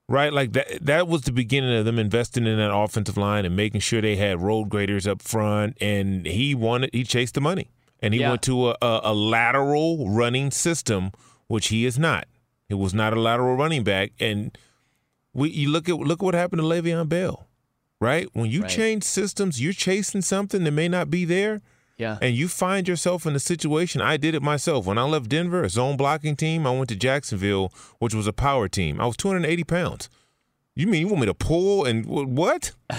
right? 0.08 0.32
Like 0.34 0.54
that. 0.54 0.86
That 0.86 1.08
was 1.08 1.24
the 1.24 1.32
beginning 1.32 1.76
of 1.78 1.86
them 1.86 1.98
investing 2.00 2.46
in 2.48 2.58
that 2.58 2.74
offensive 2.74 3.18
line 3.18 3.46
and 3.46 3.56
making 3.56 3.82
sure 3.82 4.02
they 4.02 4.16
had 4.16 4.42
road 4.42 4.70
graders 4.70 5.08
up 5.08 5.22
front. 5.22 5.78
And 5.82 6.26
he 6.26 6.54
wanted. 6.56 6.92
He 6.94 7.04
chased 7.04 7.34
the 7.36 7.42
money. 7.42 7.70
and 8.02 8.14
he 8.14 8.20
Yeah. 8.20 8.30
went 8.32 8.42
to 8.44 8.70
a, 8.72 8.76
a, 8.82 9.02
a 9.06 9.14
lateral 9.14 10.10
running 10.10 10.52
system, 10.52 11.12
which 11.48 11.68
he 11.70 11.86
is 11.86 11.98
not. 11.98 12.28
It 12.70 12.76
was 12.76 12.94
not 12.94 13.14
a 13.14 13.20
lateral 13.20 13.56
running 13.56 13.84
back, 13.84 14.12
and 14.20 14.56
we 15.34 15.50
you 15.50 15.70
look 15.70 15.88
at 15.90 15.96
look 15.96 16.20
at 16.22 16.24
what 16.26 16.34
happened 16.36 16.62
to 16.62 16.68
Le'Veon 16.68 17.08
Bell, 17.10 17.48
right? 18.02 18.28
When 18.34 18.50
you 18.52 18.62
Right. 18.62 18.70
change 18.70 19.04
systems, 19.04 19.62
you're 19.62 19.74
chasing 19.74 20.22
something 20.22 20.64
that 20.66 20.72
may 20.72 20.88
not 20.88 21.10
be 21.10 21.26
there. 21.26 21.62
Yeah. 21.98 22.18
And 22.22 22.36
you 22.36 22.48
find 22.48 22.88
yourself 22.88 23.26
in 23.26 23.36
a 23.36 23.40
situation. 23.40 24.02
I 24.02 24.18
did 24.18 24.36
it 24.36 24.42
myself. 24.42 24.86
When 24.86 24.98
I 24.98 25.04
left 25.04 25.30
Denver, 25.30 25.64
a 25.64 25.70
zone 25.70 25.96
blocking 25.96 26.36
team, 26.36 26.68
I 26.68 26.72
went 26.72 26.90
to 26.90 26.96
Jacksonville, 26.96 27.72
which 28.00 28.14
was 28.14 28.28
a 28.28 28.34
power 28.34 28.68
team. 28.68 29.00
I 29.00 29.06
was 29.06 29.16
280 29.16 29.64
pounds. 29.64 30.10
You 30.76 30.88
mean 30.88 31.02
you 31.02 31.08
want 31.08 31.22
me 31.22 31.26
to 31.28 31.34
pull 31.34 31.86
and 31.86 32.06
what? 32.06 32.74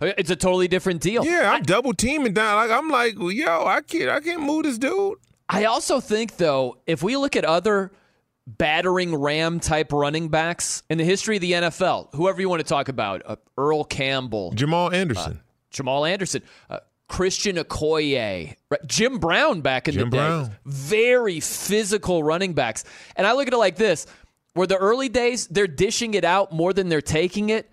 It's 0.00 0.30
a 0.30 0.36
totally 0.36 0.66
different 0.68 1.00
deal. 1.00 1.24
Yeah, 1.24 1.52
I'm 1.52 1.62
double 1.62 1.94
teaming 1.94 2.32
down. 2.32 2.56
Like 2.56 2.70
I'm 2.76 2.88
like, 2.88 3.14
yo, 3.18 3.64
I 3.66 3.82
can't, 3.82 4.08
I 4.10 4.20
can't 4.20 4.42
move 4.42 4.64
this 4.64 4.78
dude. 4.78 5.18
I 5.48 5.64
also 5.64 6.00
think, 6.00 6.36
though, 6.38 6.78
if 6.86 7.02
we 7.02 7.16
look 7.16 7.36
at 7.36 7.44
other 7.44 7.92
battering 8.46 9.14
ram 9.14 9.60
type 9.60 9.92
running 9.92 10.28
backs 10.28 10.82
in 10.90 10.98
the 10.98 11.04
history 11.04 11.36
of 11.36 11.40
the 11.42 11.52
NFL, 11.52 12.14
whoever 12.14 12.40
you 12.40 12.48
want 12.48 12.60
to 12.60 12.66
talk 12.66 12.88
about, 12.88 13.22
uh, 13.24 13.36
Earl 13.56 13.84
Campbell, 13.84 14.52
Jamal 14.52 14.90
Anderson, 14.92 15.40
Jamal 15.70 16.04
Anderson, 16.04 16.42
uh, 16.70 16.80
Christian 17.12 17.56
Okoye, 17.56 18.56
right? 18.70 18.80
Jim 18.86 19.18
Brown 19.18 19.60
back 19.60 19.86
in 19.86 19.92
Jim 19.92 20.08
the 20.08 20.16
day. 20.16 20.16
Brown. 20.16 20.56
Very 20.64 21.40
physical 21.40 22.22
running 22.22 22.54
backs. 22.54 22.84
And 23.16 23.26
I 23.26 23.34
look 23.34 23.46
at 23.46 23.52
it 23.52 23.58
like 23.58 23.76
this 23.76 24.06
where 24.54 24.66
the 24.66 24.78
early 24.78 25.10
days, 25.10 25.46
they're 25.46 25.66
dishing 25.66 26.14
it 26.14 26.24
out 26.24 26.52
more 26.52 26.72
than 26.72 26.88
they're 26.88 27.02
taking 27.02 27.50
it. 27.50 27.70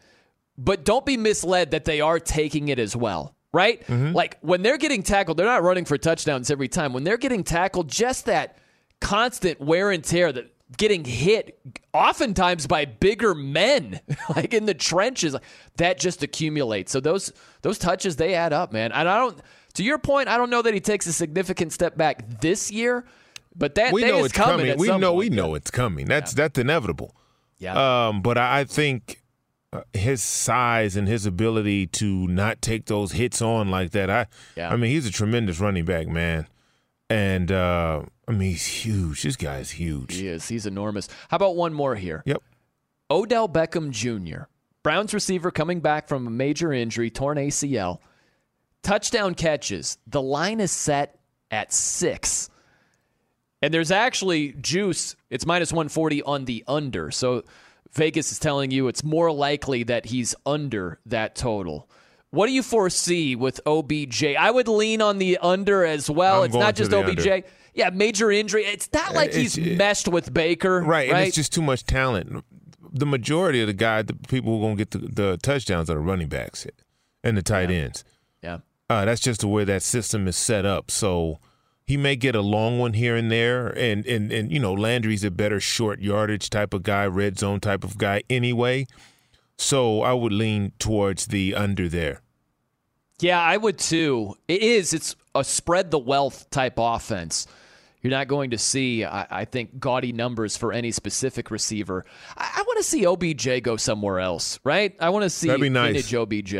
But 0.58 0.84
don't 0.84 1.06
be 1.06 1.16
misled 1.16 1.72
that 1.72 1.86
they 1.86 2.02
are 2.02 2.20
taking 2.20 2.68
it 2.68 2.80
as 2.80 2.98
well, 2.98 3.34
right? 3.54 3.80
Mm-hmm. 3.88 4.12
Like 4.12 4.40
when 4.42 4.62
they're 4.62 4.78
getting 4.78 5.04
tackled, 5.04 5.38
they're 5.38 5.46
not 5.46 5.64
running 5.64 5.86
for 5.86 5.98
touchdowns 5.98 6.52
every 6.52 6.68
time. 6.68 6.92
When 6.92 7.06
they're 7.06 7.16
getting 7.16 7.46
tackled, 7.46 7.88
just 7.88 8.26
that 8.26 8.58
constant 9.00 9.62
wear 9.62 9.90
and 9.90 10.04
tear 10.04 10.34
that 10.34 10.52
getting 10.78 11.04
hit 11.04 11.60
oftentimes 11.94 12.68
by 12.68 12.86
bigger 12.86 13.34
men 13.34 14.00
like 14.36 14.54
in 14.54 14.66
the 14.66 14.74
trenches 14.74 15.36
that 15.78 16.00
just 16.00 16.22
accumulates 16.22 16.92
so 16.92 17.00
those 17.00 17.34
those 17.64 17.80
touches 17.80 18.18
they 18.18 18.36
add 18.36 18.54
up 18.54 18.72
man 18.72 18.92
and 18.92 19.10
i 19.10 19.18
don't 19.18 19.42
to 19.74 19.84
your 19.84 19.98
point 19.98 20.30
i 20.30 20.38
don't 20.38 20.52
know 20.52 20.62
that 20.62 20.74
he 20.74 20.80
takes 20.80 21.08
a 21.08 21.14
significant 21.14 21.74
step 21.74 21.98
back 21.98 22.24
this 22.40 22.70
year 22.70 23.04
but 23.56 23.76
that 23.76 23.94
we 23.94 24.04
know 24.06 24.20
is 24.20 24.28
it's 24.28 24.34
coming. 24.34 24.70
at 24.70 24.78
We 24.78 24.88
know, 24.88 25.12
point. 25.12 25.18
we 25.18 25.30
know 25.30 25.54
it's 25.56 25.72
coming. 25.72 26.06
That's 26.06 26.34
that's 26.34 26.58
inevitable. 26.58 27.16
Yeah. 27.58 28.08
Um, 28.08 28.22
but 28.22 28.38
I 28.38 28.60
I 28.60 28.64
think 28.64 29.22
uh, 29.74 29.82
his 29.94 30.24
size 30.24 30.96
and 30.96 31.08
his 31.08 31.26
ability 31.26 31.88
to 31.88 32.28
not 32.28 32.62
take 32.62 32.86
those 32.86 33.12
hits 33.14 33.42
on 33.42 33.70
like 33.70 33.92
that. 33.92 34.10
I, 34.10 34.28
Yeah. 34.56 34.70
I 34.72 34.78
mean, 34.78 34.92
he's 34.92 35.06
a 35.06 35.12
tremendous 35.12 35.60
running 35.60 35.86
back, 35.86 36.08
man. 36.08 36.48
And 37.10 37.52
uh, 37.52 38.04
I 38.30 38.34
mean, 38.34 38.52
he's 38.52 38.66
huge. 38.66 39.24
This 39.24 39.36
guy 39.36 39.58
is 39.58 39.72
huge. 39.72 40.16
He 40.16 40.28
is. 40.28 40.48
He's 40.48 40.68
enormous. 40.68 41.10
How 41.30 41.38
about 41.38 41.56
one 41.56 41.74
more 41.74 41.96
here? 41.96 42.22
Yep. 42.28 42.44
Odell 43.10 43.50
Beckham 43.50 43.90
Jr., 43.90 44.44
Browns 44.84 45.16
receiver 45.16 45.50
coming 45.50 45.80
back 45.80 46.08
from 46.08 46.28
a 46.28 46.30
major 46.30 46.72
injury, 46.72 47.10
torn 47.10 47.38
ACL. 47.38 48.00
Touchdown 48.84 49.34
catches. 49.34 49.98
The 50.08 50.22
line 50.22 50.60
is 50.60 50.72
set 50.72 51.20
at 51.50 51.74
six. 51.74 52.50
And 53.62 53.74
there's 53.74 53.92
actually 53.92 54.54
juice. 54.54 55.16
It's 55.30 55.46
minus 55.46 55.74
140 55.74 56.22
on 56.22 56.46
the 56.46 56.64
under. 56.68 57.12
So 57.12 57.44
Vegas 57.92 58.32
is 58.32 58.40
telling 58.40 58.72
you 58.72 58.88
it's 58.88 59.04
more 59.04 59.32
likely 59.32 59.84
that 59.84 60.06
he's 60.06 60.34
under 60.46 61.00
that 61.08 61.36
total. 61.36 61.90
What 62.30 62.46
do 62.46 62.54
you 62.54 62.64
foresee 62.64 63.36
with 63.36 63.60
OBJ? 63.66 64.24
I 64.24 64.52
would 64.52 64.68
lean 64.68 65.02
on 65.02 65.18
the 65.18 65.40
under 65.40 65.84
as 65.84 66.10
well. 66.10 66.44
I'm 66.44 66.46
it's 66.46 66.56
not 66.56 66.76
just 66.76 66.94
OBJ. 66.94 67.28
under. 67.28 67.48
Yeah, 67.80 67.90
major 67.92 68.30
injury. 68.32 68.66
It's 68.66 68.90
not 68.94 69.14
like 69.16 69.30
It's- 69.30 69.56
he's 69.56 69.78
meshed 69.78 70.08
with 70.08 70.34
Baker. 70.34 70.82
Right, 70.82 71.10
Right. 71.10 71.10
and 71.20 71.28
it's 71.28 71.36
just 71.36 71.54
too 71.54 71.62
much 71.62 71.84
talent. 71.86 72.44
The 72.92 73.06
majority 73.06 73.62
of 73.62 73.68
the 73.68 73.74
guy, 73.74 74.02
the 74.02 74.14
people 74.14 74.52
who 74.52 74.58
are 74.58 74.68
going 74.68 74.78
to 74.78 74.86
get 74.86 74.92
the, 74.92 75.22
the 75.32 75.38
touchdowns 75.38 75.90
are 75.90 75.94
the 75.96 76.00
running 76.00 76.28
backs 76.28 76.66
and 77.24 77.38
the 77.38 77.42
tight 77.42 77.72
ends. 77.72 78.04
Yeah. 78.44 78.58
Uh, 78.90 79.06
that's 79.06 79.22
just 79.22 79.42
the 79.42 79.48
way 79.48 79.64
that 79.64 79.82
system 79.84 80.28
is 80.28 80.36
set 80.36 80.66
up. 80.66 80.90
So 80.92 81.40
he 81.86 81.96
may 81.98 82.16
get 82.16 82.36
a 82.36 82.42
long 82.42 82.80
one 82.80 82.94
here 82.94 83.16
and 83.16 83.32
there, 83.32 83.68
and 83.68 84.06
and 84.08 84.32
and 84.32 84.52
you 84.52 84.60
know 84.60 84.74
Landry's 84.74 85.24
a 85.24 85.32
better 85.32 85.60
short 85.60 86.00
yardage 86.02 86.50
type 86.50 86.74
of 86.74 86.84
guy, 86.84 87.06
red 87.06 87.38
zone 87.40 87.60
type 87.60 87.84
of 87.84 87.98
guy 87.98 88.24
anyway. 88.30 88.86
So 89.58 90.02
I 90.02 90.14
would 90.14 90.32
lean 90.34 90.72
towards 90.80 91.28
the 91.28 91.54
under 91.56 91.88
there. 91.90 92.22
Yeah, 93.20 93.40
I 93.42 93.58
would 93.58 93.78
too. 93.78 94.36
It 94.48 94.62
is. 94.62 94.94
It's 94.94 95.16
a 95.36 95.44
spread 95.44 95.92
the 95.92 96.00
wealth 96.00 96.50
type 96.50 96.76
offense. 96.78 97.46
You're 98.02 98.12
not 98.12 98.28
going 98.28 98.52
to 98.52 98.58
see, 98.58 99.04
I, 99.04 99.28
I 99.30 99.46
think, 99.46 99.80
gaudy 99.80 100.14
numbers 100.14 100.56
for 100.56 100.72
any 100.72 100.92
specific 100.92 101.52
receiver. 101.52 102.06
I, 102.38 102.50
I 102.58 102.62
want 102.62 102.78
to 102.78 102.84
see 102.84 103.06
OBJ 103.06 103.62
go 103.62 103.76
somewhere 103.76 104.20
else, 104.20 104.60
right? 104.64 104.96
I 105.00 105.10
want 105.10 105.24
to 105.24 105.30
see 105.30 105.48
That'd 105.48 105.62
be 105.62 105.70
nice. 105.70 105.94
vintage 105.94 106.16
OBJ. 106.16 106.56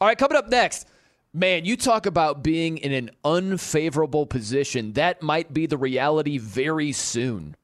All 0.00 0.08
right, 0.08 0.16
coming 0.16 0.36
up 0.36 0.48
next. 0.48 0.86
Man, 1.32 1.64
you 1.64 1.76
talk 1.76 2.06
about 2.06 2.42
being 2.42 2.78
in 2.78 2.92
an 2.92 3.10
unfavorable 3.24 4.26
position. 4.26 4.94
That 4.94 5.22
might 5.22 5.52
be 5.52 5.66
the 5.66 5.78
reality 5.78 6.38
very 6.38 6.92
soon. 6.92 7.56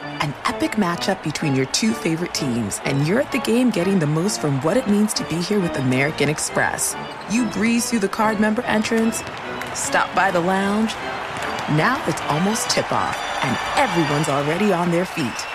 An 0.00 0.34
epic 0.46 0.72
matchup 0.72 1.22
between 1.22 1.54
your 1.54 1.66
two 1.66 1.92
favorite 1.92 2.32
teams, 2.32 2.80
and 2.84 3.06
you're 3.06 3.20
at 3.20 3.30
the 3.32 3.38
game 3.38 3.68
getting 3.68 3.98
the 3.98 4.06
most 4.06 4.40
from 4.40 4.60
what 4.62 4.78
it 4.78 4.88
means 4.88 5.12
to 5.14 5.24
be 5.24 5.36
here 5.36 5.60
with 5.60 5.76
American 5.76 6.30
Express. 6.30 6.96
You 7.30 7.44
breeze 7.50 7.90
through 7.90 7.98
the 7.98 8.08
card 8.08 8.40
member 8.40 8.62
entrance, 8.62 9.22
stop 9.74 10.14
by 10.14 10.30
the 10.30 10.40
lounge. 10.40 10.94
Now 11.70 12.02
it's 12.06 12.20
almost 12.22 12.70
tip 12.70 12.90
off, 12.92 13.16
and 13.44 13.56
everyone's 13.78 14.28
already 14.28 14.72
on 14.72 14.90
their 14.90 15.04
feet. 15.04 15.46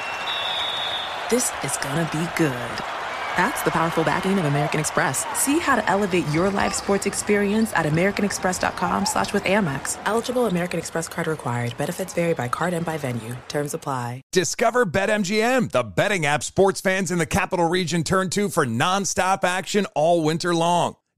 This 1.30 1.52
is 1.64 1.78
gonna 1.78 2.08
be 2.12 2.28
good. 2.38 2.86
That's 3.36 3.62
the 3.64 3.72
powerful 3.72 4.04
backing 4.04 4.40
of 4.40 4.46
American 4.46 4.80
Express. 4.80 5.26
See 5.38 5.60
how 5.60 5.76
to 5.76 5.90
elevate 5.90 6.26
your 6.30 6.50
live 6.50 6.74
sports 6.74 7.06
experience 7.06 7.74
at 7.74 7.86
americanexpress.com 7.86 9.06
slash 9.06 9.34
with 9.34 9.44
Amex. 9.44 9.98
Eligible 10.06 10.46
American 10.46 10.80
Express 10.80 11.10
card 11.10 11.28
required. 11.28 11.76
Benefits 11.78 12.14
vary 12.14 12.34
by 12.34 12.48
card 12.48 12.74
and 12.74 12.86
by 12.86 12.98
venue. 12.98 13.36
Terms 13.50 13.74
apply. 13.74 14.22
Discover 14.32 14.86
BetMGM, 14.86 15.72
the 15.72 15.84
betting 15.84 16.26
app 16.26 16.44
sports 16.44 16.80
fans 16.80 17.12
in 17.12 17.18
the 17.18 17.26
capital 17.26 17.68
region 17.68 18.04
turn 18.04 18.30
to 18.32 18.48
for 18.48 18.66
nonstop 18.66 19.44
action 19.44 19.86
all 19.96 20.24
winter 20.24 20.56
long. 20.56 20.96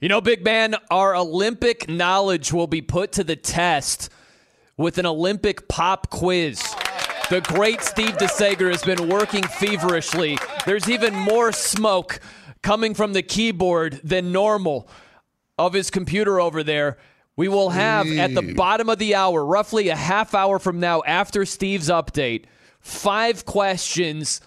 You 0.00 0.08
know, 0.08 0.20
big 0.20 0.44
man, 0.44 0.76
our 0.92 1.16
Olympic 1.16 1.88
knowledge 1.88 2.52
will 2.52 2.68
be 2.68 2.80
put 2.80 3.10
to 3.12 3.24
the 3.24 3.34
test 3.34 4.10
with 4.76 4.96
an 4.98 5.06
Olympic 5.06 5.66
pop 5.66 6.08
quiz. 6.08 6.62
The 7.30 7.40
great 7.40 7.82
Steve 7.82 8.16
DeSager 8.16 8.70
has 8.70 8.84
been 8.84 9.08
working 9.08 9.42
feverishly. 9.42 10.38
There's 10.64 10.88
even 10.88 11.16
more 11.16 11.50
smoke 11.50 12.20
coming 12.62 12.94
from 12.94 13.12
the 13.12 13.24
keyboard 13.24 14.00
than 14.04 14.30
normal 14.30 14.88
of 15.58 15.72
his 15.72 15.90
computer 15.90 16.40
over 16.40 16.62
there. 16.62 16.98
We 17.34 17.48
will 17.48 17.70
have 17.70 18.06
at 18.06 18.36
the 18.36 18.54
bottom 18.54 18.88
of 18.88 19.00
the 19.00 19.16
hour, 19.16 19.44
roughly 19.44 19.88
a 19.88 19.96
half 19.96 20.32
hour 20.32 20.60
from 20.60 20.78
now, 20.78 21.02
after 21.08 21.44
Steve's 21.44 21.88
update, 21.88 22.44
five 22.78 23.44
questions 23.44 24.40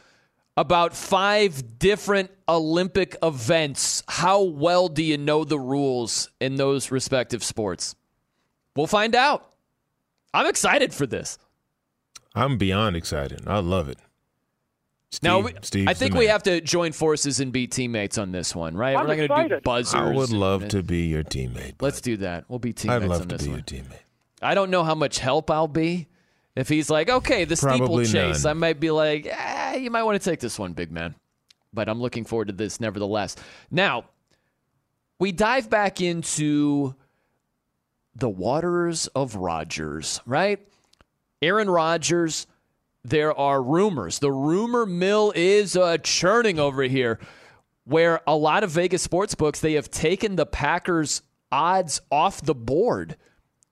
about 0.57 0.95
five 0.95 1.79
different 1.79 2.29
Olympic 2.47 3.15
events. 3.23 4.03
How 4.07 4.43
well 4.43 4.87
do 4.87 5.03
you 5.03 5.17
know 5.17 5.43
the 5.43 5.59
rules 5.59 6.29
in 6.39 6.55
those 6.55 6.91
respective 6.91 7.43
sports? 7.43 7.95
We'll 8.75 8.87
find 8.87 9.15
out. 9.15 9.51
I'm 10.33 10.47
excited 10.47 10.93
for 10.93 11.05
this. 11.05 11.37
I'm 12.35 12.57
beyond 12.57 12.95
excited. 12.95 13.41
I 13.47 13.59
love 13.59 13.89
it. 13.89 13.97
Steve, 15.09 15.23
now, 15.23 15.39
we- 15.41 15.53
Steve's 15.61 15.89
I 15.89 15.93
think 15.93 16.15
we 16.15 16.27
have 16.27 16.43
to 16.43 16.61
join 16.61 16.93
forces 16.93 17.41
and 17.41 17.51
be 17.51 17.67
teammates 17.67 18.17
on 18.17 18.31
this 18.31 18.55
one, 18.55 18.75
right? 18.77 18.95
I'm 18.95 19.01
We're 19.07 19.15
not 19.15 19.15
going 19.17 19.17
to 19.17 19.27
do 19.27 19.33
excited. 19.33 19.63
buzzers. 19.63 19.93
I 19.95 20.09
would 20.15 20.29
love 20.29 20.61
and- 20.61 20.71
to 20.71 20.83
be 20.83 21.07
your 21.07 21.23
teammate. 21.23 21.73
Let's 21.81 21.99
do 21.99 22.15
that. 22.17 22.45
We'll 22.47 22.59
be 22.59 22.71
teammates 22.71 23.03
I'd 23.03 23.09
love 23.09 23.21
on 23.23 23.27
to 23.27 23.35
this 23.37 23.43
be 23.45 23.49
one. 23.49 23.57
your 23.67 23.81
teammate. 23.81 23.99
I 24.41 24.53
don't 24.55 24.69
know 24.69 24.83
how 24.85 24.95
much 24.95 25.19
help 25.19 25.51
I'll 25.51 25.67
be. 25.67 26.07
If 26.55 26.67
he's 26.67 26.89
like, 26.89 27.09
okay, 27.09 27.45
the 27.45 27.55
Probably 27.55 28.05
steeplechase, 28.05 28.43
none. 28.43 28.51
I 28.51 28.53
might 28.53 28.79
be 28.79 28.91
like, 28.91 29.25
eh, 29.25 29.75
you 29.75 29.89
might 29.89 30.03
want 30.03 30.21
to 30.21 30.29
take 30.29 30.39
this 30.39 30.59
one, 30.59 30.73
big 30.73 30.91
man. 30.91 31.15
But 31.73 31.87
I'm 31.87 32.01
looking 32.01 32.25
forward 32.25 32.47
to 32.49 32.53
this 32.53 32.81
nevertheless. 32.81 33.37
Now, 33.69 34.05
we 35.19 35.31
dive 35.31 35.69
back 35.69 36.01
into 36.01 36.95
the 38.15 38.29
waters 38.29 39.07
of 39.07 39.35
Rodgers, 39.35 40.19
right? 40.25 40.59
Aaron 41.41 41.69
Rodgers, 41.69 42.47
there 43.03 43.33
are 43.37 43.63
rumors. 43.63 44.19
The 44.19 44.31
rumor 44.31 44.85
mill 44.85 45.31
is 45.35 45.77
uh, 45.77 45.97
churning 45.99 46.59
over 46.59 46.83
here 46.83 47.19
where 47.85 48.21
a 48.27 48.35
lot 48.35 48.63
of 48.63 48.71
Vegas 48.71 49.01
sports 49.01 49.35
books 49.35 49.59
they 49.59 49.73
have 49.73 49.89
taken 49.89 50.35
the 50.35 50.45
Packers 50.45 51.21
odds 51.51 52.01
off 52.11 52.41
the 52.41 52.55
board 52.55 53.17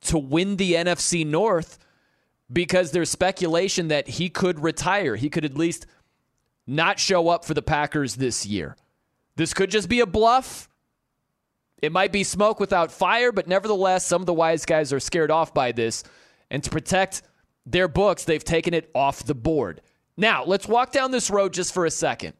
to 0.01 0.17
win 0.17 0.55
the 0.55 0.73
NFC 0.73 1.25
North 1.25 1.77
because 2.51 2.91
there's 2.91 3.09
speculation 3.09 3.89
that 3.89 4.07
he 4.07 4.29
could 4.29 4.59
retire. 4.59 5.15
He 5.15 5.29
could 5.29 5.45
at 5.45 5.57
least 5.57 5.85
not 6.65 6.99
show 6.99 7.29
up 7.29 7.45
for 7.45 7.53
the 7.53 7.61
Packers 7.61 8.15
this 8.15 8.45
year. 8.45 8.75
This 9.35 9.53
could 9.53 9.71
just 9.71 9.89
be 9.89 9.99
a 9.99 10.05
bluff. 10.05 10.69
It 11.81 11.91
might 11.91 12.11
be 12.11 12.23
smoke 12.23 12.59
without 12.59 12.91
fire, 12.91 13.31
but 13.31 13.47
nevertheless, 13.47 14.05
some 14.05 14.21
of 14.21 14.25
the 14.25 14.33
wise 14.33 14.65
guys 14.65 14.91
are 14.91 14.99
scared 14.99 15.31
off 15.31 15.53
by 15.53 15.71
this. 15.71 16.03
And 16.51 16.63
to 16.63 16.69
protect 16.69 17.21
their 17.65 17.87
books, 17.87 18.25
they've 18.25 18.43
taken 18.43 18.73
it 18.73 18.89
off 18.93 19.23
the 19.23 19.35
board. 19.35 19.81
Now, 20.17 20.43
let's 20.43 20.67
walk 20.67 20.91
down 20.91 21.11
this 21.11 21.29
road 21.29 21.53
just 21.53 21.73
for 21.73 21.85
a 21.85 21.91
second. 21.91 22.33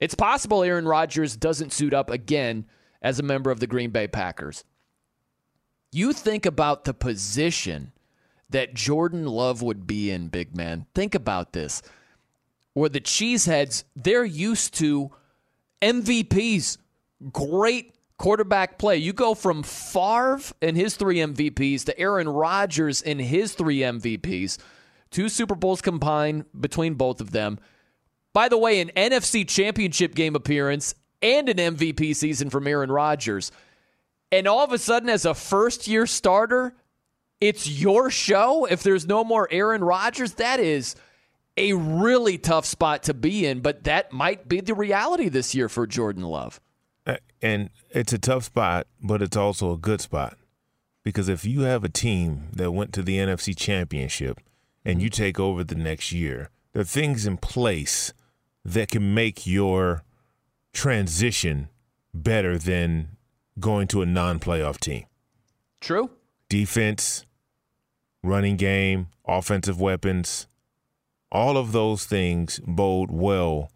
It's 0.00 0.14
possible 0.14 0.62
Aaron 0.62 0.86
Rodgers 0.86 1.36
doesn't 1.36 1.72
suit 1.72 1.94
up 1.94 2.10
again 2.10 2.66
as 3.00 3.18
a 3.18 3.22
member 3.22 3.50
of 3.50 3.60
the 3.60 3.66
Green 3.66 3.90
Bay 3.90 4.06
Packers. 4.06 4.64
You 5.90 6.12
think 6.12 6.44
about 6.44 6.84
the 6.84 6.92
position 6.92 7.92
that 8.50 8.74
Jordan 8.74 9.26
Love 9.26 9.62
would 9.62 9.86
be 9.86 10.10
in, 10.10 10.28
big 10.28 10.56
man. 10.56 10.86
Think 10.94 11.14
about 11.14 11.52
this. 11.52 11.82
Where 12.74 12.88
the 12.88 13.00
Cheeseheads, 13.00 13.84
they're 13.96 14.24
used 14.24 14.74
to 14.74 15.10
MVPs, 15.82 16.78
great 17.32 17.94
quarterback 18.18 18.78
play. 18.78 18.96
You 18.96 19.12
go 19.12 19.34
from 19.34 19.62
Favre 19.62 20.40
and 20.60 20.76
his 20.76 20.96
three 20.96 21.16
MVPs 21.16 21.84
to 21.84 21.98
Aaron 21.98 22.28
Rodgers 22.28 23.02
and 23.02 23.20
his 23.20 23.54
three 23.54 23.78
MVPs, 23.78 24.58
two 25.10 25.28
Super 25.28 25.54
Bowls 25.54 25.80
combined 25.80 26.44
between 26.58 26.94
both 26.94 27.20
of 27.20 27.30
them. 27.30 27.58
By 28.32 28.48
the 28.48 28.58
way, 28.58 28.80
an 28.80 28.90
NFC 28.96 29.48
championship 29.48 30.14
game 30.14 30.36
appearance 30.36 30.94
and 31.22 31.48
an 31.48 31.76
MVP 31.76 32.14
season 32.14 32.50
from 32.50 32.66
Aaron 32.66 32.92
Rodgers. 32.92 33.50
And 34.30 34.46
all 34.46 34.62
of 34.62 34.72
a 34.72 34.78
sudden, 34.78 35.08
as 35.08 35.24
a 35.24 35.34
first 35.34 35.88
year 35.88 36.06
starter, 36.06 36.74
it's 37.40 37.68
your 37.68 38.10
show. 38.10 38.64
If 38.66 38.82
there's 38.82 39.06
no 39.06 39.24
more 39.24 39.48
Aaron 39.50 39.82
Rodgers, 39.82 40.34
that 40.34 40.60
is 40.60 40.96
a 41.56 41.72
really 41.72 42.38
tough 42.38 42.64
spot 42.64 43.02
to 43.04 43.14
be 43.14 43.46
in, 43.46 43.60
but 43.60 43.84
that 43.84 44.12
might 44.12 44.48
be 44.48 44.60
the 44.60 44.74
reality 44.74 45.28
this 45.28 45.54
year 45.54 45.68
for 45.68 45.86
Jordan 45.86 46.22
Love. 46.22 46.60
Uh, 47.06 47.16
And 47.42 47.70
it's 47.90 48.12
a 48.12 48.18
tough 48.18 48.44
spot, 48.44 48.86
but 49.02 49.22
it's 49.22 49.36
also 49.36 49.72
a 49.72 49.76
good 49.78 50.00
spot. 50.00 50.36
Because 51.04 51.28
if 51.28 51.44
you 51.44 51.62
have 51.62 51.84
a 51.84 51.88
team 51.88 52.48
that 52.52 52.72
went 52.72 52.92
to 52.92 53.02
the 53.02 53.16
NFC 53.16 53.56
championship 53.56 54.40
and 54.84 55.00
you 55.00 55.08
take 55.08 55.40
over 55.40 55.64
the 55.64 55.74
next 55.74 56.12
year, 56.12 56.50
there 56.72 56.82
are 56.82 56.84
things 56.84 57.26
in 57.26 57.38
place 57.38 58.12
that 58.64 58.90
can 58.90 59.14
make 59.14 59.46
your 59.46 60.02
transition 60.72 61.68
better 62.12 62.58
than 62.58 63.16
going 63.58 63.88
to 63.88 64.02
a 64.02 64.06
non 64.06 64.38
playoff 64.38 64.78
team. 64.78 65.04
True. 65.80 66.10
Defense, 66.48 67.24
running 68.22 68.56
game, 68.56 69.08
offensive 69.26 69.80
weapons, 69.80 70.46
all 71.30 71.56
of 71.56 71.72
those 71.72 72.04
things 72.04 72.60
bode 72.66 73.10
well 73.10 73.70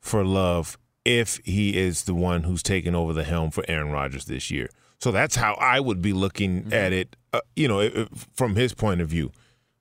for 0.00 0.24
Love 0.24 0.78
if 1.04 1.40
he 1.44 1.76
is 1.76 2.04
the 2.04 2.14
one 2.14 2.42
who's 2.42 2.62
taking 2.62 2.94
over 2.94 3.12
the 3.12 3.24
helm 3.24 3.50
for 3.50 3.64
Aaron 3.68 3.92
Rodgers 3.92 4.24
this 4.24 4.50
year. 4.50 4.68
So 4.98 5.12
that's 5.12 5.36
how 5.36 5.54
I 5.54 5.78
would 5.78 6.02
be 6.02 6.12
looking 6.12 6.72
at 6.72 6.92
it, 6.92 7.16
uh, 7.32 7.40
you 7.54 7.68
know, 7.68 8.08
from 8.34 8.56
his 8.56 8.74
point 8.74 9.00
of 9.00 9.08
view, 9.08 9.30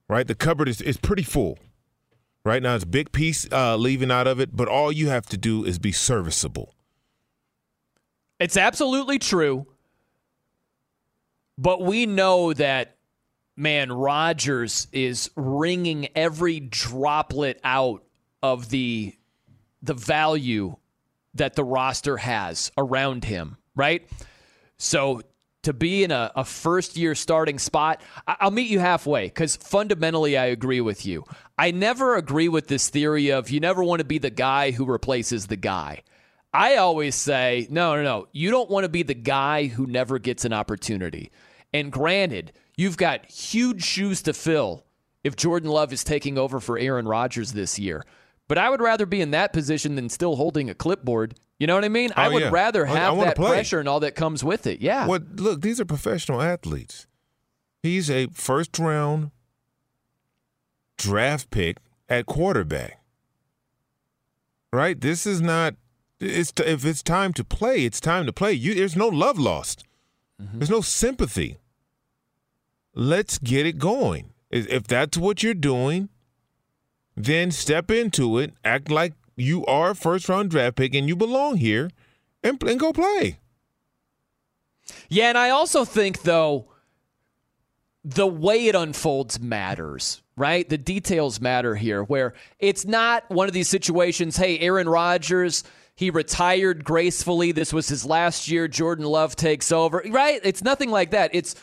right? 0.08 0.28
The 0.28 0.36
cupboard 0.36 0.68
is, 0.68 0.82
is 0.82 0.98
pretty 0.98 1.24
full. 1.24 1.58
Right 2.44 2.62
now, 2.62 2.76
it's 2.76 2.84
a 2.84 2.88
big 2.88 3.12
piece 3.12 3.52
uh, 3.52 3.76
leaving 3.76 4.12
out 4.12 4.28
of 4.28 4.40
it, 4.40 4.56
but 4.56 4.68
all 4.68 4.92
you 4.92 5.10
have 5.10 5.26
to 5.28 5.38
do 5.38 5.66
is 5.66 5.80
be 5.80 5.92
serviceable. 5.92 6.76
It's 8.40 8.56
absolutely 8.56 9.18
true. 9.18 9.66
But 11.58 11.82
we 11.82 12.06
know 12.06 12.54
that, 12.54 12.95
man, 13.56 13.92
Rodgers 13.92 14.88
is 14.92 15.30
wringing 15.36 16.10
every 16.16 16.60
droplet 16.60 17.60
out 17.64 18.04
of 18.42 18.70
the 18.70 19.16
the 19.82 19.94
value 19.94 20.76
that 21.36 21.56
the 21.56 21.64
roster 21.64 22.18
has 22.18 22.72
around 22.78 23.24
him, 23.24 23.58
right? 23.76 24.08
So 24.78 25.22
to 25.64 25.74
be 25.74 26.04
in 26.04 26.12
a, 26.12 26.32
a 26.36 26.44
first 26.44 26.98
year 26.98 27.14
starting 27.14 27.60
spot, 27.60 28.02
I- 28.28 28.38
I'll 28.40 28.52
meet 28.52 28.70
you 28.70 28.80
halfway 28.80 29.26
because 29.26 29.56
fundamentally 29.56 30.38
I 30.38 30.46
agree 30.46 30.82
with 30.82 31.06
you. 31.06 31.24
I 31.58 31.72
never 31.72 32.16
agree 32.16 32.50
with 32.50 32.68
this 32.68 32.90
theory 32.90 33.30
of 33.32 33.50
you 33.50 33.60
never 33.60 33.84
want 33.84 34.00
to 34.00 34.06
be 34.06 34.18
the 34.18 34.30
guy 34.30 34.72
who 34.72 34.86
replaces 34.86 35.48
the 35.48 35.56
guy. 35.56 36.02
I 36.54 36.78
always 36.78 37.16
say, 37.16 37.68
no, 37.70 37.96
no, 37.96 38.04
no. 38.04 38.28
You 38.32 38.50
don't 38.50 38.70
want 38.70 38.86
to 38.86 38.90
be 38.90 39.04
the 39.04 39.14
guy 39.14 39.68
who 39.68 39.86
never 39.86 40.20
gets 40.20 40.46
an 40.46 40.54
opportunity. 40.54 41.32
And 41.74 41.92
granted, 41.92 42.54
you've 42.78 42.98
got 42.98 43.26
huge 43.26 43.84
shoes 43.84 44.22
to 44.24 44.34
fill 44.34 44.86
if 45.24 45.36
Jordan 45.36 45.70
Love 45.70 45.92
is 45.94 46.04
taking 46.04 46.38
over 46.38 46.60
for 46.60 46.78
Aaron 46.78 47.08
Rodgers 47.08 47.54
this 47.54 47.80
year. 47.80 48.06
But 48.48 48.58
I 48.60 48.70
would 48.70 48.82
rather 48.82 49.06
be 49.06 49.22
in 49.22 49.32
that 49.32 49.54
position 49.54 49.96
than 49.96 50.08
still 50.10 50.36
holding 50.36 50.70
a 50.70 50.76
clipboard. 50.76 51.36
You 51.58 51.66
know 51.68 51.74
what 51.76 51.84
I 51.86 51.90
mean? 51.90 52.12
I 52.16 52.28
Oh, 52.28 52.34
would 52.34 52.44
yeah. 52.44 52.50
rather 52.52 52.86
I- 52.86 52.92
I 52.92 52.96
have 53.00 53.18
that 53.20 53.36
play. 53.38 53.50
pressure 53.50 53.80
and 53.80 53.90
all 53.90 54.02
that 54.02 54.14
comes 54.16 54.44
with 54.44 54.68
it. 54.68 54.82
Yeah. 54.82 55.08
Well, 55.08 55.22
Look, 55.36 55.62
these 55.62 55.80
are 55.80 55.86
professional 55.86 56.42
athletes. 56.42 57.08
He's 57.82 58.10
a 58.10 58.28
first 58.34 58.78
round 58.78 59.32
draft 60.98 61.50
pick 61.52 61.78
at 62.10 62.26
quarterback. 62.26 63.00
Right? 64.72 65.00
This 65.00 65.26
is 65.26 65.42
not. 65.42 65.76
It's 66.20 66.52
if 66.58 66.86
it's 66.86 67.04
time 67.04 67.34
to 67.34 67.44
play, 67.44 67.86
it's 67.86 68.00
time 68.00 68.26
to 68.26 68.34
play. 68.34 68.54
You, 68.54 68.74
there's 68.76 68.96
no 68.96 69.08
love 69.08 69.38
lost. 69.40 69.84
Mm-hmm. 70.42 70.60
There's 70.60 70.70
no 70.70 70.82
sympathy. 70.82 71.58
Let's 72.96 73.38
get 73.38 73.66
it 73.66 73.78
going. 73.78 74.32
If 74.50 74.88
that's 74.88 75.18
what 75.18 75.44
you're 75.44 75.54
doing, 75.54 76.10
then 77.16 77.52
step 77.52 77.92
into 77.92 78.38
it. 78.40 78.54
Act 78.64 78.90
like 78.90 79.14
you 79.36 79.66
are 79.66 79.92
a 79.92 79.96
first 79.96 80.30
round 80.30 80.50
draft 80.50 80.78
pick 80.78 80.96
and 80.96 81.08
you 81.08 81.16
belong 81.16 81.58
here, 81.58 81.92
and, 82.42 82.62
and 82.64 82.80
go 82.80 82.94
play. 82.94 83.40
Yeah, 85.10 85.30
and 85.30 85.38
I 85.38 85.50
also 85.50 85.84
think 85.84 86.22
though 86.22 86.68
the 88.04 88.28
way 88.28 88.68
it 88.68 88.76
unfolds 88.76 89.40
matters, 89.40 90.22
right? 90.38 90.70
The 90.70 90.78
details 90.78 91.42
matter 91.42 91.76
here 91.76 92.04
where 92.04 92.34
it's 92.60 92.86
not 92.86 93.30
one 93.32 93.48
of 93.48 93.54
these 93.54 93.68
situations, 93.68 94.38
hey, 94.38 94.60
Aaron 94.60 94.88
Rodgers, 94.88 95.64
he 95.96 96.12
retired 96.12 96.84
gracefully. 96.84 97.52
This 97.52 97.74
was 97.74 97.90
his 97.90 98.06
last 98.06 98.48
year. 98.48 98.68
Jordan 98.68 99.06
Love 99.06 99.36
takes 99.36 99.72
over, 99.72 100.04
right? 100.10 100.40
It's 100.44 100.62
nothing 100.62 100.92
like 100.92 101.12
that. 101.12 101.32
It's 101.34 101.56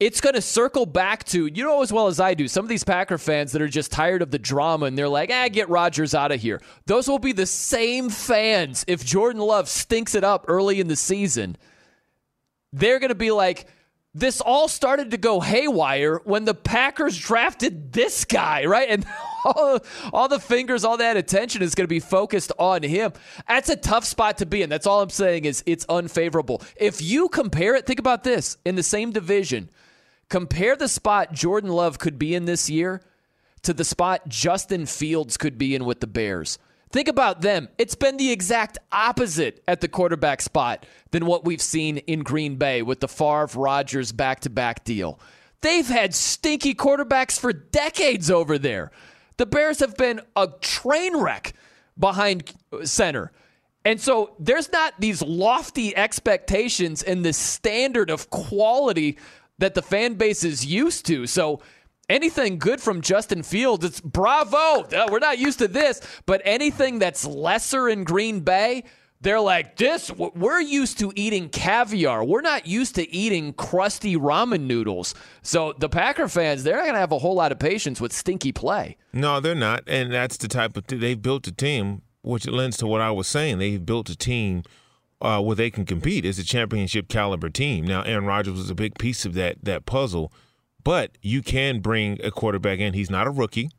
it's 0.00 0.20
going 0.20 0.34
to 0.34 0.40
circle 0.40 0.86
back 0.86 1.24
to 1.24 1.46
you 1.46 1.62
know 1.62 1.82
as 1.82 1.92
well 1.92 2.08
as 2.08 2.18
I 2.18 2.34
do. 2.34 2.48
Some 2.48 2.64
of 2.64 2.68
these 2.68 2.84
Packer 2.84 3.18
fans 3.18 3.52
that 3.52 3.62
are 3.62 3.68
just 3.68 3.92
tired 3.92 4.22
of 4.22 4.30
the 4.30 4.38
drama 4.38 4.86
and 4.86 4.98
they're 4.98 5.08
like, 5.08 5.30
"Ah, 5.32 5.48
get 5.48 5.68
Rodgers 5.68 6.14
out 6.14 6.32
of 6.32 6.40
here." 6.40 6.60
Those 6.86 7.08
will 7.08 7.20
be 7.20 7.32
the 7.32 7.46
same 7.46 8.10
fans 8.10 8.84
if 8.88 9.04
Jordan 9.04 9.40
Love 9.40 9.68
stinks 9.68 10.14
it 10.14 10.24
up 10.24 10.46
early 10.48 10.80
in 10.80 10.88
the 10.88 10.96
season. 10.96 11.56
They're 12.72 12.98
going 12.98 13.10
to 13.10 13.14
be 13.14 13.30
like, 13.30 13.68
"This 14.12 14.40
all 14.40 14.66
started 14.66 15.12
to 15.12 15.16
go 15.16 15.38
haywire 15.38 16.20
when 16.24 16.44
the 16.44 16.54
Packers 16.54 17.16
drafted 17.16 17.92
this 17.92 18.24
guy, 18.24 18.64
right?" 18.66 18.88
And 18.90 19.06
all, 19.44 19.78
all 20.12 20.26
the 20.26 20.40
fingers, 20.40 20.84
all 20.84 20.96
that 20.96 21.16
attention 21.16 21.62
is 21.62 21.76
going 21.76 21.84
to 21.84 21.88
be 21.88 22.00
focused 22.00 22.50
on 22.58 22.82
him. 22.82 23.12
That's 23.46 23.68
a 23.68 23.76
tough 23.76 24.04
spot 24.04 24.38
to 24.38 24.46
be 24.46 24.62
in. 24.62 24.70
That's 24.70 24.88
all 24.88 25.02
I'm 25.02 25.10
saying 25.10 25.44
is 25.44 25.62
it's 25.66 25.86
unfavorable. 25.88 26.62
If 26.74 27.00
you 27.00 27.28
compare 27.28 27.76
it, 27.76 27.86
think 27.86 28.00
about 28.00 28.24
this 28.24 28.56
in 28.64 28.74
the 28.74 28.82
same 28.82 29.12
division. 29.12 29.70
Compare 30.28 30.76
the 30.76 30.88
spot 30.88 31.32
Jordan 31.32 31.70
Love 31.70 31.98
could 31.98 32.18
be 32.18 32.34
in 32.34 32.44
this 32.44 32.70
year 32.70 33.02
to 33.62 33.72
the 33.72 33.84
spot 33.84 34.28
Justin 34.28 34.86
Fields 34.86 35.36
could 35.36 35.58
be 35.58 35.74
in 35.74 35.84
with 35.84 36.00
the 36.00 36.06
Bears. 36.06 36.58
Think 36.90 37.08
about 37.08 37.40
them. 37.40 37.68
It's 37.76 37.96
been 37.96 38.18
the 38.18 38.30
exact 38.30 38.78
opposite 38.92 39.62
at 39.66 39.80
the 39.80 39.88
quarterback 39.88 40.40
spot 40.40 40.86
than 41.10 41.26
what 41.26 41.44
we've 41.44 41.60
seen 41.60 41.98
in 41.98 42.20
Green 42.20 42.56
Bay 42.56 42.82
with 42.82 43.00
the 43.00 43.08
Favre 43.08 43.48
Rodgers 43.56 44.12
back 44.12 44.40
to 44.40 44.50
back 44.50 44.84
deal. 44.84 45.18
They've 45.60 45.86
had 45.86 46.14
stinky 46.14 46.74
quarterbacks 46.74 47.40
for 47.40 47.52
decades 47.52 48.30
over 48.30 48.58
there. 48.58 48.92
The 49.38 49.46
Bears 49.46 49.80
have 49.80 49.96
been 49.96 50.20
a 50.36 50.48
train 50.60 51.16
wreck 51.16 51.54
behind 51.98 52.52
center. 52.84 53.32
And 53.84 54.00
so 54.00 54.36
there's 54.38 54.70
not 54.70 54.94
these 54.98 55.20
lofty 55.20 55.96
expectations 55.96 57.02
and 57.02 57.24
the 57.24 57.32
standard 57.32 58.08
of 58.08 58.30
quality 58.30 59.18
that 59.58 59.74
the 59.74 59.82
fan 59.82 60.14
base 60.14 60.44
is 60.44 60.66
used 60.66 61.06
to. 61.06 61.26
So 61.26 61.60
anything 62.08 62.58
good 62.58 62.80
from 62.80 63.00
Justin 63.00 63.42
Fields, 63.42 63.84
it's 63.84 64.00
bravo. 64.00 64.82
Uh, 64.82 65.08
We're 65.10 65.18
not 65.18 65.38
used 65.38 65.58
to 65.60 65.68
this, 65.68 66.00
but 66.26 66.42
anything 66.44 66.98
that's 66.98 67.24
lesser 67.24 67.88
in 67.88 68.04
Green 68.04 68.40
Bay, 68.40 68.84
they're 69.20 69.40
like, 69.40 69.76
this, 69.76 70.10
we're 70.10 70.60
used 70.60 70.98
to 70.98 71.10
eating 71.16 71.48
caviar. 71.48 72.22
We're 72.22 72.42
not 72.42 72.66
used 72.66 72.96
to 72.96 73.10
eating 73.10 73.54
crusty 73.54 74.16
ramen 74.16 74.62
noodles. 74.62 75.14
So 75.40 75.72
the 75.78 75.88
Packer 75.88 76.28
fans, 76.28 76.62
they're 76.62 76.76
not 76.76 76.82
going 76.82 76.94
to 76.94 77.00
have 77.00 77.12
a 77.12 77.18
whole 77.18 77.34
lot 77.34 77.50
of 77.50 77.58
patience 77.58 78.02
with 78.02 78.12
stinky 78.12 78.52
play. 78.52 78.98
No, 79.14 79.40
they're 79.40 79.54
not, 79.54 79.84
and 79.86 80.12
that's 80.12 80.36
the 80.36 80.48
type 80.48 80.76
of 80.76 80.86
th- 80.86 81.00
they've 81.00 81.20
built 81.20 81.46
a 81.46 81.52
team, 81.52 82.02
which 82.20 82.46
lends 82.46 82.76
to 82.78 82.86
what 82.86 83.00
I 83.00 83.12
was 83.12 83.26
saying. 83.26 83.58
They've 83.60 83.84
built 83.84 84.10
a 84.10 84.16
team 84.16 84.62
uh, 85.24 85.40
where 85.40 85.56
they 85.56 85.70
can 85.70 85.86
compete 85.86 86.26
as 86.26 86.38
a 86.38 86.44
championship 86.44 87.08
caliber 87.08 87.48
team. 87.48 87.86
Now, 87.86 88.02
Aaron 88.02 88.26
Rodgers 88.26 88.58
was 88.58 88.68
a 88.68 88.74
big 88.74 88.98
piece 88.98 89.24
of 89.24 89.32
that 89.34 89.56
that 89.62 89.86
puzzle, 89.86 90.30
but 90.84 91.16
you 91.22 91.42
can 91.42 91.80
bring 91.80 92.20
a 92.22 92.30
quarterback 92.30 92.78
in. 92.78 92.92
He's 92.92 93.10
not 93.10 93.26
a 93.26 93.30
rookie, 93.30 93.70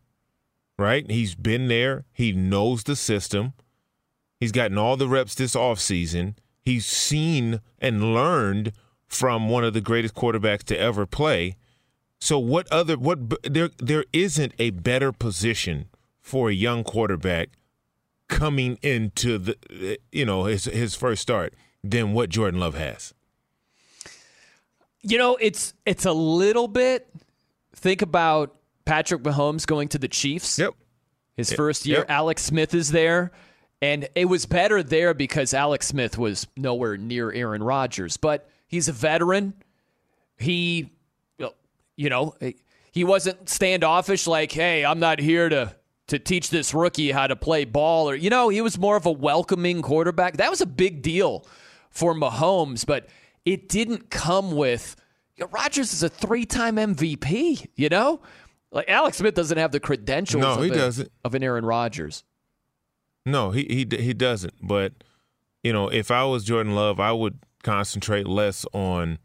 right? 0.80 1.10
He's 1.10 1.36
been 1.36 1.68
there. 1.68 2.06
He 2.12 2.32
knows 2.32 2.84
the 2.84 2.96
system. 2.96 3.54
He's 4.40 4.52
gotten 4.52 4.80
all 4.80 4.98
the 4.98 5.08
reps 5.08 5.36
this 5.36 5.56
offseason. 5.56 6.36
He's 6.62 6.88
seen 6.88 7.62
and 7.80 8.16
learned 8.16 8.72
from 9.08 9.48
one 9.48 9.64
of 9.64 9.76
the 9.76 9.82
greatest 9.82 10.16
quarterbacks 10.16 10.64
to 10.64 10.80
ever 10.80 11.06
play. 11.06 11.58
So 12.20 12.40
what 12.40 12.68
other 12.72 12.98
what 12.98 13.44
there 13.44 13.70
there 13.78 14.06
isn't 14.12 14.54
a 14.58 14.72
better 14.72 15.12
position 15.12 15.90
for 16.20 16.50
a 16.50 16.54
young 16.54 16.84
quarterback 16.84 17.50
coming 18.28 18.78
into 18.82 19.38
the 19.38 19.98
you 20.12 20.26
know 20.26 20.46
his 20.46 20.66
his 20.66 20.96
first 20.96 21.22
start 21.22 21.54
than 21.84 22.14
what 22.14 22.30
Jordan 22.30 22.60
Love 22.60 22.76
has. 22.76 23.14
You 25.02 25.18
know, 25.18 25.36
it's 25.40 25.74
it's 25.86 26.06
a 26.06 26.14
little 26.14 26.68
bit. 26.68 27.08
Think 27.76 28.02
about 28.02 28.56
Patrick 28.86 29.22
Mahomes 29.24 29.68
going 29.68 29.88
to 29.90 30.00
the 30.00 30.08
Chiefs. 30.08 30.58
Yep. 30.58 30.74
His 31.38 31.52
Yep. 31.52 31.58
first 31.58 31.86
year, 31.86 32.00
Yep. 32.00 32.10
Alex 32.10 32.44
Smith 32.44 32.74
is 32.74 32.92
there, 32.92 33.32
and 33.82 34.08
it 34.16 34.26
was 34.26 34.46
better 34.46 34.82
there 34.82 35.14
because 35.14 35.54
Alex 35.54 35.88
Smith 35.88 36.18
was 36.18 36.48
nowhere 36.56 36.98
near 36.98 37.32
Aaron 37.32 37.62
Rodgers, 37.62 38.18
but 38.18 38.50
he's 38.68 38.88
a 38.88 38.94
veteran. 38.94 39.54
He, 40.38 40.92
you 41.98 42.10
know, 42.10 42.36
he 42.92 43.04
wasn't 43.04 43.48
standoffish 43.50 44.26
like, 44.28 44.52
"Hey, 44.52 44.84
I'm 44.86 45.00
not 45.00 45.20
here 45.20 45.50
to." 45.50 45.76
To 46.10 46.20
teach 46.20 46.52
this 46.52 46.72
rookie 46.72 47.12
how 47.12 47.26
to 47.26 47.36
play 47.36 47.66
ball, 47.66 48.08
or 48.10 48.16
you 48.16 48.30
know, 48.30 48.50
he 48.50 48.62
was 48.62 48.78
more 48.78 48.96
of 48.96 49.08
a 49.08 49.12
welcoming 49.12 49.82
quarterback. 49.82 50.38
That 50.38 50.52
was 50.52 50.62
a 50.62 50.68
big 50.68 51.02
deal 51.02 51.48
for 51.90 52.14
Mahomes, 52.14 52.86
but 52.86 53.08
it 53.44 53.68
didn't 53.70 54.12
come 54.12 54.56
with. 54.56 54.96
You 55.36 55.46
know, 55.46 55.50
Rodgers 55.52 55.94
is 55.94 56.04
a 56.04 56.10
three-time 56.10 56.76
MVP. 56.76 57.70
You 57.76 57.90
know, 57.90 58.22
like 58.72 58.88
Alex 58.88 59.18
Smith 59.18 59.34
doesn't 59.34 59.58
have 59.58 59.72
the 59.72 59.80
credentials. 59.80 60.42
No, 60.42 60.52
of 60.54 60.64
he 60.64 60.70
a- 60.70 60.74
doesn't. 60.76 61.12
of 61.24 61.34
an 61.34 61.42
Aaron 61.44 61.66
Rodgers. 61.66 62.24
No, 63.26 63.50
he 63.50 63.64
he 63.64 63.98
he 64.04 64.14
doesn't. 64.14 64.54
But 64.62 64.94
you 65.64 65.74
know, 65.74 65.88
if 65.90 66.12
I 66.12 66.24
was 66.26 66.44
Jordan 66.44 66.76
Love, 66.76 67.00
I 67.00 67.14
would 67.14 67.40
concentrate 67.64 68.28
less 68.28 68.64
on 68.74 69.18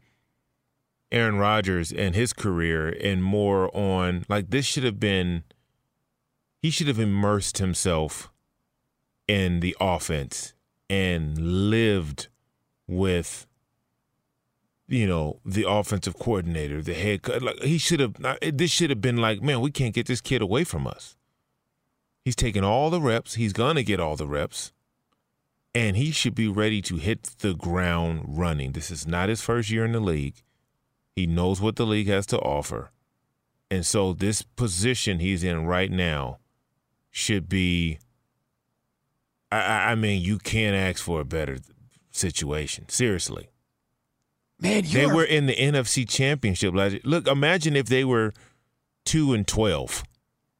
Aaron 1.11 1.37
Rodgers 1.37 1.91
and 1.91 2.15
his 2.15 2.33
career 2.33 2.89
and 2.89 3.23
more 3.23 3.69
on 3.77 4.25
like 4.27 4.49
this 4.49 4.65
should 4.65 4.83
have 4.83 4.99
been 4.99 5.43
he 6.61 6.69
should 6.69 6.87
have 6.87 6.99
immersed 6.99 7.57
himself 7.57 8.31
in 9.27 9.61
the 9.61 9.75
offense 9.79 10.53
and 10.89 11.69
lived 11.69 12.27
with 12.87 13.47
you 14.87 15.07
know 15.07 15.39
the 15.45 15.67
offensive 15.67 16.19
coordinator, 16.19 16.81
the 16.81 16.93
head 16.93 17.23
coach. 17.23 17.41
Like 17.41 17.63
he 17.63 17.77
should 17.77 17.99
have. 17.99 18.15
This 18.41 18.71
should 18.71 18.89
have 18.89 19.01
been 19.01 19.17
like, 19.17 19.41
man, 19.41 19.61
we 19.61 19.71
can't 19.71 19.93
get 19.93 20.05
this 20.05 20.21
kid 20.21 20.41
away 20.41 20.63
from 20.63 20.85
us. 20.85 21.15
He's 22.25 22.35
taking 22.35 22.63
all 22.63 22.89
the 22.89 23.01
reps. 23.01 23.35
He's 23.35 23.53
gonna 23.53 23.83
get 23.83 23.99
all 23.99 24.15
the 24.15 24.27
reps, 24.27 24.73
and 25.73 25.95
he 25.95 26.11
should 26.11 26.35
be 26.35 26.49
ready 26.49 26.81
to 26.83 26.97
hit 26.97 27.23
the 27.39 27.55
ground 27.55 28.25
running. 28.27 28.73
This 28.73 28.91
is 28.91 29.07
not 29.07 29.29
his 29.29 29.41
first 29.41 29.69
year 29.69 29.85
in 29.85 29.93
the 29.93 29.99
league. 29.99 30.43
He 31.15 31.25
knows 31.25 31.61
what 31.61 31.77
the 31.77 31.85
league 31.85 32.07
has 32.07 32.25
to 32.27 32.39
offer, 32.39 32.91
and 33.71 33.85
so 33.85 34.13
this 34.13 34.41
position 34.41 35.19
he's 35.19 35.43
in 35.43 35.65
right 35.65 35.89
now 35.89 36.39
should 37.11 37.47
be. 37.49 37.99
I, 39.51 39.91
I 39.91 39.95
mean, 39.95 40.21
you 40.21 40.37
can't 40.37 40.75
ask 40.75 41.03
for 41.03 41.19
a 41.21 41.25
better 41.25 41.57
situation. 42.11 42.87
Seriously. 42.89 43.49
Man, 44.59 44.83
they 44.91 45.07
were 45.07 45.23
in 45.23 45.47
the 45.47 45.55
NFC 45.55 46.07
Championship 46.07 46.73
last 46.75 46.91
year. 46.93 47.01
Look, 47.03 47.27
imagine 47.27 47.75
if 47.75 47.87
they 47.87 48.03
were 48.05 48.31
two 49.05 49.33
and 49.33 49.47
twelve, 49.47 50.03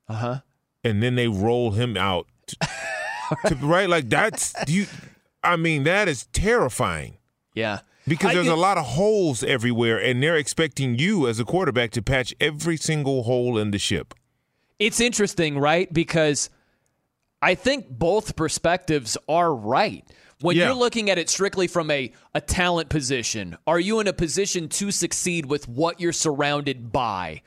uh 0.09 0.13
huh, 0.13 0.39
and 0.83 1.01
then 1.03 1.13
they 1.15 1.27
roll 1.27 1.71
him 1.71 1.95
out, 1.95 2.25
to, 2.47 2.57
to- 3.47 3.55
right? 3.57 3.87
Like 3.87 4.09
that's 4.09 4.53
you. 4.67 4.87
I 5.43 5.55
mean, 5.55 5.83
that 5.83 6.07
is 6.07 6.25
terrifying 6.33 7.17
Yeah. 7.55 7.79
because 8.07 8.31
I 8.31 8.33
there's 8.35 8.47
a 8.47 8.55
lot 8.55 8.77
of 8.79 8.85
holes 8.85 9.43
everywhere, 9.43 9.99
and 9.99 10.21
they're 10.21 10.35
expecting 10.35 10.97
you 10.99 11.27
as 11.27 11.39
a 11.39 11.45
quarterback 11.45 11.91
to 11.91 12.01
patch 12.01 12.33
every 12.39 12.77
single 12.77 13.23
hole 13.23 13.57
in 13.59 13.69
the 13.71 13.79
ship. 13.79 14.13
It's 14.81 14.99
interesting, 14.99 15.57
right? 15.59 15.91
Because 15.93 16.49
I 17.41 17.55
think 17.55 17.87
both 17.89 18.35
perspectives 18.35 19.17
are 19.29 19.53
right. 19.53 20.03
When 20.41 20.57
Yeah. 20.57 20.65
you're 20.67 20.75
looking 20.75 21.09
at 21.11 21.17
it 21.19 21.29
strictly 21.29 21.67
from 21.67 21.91
a, 21.91 22.11
a 22.33 22.41
talent 22.41 22.89
position, 22.89 23.57
are 23.67 23.79
you 23.79 23.99
in 23.99 24.07
a 24.07 24.13
position 24.13 24.67
to 24.69 24.89
succeed 24.91 25.45
with 25.45 25.67
what 25.67 25.99
you're 26.01 26.11
surrounded 26.13 26.91
by? 26.91 27.41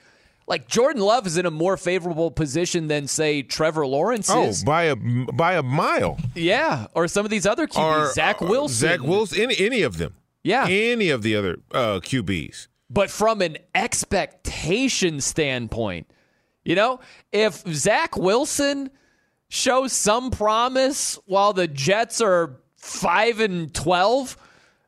Like 0.47 0.69
Jordan 0.69 1.02
Love 1.02 1.27
is 1.27 1.36
in 1.36 1.47
a 1.47 1.51
more 1.51 1.77
favorable 1.77 2.31
position 2.31 2.86
than, 2.89 3.09
say, 3.09 3.43
Trevor 3.43 3.86
Lawrence 3.86 4.31
Oh, 4.31 4.44
is. 4.44 4.62
by 4.62 4.85
a 4.85 4.94
by 4.97 5.55
a 5.55 5.62
mile. 5.62 6.19
Yeah, 6.35 6.86
or 6.94 7.09
some 7.09 7.24
of 7.24 7.31
these 7.31 7.47
other 7.47 7.66
QBs, 7.66 8.09
Or, 8.11 8.12
Zach 8.12 8.43
uh, 8.43 8.47
Wilson. 8.47 8.74
Zach 8.89 9.01
Wilson, 9.01 9.40
any 9.40 9.56
any 9.59 9.82
of 9.82 9.97
them. 9.97 10.15
Yeah, 10.44 10.66
any 10.69 11.09
of 11.09 11.23
the 11.23 11.35
other 11.35 11.56
uh, 11.73 11.98
QBs. 12.01 12.69
But 12.90 13.11
from 13.11 13.40
an 13.40 13.56
expectation 13.74 15.20
standpoint, 15.20 16.06
you 16.65 16.74
know, 16.74 17.01
if 17.32 17.62
Zach 17.69 18.16
Wilson 18.16 18.91
shows 19.49 19.93
some 19.93 20.31
promise 20.31 21.19
while 21.27 21.53
the 21.53 21.69
Jets 21.69 22.20
are 22.20 22.61
five 22.77 23.41
and 23.41 23.73
twelve, 23.74 24.36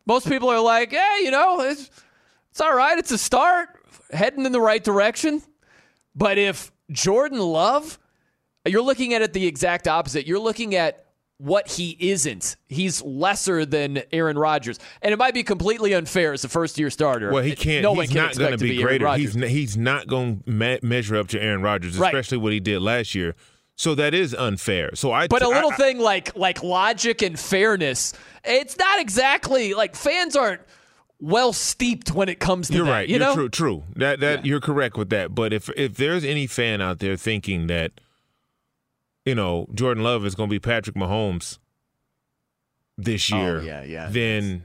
most 0.07 0.29
people 0.29 0.49
are 0.49 0.61
like, 0.61 0.93
"Hey, 0.93 1.21
you 1.23 1.31
know, 1.31 1.61
it's 1.61 1.91
it's 2.51 2.61
all 2.61 2.75
right. 2.75 2.99
It's 2.99 3.11
a 3.11 3.19
start, 3.19 3.69
heading 4.11 4.47
in 4.47 4.53
the 4.53 4.61
right 4.61 4.83
direction." 4.83 5.43
But 6.15 6.39
if 6.39 6.73
Jordan 6.91 7.39
Love, 7.39 7.99
you're 8.65 8.83
looking 8.83 9.15
at 9.15 9.23
it 9.23 9.33
the 9.33 9.47
exact 9.47 9.87
opposite. 9.87 10.27
You're 10.27 10.39
looking 10.39 10.75
at 10.75 11.06
what 11.39 11.69
he 11.69 11.97
isn't. 12.01 12.57
He's 12.69 13.03
lesser 13.03 13.67
than 13.67 14.03
Aaron 14.13 14.39
Rodgers, 14.39 14.79
and 15.03 15.13
it 15.13 15.19
might 15.19 15.35
be 15.35 15.43
completely 15.43 15.93
unfair 15.93 16.33
as 16.33 16.45
a 16.45 16.49
first 16.49 16.79
year 16.79 16.89
starter. 16.91 17.31
Well, 17.31 17.43
he 17.43 17.55
can't. 17.55 17.83
No 17.83 17.91
he's 17.91 17.97
one 17.99 18.07
can 18.09 18.17
not 18.17 18.29
expect 18.31 18.49
going 18.49 18.59
to 18.59 18.65
be 18.65 18.77
be 18.77 18.83
greater. 18.83 19.09
He's 19.15 19.37
n- 19.37 19.43
he's 19.49 19.77
not 19.77 20.07
going 20.07 20.43
to 20.43 20.51
me- 20.51 20.79
measure 20.83 21.17
up 21.17 21.29
to 21.29 21.43
Aaron 21.43 21.63
Rodgers, 21.63 21.99
Right. 21.99 22.15
especially 22.15 22.39
what 22.39 22.53
he 22.53 22.61
did 22.61 22.81
last 22.81 23.15
year. 23.15 23.35
So 23.79 23.95
that 23.97 24.15
is 24.15 24.35
unfair. 24.35 24.95
So 24.95 25.13
I. 25.13 25.27
But 25.29 25.43
a 25.43 25.49
little 25.49 25.73
I- 25.73 25.77
thing 25.77 25.99
like 25.99 26.35
like 26.37 26.63
logic 26.63 27.21
and 27.21 27.39
fairness, 27.39 28.15
it's 28.43 28.79
not 28.79 28.99
exactly 29.01 29.75
like 29.75 29.95
fans 29.95 30.35
aren't 30.37 30.63
well 31.21 31.53
steeped 31.53 32.13
when 32.13 32.29
it 32.31 32.41
comes 32.41 32.69
to 32.69 32.75
You're 32.75 32.87
that, 32.87 32.91
right. 32.93 33.09
You 33.09 33.17
you're 33.17 33.27
know, 33.27 33.35
true. 33.35 33.49
True. 33.51 33.85
That 33.97 34.21
that 34.21 34.47
you're 34.47 34.61
correct 34.61 34.97
with 34.97 35.11
that. 35.11 35.35
But 35.35 35.53
if 35.53 35.69
if 35.77 35.97
there's 35.97 36.25
any 36.25 36.47
fan 36.47 36.81
out 36.81 37.01
there 37.01 37.17
thinking 37.17 37.67
that, 37.67 37.93
you 39.27 39.35
know, 39.35 39.67
Jordan 39.75 40.03
Love 40.03 40.25
is 40.25 40.35
going 40.35 40.49
to 40.49 40.55
be 40.55 40.59
Patrick 40.61 40.97
Mahomes 40.97 41.59
this 42.97 43.31
Oh, 43.33 43.37
year, 43.39 43.63
yeah, 43.63 43.83
yeah. 43.85 44.09
then 44.11 44.65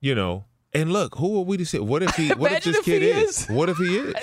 you 0.00 0.14
know. 0.14 0.44
And 0.74 0.90
look, 0.92 1.16
who 1.16 1.38
are 1.38 1.44
we 1.44 1.58
to 1.58 1.66
say? 1.66 1.78
What 1.78 2.02
if 2.02 2.16
he? 2.16 2.30
What 2.34 2.50
if 2.52 2.64
this 2.64 2.78
if 2.78 2.84
kid 2.84 3.02
is? 3.02 3.42
is. 3.42 3.48
What 3.48 3.68
if 3.68 3.76
he 3.76 3.96
is? 3.98 4.14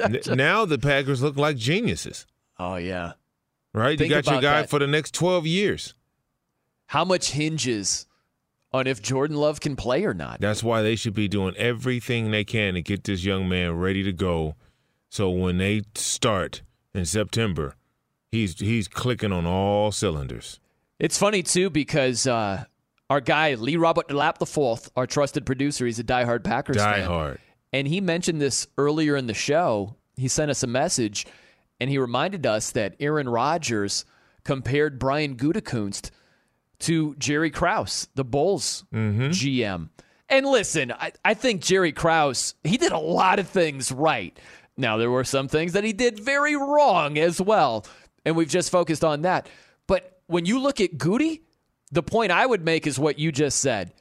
N- 0.00 0.36
now 0.36 0.64
the 0.64 0.78
Packers 0.78 1.22
look 1.22 1.36
like 1.36 1.56
geniuses, 1.56 2.26
Oh 2.58 2.76
yeah. 2.76 3.12
right? 3.74 3.98
Think 3.98 4.10
you 4.10 4.16
got 4.22 4.26
your 4.32 4.40
guy 4.40 4.62
that. 4.62 4.70
for 4.70 4.78
the 4.78 4.86
next 4.86 5.12
twelve 5.14 5.46
years. 5.46 5.94
How 6.86 7.04
much 7.04 7.32
hinges 7.32 8.06
on 8.72 8.86
if 8.86 9.02
Jordan 9.02 9.36
Love 9.36 9.60
can 9.60 9.76
play 9.76 10.04
or 10.06 10.14
not? 10.14 10.40
That's 10.40 10.62
why 10.62 10.80
they 10.82 10.96
should 10.96 11.12
be 11.14 11.28
doing 11.28 11.54
everything 11.56 12.30
they 12.30 12.44
can 12.44 12.74
to 12.74 12.82
get 12.82 13.04
this 13.04 13.24
young 13.24 13.46
man 13.48 13.72
ready 13.72 14.02
to 14.04 14.12
go. 14.12 14.54
So 15.10 15.28
when 15.30 15.58
they 15.58 15.82
start 15.94 16.62
in 16.94 17.04
September, 17.04 17.74
he's 18.30 18.58
he's 18.58 18.88
clicking 18.88 19.32
on 19.32 19.46
all 19.46 19.92
cylinders. 19.92 20.60
It's 20.98 21.18
funny 21.18 21.42
too 21.42 21.70
because 21.70 22.26
uh, 22.26 22.64
our 23.10 23.20
guy 23.20 23.54
Lee 23.54 23.76
Robert 23.76 24.08
Delap 24.08 24.38
the 24.38 24.46
fourth, 24.46 24.90
our 24.96 25.06
trusted 25.06 25.46
producer, 25.46 25.86
he's 25.86 25.98
a 25.98 26.04
diehard 26.04 26.44
Packers 26.44 26.76
Die 26.76 26.96
fan. 27.00 27.06
And 27.72 27.86
he 27.86 28.00
mentioned 28.00 28.40
this 28.40 28.66
earlier 28.78 29.16
in 29.16 29.26
the 29.26 29.34
show. 29.34 29.96
He 30.16 30.28
sent 30.28 30.50
us 30.50 30.62
a 30.62 30.66
message 30.66 31.26
and 31.80 31.90
he 31.90 31.98
reminded 31.98 32.46
us 32.46 32.70
that 32.72 32.96
Aaron 32.98 33.28
Rodgers 33.28 34.04
compared 34.44 34.98
Brian 34.98 35.36
Gutekunst 35.36 36.10
to 36.80 37.14
Jerry 37.16 37.50
Krause, 37.50 38.08
the 38.14 38.24
Bulls 38.24 38.84
GM. 39.30 39.90
And 40.28 40.46
listen, 40.46 40.92
I, 40.92 41.12
I 41.24 41.34
think 41.34 41.62
Jerry 41.62 41.92
Krause, 41.92 42.54
he 42.64 42.76
did 42.76 42.92
a 42.92 42.98
lot 42.98 43.38
of 43.38 43.48
things 43.48 43.90
right. 43.92 44.38
Now, 44.76 44.96
there 44.96 45.10
were 45.10 45.24
some 45.24 45.48
things 45.48 45.72
that 45.72 45.84
he 45.84 45.92
did 45.92 46.20
very 46.20 46.54
wrong 46.54 47.18
as 47.18 47.40
well. 47.40 47.84
And 48.24 48.36
we've 48.36 48.48
just 48.48 48.70
focused 48.70 49.04
on 49.04 49.22
that. 49.22 49.48
But 49.86 50.20
when 50.26 50.44
you 50.44 50.60
look 50.60 50.80
at 50.80 50.98
Goody, 50.98 51.42
the 51.90 52.02
point 52.02 52.32
I 52.32 52.44
would 52.44 52.64
make 52.64 52.86
is 52.86 52.98
what 52.98 53.18
you 53.18 53.32
just 53.32 53.60
said 53.60 53.92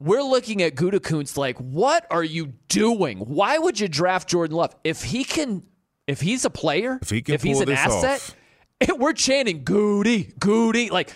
we're 0.00 0.22
looking 0.22 0.62
at 0.62 0.74
Gutekunst 0.74 1.36
like, 1.36 1.58
what 1.58 2.06
are 2.10 2.24
you 2.24 2.54
doing? 2.68 3.18
Why 3.18 3.58
would 3.58 3.78
you 3.78 3.86
draft 3.86 4.28
Jordan 4.28 4.56
Love 4.56 4.74
if 4.82 5.02
he 5.02 5.22
can? 5.24 5.62
If 6.06 6.20
he's 6.20 6.44
a 6.44 6.50
player, 6.50 6.98
If 7.02 7.10
he 7.10 7.22
can 7.22 7.38
he's 7.38 7.60
an 7.60 7.70
asset, 7.70 8.34
off. 8.80 8.98
we're 8.98 9.12
chanting 9.12 9.62
Goody, 9.62 10.32
Goody. 10.40 10.90
Like 10.90 11.12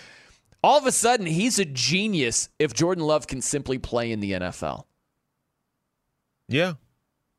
all 0.63 0.77
of 0.77 0.85
a 0.85 0.91
sudden, 0.91 1.25
he's 1.25 1.59
a 1.59 1.65
genius 1.65 2.47
if 2.59 2.73
Jordan 2.73 3.03
Love 3.03 3.27
can 3.27 3.41
simply 3.41 3.77
play 3.77 4.11
in 4.11 4.21
the 4.21 4.33
NFL. 4.33 4.85
Yeah, 6.47 6.73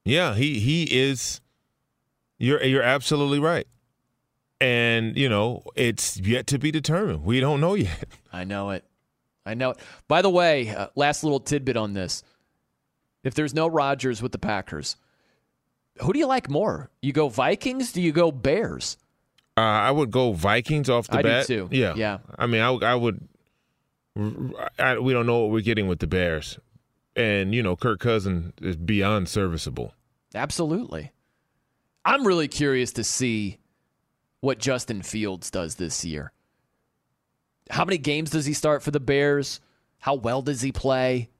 yeah. 0.04 0.34
He 0.34 0.58
he 0.58 0.82
is. 0.82 1.40
You're 2.38 2.62
you're 2.62 2.82
absolutely 2.82 3.38
right. 3.38 3.66
And 4.60 5.16
you 5.16 5.28
know 5.28 5.62
it's 5.74 6.18
yet 6.18 6.46
to 6.48 6.58
be 6.58 6.70
determined. 6.70 7.24
We 7.24 7.40
don't 7.40 7.60
know 7.60 7.74
yet. 7.74 8.08
I 8.32 8.44
know 8.44 8.70
it. 8.70 8.84
I 9.44 9.54
know 9.54 9.70
it. 9.70 9.78
By 10.08 10.22
the 10.22 10.30
way, 10.30 10.70
uh, 10.70 10.88
last 10.94 11.22
little 11.22 11.40
tidbit 11.40 11.76
on 11.76 11.92
this: 11.92 12.22
if 13.22 13.34
there's 13.34 13.52
no 13.54 13.66
Rodgers 13.66 14.22
with 14.22 14.32
the 14.32 14.38
Packers, 14.38 14.96
who 16.00 16.12
do 16.12 16.18
you 16.18 16.26
like 16.26 16.48
more? 16.48 16.90
You 17.02 17.12
go 17.12 17.28
Vikings? 17.28 17.92
Do 17.92 18.00
you 18.00 18.12
go 18.12 18.32
Bears? 18.32 18.96
Uh, 19.58 19.60
I 19.60 19.90
would 19.90 20.10
go 20.10 20.32
Vikings 20.32 20.90
off 20.90 21.08
the 21.08 21.18
I 21.18 21.22
do 21.22 21.28
bat. 21.28 21.46
too. 21.46 21.68
Yeah, 21.70 21.94
Yeah. 21.94 22.18
I 22.38 22.46
mean, 22.46 22.60
I, 22.60 22.72
I 22.72 22.94
would. 22.94 23.26
I, 24.78 24.98
we 24.98 25.12
don't 25.12 25.26
know 25.26 25.40
what 25.40 25.50
we're 25.50 25.60
getting 25.60 25.88
with 25.88 25.98
the 25.98 26.06
Bears, 26.06 26.58
and 27.14 27.54
you 27.54 27.62
know, 27.62 27.76
Kirk 27.76 28.00
Cousin 28.00 28.54
is 28.62 28.76
beyond 28.76 29.28
serviceable. 29.28 29.92
Absolutely. 30.34 31.12
I'm 32.04 32.26
really 32.26 32.48
curious 32.48 32.92
to 32.92 33.04
see 33.04 33.58
what 34.47 34.59
Justin 34.59 35.02
Fields 35.02 35.51
does 35.51 35.74
this 35.74 36.05
year. 36.05 36.31
How 37.68 37.85
many 37.85 37.98
games 37.98 38.31
does 38.31 38.47
he 38.47 38.52
start 38.55 38.81
for 38.82 38.93
the 38.93 39.01
Bears? 39.01 39.60
How 39.98 40.14
well 40.14 40.40
does 40.40 40.60
he 40.60 40.70
play? 40.70 41.31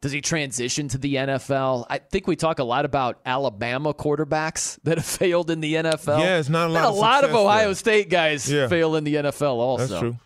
Does 0.00 0.10
he 0.10 0.20
transition 0.20 0.88
to 0.88 0.98
the 0.98 1.14
NFL? 1.14 1.86
I 1.88 1.98
think 1.98 2.26
we 2.26 2.34
talk 2.34 2.58
a 2.58 2.64
lot 2.64 2.84
about 2.84 3.20
Alabama 3.24 3.94
quarterbacks 3.94 4.80
that 4.84 4.98
have 4.98 5.06
failed 5.06 5.48
in 5.50 5.60
the 5.60 5.74
NFL. 5.74 6.18
Yeah, 6.20 6.38
it's 6.38 6.48
not 6.48 6.70
a 6.70 6.72
lot 6.72 6.84
a 6.86 6.90
lot 6.90 7.24
of 7.24 7.34
Ohio 7.34 7.66
there. 7.66 7.74
State 7.76 8.10
guys 8.10 8.50
Yeah. 8.50 8.66
fail 8.66 8.96
in 8.96 9.04
the 9.04 9.14
NFL 9.14 9.56
also. 9.58 9.86
That's 9.86 10.00
true. 10.00 10.16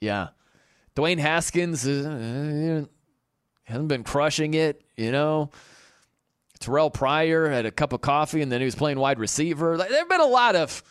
Yeah. 0.00 0.28
Dwayne 0.96 1.18
Haskins 1.18 1.86
uh, 1.86 2.86
hasn't 3.64 3.88
been 3.88 4.04
crushing 4.04 4.54
it, 4.54 4.82
you 4.96 5.12
know. 5.12 5.50
Terrelle 6.60 6.94
Pryor 6.94 7.50
had 7.50 7.66
a 7.66 7.70
cup 7.70 7.92
of 7.92 8.00
coffee 8.00 8.40
and 8.40 8.50
then 8.50 8.60
he 8.60 8.64
was 8.64 8.76
playing 8.76 8.98
wide 8.98 9.18
receiver. 9.18 9.76
Like, 9.76 9.90
there 9.90 9.98
have 9.98 10.08
been 10.08 10.20
a 10.22 10.26
lot 10.26 10.56
of 10.56 10.82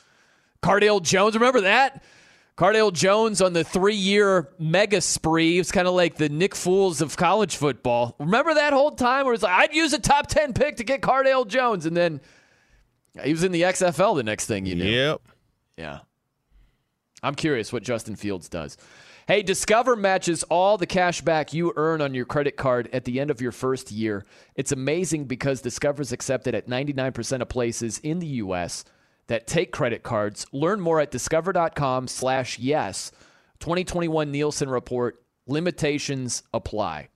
Cardale 0.63 1.01
Jones. 1.01 1.35
Remember 1.35 1.61
that? 1.61 2.03
Cardale 2.57 2.93
Jones 2.93 3.41
on 3.41 3.53
the 3.53 3.63
three 3.63 3.95
year 3.95 4.49
mega 4.59 5.01
spree. 5.01 5.59
It's 5.59 5.71
kind 5.71 5.87
of 5.87 5.93
like 5.93 6.15
the 6.15 6.29
Nick 6.29 6.53
Foles 6.53 7.01
of 7.01 7.17
college 7.17 7.55
football. 7.57 8.15
Remember 8.19 8.53
that 8.53 8.73
whole 8.73 8.91
time 8.91 9.25
where 9.25 9.33
it's 9.33 9.43
like, 9.43 9.53
I'd 9.69 9.75
use 9.75 9.93
a 9.93 9.99
top 9.99 10.27
10 10.27 10.53
pick 10.53 10.77
to 10.77 10.83
get 10.83 11.01
Cardale 11.01 11.47
Jones. 11.47 11.85
And 11.85 11.97
then 11.97 12.21
he 13.23 13.31
was 13.31 13.43
in 13.43 13.51
the 13.51 13.63
XFL 13.63 14.15
the 14.15 14.23
next 14.23 14.45
thing 14.45 14.65
you 14.65 14.75
knew. 14.75 14.85
Yep. 14.85 15.21
Yeah. 15.77 15.99
I'm 17.23 17.35
curious 17.35 17.73
what 17.73 17.83
Justin 17.83 18.15
Fields 18.15 18.49
does. 18.49 18.77
Hey, 19.27 19.41
Discover 19.41 19.95
matches 19.95 20.43
all 20.43 20.77
the 20.77 20.85
cash 20.85 21.21
back 21.21 21.53
you 21.53 21.71
earn 21.75 22.01
on 22.01 22.13
your 22.13 22.25
credit 22.25 22.57
card 22.57 22.89
at 22.91 23.05
the 23.05 23.21
end 23.21 23.31
of 23.31 23.39
your 23.39 23.53
first 23.53 23.89
year. 23.89 24.25
It's 24.55 24.73
amazing 24.73 25.25
because 25.25 25.61
Discover 25.61 26.01
is 26.01 26.11
accepted 26.11 26.53
at 26.53 26.67
99% 26.67 27.41
of 27.41 27.47
places 27.47 27.99
in 27.99 28.19
the 28.19 28.27
U.S. 28.27 28.83
that 29.27 29.47
take 29.47 29.71
credit 29.71 30.03
cards. 30.03 30.45
Learn 30.51 30.79
more 30.79 30.99
at 30.99 31.11
discover.com 31.11 32.07
slash 32.07 32.59
yes. 32.59 33.11
2021 33.59 34.31
Nielsen 34.31 34.69
Report. 34.69 35.23
Limitations 35.47 36.43
apply. 36.53 37.09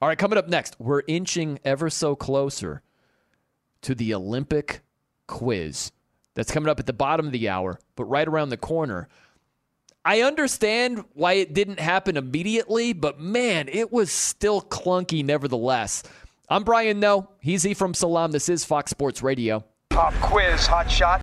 All 0.00 0.08
right, 0.08 0.18
coming 0.18 0.38
up 0.38 0.48
next, 0.48 0.76
we're 0.78 1.02
inching 1.06 1.58
ever 1.64 1.90
so 1.90 2.16
closer 2.16 2.82
to 3.82 3.94
the 3.94 4.14
Olympic 4.14 4.80
quiz. 5.26 5.92
That's 6.34 6.50
coming 6.50 6.70
up 6.70 6.80
at 6.80 6.86
the 6.86 6.92
bottom 6.92 7.26
of 7.26 7.32
the 7.32 7.48
hour, 7.48 7.78
but 7.96 8.04
right 8.04 8.26
around 8.26 8.48
the 8.48 8.56
corner. 8.56 9.08
I 10.04 10.22
understand 10.22 11.04
why 11.12 11.34
it 11.34 11.52
didn't 11.52 11.80
happen 11.80 12.16
immediately, 12.16 12.94
but 12.94 13.20
man, 13.20 13.68
it 13.68 13.92
was 13.92 14.10
still 14.10 14.62
clunky 14.62 15.22
nevertheless. 15.22 16.02
I'm 16.48 16.64
Brian 16.64 16.98
Noe. 16.98 17.28
He's 17.40 17.66
E 17.66 17.74
from 17.74 17.92
Salam. 17.92 18.32
This 18.32 18.48
is 18.48 18.64
Fox 18.64 18.90
Sports 18.90 19.22
Radio. 19.22 19.64
Pop 19.90 20.14
quiz, 20.14 20.66
hot 20.66 20.90
shot. 20.90 21.22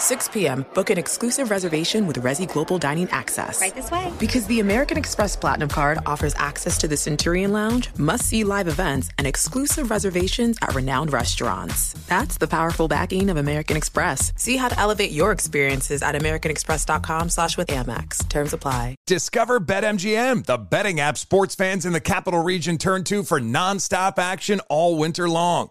6 0.00 0.28
p.m., 0.28 0.64
book 0.74 0.90
an 0.90 0.98
exclusive 0.98 1.50
reservation 1.50 2.06
with 2.06 2.16
Resy 2.16 2.50
Global 2.50 2.78
Dining 2.78 3.08
Access. 3.10 3.60
Right 3.60 3.74
this 3.74 3.90
way. 3.90 4.12
Because 4.18 4.46
the 4.46 4.60
American 4.60 4.96
Express 4.96 5.36
Platinum 5.36 5.68
Card 5.68 5.98
offers 6.06 6.34
access 6.36 6.78
to 6.78 6.88
the 6.88 6.96
Centurion 6.96 7.52
Lounge, 7.52 7.90
must 7.96 8.24
see 8.24 8.42
live 8.42 8.68
events, 8.68 9.10
and 9.18 9.26
exclusive 9.26 9.90
reservations 9.90 10.56
at 10.62 10.74
renowned 10.74 11.12
restaurants. 11.12 11.92
That's 12.08 12.38
the 12.38 12.48
powerful 12.48 12.88
backing 12.88 13.30
of 13.30 13.36
American 13.36 13.76
Express. 13.76 14.32
See 14.36 14.56
how 14.56 14.68
to 14.68 14.78
elevate 14.78 15.10
your 15.10 15.32
experiences 15.32 16.02
at 16.02 16.14
AmericanExpress.com 16.14 17.28
slash 17.28 17.56
with 17.56 17.68
Amex. 17.68 18.28
Terms 18.28 18.52
apply. 18.52 18.96
Discover 19.06 19.60
BetMGM, 19.60 20.46
the 20.46 20.58
betting 20.58 21.00
app 21.00 21.18
sports 21.18 21.54
fans 21.54 21.84
in 21.84 21.92
the 21.92 22.00
capital 22.00 22.42
region 22.42 22.78
turn 22.78 23.04
to 23.04 23.22
for 23.22 23.40
nonstop 23.40 24.18
action 24.18 24.60
all 24.68 24.96
winter 24.96 25.28
long. 25.28 25.70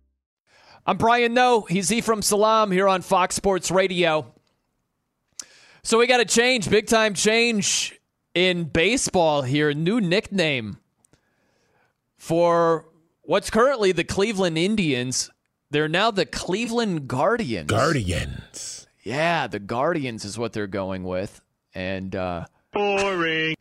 I'm 0.85 0.97
Brian 0.97 1.33
Noe. 1.35 1.61
He's 1.61 1.91
Ephraim 1.91 2.23
Salaam 2.23 2.71
here 2.71 2.87
on 2.87 3.01
Fox 3.01 3.35
Sports 3.35 3.69
Radio. 3.69 4.33
So 5.83 5.99
we 5.99 6.07
got 6.07 6.19
a 6.19 6.25
change, 6.25 6.69
big 6.69 6.87
time 6.87 7.13
change 7.13 7.99
in 8.33 8.63
baseball 8.63 9.43
here. 9.43 9.73
New 9.73 10.01
nickname 10.01 10.77
for 12.17 12.85
what's 13.21 13.51
currently 13.51 13.91
the 13.91 14.03
Cleveland 14.03 14.57
Indians. 14.57 15.29
They're 15.69 15.87
now 15.87 16.09
the 16.09 16.25
Cleveland 16.25 17.07
Guardians. 17.07 17.67
Guardians. 17.69 18.87
Yeah, 19.03 19.45
the 19.47 19.59
Guardians 19.59 20.25
is 20.25 20.37
what 20.37 20.51
they're 20.51 20.65
going 20.67 21.03
with. 21.03 21.41
And 21.75 22.15
uh 22.15 22.45
boring. 22.73 23.55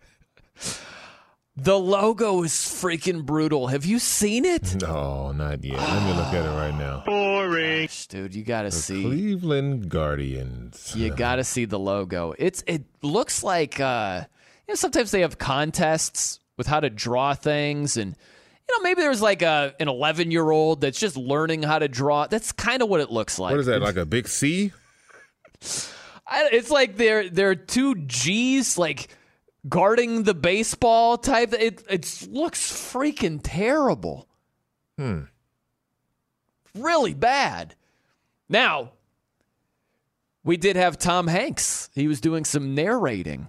The 1.62 1.78
logo 1.78 2.42
is 2.42 2.52
freaking 2.52 3.26
brutal. 3.26 3.66
Have 3.66 3.84
you 3.84 3.98
seen 3.98 4.46
it? 4.46 4.76
No, 4.80 5.30
not 5.32 5.62
yet. 5.62 5.78
Let 5.78 6.02
me 6.04 6.12
look 6.14 6.32
at 6.32 6.46
it 6.46 6.56
right 6.56 6.74
now. 6.74 7.02
Boring. 7.04 7.86
dude, 8.08 8.34
you 8.34 8.42
got 8.44 8.62
to 8.62 8.70
see. 8.70 9.02
Cleveland 9.02 9.90
Guardians. 9.90 10.94
You 10.96 11.10
got 11.14 11.36
to 11.36 11.44
see 11.44 11.66
the 11.66 11.78
logo. 11.78 12.34
It's 12.38 12.64
it 12.66 12.84
looks 13.02 13.42
like 13.42 13.78
uh 13.78 14.22
you 14.66 14.72
know 14.72 14.74
sometimes 14.76 15.10
they 15.10 15.20
have 15.20 15.36
contests 15.36 16.40
with 16.56 16.66
how 16.66 16.80
to 16.80 16.88
draw 16.88 17.34
things 17.34 17.98
and 17.98 18.16
you 18.68 18.78
know 18.78 18.82
maybe 18.82 19.02
there's 19.02 19.20
like 19.20 19.42
a 19.42 19.74
an 19.78 19.88
11-year-old 19.88 20.80
that's 20.80 20.98
just 20.98 21.18
learning 21.18 21.62
how 21.62 21.78
to 21.78 21.88
draw. 21.88 22.26
That's 22.26 22.52
kind 22.52 22.80
of 22.80 22.88
what 22.88 23.00
it 23.00 23.10
looks 23.10 23.38
like. 23.38 23.50
What 23.50 23.60
is 23.60 23.66
that? 23.66 23.82
Like 23.82 23.96
a 23.96 24.06
big 24.06 24.28
C? 24.28 24.72
I, 26.26 26.48
it's 26.52 26.70
like 26.70 26.96
they're 26.96 27.28
they're 27.28 27.54
two 27.54 27.96
G's 27.96 28.78
like 28.78 29.08
guarding 29.68 30.22
the 30.22 30.34
baseball 30.34 31.18
type. 31.18 31.52
It 31.52 31.84
it 31.88 32.28
looks 32.30 32.72
freaking 32.72 33.40
terrible. 33.42 34.28
Hmm. 34.98 35.22
Really 36.74 37.14
bad. 37.14 37.74
Now, 38.48 38.92
we 40.44 40.56
did 40.56 40.76
have 40.76 40.98
Tom 40.98 41.26
Hanks. 41.26 41.90
He 41.94 42.08
was 42.08 42.20
doing 42.20 42.44
some 42.44 42.74
narrating. 42.74 43.48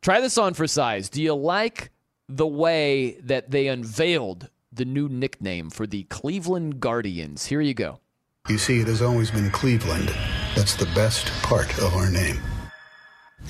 Try 0.00 0.20
this 0.20 0.38
on 0.38 0.54
for 0.54 0.66
size. 0.66 1.08
Do 1.08 1.22
you 1.22 1.34
like 1.34 1.90
the 2.28 2.46
way 2.46 3.18
that 3.22 3.50
they 3.50 3.68
unveiled 3.68 4.48
the 4.72 4.84
new 4.84 5.08
nickname 5.08 5.68
for 5.68 5.86
the 5.86 6.04
Cleveland 6.04 6.80
Guardians? 6.80 7.46
Here 7.46 7.60
you 7.60 7.74
go. 7.74 8.00
You 8.48 8.56
see, 8.56 8.80
it 8.80 8.86
has 8.86 9.02
always 9.02 9.30
been 9.30 9.50
Cleveland. 9.50 10.14
That's 10.56 10.74
the 10.74 10.86
best 10.86 11.26
part 11.42 11.78
of 11.78 11.94
our 11.94 12.10
name. 12.10 12.40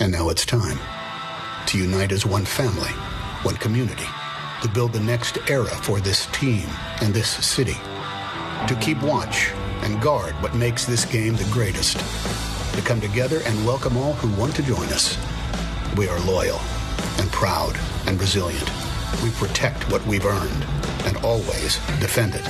And 0.00 0.12
now 0.12 0.28
it's 0.28 0.44
time 0.44 0.78
to 1.70 1.78
unite 1.78 2.10
as 2.10 2.26
one 2.26 2.44
family, 2.44 2.90
one 3.44 3.54
community, 3.54 4.06
to 4.60 4.68
build 4.70 4.92
the 4.92 4.98
next 4.98 5.38
era 5.48 5.68
for 5.68 6.00
this 6.00 6.26
team 6.32 6.68
and 7.00 7.14
this 7.14 7.28
city, 7.46 7.76
to 8.66 8.76
keep 8.80 9.00
watch 9.04 9.52
and 9.82 10.02
guard 10.02 10.32
what 10.42 10.52
makes 10.52 10.84
this 10.84 11.04
game 11.04 11.36
the 11.36 11.48
greatest, 11.52 11.96
to 12.74 12.82
come 12.82 13.00
together 13.00 13.40
and 13.44 13.64
welcome 13.64 13.96
all 13.96 14.14
who 14.14 14.40
want 14.40 14.52
to 14.56 14.64
join 14.64 14.88
us. 14.88 15.16
We 15.96 16.08
are 16.08 16.18
loyal 16.20 16.58
and 17.20 17.30
proud 17.30 17.78
and 18.06 18.20
resilient. 18.20 18.68
We 19.22 19.30
protect 19.30 19.88
what 19.92 20.04
we've 20.08 20.26
earned 20.26 20.66
and 21.04 21.18
always 21.18 21.76
defend 22.00 22.34
it. 22.34 22.48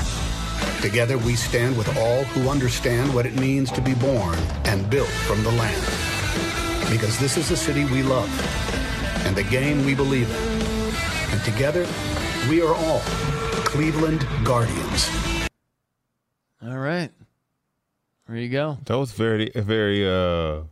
Together 0.80 1.18
we 1.18 1.34
stand 1.34 1.76
with 1.76 1.94
all 1.98 2.24
who 2.24 2.48
understand 2.48 3.14
what 3.14 3.26
it 3.26 3.34
means 3.34 3.70
to 3.72 3.82
be 3.82 3.92
born 3.92 4.38
and 4.64 4.88
built 4.88 5.08
from 5.28 5.42
the 5.42 5.52
land. 5.52 5.84
Because 6.90 7.18
this 7.18 7.36
is 7.36 7.50
the 7.50 7.56
city 7.56 7.84
we 7.84 8.02
love 8.02 8.79
and 9.26 9.36
the 9.36 9.44
game 9.44 9.84
we 9.84 9.94
believe 9.94 10.30
in. 10.30 11.34
And 11.34 11.42
together, 11.44 11.86
we 12.48 12.60
are 12.62 12.74
all 12.74 13.00
Cleveland 13.64 14.26
Guardians. 14.44 15.08
All 16.62 16.76
right. 16.78 17.10
There 18.26 18.36
you 18.36 18.48
go. 18.48 18.78
That 18.84 18.98
was 18.98 19.12
very, 19.12 19.50
very 19.54 20.06
uh 20.08 20.62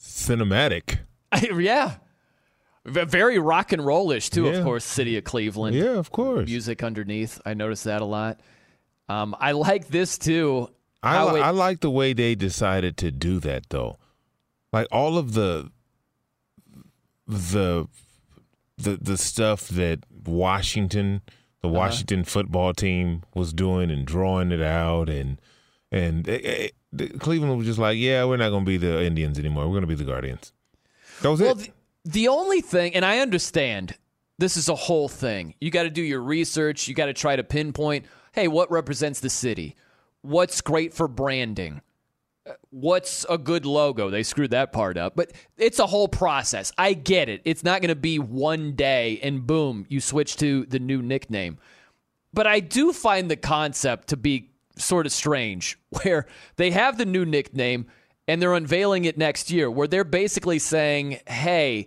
cinematic. 0.00 0.98
yeah. 1.60 1.94
Very 2.86 3.38
rock 3.38 3.72
and 3.72 3.84
rollish 3.84 4.28
too, 4.30 4.44
Yeah. 4.44 4.52
of 4.58 4.64
course. 4.64 4.84
City 4.84 5.16
of 5.16 5.24
Cleveland. 5.24 5.74
Yeah, 5.76 5.92
of 5.96 6.10
course. 6.10 6.46
Music 6.46 6.82
underneath. 6.82 7.40
I 7.46 7.54
noticed 7.54 7.84
that 7.84 8.02
a 8.02 8.04
lot. 8.04 8.40
Um, 9.08 9.34
I 9.38 9.52
like 9.52 9.88
this 9.88 10.18
too. 10.18 10.68
I, 11.02 11.14
how 11.14 11.32
li- 11.32 11.40
it- 11.40 11.44
I 11.44 11.50
like 11.50 11.80
the 11.80 11.90
way 11.90 12.12
they 12.12 12.34
decided 12.34 12.96
to 12.98 13.10
do 13.10 13.40
that 13.40 13.70
though. 13.70 13.96
Like 14.72 14.86
all 14.92 15.16
of 15.18 15.32
the 15.34 15.70
the 17.26 17.86
the 18.76 18.96
the 19.00 19.16
stuff 19.16 19.68
that 19.68 20.00
Washington, 20.26 21.22
the 21.62 21.68
Uh-huh. 21.68 21.78
Washington 21.78 22.24
football 22.24 22.72
team 22.74 23.22
was 23.34 23.52
doing 23.52 23.90
and 23.90 24.06
drawing 24.06 24.52
it 24.52 24.62
out 24.62 25.08
and 25.08 25.40
and 25.92 26.28
eh, 26.28 26.68
the- 26.92 27.08
Cleveland 27.18 27.56
was 27.56 27.66
just 27.66 27.78
like, 27.78 27.96
yeah, 27.98 28.24
we're 28.24 28.36
not 28.36 28.50
going 28.50 28.64
to 28.64 28.68
be 28.68 28.76
the 28.76 29.02
Indians 29.04 29.38
anymore. 29.38 29.64
We're 29.66 29.72
going 29.80 29.82
to 29.82 29.86
be 29.86 29.94
the 29.94 30.04
Guardians. 30.04 30.52
That 31.22 31.30
was 31.30 31.40
well, 31.40 31.52
it. 31.52 31.70
the, 32.04 32.10
the 32.10 32.28
only 32.28 32.60
thing, 32.60 32.94
and 32.96 33.04
I 33.04 33.18
understand 33.20 33.96
this 34.38 34.56
is 34.56 34.68
a 34.68 34.74
whole 34.74 35.08
thing. 35.08 35.54
You 35.60 35.70
got 35.70 35.84
to 35.84 35.90
do 35.90 36.02
your 36.02 36.20
research. 36.20 36.88
You 36.88 36.94
got 36.94 37.06
to 37.06 37.12
try 37.12 37.36
to 37.36 37.44
pinpoint, 37.44 38.06
hey, 38.32 38.48
what 38.48 38.70
represents 38.72 39.20
the 39.20 39.30
city? 39.30 39.76
What's 40.22 40.60
great 40.60 40.92
for 40.92 41.06
branding? 41.06 41.80
What's 42.70 43.24
a 43.30 43.38
good 43.38 43.64
logo? 43.64 44.10
They 44.10 44.22
screwed 44.22 44.50
that 44.50 44.72
part 44.72 44.98
up, 44.98 45.16
but 45.16 45.32
it's 45.56 45.78
a 45.78 45.86
whole 45.86 46.08
process. 46.08 46.72
I 46.76 46.92
get 46.92 47.28
it. 47.28 47.40
It's 47.44 47.64
not 47.64 47.80
going 47.80 47.88
to 47.88 47.94
be 47.94 48.18
one 48.18 48.72
day 48.72 49.18
and 49.22 49.46
boom, 49.46 49.86
you 49.88 50.00
switch 50.00 50.36
to 50.36 50.66
the 50.66 50.78
new 50.78 51.00
nickname. 51.00 51.58
But 52.34 52.46
I 52.46 52.60
do 52.60 52.92
find 52.92 53.30
the 53.30 53.36
concept 53.36 54.08
to 54.08 54.16
be 54.16 54.50
sort 54.76 55.06
of 55.06 55.12
strange 55.12 55.78
where 56.02 56.26
they 56.56 56.70
have 56.72 56.98
the 56.98 57.06
new 57.06 57.24
nickname 57.24 57.86
and 58.26 58.40
they're 58.40 58.54
unveiling 58.54 59.04
it 59.04 59.16
next 59.16 59.50
year, 59.50 59.70
where 59.70 59.86
they're 59.86 60.04
basically 60.04 60.58
saying, 60.58 61.20
hey, 61.26 61.86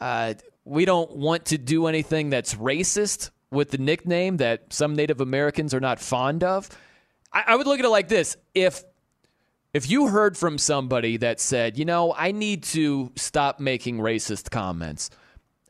uh, 0.00 0.34
we 0.64 0.84
don't 0.84 1.16
want 1.16 1.46
to 1.46 1.58
do 1.58 1.86
anything 1.86 2.30
that's 2.30 2.54
racist 2.54 3.30
with 3.50 3.70
the 3.70 3.78
nickname 3.78 4.38
that 4.38 4.72
some 4.72 4.94
Native 4.94 5.20
Americans 5.20 5.74
are 5.74 5.80
not 5.80 6.00
fond 6.00 6.42
of. 6.42 6.68
I, 7.32 7.44
I 7.48 7.56
would 7.56 7.66
look 7.66 7.78
at 7.78 7.84
it 7.84 7.90
like 7.90 8.08
this 8.08 8.36
if 8.54 8.82
if 9.74 9.90
you 9.90 10.06
heard 10.08 10.38
from 10.38 10.56
somebody 10.56 11.16
that 11.18 11.40
said, 11.40 11.76
you 11.76 11.84
know, 11.84 12.14
I 12.16 12.30
need 12.32 12.62
to 12.64 13.12
stop 13.16 13.58
making 13.60 13.98
racist 13.98 14.50
comments, 14.50 15.10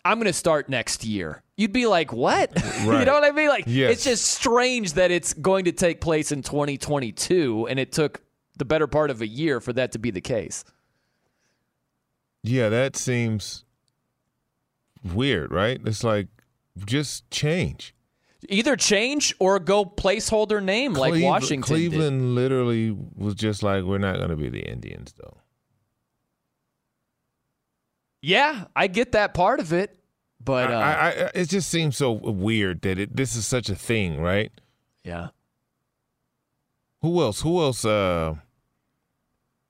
I'm 0.04 0.18
going 0.18 0.26
to 0.26 0.32
start 0.34 0.68
next 0.68 1.04
year. 1.04 1.42
You'd 1.56 1.72
be 1.72 1.86
like, 1.86 2.12
what? 2.12 2.52
you 2.82 3.04
know 3.04 3.14
what 3.14 3.24
I 3.24 3.30
mean? 3.30 3.48
Like, 3.48 3.64
Yes. 3.66 3.92
it's 3.92 4.04
just 4.04 4.26
strange 4.26 4.92
that 4.92 5.10
it's 5.10 5.32
going 5.32 5.64
to 5.64 5.72
take 5.72 6.00
place 6.02 6.30
in 6.32 6.42
2022 6.42 7.66
and 7.70 7.78
it 7.80 7.92
took 7.92 8.20
the 8.58 8.64
better 8.66 8.86
part 8.86 9.10
of 9.10 9.22
a 9.22 9.26
year 9.26 9.60
for 9.60 9.72
that 9.72 9.92
to 9.92 9.98
be 9.98 10.10
the 10.10 10.20
case. 10.20 10.62
Yeah, 12.42 12.68
that 12.68 12.96
seems 12.96 13.64
weird, 15.02 15.50
right? 15.50 15.80
It's 15.86 16.04
like 16.04 16.28
just 16.84 17.30
change. 17.30 17.93
Either 18.48 18.76
change 18.76 19.34
or 19.38 19.58
go 19.58 19.84
placeholder 19.84 20.62
name 20.62 20.92
like 20.94 21.12
Cleve- 21.12 21.24
Washington 21.24 21.60
did. 21.60 21.90
Cleveland 21.90 22.34
literally 22.34 22.90
was 23.16 23.34
just 23.34 23.62
like, 23.62 23.84
we're 23.84 23.98
not 23.98 24.16
going 24.16 24.30
to 24.30 24.36
be 24.36 24.48
the 24.48 24.60
Indians, 24.68 25.14
though. 25.16 25.38
Yeah, 28.22 28.64
I 28.74 28.86
get 28.86 29.12
that 29.12 29.34
part 29.34 29.60
of 29.60 29.72
it, 29.72 29.98
but 30.42 30.70
uh, 30.70 30.74
I, 30.76 30.92
I, 30.92 31.08
I, 31.08 31.30
it 31.34 31.48
just 31.50 31.68
seems 31.68 31.96
so 31.96 32.12
weird 32.12 32.80
that 32.82 32.98
it, 32.98 33.14
this 33.16 33.36
is 33.36 33.46
such 33.46 33.68
a 33.68 33.74
thing, 33.74 34.20
right? 34.20 34.50
yeah. 35.04 35.28
Who 37.02 37.20
else? 37.20 37.42
Who 37.42 37.60
else 37.60 37.84
uh, 37.84 38.36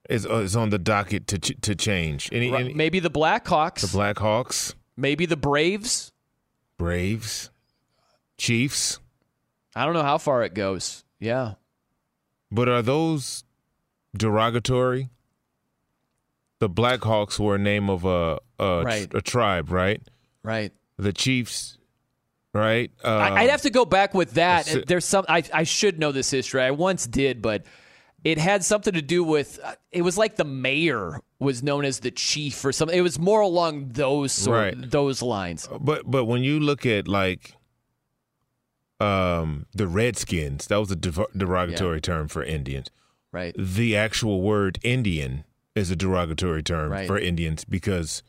is 0.09 0.25
uh, 0.25 0.35
is 0.37 0.55
on 0.55 0.71
the 0.71 0.79
docket 0.79 1.27
to 1.27 1.39
ch- 1.41 1.61
to 1.63 1.75
change? 1.75 2.29
Any, 2.31 2.49
Right, 2.49 2.67
any 2.67 2.75
maybe 2.75 3.01
the 3.01 3.11
Blackhawks, 3.11 3.81
the 3.81 3.89
Blackhawks, 3.99 4.75
maybe 4.97 5.27
the 5.27 5.37
Braves. 5.37 6.13
Braves, 6.79 7.51
Chiefs, 8.45 8.99
I 9.75 9.85
don't 9.85 9.95
know 9.95 10.03
how 10.03 10.19
far 10.19 10.43
it 10.43 10.55
goes. 10.55 11.05
Yeah. 11.21 11.55
but 12.51 12.69
are 12.69 12.83
those 12.83 13.45
derogatory? 14.17 15.09
The 16.61 16.69
Blackhawks 16.71 17.39
were 17.39 17.57
a 17.57 17.59
name 17.59 17.91
of 17.91 18.05
a 18.05 18.39
a, 18.59 18.83
Right. 18.85 19.13
a 19.15 19.21
tribe, 19.21 19.71
right? 19.71 20.01
Right. 20.43 20.73
The 20.99 21.13
Chiefs, 21.13 21.79
right? 22.53 22.91
Uh, 23.03 23.09
I, 23.09 23.41
I'd 23.43 23.51
have 23.51 23.63
to 23.63 23.71
go 23.71 23.85
back 23.85 24.15
with 24.15 24.33
that. 24.35 24.73
It. 24.73 24.87
There's 24.87 25.05
some 25.05 25.25
I, 25.29 25.43
I 25.53 25.65
should 25.65 25.99
know 25.99 26.13
this 26.13 26.31
history. 26.31 26.63
I 26.63 26.71
once 26.71 27.07
did, 27.07 27.43
but 27.43 27.65
it 28.23 28.39
had 28.39 28.65
something 28.65 28.95
to 28.95 29.03
do 29.03 29.25
with 29.25 29.59
uh, 29.63 29.75
it 29.91 30.03
was 30.03 30.17
like 30.17 30.37
the 30.37 30.45
mayor 30.45 31.21
was 31.41 31.63
known 31.63 31.85
as 31.85 32.01
the 32.01 32.11
chief 32.13 32.65
or 32.65 32.73
something. 32.73 32.97
It 32.97 33.03
was 33.03 33.19
more 33.19 33.41
along 33.41 33.91
those 33.93 34.33
sort 34.33 34.75
Right. 34.75 34.91
those 34.91 35.21
lines. 35.23 35.69
But 35.81 36.09
but 36.11 36.27
when 36.27 36.43
you 36.45 36.61
look 36.61 36.87
at 36.87 37.09
like 37.09 37.55
um 39.01 39.67
the 39.75 39.87
Redskins, 39.87 40.67
that 40.69 40.77
was 40.77 40.91
a 40.91 40.97
derogatory 40.97 42.01
term 42.01 42.29
for 42.29 42.43
Indians. 42.43 42.89
Right. 43.33 43.55
The 43.59 43.97
actual 43.97 44.41
word 44.43 44.79
Indian 44.83 45.45
is 45.75 45.91
a 45.91 45.97
derogatory 45.97 46.63
term 46.63 46.93
Right. 46.93 47.07
for 47.07 47.19
Indians 47.19 47.65
because 47.65 48.23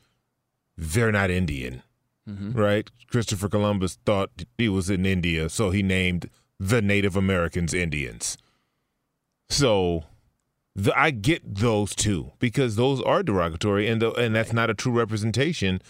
they're 0.77 1.11
not 1.11 1.29
Indian. 1.29 1.83
Mhm. 2.27 2.55
Right? 2.55 2.89
Christopher 3.11 3.47
Columbus 3.49 3.99
thought 4.03 4.31
he 4.57 4.67
was 4.67 4.89
in 4.89 5.05
India, 5.05 5.47
so 5.49 5.69
he 5.69 5.83
named 5.83 6.29
the 6.59 6.81
Native 6.81 7.15
Americans 7.15 7.71
Indians. 7.73 8.35
So 9.49 10.05
the, 10.75 10.97
I 10.99 11.11
get 11.11 11.55
those 11.55 11.93
two 11.93 12.31
because 12.39 12.75
those 12.75 12.99
are 13.01 13.21
derogatory 13.21 13.87
and 13.87 14.01
the, 14.01 14.11
and 14.13 14.35
that's 14.35 14.53
not 14.53 14.69
a 14.69 14.73
true 14.73 14.91
representation 14.91 15.81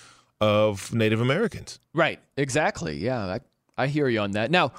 of 0.41 0.93
Native 0.93 1.22
Americans. 1.22 1.80
Right. 1.93 2.19
Exactly. 2.35 2.97
Yeah. 2.97 3.38
I 3.77 3.88
hear 3.88 4.07
you 4.07 4.19
on 4.19 4.31
that. 4.31 4.52
Now, 4.52 4.72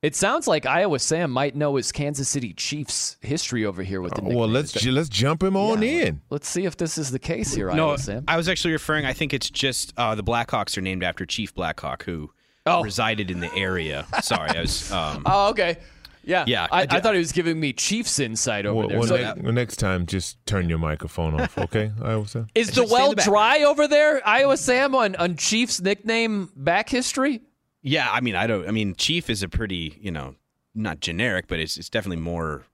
it 0.00 0.14
sounds 0.14 0.46
like 0.46 0.64
Iowa 0.64 0.98
Sam 1.00 1.30
might 1.30 1.56
know 1.56 1.74
his 1.76 1.90
Kansas 1.92 2.28
City 2.28 2.52
Chiefs 2.52 3.16
history 3.20 3.64
over 3.64 3.82
here 3.82 4.00
with 4.00 4.14
the 4.14 4.22
well, 4.22 4.46
let's 4.48 4.76
Is 4.76 4.86
let's 4.86 5.08
jump 5.08 5.42
him 5.42 5.56
on 5.56 5.82
in. 5.82 6.20
Let's 6.30 6.48
see 6.48 6.64
if 6.64 6.76
this 6.76 6.98
is 6.98 7.10
the 7.10 7.18
case 7.18 7.52
here, 7.52 7.70
No, 7.72 7.88
Iowa 7.88 7.98
Sam. 7.98 8.24
I 8.28 8.36
was 8.36 8.48
actually 8.48 8.72
referring. 8.72 9.04
I 9.06 9.12
think 9.12 9.34
it's 9.34 9.50
just 9.50 9.92
uh, 9.96 10.14
the 10.14 10.22
Blackhawks 10.22 10.78
are 10.78 10.82
named 10.82 11.02
after 11.02 11.26
Chief 11.26 11.54
Blackhawk, 11.54 12.04
who 12.04 12.30
Oh. 12.66 12.82
resided 12.82 13.30
in 13.30 13.40
the 13.40 13.52
area. 13.54 14.04
Sorry, 14.22 14.50
I 14.50 14.60
was. 14.60 14.92
Um, 14.92 15.22
Oh, 15.26 15.48
okay. 15.50 15.78
Yeah. 16.22 16.44
Yeah, 16.46 16.66
I, 16.70 16.82
I 16.82 16.86
I, 16.90 17.00
thought 17.00 17.14
he 17.14 17.18
was 17.18 17.32
giving 17.32 17.58
me 17.58 17.72
Chiefs 17.72 18.18
insight 18.18 18.66
over 18.66 18.80
Well, 18.80 18.88
there. 18.88 18.98
well, 18.98 19.08
So- 19.08 19.16
ne- 19.16 19.40
well, 19.42 19.52
next 19.52 19.76
time, 19.78 20.04
just 20.04 20.36
turn 20.44 20.68
your 20.68 20.76
microphone 20.78 21.40
off, 21.40 21.56
okay? 21.58 21.90
Iowa 22.02 22.28
Sam? 22.28 22.46
Is 22.54 22.72
the 22.72 22.84
well 22.84 23.14
dry 23.14 23.62
over 23.62 23.88
there, 23.88 24.20
Iowa 24.28 24.58
Sam, 24.58 24.94
on, 24.94 25.16
on 25.16 25.36
Chiefs 25.36 25.80
nickname 25.80 26.50
back 26.54 26.90
history? 26.90 27.40
Yeah, 27.82 28.08
I 28.10 28.20
mean, 28.20 28.34
I 28.34 28.46
don't. 28.46 28.66
I 28.68 28.70
mean, 28.70 28.94
Chief 28.94 29.28
is 29.30 29.42
a 29.42 29.48
pretty, 29.48 29.98
you 30.00 30.10
know, 30.10 30.34
not 30.74 31.00
generic, 31.00 31.46
but 31.48 31.58
it's 31.60 31.76
it's 31.76 31.88
definitely 31.88 32.22
more 32.22 32.64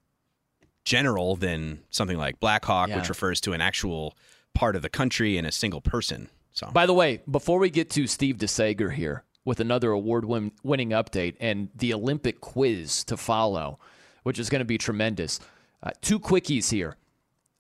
general 0.85 1.37
than 1.37 1.81
something 1.91 2.19
like 2.19 2.41
Blackhawk, 2.41 2.89
Yeah. 2.91 2.97
which 2.99 3.09
refers 3.09 3.41
to 3.43 3.53
an 3.53 3.61
actual 3.61 4.15
part 4.53 4.77
of 4.77 4.83
the 4.83 4.89
country 4.91 5.37
and 5.39 5.47
a 5.47 5.53
single 5.53 5.81
person. 5.81 6.29
So 6.53 6.69
By 6.73 6.87
the 6.87 6.93
way, 6.95 7.21
before 7.31 7.59
we 7.59 7.71
get 7.71 7.91
to 7.91 8.07
Steve 8.07 8.37
DeSager 8.37 8.93
here 8.93 9.25
with 9.45 9.61
another 9.61 9.91
award 9.91 10.25
win- 10.25 10.53
winning 10.63 10.91
update 10.91 11.35
and 11.41 11.69
the 11.75 11.93
Olympic 11.93 12.41
quiz 12.41 13.03
to 13.05 13.17
follow, 13.17 13.79
which 14.23 14.39
is 14.39 14.49
going 14.49 14.61
to 14.61 14.65
be 14.65 14.79
tremendous, 14.79 15.41
uh, 15.83 15.91
two 16.01 16.21
quickies 16.21 16.71
here. 16.71 16.97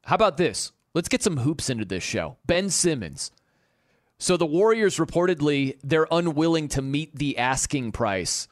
How 0.04 0.14
about 0.14 0.36
this? 0.36 0.70
Let's 0.94 1.08
get 1.08 1.22
some 1.22 1.38
hoops 1.38 1.68
into 1.70 1.84
this 1.84 2.04
show. 2.04 2.36
Ben 2.46 2.70
Simmons. 2.70 3.32
So 4.18 4.36
the 4.36 4.46
Warriors 4.46 4.98
reportedly 4.98 5.76
they're 5.82 6.06
unwilling 6.10 6.68
to 6.68 6.82
meet 6.82 7.14
the 7.14 7.38
asking 7.38 7.92
price 7.92 8.48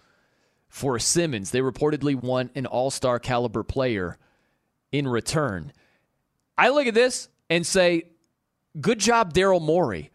for 0.69 0.99
Simmons. 0.99 1.51
They 1.51 1.61
reportedly 1.61 2.15
want 2.15 2.53
an 2.55 2.67
all-star 2.67 3.19
caliber 3.19 3.63
player 3.63 4.19
in 4.91 5.07
return. 5.07 5.73
I 6.57 6.71
look 6.71 6.87
at 6.87 6.95
this 6.95 7.29
and 7.49 7.67
say, 7.67 8.05
good 8.81 8.99
job, 8.99 9.33
Daryl 9.33 9.61
Morey. 9.61 10.11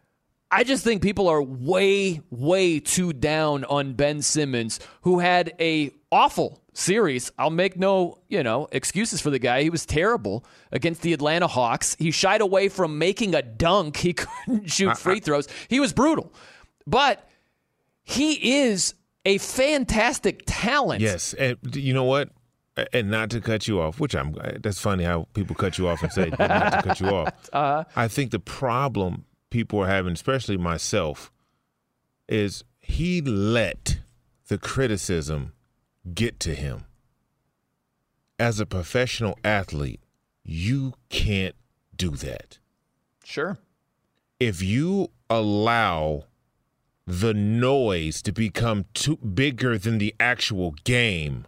I 0.49 0.63
just 0.63 0.83
think 0.83 1.01
people 1.01 1.27
are 1.27 1.43
way, 1.43 2.21
way 2.29 2.79
too 2.79 3.11
down 3.13 3.65
on 3.65 3.93
Ben 3.93 4.21
Simmons, 4.21 4.79
who 5.01 5.19
had 5.19 5.53
a 5.59 5.91
awful 6.11 6.61
series. 6.73 7.31
I'll 7.38 7.49
make 7.49 7.77
no, 7.77 8.19
you 8.27 8.43
know, 8.43 8.67
excuses 8.71 9.21
for 9.21 9.29
the 9.29 9.39
guy. 9.39 9.63
He 9.63 9.69
was 9.69 9.85
terrible 9.85 10.45
against 10.71 11.01
the 11.01 11.13
Atlanta 11.13 11.47
Hawks. 11.47 11.95
He 11.99 12.11
shied 12.11 12.41
away 12.41 12.69
from 12.69 12.97
making 12.97 13.35
a 13.35 13.41
dunk. 13.41 13.97
He 13.97 14.13
couldn't 14.13 14.71
shoot 14.71 14.89
uh, 14.89 14.91
uh. 14.91 14.95
free 14.95 15.19
throws. 15.19 15.47
He 15.67 15.79
was 15.79 15.93
brutal. 15.93 16.34
But 16.85 17.27
he 18.03 18.61
is 18.61 18.93
a 19.25 19.38
fantastic 19.39 20.43
talent. 20.45 21.01
Yes, 21.01 21.34
and 21.34 21.57
you 21.75 21.93
know 21.93 22.05
what? 22.05 22.29
And 22.93 23.09
not 23.09 23.31
to 23.31 23.41
cut 23.41 23.67
you 23.67 23.81
off, 23.81 23.99
which 23.99 24.15
I'm. 24.15 24.35
Uh, 24.39 24.53
that's 24.61 24.79
funny 24.79 25.03
how 25.03 25.27
people 25.34 25.55
cut 25.55 25.77
you 25.77 25.88
off 25.88 26.03
and 26.03 26.11
say 26.11 26.31
not 26.39 26.71
to 26.71 26.81
cut 26.84 26.99
you 26.99 27.07
off. 27.07 27.34
Uh, 27.53 27.84
I 27.95 28.07
think 28.07 28.31
the 28.31 28.39
problem 28.39 29.25
people 29.49 29.79
are 29.79 29.88
having, 29.88 30.13
especially 30.13 30.57
myself, 30.57 31.31
is 32.27 32.63
he 32.79 33.21
let 33.21 33.99
the 34.47 34.57
criticism 34.57 35.53
get 36.13 36.39
to 36.41 36.55
him. 36.55 36.85
As 38.39 38.59
a 38.59 38.65
professional 38.65 39.38
athlete, 39.43 40.01
you 40.43 40.93
can't 41.09 41.55
do 41.95 42.11
that. 42.11 42.59
Sure. 43.23 43.57
If 44.39 44.61
you 44.61 45.09
allow 45.29 46.25
the 47.05 47.34
noise 47.34 48.21
to 48.21 48.31
become 48.31 48.85
too 48.93 49.17
bigger 49.17 49.77
than 49.77 49.97
the 49.97 50.13
actual 50.19 50.71
game, 50.84 51.47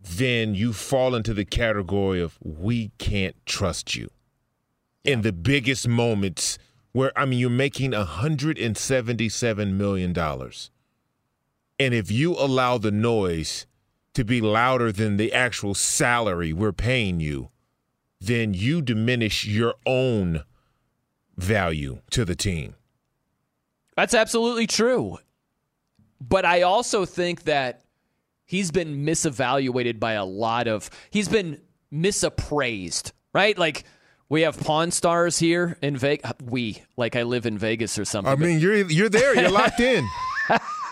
then 0.00 0.54
you 0.54 0.72
fall 0.72 1.14
into 1.14 1.34
the 1.34 1.44
category 1.44 2.20
of 2.20 2.38
we 2.42 2.90
can't 2.98 3.34
trust 3.46 3.96
you. 3.96 4.10
In 5.02 5.22
the 5.22 5.32
biggest 5.32 5.88
moments 5.88 6.58
where 6.92 7.12
I 7.16 7.24
mean 7.24 7.38
you're 7.38 7.50
making 7.50 7.90
177 7.90 9.76
million 9.76 10.12
dollars. 10.12 10.70
And 11.78 11.92
if 11.92 12.10
you 12.10 12.32
allow 12.32 12.78
the 12.78 12.92
noise 12.92 13.66
to 14.14 14.24
be 14.24 14.40
louder 14.40 14.92
than 14.92 15.16
the 15.16 15.32
actual 15.32 15.74
salary 15.74 16.52
we're 16.52 16.72
paying 16.72 17.20
you, 17.20 17.50
then 18.20 18.54
you 18.54 18.80
diminish 18.80 19.44
your 19.44 19.74
own 19.84 20.44
value 21.36 22.00
to 22.10 22.24
the 22.24 22.36
team. 22.36 22.74
That's 23.96 24.14
absolutely 24.14 24.66
true. 24.66 25.18
But 26.20 26.44
I 26.44 26.62
also 26.62 27.04
think 27.04 27.44
that 27.44 27.82
he's 28.44 28.70
been 28.70 29.04
misevaluated 29.04 29.98
by 29.98 30.12
a 30.12 30.24
lot 30.24 30.68
of 30.68 30.90
he's 31.10 31.28
been 31.28 31.60
misappraised, 31.92 33.12
right? 33.32 33.58
Like 33.58 33.84
we 34.28 34.42
have 34.42 34.58
Pawn 34.58 34.90
Stars 34.90 35.38
here 35.38 35.76
in 35.82 35.96
Vegas. 35.96 36.32
We, 36.42 36.82
like 36.96 37.14
I 37.14 37.24
live 37.24 37.46
in 37.46 37.58
Vegas 37.58 37.98
or 37.98 38.04
something. 38.04 38.32
I 38.32 38.36
mean, 38.36 38.58
you're 38.58 38.74
you're 38.90 39.08
there. 39.08 39.38
You're 39.38 39.50
locked 39.50 39.80
in. 39.80 40.08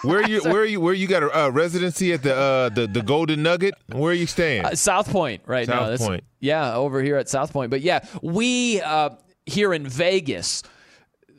Where 0.02 0.26
you 0.28 0.42
where 0.42 0.64
you 0.64 0.80
where 0.80 0.94
you 0.94 1.06
got 1.06 1.22
a 1.22 1.46
uh, 1.46 1.48
residency 1.50 2.12
at 2.12 2.22
the 2.22 2.36
uh, 2.36 2.68
the 2.68 2.86
the 2.86 3.02
Golden 3.02 3.42
Nugget? 3.42 3.74
Where 3.92 4.12
are 4.12 4.14
you 4.14 4.26
staying? 4.26 4.64
Uh, 4.64 4.74
South 4.74 5.10
Point 5.10 5.42
right 5.46 5.66
now. 5.66 5.80
South 5.80 5.90
That's- 5.90 6.06
Point. 6.06 6.24
Yeah, 6.40 6.74
over 6.74 7.02
here 7.02 7.16
at 7.16 7.28
South 7.28 7.52
Point. 7.52 7.70
But 7.70 7.82
yeah, 7.82 8.04
we 8.20 8.80
uh, 8.80 9.10
here 9.46 9.72
in 9.72 9.86
Vegas, 9.86 10.62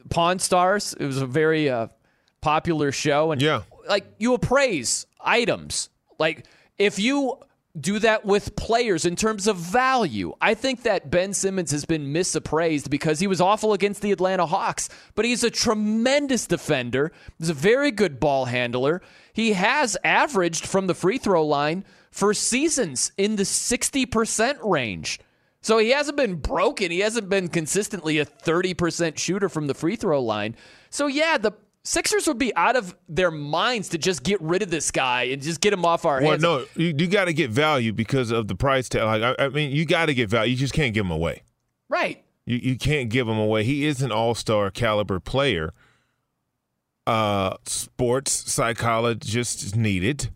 Pawn 0.09 0.39
Stars. 0.39 0.93
It 0.97 1.05
was 1.05 1.21
a 1.21 1.25
very 1.27 1.69
uh, 1.69 1.87
popular 2.41 2.91
show, 2.91 3.31
and 3.31 3.41
yeah, 3.41 3.63
like 3.87 4.05
you 4.17 4.33
appraise 4.33 5.05
items. 5.19 5.89
Like 6.19 6.45
if 6.77 6.99
you 6.99 7.37
do 7.79 7.97
that 7.99 8.23
with 8.23 8.55
players 8.55 9.03
in 9.05 9.15
terms 9.15 9.47
of 9.47 9.57
value. 9.57 10.33
I 10.39 10.53
think 10.53 10.83
that 10.83 11.09
Ben 11.09 11.33
Simmons 11.33 11.71
has 11.71 11.85
been 11.85 12.13
misappraised 12.13 12.89
because 12.89 13.19
he 13.19 13.27
was 13.27 13.41
awful 13.41 13.73
against 13.73 14.01
the 14.01 14.11
Atlanta 14.11 14.45
Hawks, 14.45 14.89
but 15.15 15.25
he's 15.25 15.43
a 15.43 15.49
tremendous 15.49 16.45
defender. 16.45 17.11
He's 17.39 17.49
a 17.49 17.53
very 17.53 17.89
good 17.89 18.19
ball 18.19 18.45
handler. 18.45 19.01
He 19.33 19.53
has 19.53 19.97
averaged 20.03 20.67
from 20.67 20.85
the 20.85 20.93
free 20.93 21.17
throw 21.17 21.45
line 21.45 21.83
for 22.11 22.33
seasons 22.35 23.11
in 23.17 23.37
the 23.37 23.43
60% 23.43 24.57
range. 24.63 25.19
So 25.61 25.79
he 25.79 25.89
hasn't 25.89 26.17
been 26.17 26.35
broken. 26.35 26.91
He 26.91 26.99
hasn't 26.99 27.29
been 27.29 27.47
consistently 27.47 28.19
a 28.19 28.25
30% 28.25 29.17
shooter 29.17 29.49
from 29.49 29.65
the 29.65 29.73
free 29.73 29.95
throw 29.95 30.21
line. 30.21 30.55
So 30.91 31.07
yeah, 31.07 31.39
the 31.39 31.53
Sixers 31.85 32.27
would 32.27 32.37
be 32.37 32.55
out 32.55 32.77
of 32.77 32.95
their 33.09 33.29
minds 33.29 33.89
to 33.89 33.97
just 33.97 34.23
get 34.23 34.41
rid 34.41 34.61
of 34.61 34.69
this 34.69 34.89
guy 34.89 35.23
and 35.23 35.41
just 35.41 35.59
get 35.59 35.73
him 35.73 35.83
off 35.83 36.05
our 36.05 36.21
well, 36.21 36.31
hands. 36.31 36.41
no, 36.41 36.65
you, 36.75 36.93
you 36.97 37.07
got 37.07 37.25
to 37.25 37.33
get 37.33 37.51
value 37.51 37.91
because 37.91 38.31
of 38.31 38.47
the 38.47 38.55
price 38.55 38.87
tag. 38.87 39.03
Like, 39.03 39.37
I, 39.37 39.45
I 39.45 39.49
mean, 39.49 39.71
you 39.71 39.85
got 39.85 40.05
to 40.05 40.13
get 40.13 40.29
value. 40.29 40.51
You 40.51 40.57
just 40.57 40.73
can't 40.73 40.93
give 40.93 41.05
him 41.05 41.11
away. 41.11 41.43
Right. 41.89 42.23
You 42.45 42.57
you 42.57 42.77
can't 42.77 43.09
give 43.09 43.27
him 43.27 43.37
away. 43.37 43.63
He 43.63 43.85
is 43.85 44.01
an 44.01 44.11
all 44.11 44.33
star 44.33 44.71
caliber 44.71 45.19
player. 45.19 45.73
Uh, 47.05 47.57
sports 47.65 48.51
psychologist 48.51 49.63
is 49.63 49.75
needed. 49.75 50.29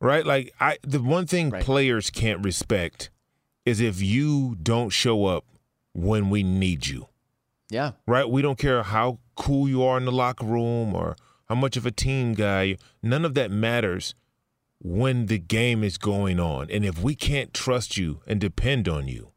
Right. 0.00 0.26
Like 0.26 0.52
I, 0.60 0.76
the 0.82 1.02
one 1.02 1.26
thing 1.26 1.50
right. 1.50 1.62
players 1.62 2.10
can't 2.10 2.44
respect 2.44 3.10
is 3.64 3.80
if 3.80 4.00
you 4.02 4.56
don't 4.62 4.90
show 4.90 5.24
up 5.24 5.44
when 5.94 6.30
we 6.30 6.42
need 6.42 6.86
you. 6.86 7.08
Yeah. 7.70 7.92
Right. 8.06 8.28
We 8.28 8.42
don't 8.42 8.58
care 8.58 8.82
how 8.82 9.18
cool 9.38 9.68
you 9.68 9.82
are 9.82 9.96
in 9.96 10.04
the 10.04 10.12
locker 10.12 10.44
room 10.44 10.94
or 10.94 11.16
how 11.48 11.54
much 11.54 11.76
of 11.76 11.86
a 11.86 11.90
team 11.90 12.34
guy. 12.34 12.76
None 13.02 13.24
of 13.24 13.34
that 13.34 13.50
matters 13.50 14.14
when 14.80 15.26
the 15.26 15.38
game 15.38 15.82
is 15.82 15.96
going 15.96 16.38
on. 16.38 16.70
And 16.70 16.84
if 16.84 17.00
we 17.00 17.14
can't 17.14 17.54
trust 17.54 17.96
you 17.96 18.20
and 18.26 18.40
depend 18.40 18.88
on 18.88 19.08
you, 19.08 19.30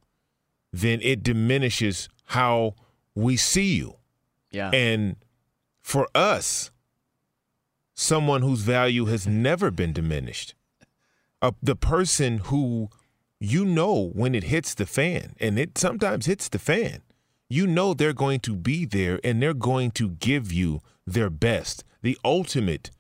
then 0.74 1.00
it 1.02 1.24
diminishes 1.24 2.10
how 2.26 2.76
we 3.16 3.38
see 3.38 3.76
you. 3.76 3.96
Yeah. 4.52 4.72
And 4.72 5.16
for 5.80 6.08
us, 6.14 6.72
someone 7.94 8.42
whose 8.42 8.62
value 8.62 9.06
has 9.06 9.28
never 9.28 9.72
been 9.72 9.94
diminished, 9.94 10.56
uh, 11.42 11.52
the 11.62 11.76
person 11.76 12.40
who 12.40 12.90
you 13.40 13.66
know 13.66 14.12
when 14.14 14.36
it 14.36 14.46
hits 14.46 14.74
the 14.74 14.86
fan, 14.86 15.34
and 15.40 15.58
it 15.58 15.78
sometimes 15.78 16.26
hits 16.26 16.50
the 16.50 16.60
fan 16.60 17.02
you 17.52 17.68
know 17.68 17.94
they're 17.94 18.14
going 18.14 18.40
to 18.40 18.56
be 18.56 18.86
there 18.86 19.20
and 19.26 19.42
they're 19.42 19.54
going 19.54 19.92
to 19.92 20.12
give 20.12 20.54
you 20.54 20.82
their 21.06 21.30
best. 21.30 21.84
The 22.02 22.18
ultimate 22.24 22.92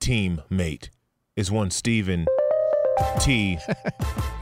teammate 0.00 0.90
is 1.36 1.50
one 1.50 1.70
Stephen 1.70 2.26
T. 3.20 3.58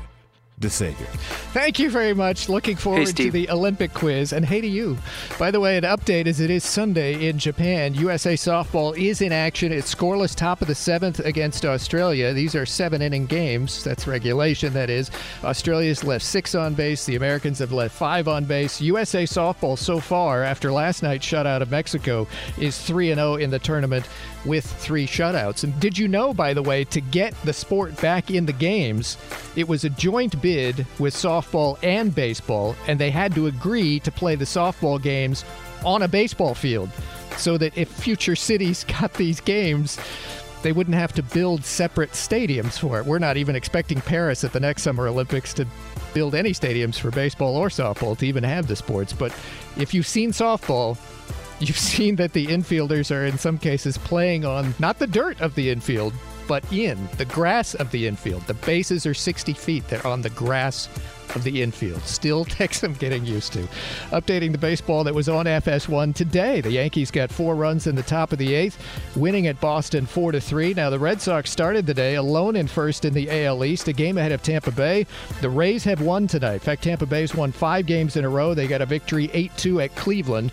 DeSager. 0.59 1.07
Thank 1.53 1.79
you 1.79 1.91
very 1.91 2.15
much. 2.15 2.49
Looking 2.49 2.77
forward 2.77 3.09
hey, 3.09 3.25
to 3.25 3.31
the 3.31 3.51
Olympic 3.51 3.95
quiz. 3.95 4.33
And 4.33 4.45
hey 4.45 4.61
to 4.61 4.67
you. 4.67 4.99
By 5.39 5.51
the 5.51 5.61
way, 5.61 5.77
an 5.77 5.85
update 5.85 6.27
as 6.27 6.41
it 6.41 6.51
is 6.51 6.65
Sunday 6.65 7.29
in 7.29 7.39
Japan. 7.39 7.95
USA 7.95 8.35
softball 8.35 8.97
is 8.99 9.21
in 9.21 9.33
action. 9.33 9.73
It's 9.73 9.95
scoreless 9.95 10.35
top 10.35 10.61
of 10.61 10.69
the 10.69 10.75
seventh 10.75 11.21
against 11.21 11.65
Australia. 11.65 12.33
These 12.33 12.55
are 12.55 12.67
seven 12.67 13.03
inning 13.03 13.27
games. 13.27 13.85
That's 13.85 14.07
regulation, 14.07 14.73
that 14.75 14.91
is. 14.91 15.11
Australia's 15.45 16.05
left 16.05 16.25
six 16.25 16.55
on 16.55 16.75
base. 16.75 17.05
The 17.07 17.17
Americans 17.17 17.59
have 17.59 17.73
left 17.73 17.95
five 17.95 18.29
on 18.29 18.45
base. 18.45 18.81
USA 18.81 19.25
softball 19.25 19.79
so 19.79 20.01
far, 20.01 20.43
after 20.43 20.73
last 20.73 21.03
night's 21.03 21.27
shutout 21.27 21.63
of 21.63 21.71
Mexico, 21.71 22.27
is 22.59 22.79
3 22.79 23.15
0 23.15 23.37
in 23.37 23.51
the 23.51 23.59
tournament 23.59 24.07
with 24.44 24.65
three 24.65 25.06
shutouts. 25.06 25.65
And 25.65 25.78
did 25.81 25.98
you 25.98 26.09
know, 26.09 26.32
by 26.32 26.55
the 26.55 26.62
way, 26.62 26.85
to 26.85 27.01
get 27.01 27.35
the 27.43 27.52
sport 27.52 28.01
back 28.01 28.31
in 28.31 28.47
the 28.47 28.52
games, 28.52 29.16
it 29.56 29.69
was 29.69 29.85
a 29.85 29.90
joint 29.90 30.40
bid 30.40 30.86
with 30.98 31.15
softball 31.15 31.78
and 31.82 32.15
baseball, 32.15 32.77
and 32.86 32.98
they 32.98 33.10
had 33.10 33.35
to 33.35 33.47
agree 33.47 34.01
to 34.01 34.10
play 34.10 34.35
the 34.35 34.44
softball 34.44 35.01
games 35.01 35.44
on 35.85 36.02
a 36.02 36.09
baseball 36.09 36.55
field 36.55 36.90
so 37.36 37.56
that 37.59 37.77
if 37.77 37.89
future 37.89 38.36
cities 38.36 38.85
got 39.01 39.12
these 39.15 39.40
games, 39.40 39.98
they 40.62 40.73
wouldn't 40.73 40.97
have 40.97 41.12
to 41.12 41.23
build 41.23 41.65
separate 41.65 42.10
stadiums 42.12 42.78
for 42.78 42.98
it. 42.98 43.06
We're 43.06 43.19
not 43.19 43.36
even 43.36 43.55
expecting 43.55 44.01
Paris 44.01 44.43
at 44.43 44.52
the 44.52 44.60
next 44.60 44.82
Summer 44.82 45.06
Olympics 45.06 45.55
to 45.55 45.66
build 46.15 46.35
any 46.35 46.51
stadiums 46.51 46.98
for 46.98 47.10
baseball 47.10 47.56
or 47.56 47.69
softball 47.69 48.19
to 48.19 48.27
even 48.27 48.43
have 48.43 48.66
the 48.66 48.74
sports. 48.74 49.12
But 49.12 49.32
if 49.77 49.94
you've 49.94 50.06
seen 50.06 50.32
softball, 50.32 50.98
You've 51.61 51.79
seen 51.79 52.17
that 52.17 52.33
the 52.33 52.47
infielders 52.47 53.15
are 53.15 53.27
in 53.27 53.37
some 53.37 53.59
cases 53.59 53.99
playing 53.99 54.45
on 54.45 54.75
not 54.79 54.99
the 54.99 55.07
dirt 55.07 55.41
of 55.41 55.55
the 55.55 55.71
infield, 55.71 56.13
but 56.47 56.65
in 56.73 57.09
the 57.19 57.25
grass 57.27 57.75
of 57.75 57.91
the 57.91 58.07
infield. 58.07 58.43
The 58.47 58.55
bases 58.55 59.05
are 59.07 59.15
60 59.15 59.53
feet. 59.53 59.87
They're 59.89 60.07
on 60.07 60.23
the 60.23 60.31
grass 60.31 60.89
of 61.35 61.45
the 61.45 61.63
infield. 61.63 62.03
Still 62.03 62.45
takes 62.47 62.79
some 62.79 62.95
getting 62.95 63.25
used 63.25 63.53
to. 63.53 63.69
Updating 64.11 64.53
the 64.53 64.59
baseball 64.59 65.05
that 65.05 65.15
was 65.15 65.29
on 65.29 65.47
FS1 65.47 66.15
today. 66.15 66.61
The 66.61 66.73
Yankees 66.73 67.11
got 67.11 67.31
four 67.31 67.55
runs 67.55 67.87
in 67.87 67.95
the 67.95 68.03
top 68.03 68.33
of 68.33 68.39
the 68.39 68.55
eighth, 68.55 68.79
winning 69.17 69.47
at 69.47 69.61
Boston 69.61 70.07
4 70.07 70.33
to 70.33 70.41
3. 70.41 70.75
Now, 70.75 70.91
the 70.91 70.99
Red 70.99 71.21
Sox 71.21 71.51
started 71.51 71.87
the 71.87 71.95
day 71.95 72.15
alone 72.15 72.57
in 72.57 72.67
first 72.67 73.05
in 73.05 73.13
the 73.13 73.45
AL 73.45 73.65
East, 73.65 73.89
a 73.89 73.93
game 73.93 74.17
ahead 74.17 74.33
of 74.33 74.43
Tampa 74.43 74.71
Bay. 74.71 75.07
The 75.41 75.51
Rays 75.51 75.85
have 75.85 76.01
won 76.01 76.27
tonight. 76.27 76.55
In 76.55 76.61
fact, 76.61 76.83
Tampa 76.83 77.07
Bay's 77.07 77.35
won 77.35 77.53
five 77.53 77.85
games 77.87 78.17
in 78.17 78.25
a 78.25 78.29
row. 78.29 78.55
They 78.55 78.67
got 78.67 78.81
a 78.81 78.87
victory 78.87 79.31
8 79.35 79.53
2 79.57 79.81
at 79.81 79.95
Cleveland. 79.97 80.53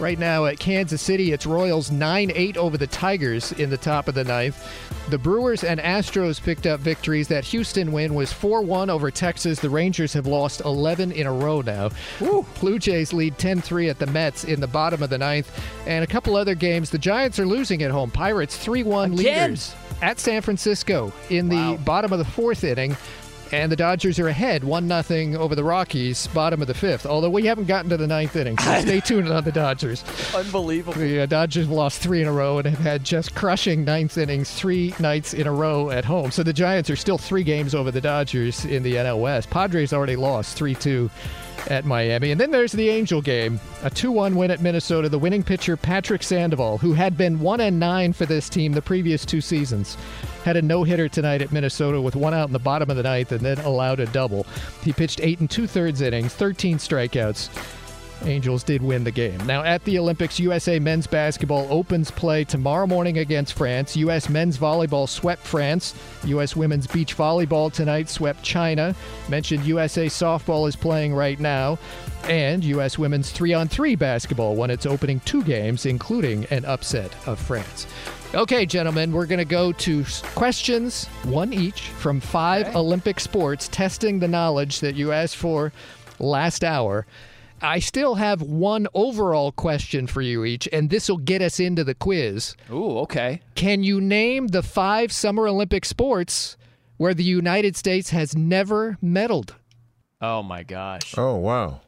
Right 0.00 0.18
now 0.18 0.46
at 0.46 0.58
Kansas 0.58 1.00
City, 1.00 1.30
it's 1.30 1.46
Royals 1.46 1.92
9 1.92 2.32
8 2.34 2.56
over 2.56 2.76
the 2.76 2.86
Tigers 2.88 3.52
in 3.52 3.70
the 3.70 3.76
top 3.76 4.08
of 4.08 4.14
the 4.14 4.24
ninth. 4.24 4.60
The 5.08 5.18
Brewers 5.18 5.62
and 5.62 5.78
Astros 5.78 6.42
picked 6.42 6.66
up 6.66 6.80
victories. 6.80 7.28
That 7.28 7.44
Houston 7.44 7.92
win 7.92 8.14
was 8.14 8.32
4 8.32 8.62
1 8.62 8.90
over 8.90 9.12
Texas. 9.12 9.60
The 9.60 9.70
Rangers 9.70 10.12
have 10.14 10.26
lost 10.26 10.62
11 10.62 11.12
in 11.12 11.28
a 11.28 11.32
row 11.32 11.60
now. 11.60 11.90
Woo. 12.20 12.44
Blue 12.58 12.80
Jays 12.80 13.12
lead 13.12 13.38
10 13.38 13.60
3 13.60 13.88
at 13.88 14.00
the 14.00 14.06
Mets 14.06 14.42
in 14.42 14.60
the 14.60 14.66
bottom 14.66 15.00
of 15.00 15.10
the 15.10 15.18
ninth. 15.18 15.48
And 15.86 16.02
a 16.02 16.08
couple 16.08 16.34
other 16.34 16.56
games. 16.56 16.90
The 16.90 16.98
Giants 16.98 17.38
are 17.38 17.46
losing 17.46 17.82
at 17.82 17.92
home. 17.92 18.10
Pirates 18.10 18.56
3 18.56 18.82
1 18.82 19.14
leaders 19.14 19.74
at 20.02 20.18
San 20.18 20.42
Francisco 20.42 21.12
in 21.30 21.48
the 21.48 21.78
bottom 21.84 22.12
of 22.12 22.18
the 22.18 22.24
fourth 22.24 22.64
inning. 22.64 22.96
And 23.52 23.70
the 23.70 23.76
Dodgers 23.76 24.18
are 24.18 24.28
ahead, 24.28 24.64
1 24.64 25.02
0 25.02 25.40
over 25.40 25.54
the 25.54 25.64
Rockies, 25.64 26.26
bottom 26.28 26.60
of 26.60 26.66
the 26.66 26.74
fifth. 26.74 27.06
Although 27.06 27.30
we 27.30 27.46
haven't 27.46 27.66
gotten 27.66 27.90
to 27.90 27.96
the 27.96 28.06
ninth 28.06 28.36
inning, 28.36 28.58
so 28.58 28.80
stay 28.80 29.00
tuned 29.00 29.28
on 29.28 29.44
the 29.44 29.52
Dodgers. 29.52 30.04
Unbelievable. 30.34 30.98
The 30.98 31.20
uh, 31.20 31.26
Dodgers 31.26 31.68
lost 31.68 32.00
three 32.00 32.22
in 32.22 32.28
a 32.28 32.32
row 32.32 32.58
and 32.58 32.66
have 32.66 32.78
had 32.78 33.04
just 33.04 33.34
crushing 33.34 33.84
ninth 33.84 34.18
innings 34.18 34.50
three 34.50 34.94
nights 34.98 35.34
in 35.34 35.46
a 35.46 35.52
row 35.52 35.90
at 35.90 36.04
home. 36.04 36.30
So 36.30 36.42
the 36.42 36.52
Giants 36.52 36.90
are 36.90 36.96
still 36.96 37.18
three 37.18 37.44
games 37.44 37.74
over 37.74 37.90
the 37.90 38.00
Dodgers 38.00 38.64
in 38.64 38.82
the 38.82 38.94
NL 38.94 39.20
West. 39.20 39.50
Padres 39.50 39.92
already 39.92 40.16
lost 40.16 40.56
3 40.56 40.74
2 40.74 41.10
at 41.70 41.84
Miami. 41.84 42.30
And 42.30 42.40
then 42.40 42.50
there's 42.50 42.72
the 42.72 42.88
Angel 42.88 43.20
game, 43.20 43.60
a 43.82 43.90
2-1 43.90 44.34
win 44.34 44.50
at 44.50 44.60
Minnesota. 44.60 45.08
The 45.08 45.18
winning 45.18 45.42
pitcher 45.42 45.76
Patrick 45.76 46.22
Sandoval, 46.22 46.78
who 46.78 46.92
had 46.92 47.16
been 47.16 47.40
1 47.40 47.60
and 47.60 47.78
9 47.78 48.12
for 48.12 48.26
this 48.26 48.48
team 48.48 48.72
the 48.72 48.82
previous 48.82 49.24
two 49.24 49.40
seasons, 49.40 49.96
had 50.44 50.56
a 50.56 50.62
no-hitter 50.62 51.08
tonight 51.08 51.42
at 51.42 51.52
Minnesota 51.52 52.00
with 52.00 52.16
one 52.16 52.34
out 52.34 52.48
in 52.48 52.52
the 52.52 52.58
bottom 52.58 52.90
of 52.90 52.96
the 52.96 53.02
ninth 53.02 53.32
and 53.32 53.40
then 53.40 53.58
allowed 53.60 54.00
a 54.00 54.06
double. 54.06 54.46
He 54.82 54.92
pitched 54.92 55.20
8 55.22 55.40
and 55.40 55.50
2 55.50 55.66
thirds 55.66 56.00
innings, 56.00 56.34
13 56.34 56.78
strikeouts. 56.78 57.48
Angels 58.24 58.62
did 58.62 58.82
win 58.82 59.04
the 59.04 59.10
game. 59.10 59.38
Now, 59.46 59.62
at 59.62 59.84
the 59.84 59.98
Olympics, 59.98 60.40
USA 60.40 60.78
men's 60.78 61.06
basketball 61.06 61.66
opens 61.70 62.10
play 62.10 62.44
tomorrow 62.44 62.86
morning 62.86 63.18
against 63.18 63.54
France. 63.54 63.96
U.S. 63.96 64.28
men's 64.28 64.58
volleyball 64.58 65.08
swept 65.08 65.42
France. 65.46 65.94
U.S. 66.24 66.56
women's 66.56 66.86
beach 66.86 67.16
volleyball 67.16 67.72
tonight 67.72 68.08
swept 68.08 68.42
China. 68.42 68.94
Mentioned 69.28 69.64
USA 69.64 70.06
softball 70.06 70.68
is 70.68 70.76
playing 70.76 71.14
right 71.14 71.38
now. 71.38 71.78
And 72.24 72.64
U.S. 72.64 72.98
women's 72.98 73.30
three 73.30 73.52
on 73.52 73.68
three 73.68 73.96
basketball 73.96 74.56
won 74.56 74.70
its 74.70 74.86
opening 74.86 75.20
two 75.20 75.42
games, 75.42 75.84
including 75.84 76.46
an 76.46 76.64
upset 76.64 77.14
of 77.28 77.38
France. 77.38 77.86
Okay, 78.34 78.66
gentlemen, 78.66 79.12
we're 79.12 79.26
going 79.26 79.38
to 79.38 79.44
go 79.44 79.70
to 79.72 80.04
questions, 80.34 81.04
one 81.24 81.52
each, 81.52 81.82
from 81.82 82.18
five 82.18 82.66
okay. 82.66 82.76
Olympic 82.76 83.20
sports, 83.20 83.68
testing 83.68 84.18
the 84.18 84.26
knowledge 84.26 84.80
that 84.80 84.96
you 84.96 85.12
asked 85.12 85.36
for 85.36 85.72
last 86.18 86.64
hour. 86.64 87.06
I 87.64 87.78
still 87.78 88.16
have 88.16 88.42
one 88.42 88.86
overall 88.94 89.50
question 89.50 90.06
for 90.06 90.20
you 90.20 90.44
each, 90.44 90.68
and 90.72 90.90
this 90.90 91.08
will 91.08 91.16
get 91.16 91.40
us 91.40 91.58
into 91.58 91.82
the 91.82 91.94
quiz. 91.94 92.54
Ooh, 92.70 92.98
okay. 92.98 93.40
Can 93.54 93.82
you 93.82 94.00
name 94.00 94.48
the 94.48 94.62
five 94.62 95.10
Summer 95.10 95.48
Olympic 95.48 95.84
sports 95.84 96.56
where 96.98 97.14
the 97.14 97.24
United 97.24 97.76
States 97.76 98.10
has 98.10 98.36
never 98.36 98.98
medaled? 99.02 99.52
Oh, 100.20 100.42
my 100.42 100.62
gosh. 100.62 101.14
Oh, 101.16 101.36
wow. 101.36 101.80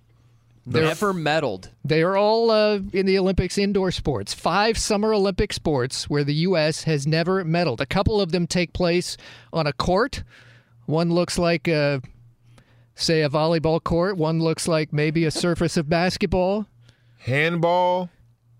They're, 0.68 0.82
never 0.82 1.12
medaled. 1.12 1.68
They 1.84 2.02
are 2.02 2.16
all 2.16 2.50
uh, 2.50 2.80
in 2.92 3.06
the 3.06 3.18
Olympics 3.18 3.56
indoor 3.56 3.92
sports. 3.92 4.34
Five 4.34 4.76
Summer 4.76 5.14
Olympic 5.14 5.52
sports 5.52 6.10
where 6.10 6.24
the 6.24 6.34
U.S. 6.34 6.82
has 6.84 7.06
never 7.06 7.44
medaled. 7.44 7.80
A 7.80 7.86
couple 7.86 8.20
of 8.20 8.32
them 8.32 8.48
take 8.48 8.72
place 8.72 9.16
on 9.52 9.66
a 9.68 9.72
court. 9.72 10.24
One 10.86 11.12
looks 11.12 11.38
like 11.38 11.68
a 11.68 12.02
say 12.96 13.22
a 13.22 13.28
volleyball 13.28 13.80
court. 13.82 14.16
One 14.16 14.40
looks 14.40 14.66
like 14.66 14.92
maybe 14.92 15.24
a 15.24 15.30
surface 15.30 15.76
of 15.76 15.88
basketball. 15.88 16.66
Handball. 17.18 18.10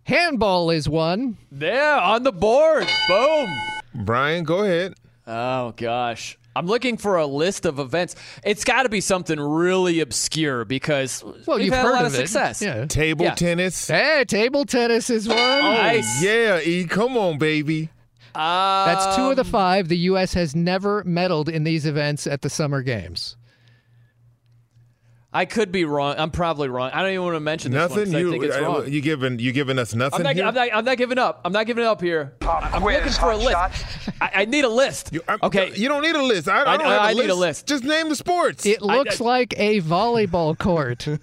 Handball 0.04 0.70
is 0.70 0.88
one. 0.88 1.36
There 1.50 1.96
on 1.98 2.22
the 2.22 2.32
board. 2.32 2.86
Boom. 3.08 3.48
Brian, 3.94 4.44
go 4.44 4.62
ahead. 4.62 4.94
Oh 5.26 5.72
gosh. 5.76 6.38
I'm 6.54 6.66
looking 6.66 6.96
for 6.96 7.16
a 7.16 7.26
list 7.26 7.66
of 7.66 7.78
events. 7.78 8.14
It's 8.42 8.64
got 8.64 8.84
to 8.84 8.88
be 8.88 9.00
something 9.02 9.38
really 9.38 10.00
obscure 10.00 10.64
because 10.64 11.22
Well, 11.46 11.60
you've 11.60 11.74
had 11.74 11.82
heard 11.82 11.90
a 11.90 11.96
lot 11.96 12.06
of 12.06 12.14
of 12.14 12.20
it. 12.20 12.28
success. 12.28 12.62
Yeah. 12.62 12.86
Table 12.86 13.26
Yeah. 13.26 13.34
tennis. 13.34 13.88
Hey, 13.88 14.24
table 14.26 14.64
tennis 14.64 15.10
is 15.10 15.28
one. 15.28 15.36
Nice. 15.36 16.22
Yeah, 16.22 16.60
E, 16.60 16.84
come 16.84 17.16
on, 17.18 17.36
baby. 17.38 17.90
That's 18.34 19.16
two 19.16 19.30
of 19.30 19.36
the 19.36 19.42
Um, 19.44 19.48
five. 19.50 19.88
The 19.88 19.98
U.S. 19.98 20.34
has 20.34 20.54
never 20.54 21.02
medaled 21.04 21.48
in 21.48 21.64
these 21.64 21.84
events 21.86 22.26
at 22.26 22.42
the 22.42 22.50
Summer 22.50 22.82
Games. 22.82 23.36
I 25.36 25.44
could 25.44 25.70
be 25.70 25.84
wrong. 25.84 26.14
I'm 26.16 26.30
probably 26.30 26.68
wrong. 26.68 26.90
I 26.94 27.02
don't 27.02 27.10
even 27.10 27.24
want 27.24 27.36
to 27.36 27.40
mention 27.40 27.72
this 27.72 27.78
one 27.78 27.88
Nothing. 27.90 28.04
'cause 28.06 28.14
I 28.14 28.18
You 28.20 28.30
think 28.30 28.44
it's 28.44 28.56
uh, 28.56 28.62
wrong. 28.62 28.88
you 28.90 29.00
giving 29.02 29.38
you 29.38 29.52
giving 29.52 29.78
us 29.78 29.94
nothing 29.94 30.20
I'm 30.20 30.22
not, 30.24 30.34
here? 30.34 30.44
I'm, 30.46 30.54
not, 30.54 30.68
I'm 30.72 30.84
not 30.86 30.96
giving 30.96 31.18
up. 31.18 31.40
I'm 31.44 31.52
not 31.52 31.66
giving 31.66 31.84
up 31.84 32.00
here. 32.00 32.32
I'm 32.40 32.80
quiz, 32.80 32.96
looking 32.96 33.12
for 33.12 33.30
a 33.32 33.36
list. 33.36 33.56
I, 34.20 34.30
I 34.34 34.44
need 34.46 34.64
a 34.64 34.68
list. 34.68 35.16
okay. 35.42 35.72
You 35.74 35.88
don't 35.88 36.02
need 36.02 36.14
a 36.16 36.22
list. 36.22 36.48
I, 36.48 36.62
I 36.62 36.72
I- 36.74 36.76
don't 36.78 36.86
have 36.86 37.00
I 37.02 37.10
a 37.10 37.14
need 37.14 37.20
list. 37.24 37.30
a 37.30 37.34
list. 37.34 37.66
Just 37.66 37.84
name 37.84 38.08
the 38.08 38.16
sports. 38.16 38.64
It 38.64 38.80
looks 38.80 39.20
like 39.20 39.52
a 39.58 39.80
volleyball 39.82 40.56
court. 40.58 41.06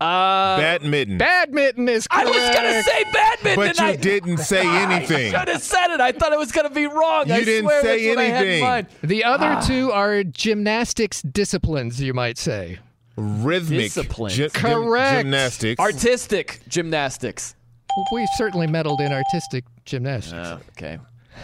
Uh, 0.00 0.56
Badminton. 0.58 1.18
Badminton 1.18 1.88
is 1.88 2.06
correct. 2.06 2.28
I 2.28 2.30
was 2.30 2.56
gonna 2.56 2.82
say 2.84 3.04
badminton. 3.12 3.56
But 3.56 3.78
you 3.78 3.84
I- 3.84 3.96
didn't 3.96 4.36
say 4.52 4.64
anything. 4.64 5.34
I 5.34 5.38
should 5.40 5.48
have 5.48 5.62
said 5.62 5.88
it. 5.94 6.00
I 6.00 6.12
thought 6.12 6.32
it 6.32 6.38
was 6.38 6.52
gonna 6.52 6.70
be 6.70 6.86
wrong. 6.86 7.26
You 7.28 7.34
I 7.34 7.44
didn't 7.44 7.64
swear 7.64 7.82
say 7.82 8.06
that's 8.06 8.16
what 8.16 8.24
I 8.24 8.28
had 8.28 8.46
in 8.46 8.62
anything. 8.64 8.86
The 9.08 9.24
other 9.24 9.46
Ah. 9.46 9.60
two 9.60 9.90
are 9.90 10.22
gymnastics 10.22 11.22
disciplines, 11.22 12.00
you 12.00 12.14
might 12.14 12.38
say. 12.38 12.78
Rhythmic 13.16 13.80
Discipline. 13.80 14.30
gy- 14.30 14.42
gym- 14.42 14.50
Correct. 14.52 15.22
gymnastics. 15.24 15.80
Artistic 15.80 16.60
gymnastics. 16.68 17.56
We've 18.12 18.28
certainly 18.36 18.68
medaled 18.68 19.00
in 19.00 19.12
artistic 19.12 19.64
gymnastics. 19.84 20.32
Oh, 20.48 20.60
okay. 20.76 20.98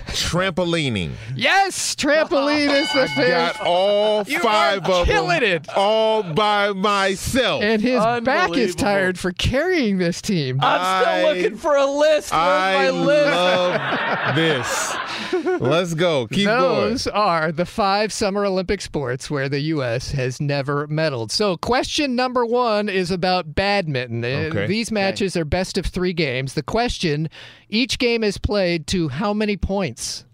Trampolining. 0.08 1.12
yes, 1.36 1.94
trampoline 1.94 2.70
is 2.82 2.92
the 2.92 3.08
fifth. 3.14 3.28
Got 3.28 3.60
all 3.60 4.22
You 4.24 4.38
five 4.40 4.84
are 4.88 5.00
of 5.02 5.06
killing 5.06 5.40
them 5.40 5.62
it. 5.64 5.68
all 5.76 6.22
by 6.22 6.72
myself. 6.72 7.62
And 7.62 7.80
his 7.82 8.00
back 8.22 8.56
is 8.56 8.74
tired 8.74 9.18
for 9.18 9.32
carrying 9.32 9.98
this 9.98 10.20
team. 10.22 10.58
I'm 10.62 11.02
still 11.02 11.14
I- 11.14 11.22
looking 11.34 11.56
for 11.58 11.74
a 11.76 11.86
list. 11.86 12.32
Where's 12.32 12.32
I 12.32 12.74
my 12.84 12.90
list? 12.90 13.34
love 13.34 14.34
this. 14.36 15.60
Let's 15.60 15.94
go. 15.94 16.26
Keep 16.28 16.46
Those 16.46 17.06
are 17.06 17.52
the 17.52 17.66
five 17.66 18.12
Summer 18.12 18.44
Olympic 18.44 18.80
sports 18.80 19.30
where 19.30 19.48
the 19.48 19.60
U.S. 19.60 20.12
has 20.12 20.40
never 20.40 20.86
medaled. 20.88 21.30
So, 21.30 21.56
question 21.56 22.14
number 22.16 22.44
one 22.46 22.88
is 22.88 23.10
about 23.10 23.54
badminton. 23.54 24.24
Uh, 24.24 24.28
Okay. 24.54 24.66
These 24.66 24.92
matches 24.92 25.36
are 25.36 25.44
best 25.44 25.78
of 25.78 25.86
three 25.86 26.12
games. 26.12 26.54
The 26.54 26.62
question 26.62 27.28
each 27.68 27.98
game 27.98 28.22
is 28.22 28.36
played 28.38 28.86
to 28.88 29.08
how 29.08 29.32
many 29.32 29.56
points? 29.56 29.83
Going. 29.88 30.24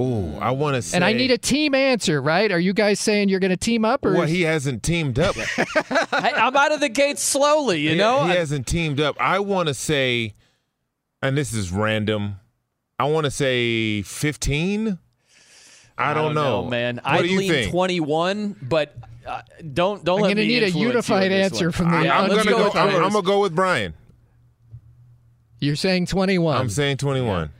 Ooh, 0.00 0.36
I 0.38 0.52
want 0.52 0.76
to 0.76 0.82
say. 0.82 0.96
And 0.96 1.04
I 1.04 1.12
need 1.12 1.32
a 1.32 1.38
team 1.38 1.74
answer, 1.74 2.22
right? 2.22 2.52
Are 2.52 2.58
you 2.60 2.72
guys 2.72 3.00
saying 3.00 3.28
you're 3.30 3.40
going 3.40 3.50
to 3.50 3.56
team 3.56 3.84
up? 3.84 4.04
Or 4.04 4.12
Well, 4.12 4.22
is- 4.22 4.30
he 4.30 4.42
hasn't 4.42 4.82
teamed 4.84 5.18
up. 5.18 5.34
Hey, 6.18 6.32
I'm 6.34 6.56
out 6.56 6.72
of 6.72 6.78
the 6.80 6.88
gate 6.88 7.18
slowly. 7.18 7.80
You 7.80 7.90
He- 7.90 7.96
know. 7.96 8.24
he 8.24 8.30
I- 8.32 8.36
hasn't 8.36 8.66
teamed 8.68 9.00
up. 9.00 9.16
I 9.20 9.40
want 9.40 9.66
to 9.68 9.74
say, 9.74 10.34
and 11.22 11.36
this 11.36 11.52
is 11.52 11.72
random. 11.72 12.36
I 12.98 13.04
want 13.04 13.24
to 13.24 13.30
say 13.30 14.02
fifteen. 14.02 14.98
I, 15.96 16.14
don't, 16.14 16.34
know. 16.34 16.64
man. 16.64 16.96
What 16.96 17.06
I 17.06 17.22
do 17.22 17.28
you 17.28 17.38
lean 17.40 17.50
think? 17.50 17.70
21, 17.72 18.56
but 18.62 18.94
uh, 19.26 19.42
don't 19.72 20.04
don't 20.04 20.18
I'm 20.18 20.22
let 20.22 20.28
gonna 20.30 20.40
me 20.42 20.46
need 20.46 20.62
a 20.62 20.70
unified 20.70 21.32
answer 21.32 21.66
one. 21.66 21.72
from 21.72 21.90
the 21.90 22.04
Yeah, 22.04 22.20
I'm 22.20 22.28
gonna 22.28 22.44
go 22.44 22.70
go. 22.70 22.78
I'm. 22.78 22.94
I'm 23.04 23.12
gonna 23.12 23.22
go 23.22 23.40
with 23.40 23.54
Brian. 23.54 23.94
you're 25.60 25.76
saying 25.76 26.06
21? 26.06 26.56
I'm 26.56 26.68
saying 26.70 26.98
twenty-one. 26.98 27.50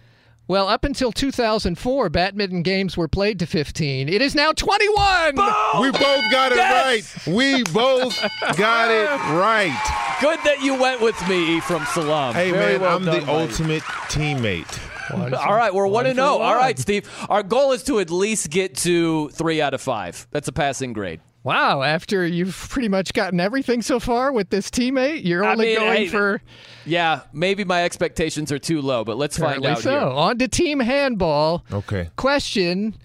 Well, 0.49 0.67
up 0.67 0.83
until 0.85 1.13
2004, 1.13 2.09
badminton 2.09 2.63
games 2.63 2.97
were 2.97 3.07
played 3.07 3.39
to 3.41 3.47
15. 3.47 4.09
It 4.09 4.23
is 4.23 4.35
now 4.35 4.53
21. 4.53 5.35
We 5.37 5.91
both 5.91 6.31
got 6.31 6.53
it 6.53 6.57
Yes! 6.57 7.27
right. 7.27 7.35
We 7.37 7.63
both 7.65 8.19
got 8.57 8.91
it 8.91 9.11
right. 9.39 10.17
Good 10.23 10.39
that 10.45 10.63
you 10.63 10.75
went 10.81 11.03
with 11.03 11.17
me 11.29 11.59
Ephraim 11.59 11.85
Salaam. 11.93 12.33
Hey 12.35 12.51
Very 12.51 12.73
man, 12.73 12.81
well 12.81 12.97
I'm 12.97 13.05
done, 13.05 13.21
the 13.21 13.27
buddy. 13.27 13.43
ultimate 13.43 13.83
teammate. 14.09 14.81
All 15.11 15.55
right, 15.55 15.73
we're 15.73 15.85
one 15.85 15.93
One 15.93 16.07
and 16.07 16.17
for 16.17 16.23
zero. 16.23 16.29
All 16.33 16.39
one. 16.41 16.57
right, 16.57 16.79
Steve. 16.79 17.09
Our 17.29 17.43
goal 17.43 17.73
is 17.73 17.83
to 17.85 17.99
at 18.01 18.11
least 18.11 18.51
get 18.51 18.75
to 18.79 19.29
three 19.31 19.61
out 19.61 19.75
of 19.75 19.81
five. 19.83 20.27
That's 20.31 20.49
a 20.49 20.53
passing 20.53 20.93
grade. 20.95 21.21
Wow, 21.45 21.83
after 21.83 22.27
you've 22.27 22.55
pretty 22.69 22.89
much 22.89 23.13
gotten 23.13 23.41
everything 23.41 23.81
so 23.81 24.01
far 24.01 24.33
with 24.33 24.51
this 24.51 24.71
teammate, 24.71 25.25
you're 25.25 25.45
I 25.45 25.53
only 25.53 25.67
mean, 25.67 25.79
going 25.79 25.97
hey, 25.97 26.09
for 26.09 26.43
Yeah, 26.85 27.21
maybe 27.33 27.65
my 27.65 27.85
expectations 27.85 28.51
are 28.53 28.59
too 28.59 28.83
low, 28.83 29.05
but 29.05 29.17
let's 29.17 29.39
find 29.39 29.65
out 29.65 29.79
so. 29.79 29.91
here. 29.91 30.01
On 30.01 30.37
to 30.39 30.49
team 30.49 30.81
handball. 30.81 31.65
Okay. 31.73 32.11
Question 32.17 32.97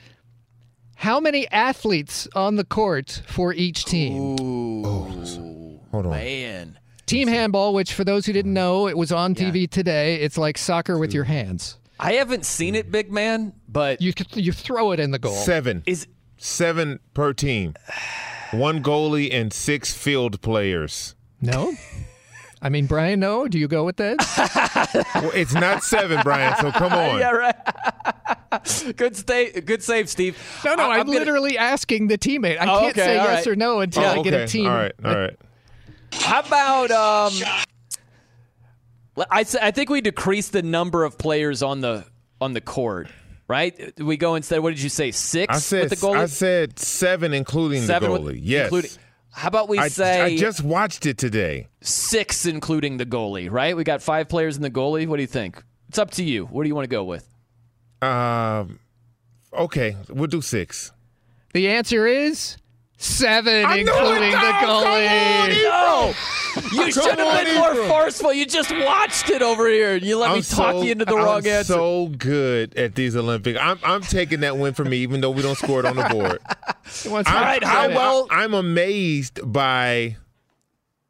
How 0.95 1.19
many 1.19 1.49
athletes 1.51 2.27
on 2.35 2.55
the 2.55 2.63
court 2.65 3.21
for 3.27 3.53
each 3.53 3.85
team? 3.85 4.35
Oh, 4.39 5.79
Hold 5.91 6.05
on. 6.07 6.11
Man, 6.11 6.79
Team 7.05 7.27
handball, 7.27 7.73
which 7.73 7.93
for 7.93 8.03
those 8.03 8.25
who 8.25 8.33
didn't 8.33 8.53
know, 8.53 8.87
it 8.87 8.97
was 8.97 9.11
on 9.11 9.35
TV 9.35 9.69
today. 9.69 10.15
It's 10.15 10.37
like 10.37 10.57
soccer 10.57 10.97
with 10.97 11.13
your 11.13 11.25
hands. 11.25 11.77
I 11.99 12.13
haven't 12.13 12.45
seen 12.45 12.73
it, 12.75 12.91
big 12.91 13.11
man, 13.11 13.53
but 13.67 14.01
You 14.01 14.13
you 14.33 14.51
throw 14.51 14.91
it 14.91 14.99
in 14.99 15.11
the 15.11 15.19
goal. 15.19 15.35
Seven. 15.35 15.83
is 15.85 16.07
Seven 16.45 16.99
per 17.13 17.31
team. 17.31 17.73
One 18.51 18.83
goalie 18.83 19.33
and 19.33 19.53
six 19.53 19.93
field 19.93 20.41
players. 20.41 21.15
No? 21.41 21.73
I 22.61 22.67
mean, 22.67 22.85
Brian, 22.85 23.21
no? 23.21 23.47
Do 23.47 23.57
you 23.57 23.69
go 23.69 23.85
with 23.85 23.95
that? 23.95 24.17
Well, 25.15 25.31
it's 25.33 25.53
not 25.53 25.83
seven, 25.83 26.19
Brian. 26.21 26.53
So 26.59 26.71
come 26.73 26.91
on. 26.91 27.19
yeah, 27.19 27.31
right. 27.31 27.55
good 28.97 29.15
stay, 29.15 29.51
good 29.61 29.81
save, 29.81 30.09
Steve. 30.09 30.37
No, 30.65 30.75
no, 30.75 30.83
I- 30.83 30.95
I'm, 30.95 30.99
I'm 31.01 31.05
gonna- 31.07 31.19
literally 31.19 31.57
asking 31.57 32.07
the 32.09 32.17
teammate. 32.17 32.59
I 32.59 32.65
Oh, 32.65 32.79
can't 32.81 32.91
okay, 32.97 33.05
say 33.05 33.15
yes 33.15 33.45
right. 33.45 33.47
or 33.47 33.55
no 33.55 33.79
until 33.79 34.03
Oh, 34.03 34.19
I 34.19 34.21
get 34.21 34.33
a 34.33 34.45
team. 34.45 34.67
All 34.67 34.75
right. 34.75 34.91
All 35.03 35.15
right. 35.15 35.37
How 36.11 36.41
about 36.41 36.91
um? 36.91 37.33
I 39.31 39.41
s- 39.41 39.55
I 39.55 39.71
think 39.71 39.89
we 39.89 40.01
decrease 40.01 40.49
the 40.49 40.61
number 40.61 41.05
of 41.05 41.17
players 41.17 41.63
on 41.63 41.79
the 41.79 42.05
on 42.41 42.51
the 42.53 42.61
court. 42.61 43.07
Right? 43.47 43.93
We 43.99 44.17
go 44.17 44.35
instead. 44.35 44.59
What 44.59 44.69
did 44.71 44.81
you 44.81 44.89
say? 44.89 45.11
Six 45.11 45.53
I 45.55 45.59
said 45.59 45.89
with 45.89 45.99
the 45.99 46.05
goalie. 46.07 46.17
I 46.17 46.25
said 46.27 46.79
seven, 46.79 47.33
including 47.33 47.81
Seven 47.83 48.11
the 48.13 48.19
with- 48.19 48.35
goalie. 48.35 48.39
yes. 48.41 48.65
including- 48.65 48.91
How 49.31 49.47
about 49.49 49.67
we 49.69 49.77
I, 49.79 49.87
say 49.89 50.21
I 50.21 50.37
just 50.37 50.63
watched 50.63 51.05
it 51.05 51.17
today. 51.17 51.67
six, 51.81 52.45
including 52.45 52.97
the 52.97 53.05
goalie? 53.05 53.51
Right? 53.51 53.75
We 53.75 53.83
got 53.83 54.01
five 54.01 54.29
players 54.29 54.55
in 54.55 54.61
the 54.63 54.71
goalie. 54.71 55.07
What 55.07 55.17
do 55.17 55.23
you 55.23 55.27
think? 55.27 55.61
It's 55.89 55.99
up 55.99 56.11
to 56.11 56.23
you. 56.23 56.45
What 56.45 56.63
do 56.63 56.69
you 56.69 56.75
want 56.75 56.85
to 56.85 56.89
go 56.95 57.03
with? 57.03 57.27
Um. 58.01 58.79
Okay, 59.51 59.95
we'll 60.09 60.27
do 60.27 60.41
six. 60.41 60.91
The 61.53 61.67
answer 61.69 62.07
is 62.07 62.57
seven, 63.03 63.65
I 63.65 63.77
including 63.77 64.31
the 64.31 64.37
goalie. 64.37 65.63
No, 65.63 66.13
you 66.71 66.91
should 66.91 67.19
have 67.19 67.45
been 67.45 67.55
more 67.55 67.75
forceful. 67.87 68.33
You 68.33 68.45
just 68.45 68.71
watched 68.71 69.29
it 69.29 69.41
over 69.41 69.67
here, 69.67 69.93
and 69.95 70.03
you 70.03 70.17
let 70.17 70.31
me 70.31 70.37
I'm 70.37 70.41
talk 70.43 70.73
so- 70.73 70.81
you 70.83 70.91
into 70.91 71.05
the 71.05 71.15
wrong 71.15 71.45
I'm 71.45 71.47
answer. 71.47 71.73
so 71.73 72.07
good 72.17 72.75
at 72.77 72.95
these 72.95 73.15
Olympics. 73.15 73.59
I'm 73.61 73.79
I'm 73.83 74.01
taking 74.01 74.41
that 74.41 74.57
win 74.57 74.73
for 74.73 74.85
me, 74.85 74.97
even 74.97 75.21
though 75.21 75.31
we 75.31 75.41
don't 75.41 75.57
score 75.57 75.79
it 75.79 75.85
on 75.85 75.95
the 75.95 76.03
board. 76.09 76.39
He 77.01 77.07
wants 77.09 77.29
I'm, 77.29 77.61
to- 77.61 77.65
how 77.67 77.87
well- 77.89 78.27
I'm 78.29 78.53
amazed 78.53 79.39
by. 79.51 80.17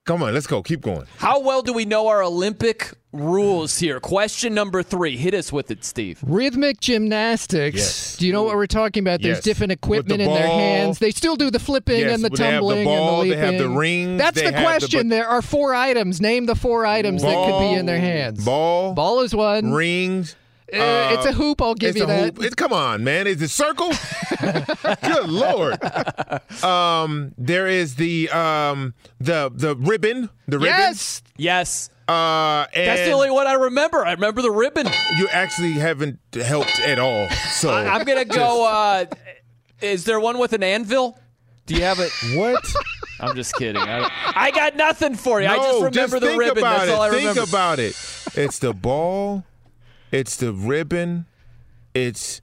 Come 0.05 0.21
on, 0.21 0.33
let's 0.33 0.47
go. 0.47 0.61
Keep 0.61 0.81
going. 0.81 1.05
How 1.17 1.39
well 1.39 1.61
do 1.61 1.71
we 1.71 1.85
know 1.85 2.09
our 2.09 2.21
Olympic 2.21 2.91
rules 3.13 3.79
here? 3.79 4.01
Question 4.01 4.53
number 4.53 4.83
three. 4.83 5.15
Hit 5.15 5.33
us 5.33 5.49
with 5.53 5.71
it, 5.71 5.85
Steve. 5.85 6.19
Rhythmic 6.27 6.81
gymnastics. 6.81 7.77
Yes. 7.77 8.17
Do 8.17 8.27
you 8.27 8.33
know 8.33 8.43
what 8.43 8.57
we're 8.57 8.67
talking 8.67 9.01
about? 9.01 9.21
There's 9.21 9.37
Yes. 9.37 9.43
different 9.45 9.69
With 9.69 9.79
the 9.79 9.85
equipment 9.87 10.21
in 10.23 10.27
their 10.33 10.45
hands. 10.45 10.99
They 10.99 11.11
still 11.11 11.37
do 11.37 11.49
the 11.49 11.59
flipping 11.59 12.01
Yes, 12.01 12.15
and 12.15 12.21
the 12.25 12.29
they 12.31 12.43
have 12.43 12.51
the 12.55 12.57
tumbling 12.57 12.83
ball, 12.83 13.21
and 13.21 13.31
they 13.31 13.37
have 13.37 13.57
the 13.57 13.69
rings, 13.69 14.19
That's 14.19 14.35
they 14.35 14.41
the 14.47 14.51
have 14.51 14.59
the 14.81 14.87
question. 14.87 15.07
there 15.07 15.27
are 15.29 15.41
four 15.41 15.73
items. 15.73 16.19
Name 16.19 16.47
the 16.47 16.55
four 16.55 16.85
items 16.85 17.21
that 17.21 17.33
could 17.33 17.59
be 17.59 17.73
in 17.79 17.85
their 17.85 17.99
hands. 17.99 18.43
Ball, 18.43 18.93
Ball 18.93 19.21
is 19.21 19.33
one. 19.33 19.71
rings. 19.71 20.35
Uh, 20.73 21.13
it's 21.13 21.25
a 21.25 21.33
hoop. 21.33 21.61
I'll 21.61 21.75
give 21.75 21.89
it's 21.89 21.97
you 21.97 22.03
a 22.03 22.07
that. 22.07 22.35
hoop. 22.35 22.43
It, 22.43 22.55
come 22.55 22.73
on, 22.73 23.03
man. 23.03 23.27
Is 23.27 23.41
it 23.41 23.49
circle? 23.49 23.91
Good 25.03 25.29
lord. 25.29 25.77
Um, 26.63 27.33
there 27.37 27.67
is 27.67 27.95
the 27.95 28.29
um 28.29 28.93
the 29.19 29.51
the 29.53 29.75
ribbon. 29.75 30.29
The 30.47 30.57
ribbon. 30.57 30.77
Yes. 30.77 31.23
Yes. 31.37 31.89
Uh, 32.07 32.65
and 32.73 32.87
That's 32.87 33.05
the 33.05 33.11
only 33.11 33.31
one 33.31 33.47
I 33.47 33.53
remember. 33.53 34.05
I 34.05 34.11
remember 34.11 34.41
the 34.41 34.51
ribbon. 34.51 34.87
you 35.17 35.27
actually 35.29 35.73
haven't 35.73 36.19
helped 36.33 36.79
at 36.81 36.99
all. 36.99 37.29
So 37.29 37.69
I, 37.69 37.95
am 37.95 38.05
gonna 38.05 38.25
go. 38.25 38.65
Uh, 38.67 39.05
is 39.81 40.03
there 40.05 40.19
one 40.19 40.37
with 40.37 40.53
an 40.53 40.63
anvil? 40.63 41.17
Do 41.65 41.75
you 41.75 41.81
have 41.81 41.99
it? 41.99 42.11
What? 42.37 42.63
I'm 43.19 43.35
just 43.35 43.55
kidding. 43.55 43.77
I, 43.81 44.09
I 44.35 44.51
got 44.51 44.75
nothing 44.75 45.15
for 45.15 45.39
you. 45.39 45.47
I 45.47 45.55
just 45.55 45.83
remember 45.83 46.19
the 46.19 46.35
ribbon. 46.37 46.57
About 46.57 46.79
That's 46.79 46.89
it. 46.89 46.93
all 46.93 47.01
I 47.01 47.11
think 47.11 47.47
about 47.47 47.79
it. 47.79 47.95
It's 48.35 48.59
the 48.59 48.73
ball. 48.73 49.45
It's 50.13 50.37
the 50.37 50.53
ribbon. 50.53 51.25
It's 51.95 52.39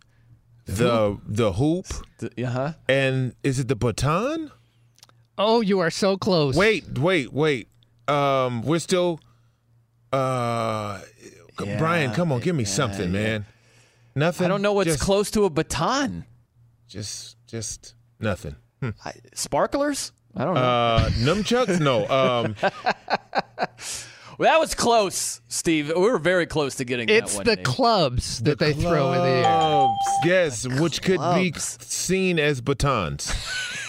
the 0.66 1.18
the 1.26 1.52
hoop. 1.52 1.86
Uh 2.22 2.44
huh. 2.46 2.72
And 2.88 3.34
is 3.44 3.58
it 3.60 3.68
the 3.68 3.76
baton? 3.76 4.50
Oh, 5.38 5.60
you 5.62 5.78
are 5.78 5.90
so 5.90 6.16
close. 6.16 6.56
Wait, 6.56 6.98
wait, 6.98 7.32
wait. 7.32 7.68
Um, 8.08 8.62
we're 8.62 8.80
still. 8.80 9.20
Uh, 10.12 11.00
Brian, 11.78 12.12
come 12.12 12.32
on, 12.32 12.40
give 12.40 12.56
me 12.56 12.64
something, 12.64 13.12
man. 13.12 13.46
Nothing. 14.16 14.46
I 14.46 14.48
don't 14.48 14.62
know 14.62 14.72
what's 14.72 14.90
Just 14.90 15.00
close 15.00 15.30
to 15.30 15.44
a 15.44 15.50
baton. 15.50 16.24
just 16.88 17.36
just 17.46 17.94
nothing. 18.18 18.56
Hmm. 18.80 18.90
Sparklers? 19.34 20.10
I 20.36 20.44
don't 20.44 20.54
know. 20.54 20.60
Uh, 20.60 21.08
nunchucks? 21.10 21.78
No. 21.80 22.08
Um, 22.08 22.56
well, 24.40 24.50
that 24.52 24.58
was 24.58 24.74
close, 24.74 25.40
Steve. 25.48 25.88
We 25.94 26.00
were 26.00 26.18
very 26.18 26.46
close 26.46 26.74
to 26.76 26.84
getting 26.84 27.08
It's 27.08 27.32
that 27.32 27.38
one. 27.38 27.46
It's 27.46 27.50
the 27.50 27.56
name. 27.56 27.64
clubs 27.64 28.38
that 28.40 28.58
they 28.58 28.72
throw 28.72 29.12
in 29.12 29.18
the 29.20 29.26
air. 29.28 29.42
clubs, 29.44 29.94
yes, 30.24 30.66
which 30.80 31.02
could 31.02 31.20
be 31.34 31.52
seen 31.58 32.38
as 32.38 32.60
batons. 32.60 33.32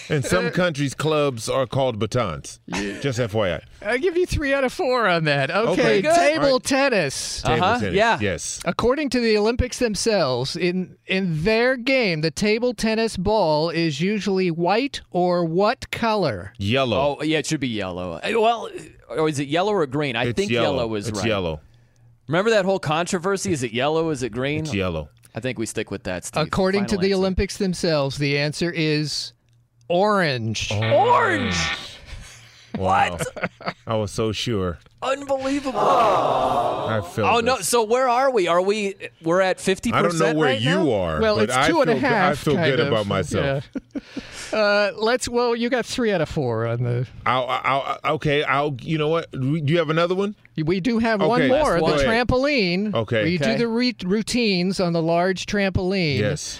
In 0.09 0.23
some 0.23 0.49
countries, 0.61 0.93
clubs 0.93 1.47
are 1.47 1.65
called 1.65 1.97
batons. 1.97 2.59
Just 2.69 3.17
FYI. 3.17 3.61
I'll 3.81 3.97
give 3.97 4.17
you 4.17 4.25
three 4.25 4.53
out 4.53 4.65
of 4.65 4.73
four 4.73 5.07
on 5.07 5.23
that. 5.23 5.49
Okay, 5.49 5.99
Okay, 5.99 6.01
table 6.01 6.45
All 6.47 6.51
right. 6.55 6.63
tennis. 6.63 7.41
Table 7.43 7.63
Uh-huh, 7.63 7.79
tennis. 7.79 7.95
yeah. 7.95 8.17
Yes. 8.19 8.59
According 8.65 9.09
to 9.11 9.21
the 9.21 9.37
Olympics 9.37 9.79
themselves, 9.79 10.57
in 10.57 10.97
in 11.07 11.43
their 11.43 11.77
game, 11.77 12.19
the 12.21 12.31
table 12.31 12.73
tennis 12.73 13.15
ball 13.15 13.69
is 13.69 14.01
usually 14.01 14.51
white 14.51 14.99
or 15.11 15.45
what 15.45 15.89
color? 15.91 16.51
Yellow. 16.57 17.17
Oh, 17.19 17.23
yeah, 17.23 17.37
it 17.39 17.45
should 17.45 17.61
be 17.61 17.69
yellow. 17.69 18.19
Well, 18.23 18.69
or 19.17 19.29
is 19.29 19.39
it 19.39 19.47
yellow 19.47 19.73
or 19.73 19.85
green? 19.87 20.15
I 20.15 20.25
It's 20.25 20.37
think 20.37 20.51
yellow. 20.51 20.93
is 20.95 21.07
It's 21.07 21.19
right. 21.19 21.27
yellow. 21.27 21.61
Remember 22.27 22.49
that 22.51 22.65
whole 22.65 22.79
controversy? 22.79 23.51
Is 23.51 23.63
it 23.63 23.71
yellow? 23.73 24.09
Is 24.09 24.23
it 24.23 24.29
green? 24.31 24.61
It's 24.61 24.73
yellow. 24.73 25.09
I 25.35 25.39
think 25.39 25.57
we 25.57 25.65
stick 25.65 25.91
with 25.91 26.03
that, 26.03 26.25
Steve. 26.25 26.45
According 26.45 26.85
to 26.87 26.97
the 26.97 27.07
answer. 27.07 27.15
Olympics 27.17 27.57
themselves, 27.57 28.17
the 28.17 28.37
answer 28.37 28.69
is 28.71 29.33
orange. 29.87 30.71
Orange. 30.71 31.55
What? 32.77 33.25
I 33.87 33.95
was 33.95 34.11
so 34.11 34.31
sure. 34.31 34.79
Unbelievable. 35.03 35.79
I 35.79 37.01
feel 37.13 37.25
Oh 37.25 37.39
no! 37.39 37.57
So 37.57 37.83
where 37.83 38.07
are 38.07 38.29
we? 38.31 38.47
Are 38.47 38.61
we? 38.61 38.95
We're 39.23 39.41
at 39.41 39.59
fifty 39.59 39.91
I 39.91 40.01
percent. 40.01 40.19
don't 40.19 40.33
know 40.33 40.39
where 40.39 40.49
right 40.49 40.61
you 40.61 40.69
now? 40.69 40.91
are. 40.91 41.19
Well, 41.21 41.35
but 41.37 41.45
it's 41.45 41.55
I 41.55 41.67
two 41.69 41.81
and 41.81 41.89
a 41.89 41.93
feel, 41.93 42.01
half. 42.01 42.31
I 42.31 42.35
feel 42.35 42.55
good 42.55 42.79
of. 42.79 42.87
about 42.87 43.07
myself. 43.07 43.67
Yeah. 44.53 44.57
uh, 44.59 44.91
let's. 44.95 45.27
Well, 45.27 45.55
you 45.55 45.69
got 45.69 45.85
three 45.85 46.11
out 46.11 46.21
of 46.21 46.29
four 46.29 46.67
on 46.67 46.83
the. 46.83 47.07
I'll, 47.25 47.45
I'll, 47.47 47.99
I'll- 48.03 48.13
okay. 48.15 48.43
I'll. 48.43 48.75
You 48.81 48.97
know 48.99 49.07
what? 49.07 49.31
Do 49.31 49.55
you 49.57 49.77
have 49.79 49.89
another 49.89 50.13
one? 50.15 50.35
We 50.57 50.79
do 50.81 50.99
have 50.99 51.19
one 51.21 51.47
more. 51.47 51.79
Last 51.81 52.01
The 52.01 52.05
trampoline. 52.07 52.93
Okay. 52.93 53.23
We 53.23 53.35
Okay. 53.39 53.53
do 53.53 53.57
the 53.57 53.67
re- 53.67 53.95
routines 54.03 54.79
on 54.79 54.93
the 54.93 55.01
large 55.01 55.45
trampoline. 55.47 56.19
Yes. 56.19 56.59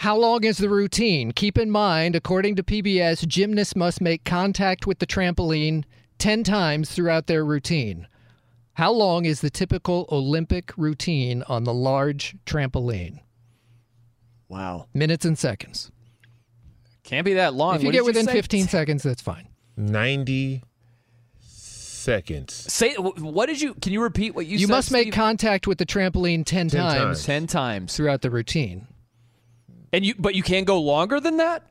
How 0.00 0.16
long 0.16 0.44
is 0.44 0.56
the 0.56 0.70
routine? 0.70 1.30
Keep 1.32 1.58
in 1.58 1.70
mind, 1.70 2.16
according 2.16 2.56
to 2.56 2.62
PBS, 2.62 3.28
gymnasts 3.28 3.76
must 3.76 4.00
make 4.00 4.24
contact 4.24 4.86
with 4.86 4.98
the 4.98 5.06
trampoline 5.06 5.84
10 6.16 6.42
times 6.42 6.90
throughout 6.90 7.26
their 7.26 7.44
routine. 7.44 8.08
How 8.72 8.92
long 8.92 9.26
is 9.26 9.42
the 9.42 9.50
typical 9.50 10.06
Olympic 10.10 10.72
routine 10.78 11.42
on 11.48 11.64
the 11.64 11.74
large 11.74 12.34
trampoline? 12.46 13.18
Wow. 14.48 14.86
Minutes 14.94 15.26
and 15.26 15.38
seconds. 15.38 15.90
Can't 17.04 17.26
be 17.26 17.34
that 17.34 17.52
long. 17.52 17.74
if 17.74 17.82
you 17.82 17.88
What 17.88 17.92
get 17.92 18.04
within 18.06 18.24
say? 18.24 18.32
15 18.32 18.68
seconds, 18.68 19.02
that's 19.02 19.20
fine. 19.20 19.48
Ninety 19.76 20.62
seconds. 21.40 22.54
Say 22.54 22.94
what 22.94 23.46
did 23.46 23.60
you? 23.60 23.74
Can 23.74 23.92
you 23.92 24.00
repeat 24.02 24.34
what 24.34 24.46
you? 24.46 24.56
Said? 24.56 24.60
You 24.62 24.66
said, 24.66 24.72
must 24.72 24.92
make 24.92 25.04
Steve? 25.08 25.14
contact 25.14 25.66
with 25.66 25.76
the 25.76 25.84
trampoline 25.84 26.46
10, 26.46 26.68
10 26.68 26.80
times, 26.80 26.94
times. 26.94 27.24
ten 27.26 27.46
times, 27.46 27.94
throughout 27.96 28.22
the 28.22 28.30
routine. 28.30 28.86
And 29.92 30.04
you 30.04 30.14
but 30.18 30.34
you 30.34 30.42
can't 30.42 30.66
go 30.66 30.80
longer 30.80 31.20
than 31.20 31.36
that. 31.38 31.64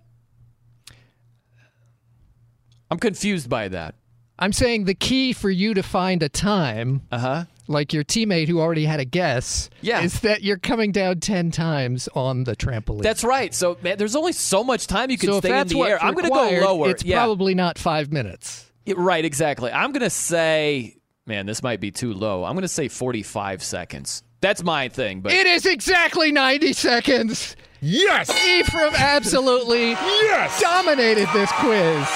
I'm 2.91 2.97
confused 2.99 3.49
by 3.49 3.67
that. 3.69 3.95
I'm 4.39 4.53
saying 4.53 4.85
the 4.85 4.95
key 4.95 5.33
for 5.33 5.49
you 5.49 5.73
to 5.73 5.83
find 5.83 6.23
a 6.23 6.29
time, 6.29 7.01
Uh 7.11 7.19
huh. 7.19 7.45
like 7.67 7.91
your 7.93 8.03
teammate 8.05 8.47
who 8.47 8.59
already 8.61 8.85
had 8.85 8.99
a 9.01 9.05
guess, 9.05 9.69
Yeah. 9.81 10.01
is 10.01 10.21
that 10.21 10.43
you're 10.43 10.57
coming 10.57 10.91
down 10.93 11.19
10 11.19 11.51
times 11.51 12.07
on 12.15 12.45
the 12.45 12.55
trampoline. 12.55 13.03
That's 13.03 13.23
right. 13.23 13.53
So 13.53 13.77
man, 13.83 13.97
there's 13.97 14.15
only 14.15 14.31
so 14.31 14.63
much 14.63 14.87
time 14.87 15.11
you 15.11 15.17
can 15.17 15.29
so 15.29 15.39
stay 15.39 15.59
in 15.59 15.67
the 15.67 15.81
air. 15.81 16.01
I'm 16.01 16.13
going 16.13 16.25
to 16.25 16.29
go 16.31 16.49
lower. 16.73 16.89
It's 16.89 17.03
yeah. 17.03 17.17
probably 17.17 17.53
not 17.53 17.77
five 17.77 18.11
minutes. 18.11 18.65
Yeah, 18.85 18.95
right. 18.97 19.23
Exactly. 19.25 19.71
I'm 19.71 19.91
going 19.91 20.01
to 20.03 20.09
say, 20.09 20.95
man, 21.27 21.45
this 21.45 21.61
might 21.61 21.81
be 21.81 21.91
too 21.91 22.13
low. 22.13 22.43
I'm 22.45 22.53
going 22.53 22.61
to 22.61 22.67
say 22.69 22.87
45 22.87 23.61
seconds. 23.61 24.23
That's 24.41 24.63
my 24.63 24.87
thing. 24.87 25.19
But 25.19 25.33
It 25.33 25.45
is 25.45 25.65
exactly 25.65 26.31
90 26.31 26.71
seconds. 26.73 27.57
Yes. 27.81 28.29
Ephraim 28.47 28.93
absolutely 28.95 29.91
Yes. 29.91 30.59
dominated 30.61 31.27
this 31.33 31.51
quiz. 31.53 32.07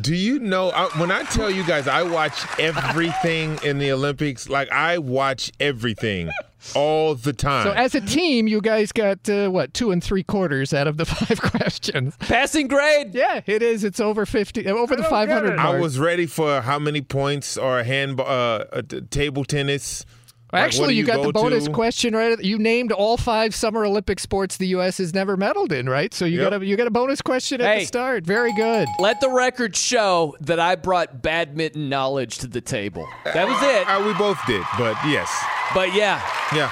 Do 0.00 0.14
you 0.14 0.38
know 0.38 0.70
I, 0.70 0.86
when 0.98 1.10
I 1.10 1.22
tell 1.24 1.50
you 1.50 1.64
guys 1.66 1.86
I 1.86 2.02
watch 2.02 2.42
everything 2.58 3.58
in 3.62 3.78
the 3.78 3.92
Olympics? 3.92 4.48
Like 4.48 4.70
I 4.72 4.96
watch 4.98 5.52
everything 5.60 6.30
all 6.74 7.14
the 7.14 7.34
time. 7.34 7.66
So 7.66 7.72
as 7.72 7.94
a 7.94 8.00
team, 8.00 8.48
you 8.48 8.62
guys 8.62 8.90
got 8.90 9.28
uh, 9.28 9.50
what 9.50 9.74
two 9.74 9.90
and 9.90 10.02
three 10.02 10.22
quarters 10.22 10.72
out 10.72 10.86
of 10.86 10.96
the 10.96 11.04
five 11.04 11.40
questions. 11.42 12.16
passing 12.20 12.68
grade. 12.68 13.14
Yeah, 13.14 13.42
it 13.46 13.62
is. 13.62 13.84
It's 13.84 14.00
over 14.00 14.24
50, 14.24 14.66
over 14.66 14.96
the 14.96 15.04
500. 15.04 15.58
I 15.58 15.78
was 15.78 15.98
ready 15.98 16.24
for 16.26 16.62
how 16.62 16.78
many 16.78 17.02
points 17.02 17.58
or 17.58 17.82
hand 17.82 18.18
uh, 18.18 18.24
uh, 18.24 18.82
table 19.10 19.44
tennis. 19.44 20.06
Like, 20.52 20.64
Actually, 20.64 20.88
do 20.88 20.94
you, 20.96 21.04
got 21.06 21.16
go 21.16 21.22
the 21.28 21.32
bonus 21.32 21.64
to? 21.64 21.70
question 21.72 22.14
right. 22.14 22.38
You 22.44 22.58
named 22.58 22.92
all 22.92 23.16
five 23.16 23.54
Summer 23.54 23.86
Olympic 23.86 24.20
sports 24.20 24.58
the 24.58 24.66
U.S. 24.68 24.98
has 24.98 25.14
never 25.14 25.36
medaled 25.38 25.72
in, 25.72 25.88
right? 25.88 26.12
So 26.12 26.26
you 26.26 26.40
Yep. 26.42 26.50
got 26.50 26.60
a 26.62 26.66
you 26.66 26.76
got 26.76 26.86
a 26.86 26.90
bonus 26.90 27.22
question 27.22 27.62
at 27.62 27.66
Hey. 27.66 27.80
the 27.80 27.86
start. 27.86 28.24
Very 28.26 28.52
good. 28.52 28.86
Let 28.98 29.22
the 29.22 29.30
record 29.30 29.74
show 29.74 30.36
that 30.42 30.60
I 30.60 30.74
brought 30.74 31.22
badminton 31.22 31.88
knowledge 31.88 32.36
to 32.38 32.46
the 32.46 32.60
table. 32.60 33.08
That 33.24 33.48
was 33.48 33.62
it. 33.62 33.88
Uh, 33.88 34.04
we 34.06 34.12
both 34.14 34.38
did, 34.46 34.62
but 34.78 34.94
yes, 35.06 35.30
But 35.74 35.94
yeah, 35.94 36.20
yeah, 36.54 36.70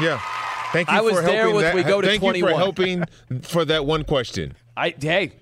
yeah. 0.00 0.20
Thank 0.72 0.90
you 0.90 0.96
I 0.96 1.00
was 1.00 1.14
for 1.14 1.22
there 1.22 1.42
helping 1.42 1.54
with 1.56 1.64
that. 1.66 1.74
we 1.76 1.82
go 1.84 2.00
to 2.00 2.06
Thank 2.08 2.22
you 2.22 2.28
21. 2.42 2.52
for 2.52 2.58
helping 2.58 3.04
for 3.42 3.64
that 3.66 3.86
one 3.86 4.02
question. 4.04 4.54
I 4.76 4.94
hey, 5.00 5.32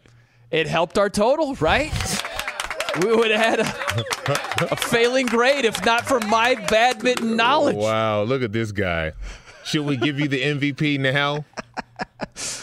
it 0.51 0.67
helped 0.67 0.99
our 0.99 1.09
total, 1.09 1.55
right? 1.57 1.91
We 3.03 3.15
would 3.15 3.31
have 3.31 3.41
had 3.41 3.61
a, 3.61 4.73
a 4.73 4.77
failing 4.77 5.27
grade 5.27 5.65
if 5.65 5.85
not 5.85 6.07
for 6.07 6.21
my 6.21 6.55
badminton 6.55 7.37
knowledge. 7.37 7.77
Wow, 7.77 8.23
look 8.23 8.43
at 8.43 8.53
this 8.53 8.73
guy. 8.73 9.13
Should 9.65 9.85
we 9.85 9.97
give 9.97 10.19
you 10.19 10.29
the 10.29 10.41
MVP 10.43 10.99
now? 10.99 11.45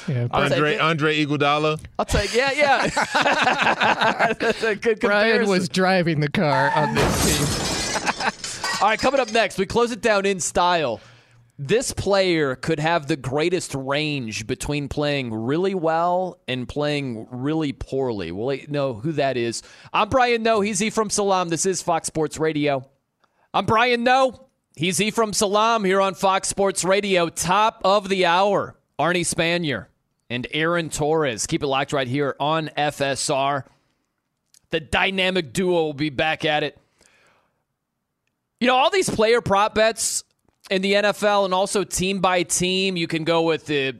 Yeah, 0.07 0.28
I'll 0.32 0.44
Andre. 0.52 0.78
Andre 0.78 1.26
Iguodala. 1.26 1.80
I'll 1.99 2.06
take 2.06 2.34
yeah, 2.34 2.52
yeah. 2.52 2.88
That's 4.40 4.64
a 4.64 4.76
good 4.76 4.99
comparison. 4.99 4.99
Brian 5.02 5.30
comparison. 5.32 5.49
was 5.49 5.70
driving 5.70 6.20
the 6.20 6.30
car 6.30 6.72
on 6.76 6.95
this 6.95 7.26
team. 8.70 8.82
All 8.82 8.90
right, 8.90 8.99
coming 8.99 9.20
up 9.20 9.32
next, 9.32 9.57
we 9.57 9.66
close 9.66 9.91
it 9.91 10.02
down 10.02 10.26
in 10.26 10.40
style. 10.40 10.99
This 11.57 11.94
player 11.94 12.57
could 12.57 12.82
have 12.82 13.07
the 13.07 13.15
greatest 13.15 13.73
range 13.76 14.45
between 14.45 14.90
playing 14.90 15.34
really 15.34 15.73
well 15.73 16.38
and 16.49 16.68
playing 16.68 17.27
really 17.32 17.72
poorly. 17.72 18.34
We'll 18.34 18.57
know 18.68 18.95
who 18.95 19.14
that 19.14 19.38
is. 19.38 19.64
I'm 19.94 20.10
Brian 20.10 20.44
Noe. 20.44 20.60
He's 20.60 20.82
Ephraim 20.82 21.10
Salaam. 21.10 21.48
This 21.48 21.65
is 21.65 21.82
Fox 21.82 22.07
Sports 22.07 22.38
Radio. 22.38 22.90
I'm 23.53 23.65
Brian 23.65 24.03
Noe. 24.03 24.49
He's 24.76 24.99
Ephraim 24.99 25.32
Salaam 25.32 25.86
here 25.86 26.02
on 26.02 26.14
Fox 26.14 26.49
Sports 26.49 26.84
Radio. 26.84 27.30
Top 27.30 27.80
of 27.86 28.10
the 28.10 28.26
hour. 28.26 28.76
Arnie 28.99 29.22
Spanier 29.22 29.86
and 30.30 30.48
Aaron 30.52 30.90
Torres. 30.90 31.48
Keep 31.48 31.64
it 31.64 31.68
locked 31.68 31.94
right 31.94 32.07
here 32.07 32.36
on 32.38 32.69
FSR. 32.77 33.64
The 34.72 34.82
dynamic 34.82 35.53
duo 35.53 35.84
will 35.84 35.94
be 35.94 36.10
back 36.10 36.44
at 36.44 36.64
it. 36.64 36.77
You 38.60 38.68
know, 38.68 38.76
all 38.76 38.90
these 38.90 39.10
player 39.10 39.40
prop 39.40 39.73
bets 39.73 40.26
in 40.70 40.82
the 40.82 40.94
NFL 40.94 41.46
and 41.46 41.54
also 41.54 41.84
team 41.84 42.20
by 42.20 42.44
team, 42.44 42.98
you 42.98 43.08
can 43.08 43.24
go 43.24 43.44
with 43.44 43.66
the 43.66 43.96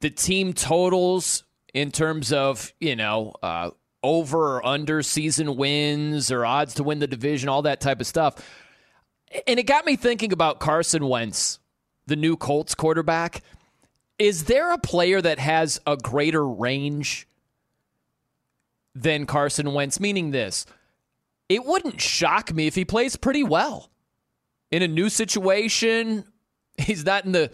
the 0.00 0.10
team 0.10 0.52
totals 0.52 1.44
in 1.72 1.90
terms 1.90 2.32
of, 2.32 2.72
you 2.78 2.94
know, 2.94 3.34
uh, 3.42 3.70
over 4.02 4.56
or 4.56 4.66
under 4.66 5.02
season 5.02 5.56
wins 5.56 6.30
or 6.30 6.44
odds 6.44 6.74
to 6.74 6.82
win 6.82 6.98
the 6.98 7.06
division, 7.06 7.48
all 7.48 7.62
that 7.62 7.80
type 7.80 8.00
of 8.00 8.06
stuff. 8.06 8.36
And 9.46 9.58
it 9.58 9.64
got 9.64 9.86
me 9.86 9.96
thinking 9.96 10.32
about 10.32 10.60
Carson 10.60 11.08
Wentz, 11.08 11.58
the 12.06 12.16
new 12.16 12.36
Colts 12.36 12.74
quarterback. 12.74 13.42
Is 14.18 14.44
there 14.44 14.72
a 14.72 14.78
player 14.78 15.20
that 15.20 15.38
has 15.38 15.80
a 15.86 15.96
greater 15.96 16.46
range 16.46 17.26
than 18.94 19.26
Carson 19.26 19.72
Wentz? 19.72 19.98
Meaning 19.98 20.30
this, 20.30 20.66
it 21.48 21.64
wouldn't 21.64 22.00
shock 22.00 22.52
me 22.52 22.66
if 22.66 22.74
he 22.74 22.84
plays 22.84 23.16
pretty 23.16 23.42
well 23.42 23.90
in 24.74 24.82
a 24.82 24.88
new 24.88 25.08
situation. 25.08 26.24
He's 26.76 27.04
not 27.04 27.24
in 27.24 27.30
the 27.30 27.52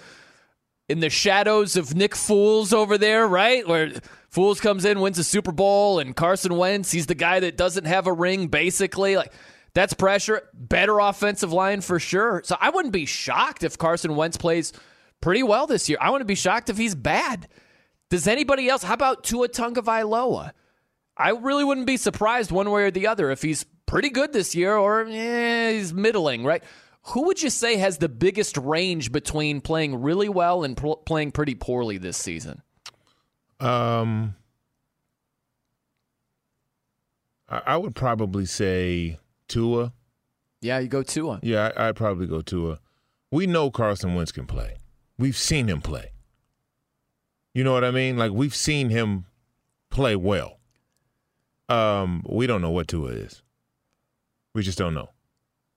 in 0.88 1.00
the 1.00 1.10
shadows 1.10 1.76
of 1.76 1.94
Nick 1.94 2.14
Foles 2.14 2.72
over 2.72 2.96
there, 2.96 3.28
right? 3.28 3.68
Where 3.68 3.90
Foles 4.34 4.58
comes 4.58 4.86
in, 4.86 5.00
wins 5.00 5.18
a 5.18 5.24
Super 5.24 5.52
Bowl, 5.52 5.98
and 5.98 6.16
Carson 6.16 6.56
Wentz, 6.56 6.90
he's 6.90 7.06
the 7.06 7.14
guy 7.14 7.40
that 7.40 7.58
doesn't 7.58 7.84
have 7.84 8.06
a 8.06 8.12
ring, 8.12 8.48
basically. 8.48 9.16
Like 9.16 9.34
that's 9.74 9.92
pressure. 9.92 10.48
Better 10.54 10.98
offensive 10.98 11.52
line 11.52 11.82
for 11.82 12.00
sure. 12.00 12.40
So 12.42 12.56
I 12.58 12.70
wouldn't 12.70 12.94
be 12.94 13.04
shocked 13.04 13.64
if 13.64 13.76
Carson 13.76 14.16
Wentz 14.16 14.38
plays 14.38 14.72
pretty 15.20 15.42
well 15.42 15.66
this 15.66 15.90
year. 15.90 15.98
I 16.00 16.08
wouldn't 16.08 16.28
be 16.28 16.34
shocked 16.34 16.70
if 16.70 16.78
he's 16.78 16.94
bad. 16.94 17.48
Does 18.08 18.26
anybody 18.26 18.66
else? 18.70 18.82
How 18.82 18.94
about 18.94 19.24
Tua 19.24 19.50
Tagovailoa? 19.50 20.52
I 21.18 21.30
really 21.32 21.64
wouldn't 21.64 21.86
be 21.86 21.98
surprised 21.98 22.50
one 22.50 22.70
way 22.70 22.84
or 22.84 22.90
the 22.90 23.06
other 23.06 23.30
if 23.30 23.42
he's 23.42 23.66
pretty 23.84 24.08
good 24.08 24.32
this 24.32 24.54
year 24.54 24.74
or 24.74 25.04
eh, 25.06 25.72
he's 25.72 25.92
middling, 25.92 26.44
right? 26.44 26.64
Who 27.04 27.22
would 27.26 27.42
you 27.42 27.50
say 27.50 27.76
has 27.76 27.98
the 27.98 28.08
biggest 28.08 28.56
range 28.56 29.10
between 29.10 29.60
playing 29.60 30.00
really 30.02 30.28
well 30.28 30.64
and 30.64 30.76
pl- 30.76 30.96
playing 30.96 31.32
pretty 31.32 31.54
poorly 31.54 31.98
this 31.98 32.16
season? 32.16 32.62
Um, 33.58 34.34
I, 37.48 37.62
I 37.66 37.76
would 37.76 37.94
probably 37.94 38.46
say 38.46 39.18
Tua. 39.48 39.92
Yeah, 40.60 40.78
you 40.78 40.88
go 40.88 41.02
Tua. 41.02 41.40
Yeah, 41.42 41.72
I, 41.76 41.88
I'd 41.88 41.96
probably 41.96 42.26
go 42.26 42.42
Tua. 42.42 42.80
We 43.30 43.46
know 43.46 43.70
Carson 43.70 44.14
Wentz 44.14 44.32
can 44.32 44.46
play. 44.46 44.76
We've 45.18 45.36
seen 45.36 45.68
him 45.68 45.80
play. 45.80 46.12
You 47.54 47.64
know 47.64 47.72
what 47.72 47.84
I 47.84 47.90
mean? 47.90 48.16
Like 48.16 48.32
we've 48.32 48.54
seen 48.54 48.90
him 48.90 49.26
play 49.90 50.16
well. 50.16 50.58
Um, 51.68 52.24
we 52.28 52.46
don't 52.46 52.62
know 52.62 52.70
what 52.70 52.88
Tua 52.88 53.10
is. 53.10 53.42
We 54.54 54.62
just 54.62 54.78
don't 54.78 54.94
know. 54.94 55.10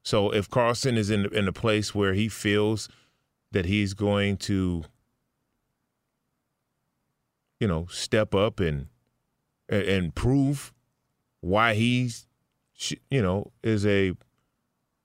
So 0.03 0.31
if 0.31 0.49
Carson 0.49 0.97
is 0.97 1.09
in 1.09 1.33
in 1.33 1.47
a 1.47 1.53
place 1.53 1.95
where 1.95 2.13
he 2.13 2.27
feels 2.27 2.89
that 3.51 3.65
he's 3.65 3.93
going 3.93 4.37
to, 4.37 4.83
you 7.59 7.67
know, 7.67 7.87
step 7.89 8.35
up 8.35 8.59
and 8.59 8.87
and, 9.69 9.83
and 9.83 10.15
prove 10.15 10.73
why 11.39 11.73
he's, 11.73 12.27
you 13.09 13.21
know, 13.21 13.51
is 13.63 13.85
a 13.85 14.13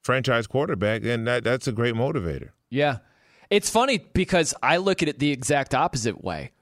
franchise 0.02 0.46
quarterback, 0.46 1.02
then 1.02 1.24
that 1.24 1.44
that's 1.44 1.68
a 1.68 1.72
great 1.72 1.94
motivator. 1.94 2.50
Yeah. 2.70 2.98
It's 3.50 3.70
funny 3.70 3.98
because 3.98 4.54
I 4.62 4.76
look 4.76 5.02
at 5.02 5.08
it 5.08 5.20
the 5.20 5.30
exact 5.30 5.74
opposite 5.74 6.22
way. 6.22 6.52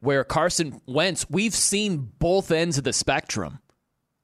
Where 0.00 0.24
Carson 0.24 0.80
Wentz, 0.86 1.30
we've 1.30 1.54
seen 1.54 2.10
both 2.18 2.50
ends 2.50 2.76
of 2.76 2.84
the 2.84 2.92
spectrum. 2.92 3.60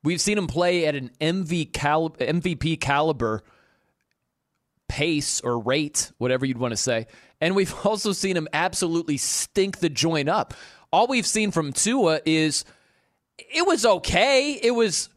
We've 0.08 0.22
seen 0.22 0.38
him 0.38 0.46
play 0.46 0.86
at 0.86 0.94
an 0.94 1.10
MV 1.20 1.70
MVP 1.70 2.80
caliber 2.80 3.42
pace 4.88 5.42
or 5.42 5.58
rate, 5.60 6.12
whatever 6.16 6.46
you'd 6.46 6.56
want 6.56 6.72
to 6.72 6.78
say. 6.78 7.08
And 7.42 7.54
we've 7.54 7.74
also 7.84 8.12
seen 8.12 8.34
him 8.34 8.48
absolutely 8.54 9.18
stink 9.18 9.80
the 9.80 9.90
joint 9.90 10.30
up. 10.30 10.54
All 10.90 11.08
we've 11.08 11.26
seen 11.26 11.50
from 11.50 11.74
Tua 11.74 12.20
is 12.24 12.64
it 13.36 13.66
was 13.66 13.84
okay. 13.84 14.52
It 14.54 14.70
was 14.70 15.10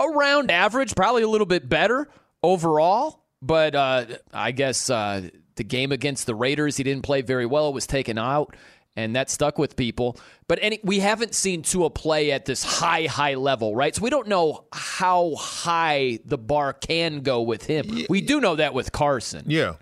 around 0.00 0.50
average, 0.50 0.94
probably 0.94 1.22
a 1.22 1.28
little 1.28 1.46
bit 1.46 1.68
better 1.68 2.08
overall. 2.42 3.26
But 3.42 3.74
uh, 3.74 4.06
I 4.32 4.52
guess 4.52 4.88
uh, 4.88 5.28
the 5.56 5.64
game 5.64 5.92
against 5.92 6.24
the 6.24 6.34
Raiders, 6.34 6.78
he 6.78 6.82
didn't 6.82 7.02
play 7.02 7.20
very 7.20 7.44
well. 7.44 7.68
It 7.68 7.74
was 7.74 7.86
taken 7.86 8.16
out, 8.16 8.56
and 8.96 9.16
that 9.16 9.30
stuck 9.30 9.58
with 9.58 9.76
people. 9.76 10.18
But 10.46 10.58
any, 10.62 10.80
we 10.82 11.00
haven't 11.00 11.34
seen 11.34 11.62
Tua 11.62 11.90
play 11.90 12.30
at 12.32 12.44
this 12.44 12.62
high, 12.62 13.06
high 13.06 13.34
level, 13.34 13.74
right? 13.74 13.94
So 13.94 14.02
we 14.02 14.10
don't 14.10 14.28
know 14.28 14.66
how 14.72 15.34
high 15.36 16.20
the 16.24 16.38
bar 16.38 16.72
can 16.72 17.20
go 17.20 17.42
with 17.42 17.66
him. 17.66 18.04
We 18.08 18.20
do 18.20 18.40
know 18.40 18.56
that 18.56 18.74
with 18.74 18.92
Carson. 18.92 19.44
Yeah. 19.48 19.74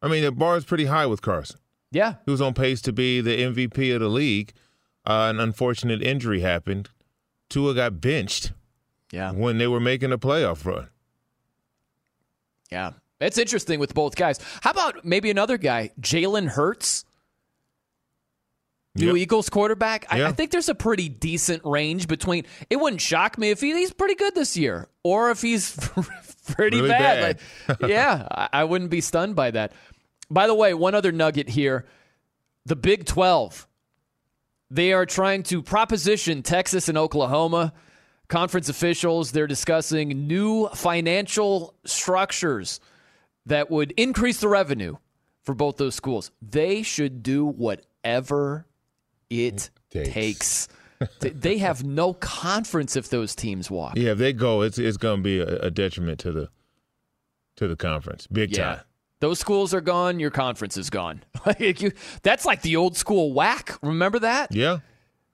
I 0.00 0.08
mean, 0.08 0.22
the 0.22 0.32
bar 0.32 0.56
is 0.56 0.64
pretty 0.64 0.86
high 0.86 1.06
with 1.06 1.22
Carson. 1.22 1.58
Yeah. 1.90 2.14
He 2.24 2.30
was 2.30 2.40
on 2.40 2.54
pace 2.54 2.80
to 2.82 2.92
be 2.92 3.20
the 3.20 3.36
MVP 3.36 3.94
of 3.94 4.00
the 4.00 4.08
league. 4.08 4.52
Uh, 5.06 5.28
an 5.30 5.40
unfortunate 5.40 6.02
injury 6.02 6.40
happened. 6.40 6.90
Tua 7.48 7.74
got 7.74 8.00
benched. 8.00 8.52
Yeah. 9.10 9.32
When 9.32 9.58
they 9.58 9.66
were 9.66 9.80
making 9.80 10.12
a 10.12 10.18
playoff 10.18 10.64
run. 10.64 10.88
Yeah. 12.70 12.92
It's 13.20 13.38
interesting 13.38 13.80
with 13.80 13.94
both 13.94 14.16
guys. 14.16 14.38
How 14.62 14.70
about 14.70 15.04
maybe 15.04 15.30
another 15.30 15.56
guy, 15.58 15.90
Jalen 16.00 16.48
Hurts? 16.48 17.04
New 18.98 19.06
Yep. 19.08 19.16
Eagles 19.16 19.48
quarterback. 19.48 20.06
I, 20.10 20.18
Yeah. 20.18 20.28
I 20.28 20.32
think 20.32 20.50
there's 20.50 20.68
a 20.68 20.74
pretty 20.74 21.08
decent 21.08 21.64
range 21.64 22.08
between. 22.08 22.44
It 22.68 22.76
wouldn't 22.76 23.00
shock 23.00 23.38
me 23.38 23.50
if 23.50 23.60
he, 23.60 23.72
he's 23.72 23.92
pretty 23.92 24.14
good 24.14 24.34
this 24.34 24.56
year, 24.56 24.88
or 25.02 25.30
if 25.30 25.40
he's 25.42 25.74
pretty 26.54 26.76
Really 26.78 26.88
bad. 26.88 27.38
bad. 27.66 27.78
Like, 27.80 27.90
yeah, 27.90 28.26
I, 28.30 28.48
I 28.52 28.64
wouldn't 28.64 28.90
be 28.90 29.00
stunned 29.00 29.36
by 29.36 29.50
that. 29.52 29.72
By 30.30 30.46
the 30.46 30.54
way, 30.54 30.74
one 30.74 30.94
other 30.94 31.12
nugget 31.12 31.48
here: 31.48 31.86
the 32.66 32.76
Big 32.76 33.04
Twelve. 33.06 33.66
They 34.70 34.92
are 34.92 35.06
trying 35.06 35.44
to 35.44 35.62
proposition 35.62 36.42
Texas 36.42 36.88
and 36.88 36.98
Oklahoma. 36.98 37.72
Conference 38.28 38.68
officials 38.68 39.32
they're 39.32 39.46
discussing 39.46 40.26
new 40.26 40.68
financial 40.74 41.72
structures 41.86 42.78
that 43.46 43.70
would 43.70 43.92
increase 43.92 44.40
the 44.40 44.48
revenue 44.48 44.96
for 45.44 45.54
both 45.54 45.78
those 45.78 45.94
schools. 45.94 46.30
They 46.42 46.82
should 46.82 47.22
do 47.22 47.46
whatever 47.46 48.66
it 49.30 49.70
takes. 49.90 50.68
They- 51.20 51.30
they 51.30 51.58
have 51.58 51.84
no 51.84 52.12
conference 52.12 52.96
if 52.96 53.08
those 53.08 53.34
teams 53.36 53.70
walk. 53.70 53.96
Yeah, 53.96 54.12
if 54.12 54.18
they 54.18 54.32
go, 54.32 54.62
it's 54.62 54.78
it's 54.78 54.96
going 54.96 55.18
to 55.18 55.22
be 55.22 55.38
a, 55.38 55.58
a 55.66 55.70
detriment 55.70 56.18
to 56.20 56.32
the 56.32 56.48
to 57.56 57.68
the 57.68 57.76
conference, 57.76 58.26
big 58.26 58.52
time. 58.54 58.80
Those 59.20 59.38
schools 59.40 59.74
are 59.74 59.80
gone, 59.80 60.20
your 60.20 60.30
conference 60.30 60.76
is 60.76 60.90
gone. 60.90 61.22
Like 61.46 61.80
you- 61.82 61.92
That's 62.22 62.44
like 62.44 62.62
the 62.62 62.76
old 62.76 62.96
school 62.96 63.32
WAC. 63.34 63.78
Remember 63.82 64.18
that? 64.20 64.52
Yeah, 64.54 64.78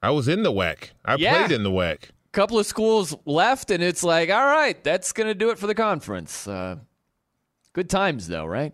I 0.03 0.11
was 0.11 0.27
in 0.27 0.43
the 0.43 0.51
WAC. 0.51 0.91
I 1.03 1.15
Yeah. 1.15 1.45
played 1.45 1.51
in 1.55 1.63
the 1.63 1.71
WAC. 1.71 2.09
couple 2.31 2.59
of 2.59 2.65
schools 2.65 3.15
left, 3.25 3.71
and 3.71 3.81
it's 3.83 4.03
like, 4.03 4.29
all 4.29 4.45
right, 4.45 4.83
that's 4.83 5.13
going 5.13 5.27
to 5.27 5.33
do 5.35 5.49
it 5.51 5.57
for 5.57 5.67
the 5.67 5.75
conference. 5.75 6.47
Uh, 6.47 6.75
good 7.73 7.89
times, 7.89 8.27
though, 8.27 8.45
right? 8.45 8.73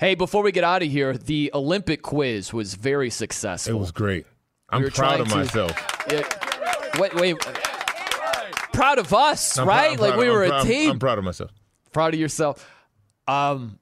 Hey, 0.00 0.14
before 0.14 0.42
we 0.42 0.52
get 0.52 0.62
out 0.64 0.82
of 0.82 0.88
here, 0.90 1.16
the 1.16 1.50
Olympic 1.54 2.02
quiz 2.02 2.52
was 2.52 2.74
very 2.74 3.10
successful. 3.10 3.74
It 3.74 3.78
was 3.78 3.90
great. 3.92 4.26
I'm 4.70 4.90
proud 4.90 5.20
of 5.20 5.28
to- 5.28 5.36
myself. 5.36 5.72
Yeah. 6.10 6.22
Wait, 6.98 7.14
wait. 7.14 7.38
Proud 8.72 8.98
of 8.98 9.12
us, 9.12 9.58
I'm 9.58 9.66
right? 9.66 9.98
Like 9.98 10.12
proud 10.12 10.20
we 10.20 10.28
were 10.30 10.44
I'm 10.44 10.50
a 10.50 10.50
proud- 10.50 10.66
team. 10.66 10.90
I'm 10.92 10.98
proud 10.98 11.18
of 11.18 11.24
myself. 11.24 11.50
Proud 11.92 12.14
of 12.14 12.20
yourself. 12.20 12.68
Um, 13.26 13.78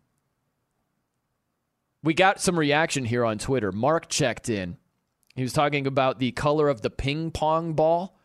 we 2.03 2.15
got 2.15 2.41
some 2.41 2.59
reaction 2.59 3.05
here 3.05 3.25
on 3.25 3.39
Twitter. 3.39 3.73
Mark 3.73 4.09
checked 4.09 4.49
in. 4.49 4.77
He 5.35 5.43
was 5.43 5.53
talking 5.53 5.87
about 5.87 6.19
the 6.19 6.33
color 6.33 6.69
of 6.69 6.81
the 6.81 6.89
ping 6.91 7.31
pong 7.31 7.75
ball, 7.75 8.19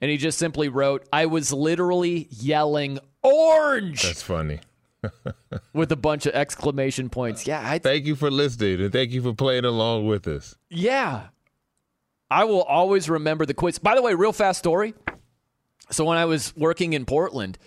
and 0.00 0.10
he 0.10 0.16
just 0.16 0.38
simply 0.38 0.68
wrote, 0.68 1.08
"I 1.12 1.26
was 1.26 1.52
literally 1.52 2.28
yelling 2.30 2.98
orange." 3.22 4.02
That's 4.02 4.22
funny. 4.22 4.60
with 5.72 5.90
a 5.92 5.96
bunch 5.96 6.26
of 6.26 6.34
exclamation 6.34 7.08
points. 7.08 7.46
Yeah, 7.46 7.62
I 7.64 7.78
Thank 7.78 8.06
you 8.06 8.16
for 8.16 8.30
listening 8.30 8.80
and 8.80 8.92
thank 8.92 9.10
you 9.12 9.22
for 9.22 9.34
playing 9.34 9.64
along 9.64 10.06
with 10.06 10.26
us. 10.26 10.56
Yeah. 10.68 11.28
I 12.30 12.44
will 12.44 12.62
always 12.62 13.08
remember 13.08 13.46
the 13.46 13.54
quiz. 13.54 13.78
By 13.78 13.94
the 13.94 14.02
way, 14.02 14.14
real 14.14 14.32
fast 14.32 14.58
story. 14.58 14.94
So 15.90 16.04
when 16.04 16.18
I 16.18 16.24
was 16.24 16.54
working 16.56 16.92
in 16.92 17.04
Portland, 17.04 17.58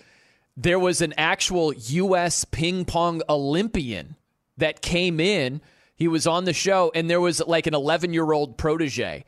there 0.56 0.78
was 0.78 1.00
an 1.00 1.14
actual 1.16 1.72
U.S. 1.72 2.44
ping 2.44 2.84
pong 2.84 3.22
Olympian 3.28 4.16
that 4.58 4.82
came 4.82 5.20
in. 5.20 5.62
He 5.96 6.08
was 6.08 6.26
on 6.26 6.44
the 6.44 6.52
show, 6.52 6.92
and 6.94 7.08
there 7.08 7.20
was 7.20 7.40
like 7.40 7.66
an 7.66 7.74
11 7.74 8.12
year 8.12 8.32
old 8.32 8.58
protege. 8.58 9.24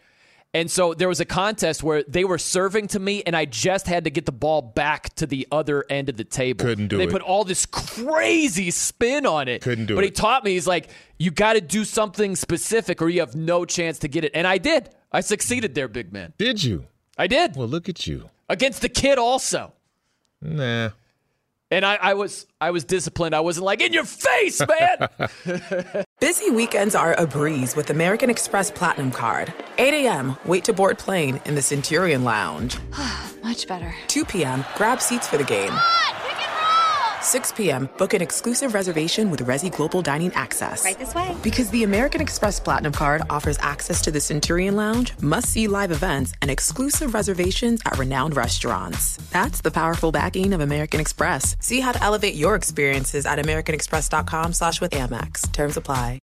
And 0.55 0.71
so 0.71 0.93
there 0.93 1.09
was 1.09 1.19
a 1.21 1.25
contest 1.25 1.83
where 1.83 2.03
they 2.03 2.25
were 2.25 2.37
serving 2.37 2.89
to 2.89 2.99
me, 2.99 3.23
and 3.25 3.35
I 3.35 3.47
just 3.47 3.87
had 3.87 4.05
to 4.05 4.11
get 4.11 4.27
the 4.27 4.33
ball 4.33 4.61
back 4.61 5.15
to 5.15 5.27
the 5.27 5.49
other 5.51 5.87
end 5.89 6.11
of 6.11 6.19
the 6.19 6.25
table. 6.25 6.63
Couldn't 6.63 6.89
do 6.89 6.99
they 6.99 7.05
it. 7.05 7.11
put 7.11 7.23
all 7.23 7.45
this 7.45 7.65
crazy 7.65 8.71
spin 8.71 9.25
on 9.25 9.49
it. 9.49 9.63
Couldn't 9.63 9.87
do 9.87 9.95
but 9.95 10.05
it. 10.05 10.13
But 10.13 10.17
he 10.17 10.23
taught 10.23 10.45
me, 10.45 10.53
he's 10.53 10.67
like, 10.67 10.91
you 11.19 11.31
got 11.31 11.55
to 11.55 11.63
do 11.63 11.87
something 11.87 12.37
specific 12.37 13.01
or 13.01 13.09
you 13.09 13.21
have 13.21 13.35
no 13.35 13.65
chance 13.65 14.01
to 14.01 14.09
get 14.09 14.25
it. 14.25 14.33
And 14.35 14.47
I 14.47 14.59
did. 14.59 14.91
I 15.13 15.21
succeeded 15.21 15.75
there, 15.75 15.89
big 15.89 16.13
man. 16.13 16.33
Did 16.39 16.65
you? 16.65 16.87
I 17.19 17.27
did. 17.27 17.57
Well, 17.57 17.69
look 17.69 17.89
at 17.89 18.07
you. 18.07 18.31
Against 18.49 18.81
the 18.81 18.89
kid 18.89 19.19
also. 19.19 19.73
Nah. 20.41 20.91
And 21.71 21.87
I, 21.87 21.95
I 21.97 22.15
was 22.15 22.47
I 22.61 22.71
was 22.71 22.85
disciplined. 22.85 23.35
I 23.35 23.41
wasn't 23.41 23.65
like, 23.65 23.81
in 23.81 23.95
your 23.95 24.05
face, 24.05 24.61
man. 24.61 26.05
Busy 26.21 26.51
weekends 26.51 26.95
are 26.95 27.15
a 27.15 27.27
breeze 27.27 27.75
with 27.75 27.89
American 27.89 28.29
Express 28.29 28.71
Platinum 28.71 29.11
Card. 29.11 29.53
8 29.79 30.05
a.m., 30.05 30.37
wait 30.45 30.65
to 30.65 30.75
board 30.75 30.99
plane 30.99 31.41
in 31.47 31.55
the 31.55 31.63
Centurion 31.63 32.25
Lounge. 32.25 32.77
Much 33.43 33.67
better. 33.67 33.95
2 34.09 34.25
p.m., 34.27 34.65
grab 34.77 35.01
seats 35.01 35.27
for 35.27 35.39
the 35.39 35.45
game. 35.45 35.73
6 37.23 37.53
p.m., 37.53 37.89
book 37.99 38.15
an 38.15 38.21
exclusive 38.21 38.75
reservation 38.75 39.31
with 39.31 39.47
Resy 39.47 39.75
Global 39.75 40.03
Dining 40.03 40.33
Access. 40.35 40.85
Right 40.85 40.99
this 40.99 41.15
way. 41.15 41.35
Because 41.43 41.71
the 41.71 41.85
American 41.85 42.21
Express 42.21 42.61
Platinum 42.61 42.93
Card 42.93 43.23
offers 43.31 43.59
access 43.61 44.03
to 44.03 44.11
the 44.11 44.21
Centurion 44.21 44.77
Lounge, 44.77 45.13
must 45.21 45.49
see 45.49 45.69
live 45.69 45.93
events, 45.93 46.33
and 46.43 46.51
exclusive 46.51 47.15
reservations 47.15 47.81
at 47.87 47.99
renowned 47.99 48.37
restaurants. 48.37 49.17
That's 49.31 49.61
the 49.61 49.71
powerful 49.71 50.13
backing 50.13 50.53
of 50.53 50.61
American 50.61 51.01
Express. 51.01 51.57
See 51.61 51.81
how 51.81 51.93
to 51.93 52.03
elevate 52.03 52.35
your 52.35 52.57
experiences 52.57 53.25
at 53.27 53.39
AmericanExpress.com 53.39 54.53
slash 54.53 54.81
with 54.81 54.91
Amex. 54.93 55.51
Terms 55.53 55.77
apply. 55.77 56.19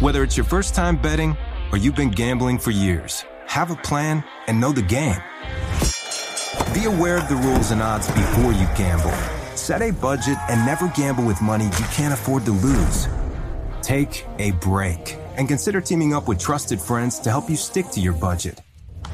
Whether 0.00 0.22
it's 0.24 0.36
your 0.36 0.44
first 0.44 0.74
time 0.74 1.00
betting 1.00 1.36
or 1.70 1.78
you've 1.78 1.94
been 1.94 2.10
gambling 2.10 2.58
for 2.58 2.72
years, 2.72 3.24
have 3.46 3.70
a 3.70 3.76
plan 3.76 4.24
and 4.48 4.60
know 4.60 4.72
the 4.72 4.82
game. 4.82 5.20
Be 6.74 6.86
aware 6.86 7.18
of 7.18 7.28
the 7.28 7.36
rules 7.36 7.70
and 7.70 7.80
odds 7.80 8.08
before 8.08 8.52
you 8.52 8.66
gamble. 8.76 9.12
Set 9.62 9.80
a 9.80 9.92
budget 9.92 10.36
and 10.48 10.66
never 10.66 10.88
gamble 10.88 11.24
with 11.24 11.40
money 11.40 11.66
you 11.66 11.86
can't 11.92 12.12
afford 12.12 12.44
to 12.46 12.50
lose. 12.50 13.06
Take 13.80 14.26
a 14.40 14.50
break 14.50 15.16
and 15.36 15.46
consider 15.46 15.80
teaming 15.80 16.14
up 16.14 16.26
with 16.26 16.40
trusted 16.40 16.80
friends 16.80 17.20
to 17.20 17.30
help 17.30 17.48
you 17.48 17.54
stick 17.54 17.86
to 17.90 18.00
your 18.00 18.12
budget. 18.12 18.60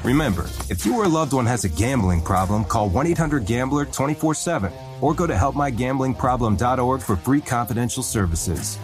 Remember, 0.03 0.47
if 0.67 0.87
you 0.87 0.95
or 0.95 1.03
a 1.03 1.07
loved 1.07 1.33
one 1.33 1.45
has 1.45 1.65
a 1.65 1.69
gambling 1.69 2.23
problem, 2.23 2.65
call 2.65 2.89
1 2.89 3.05
800 3.05 3.45
Gambler 3.45 3.85
24 3.85 4.33
7. 4.33 4.73
or 5.01 5.13
go 5.13 5.27
to 5.27 5.35
helpmygamblingproblem.org 5.35 7.01
for 7.01 7.15
free 7.15 7.41
confidential 7.41 8.01
services. 8.01 8.79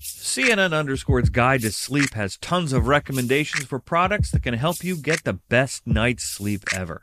CNN 0.00 0.72
Underscore's 0.72 1.28
Guide 1.28 1.60
to 1.60 1.72
Sleep 1.72 2.14
has 2.14 2.38
tons 2.38 2.72
of 2.72 2.86
recommendations 2.86 3.66
for 3.66 3.78
products 3.78 4.30
that 4.30 4.42
can 4.42 4.54
help 4.54 4.82
you 4.82 4.96
get 4.96 5.24
the 5.24 5.34
best 5.34 5.86
night's 5.86 6.24
sleep 6.24 6.64
ever. 6.74 7.02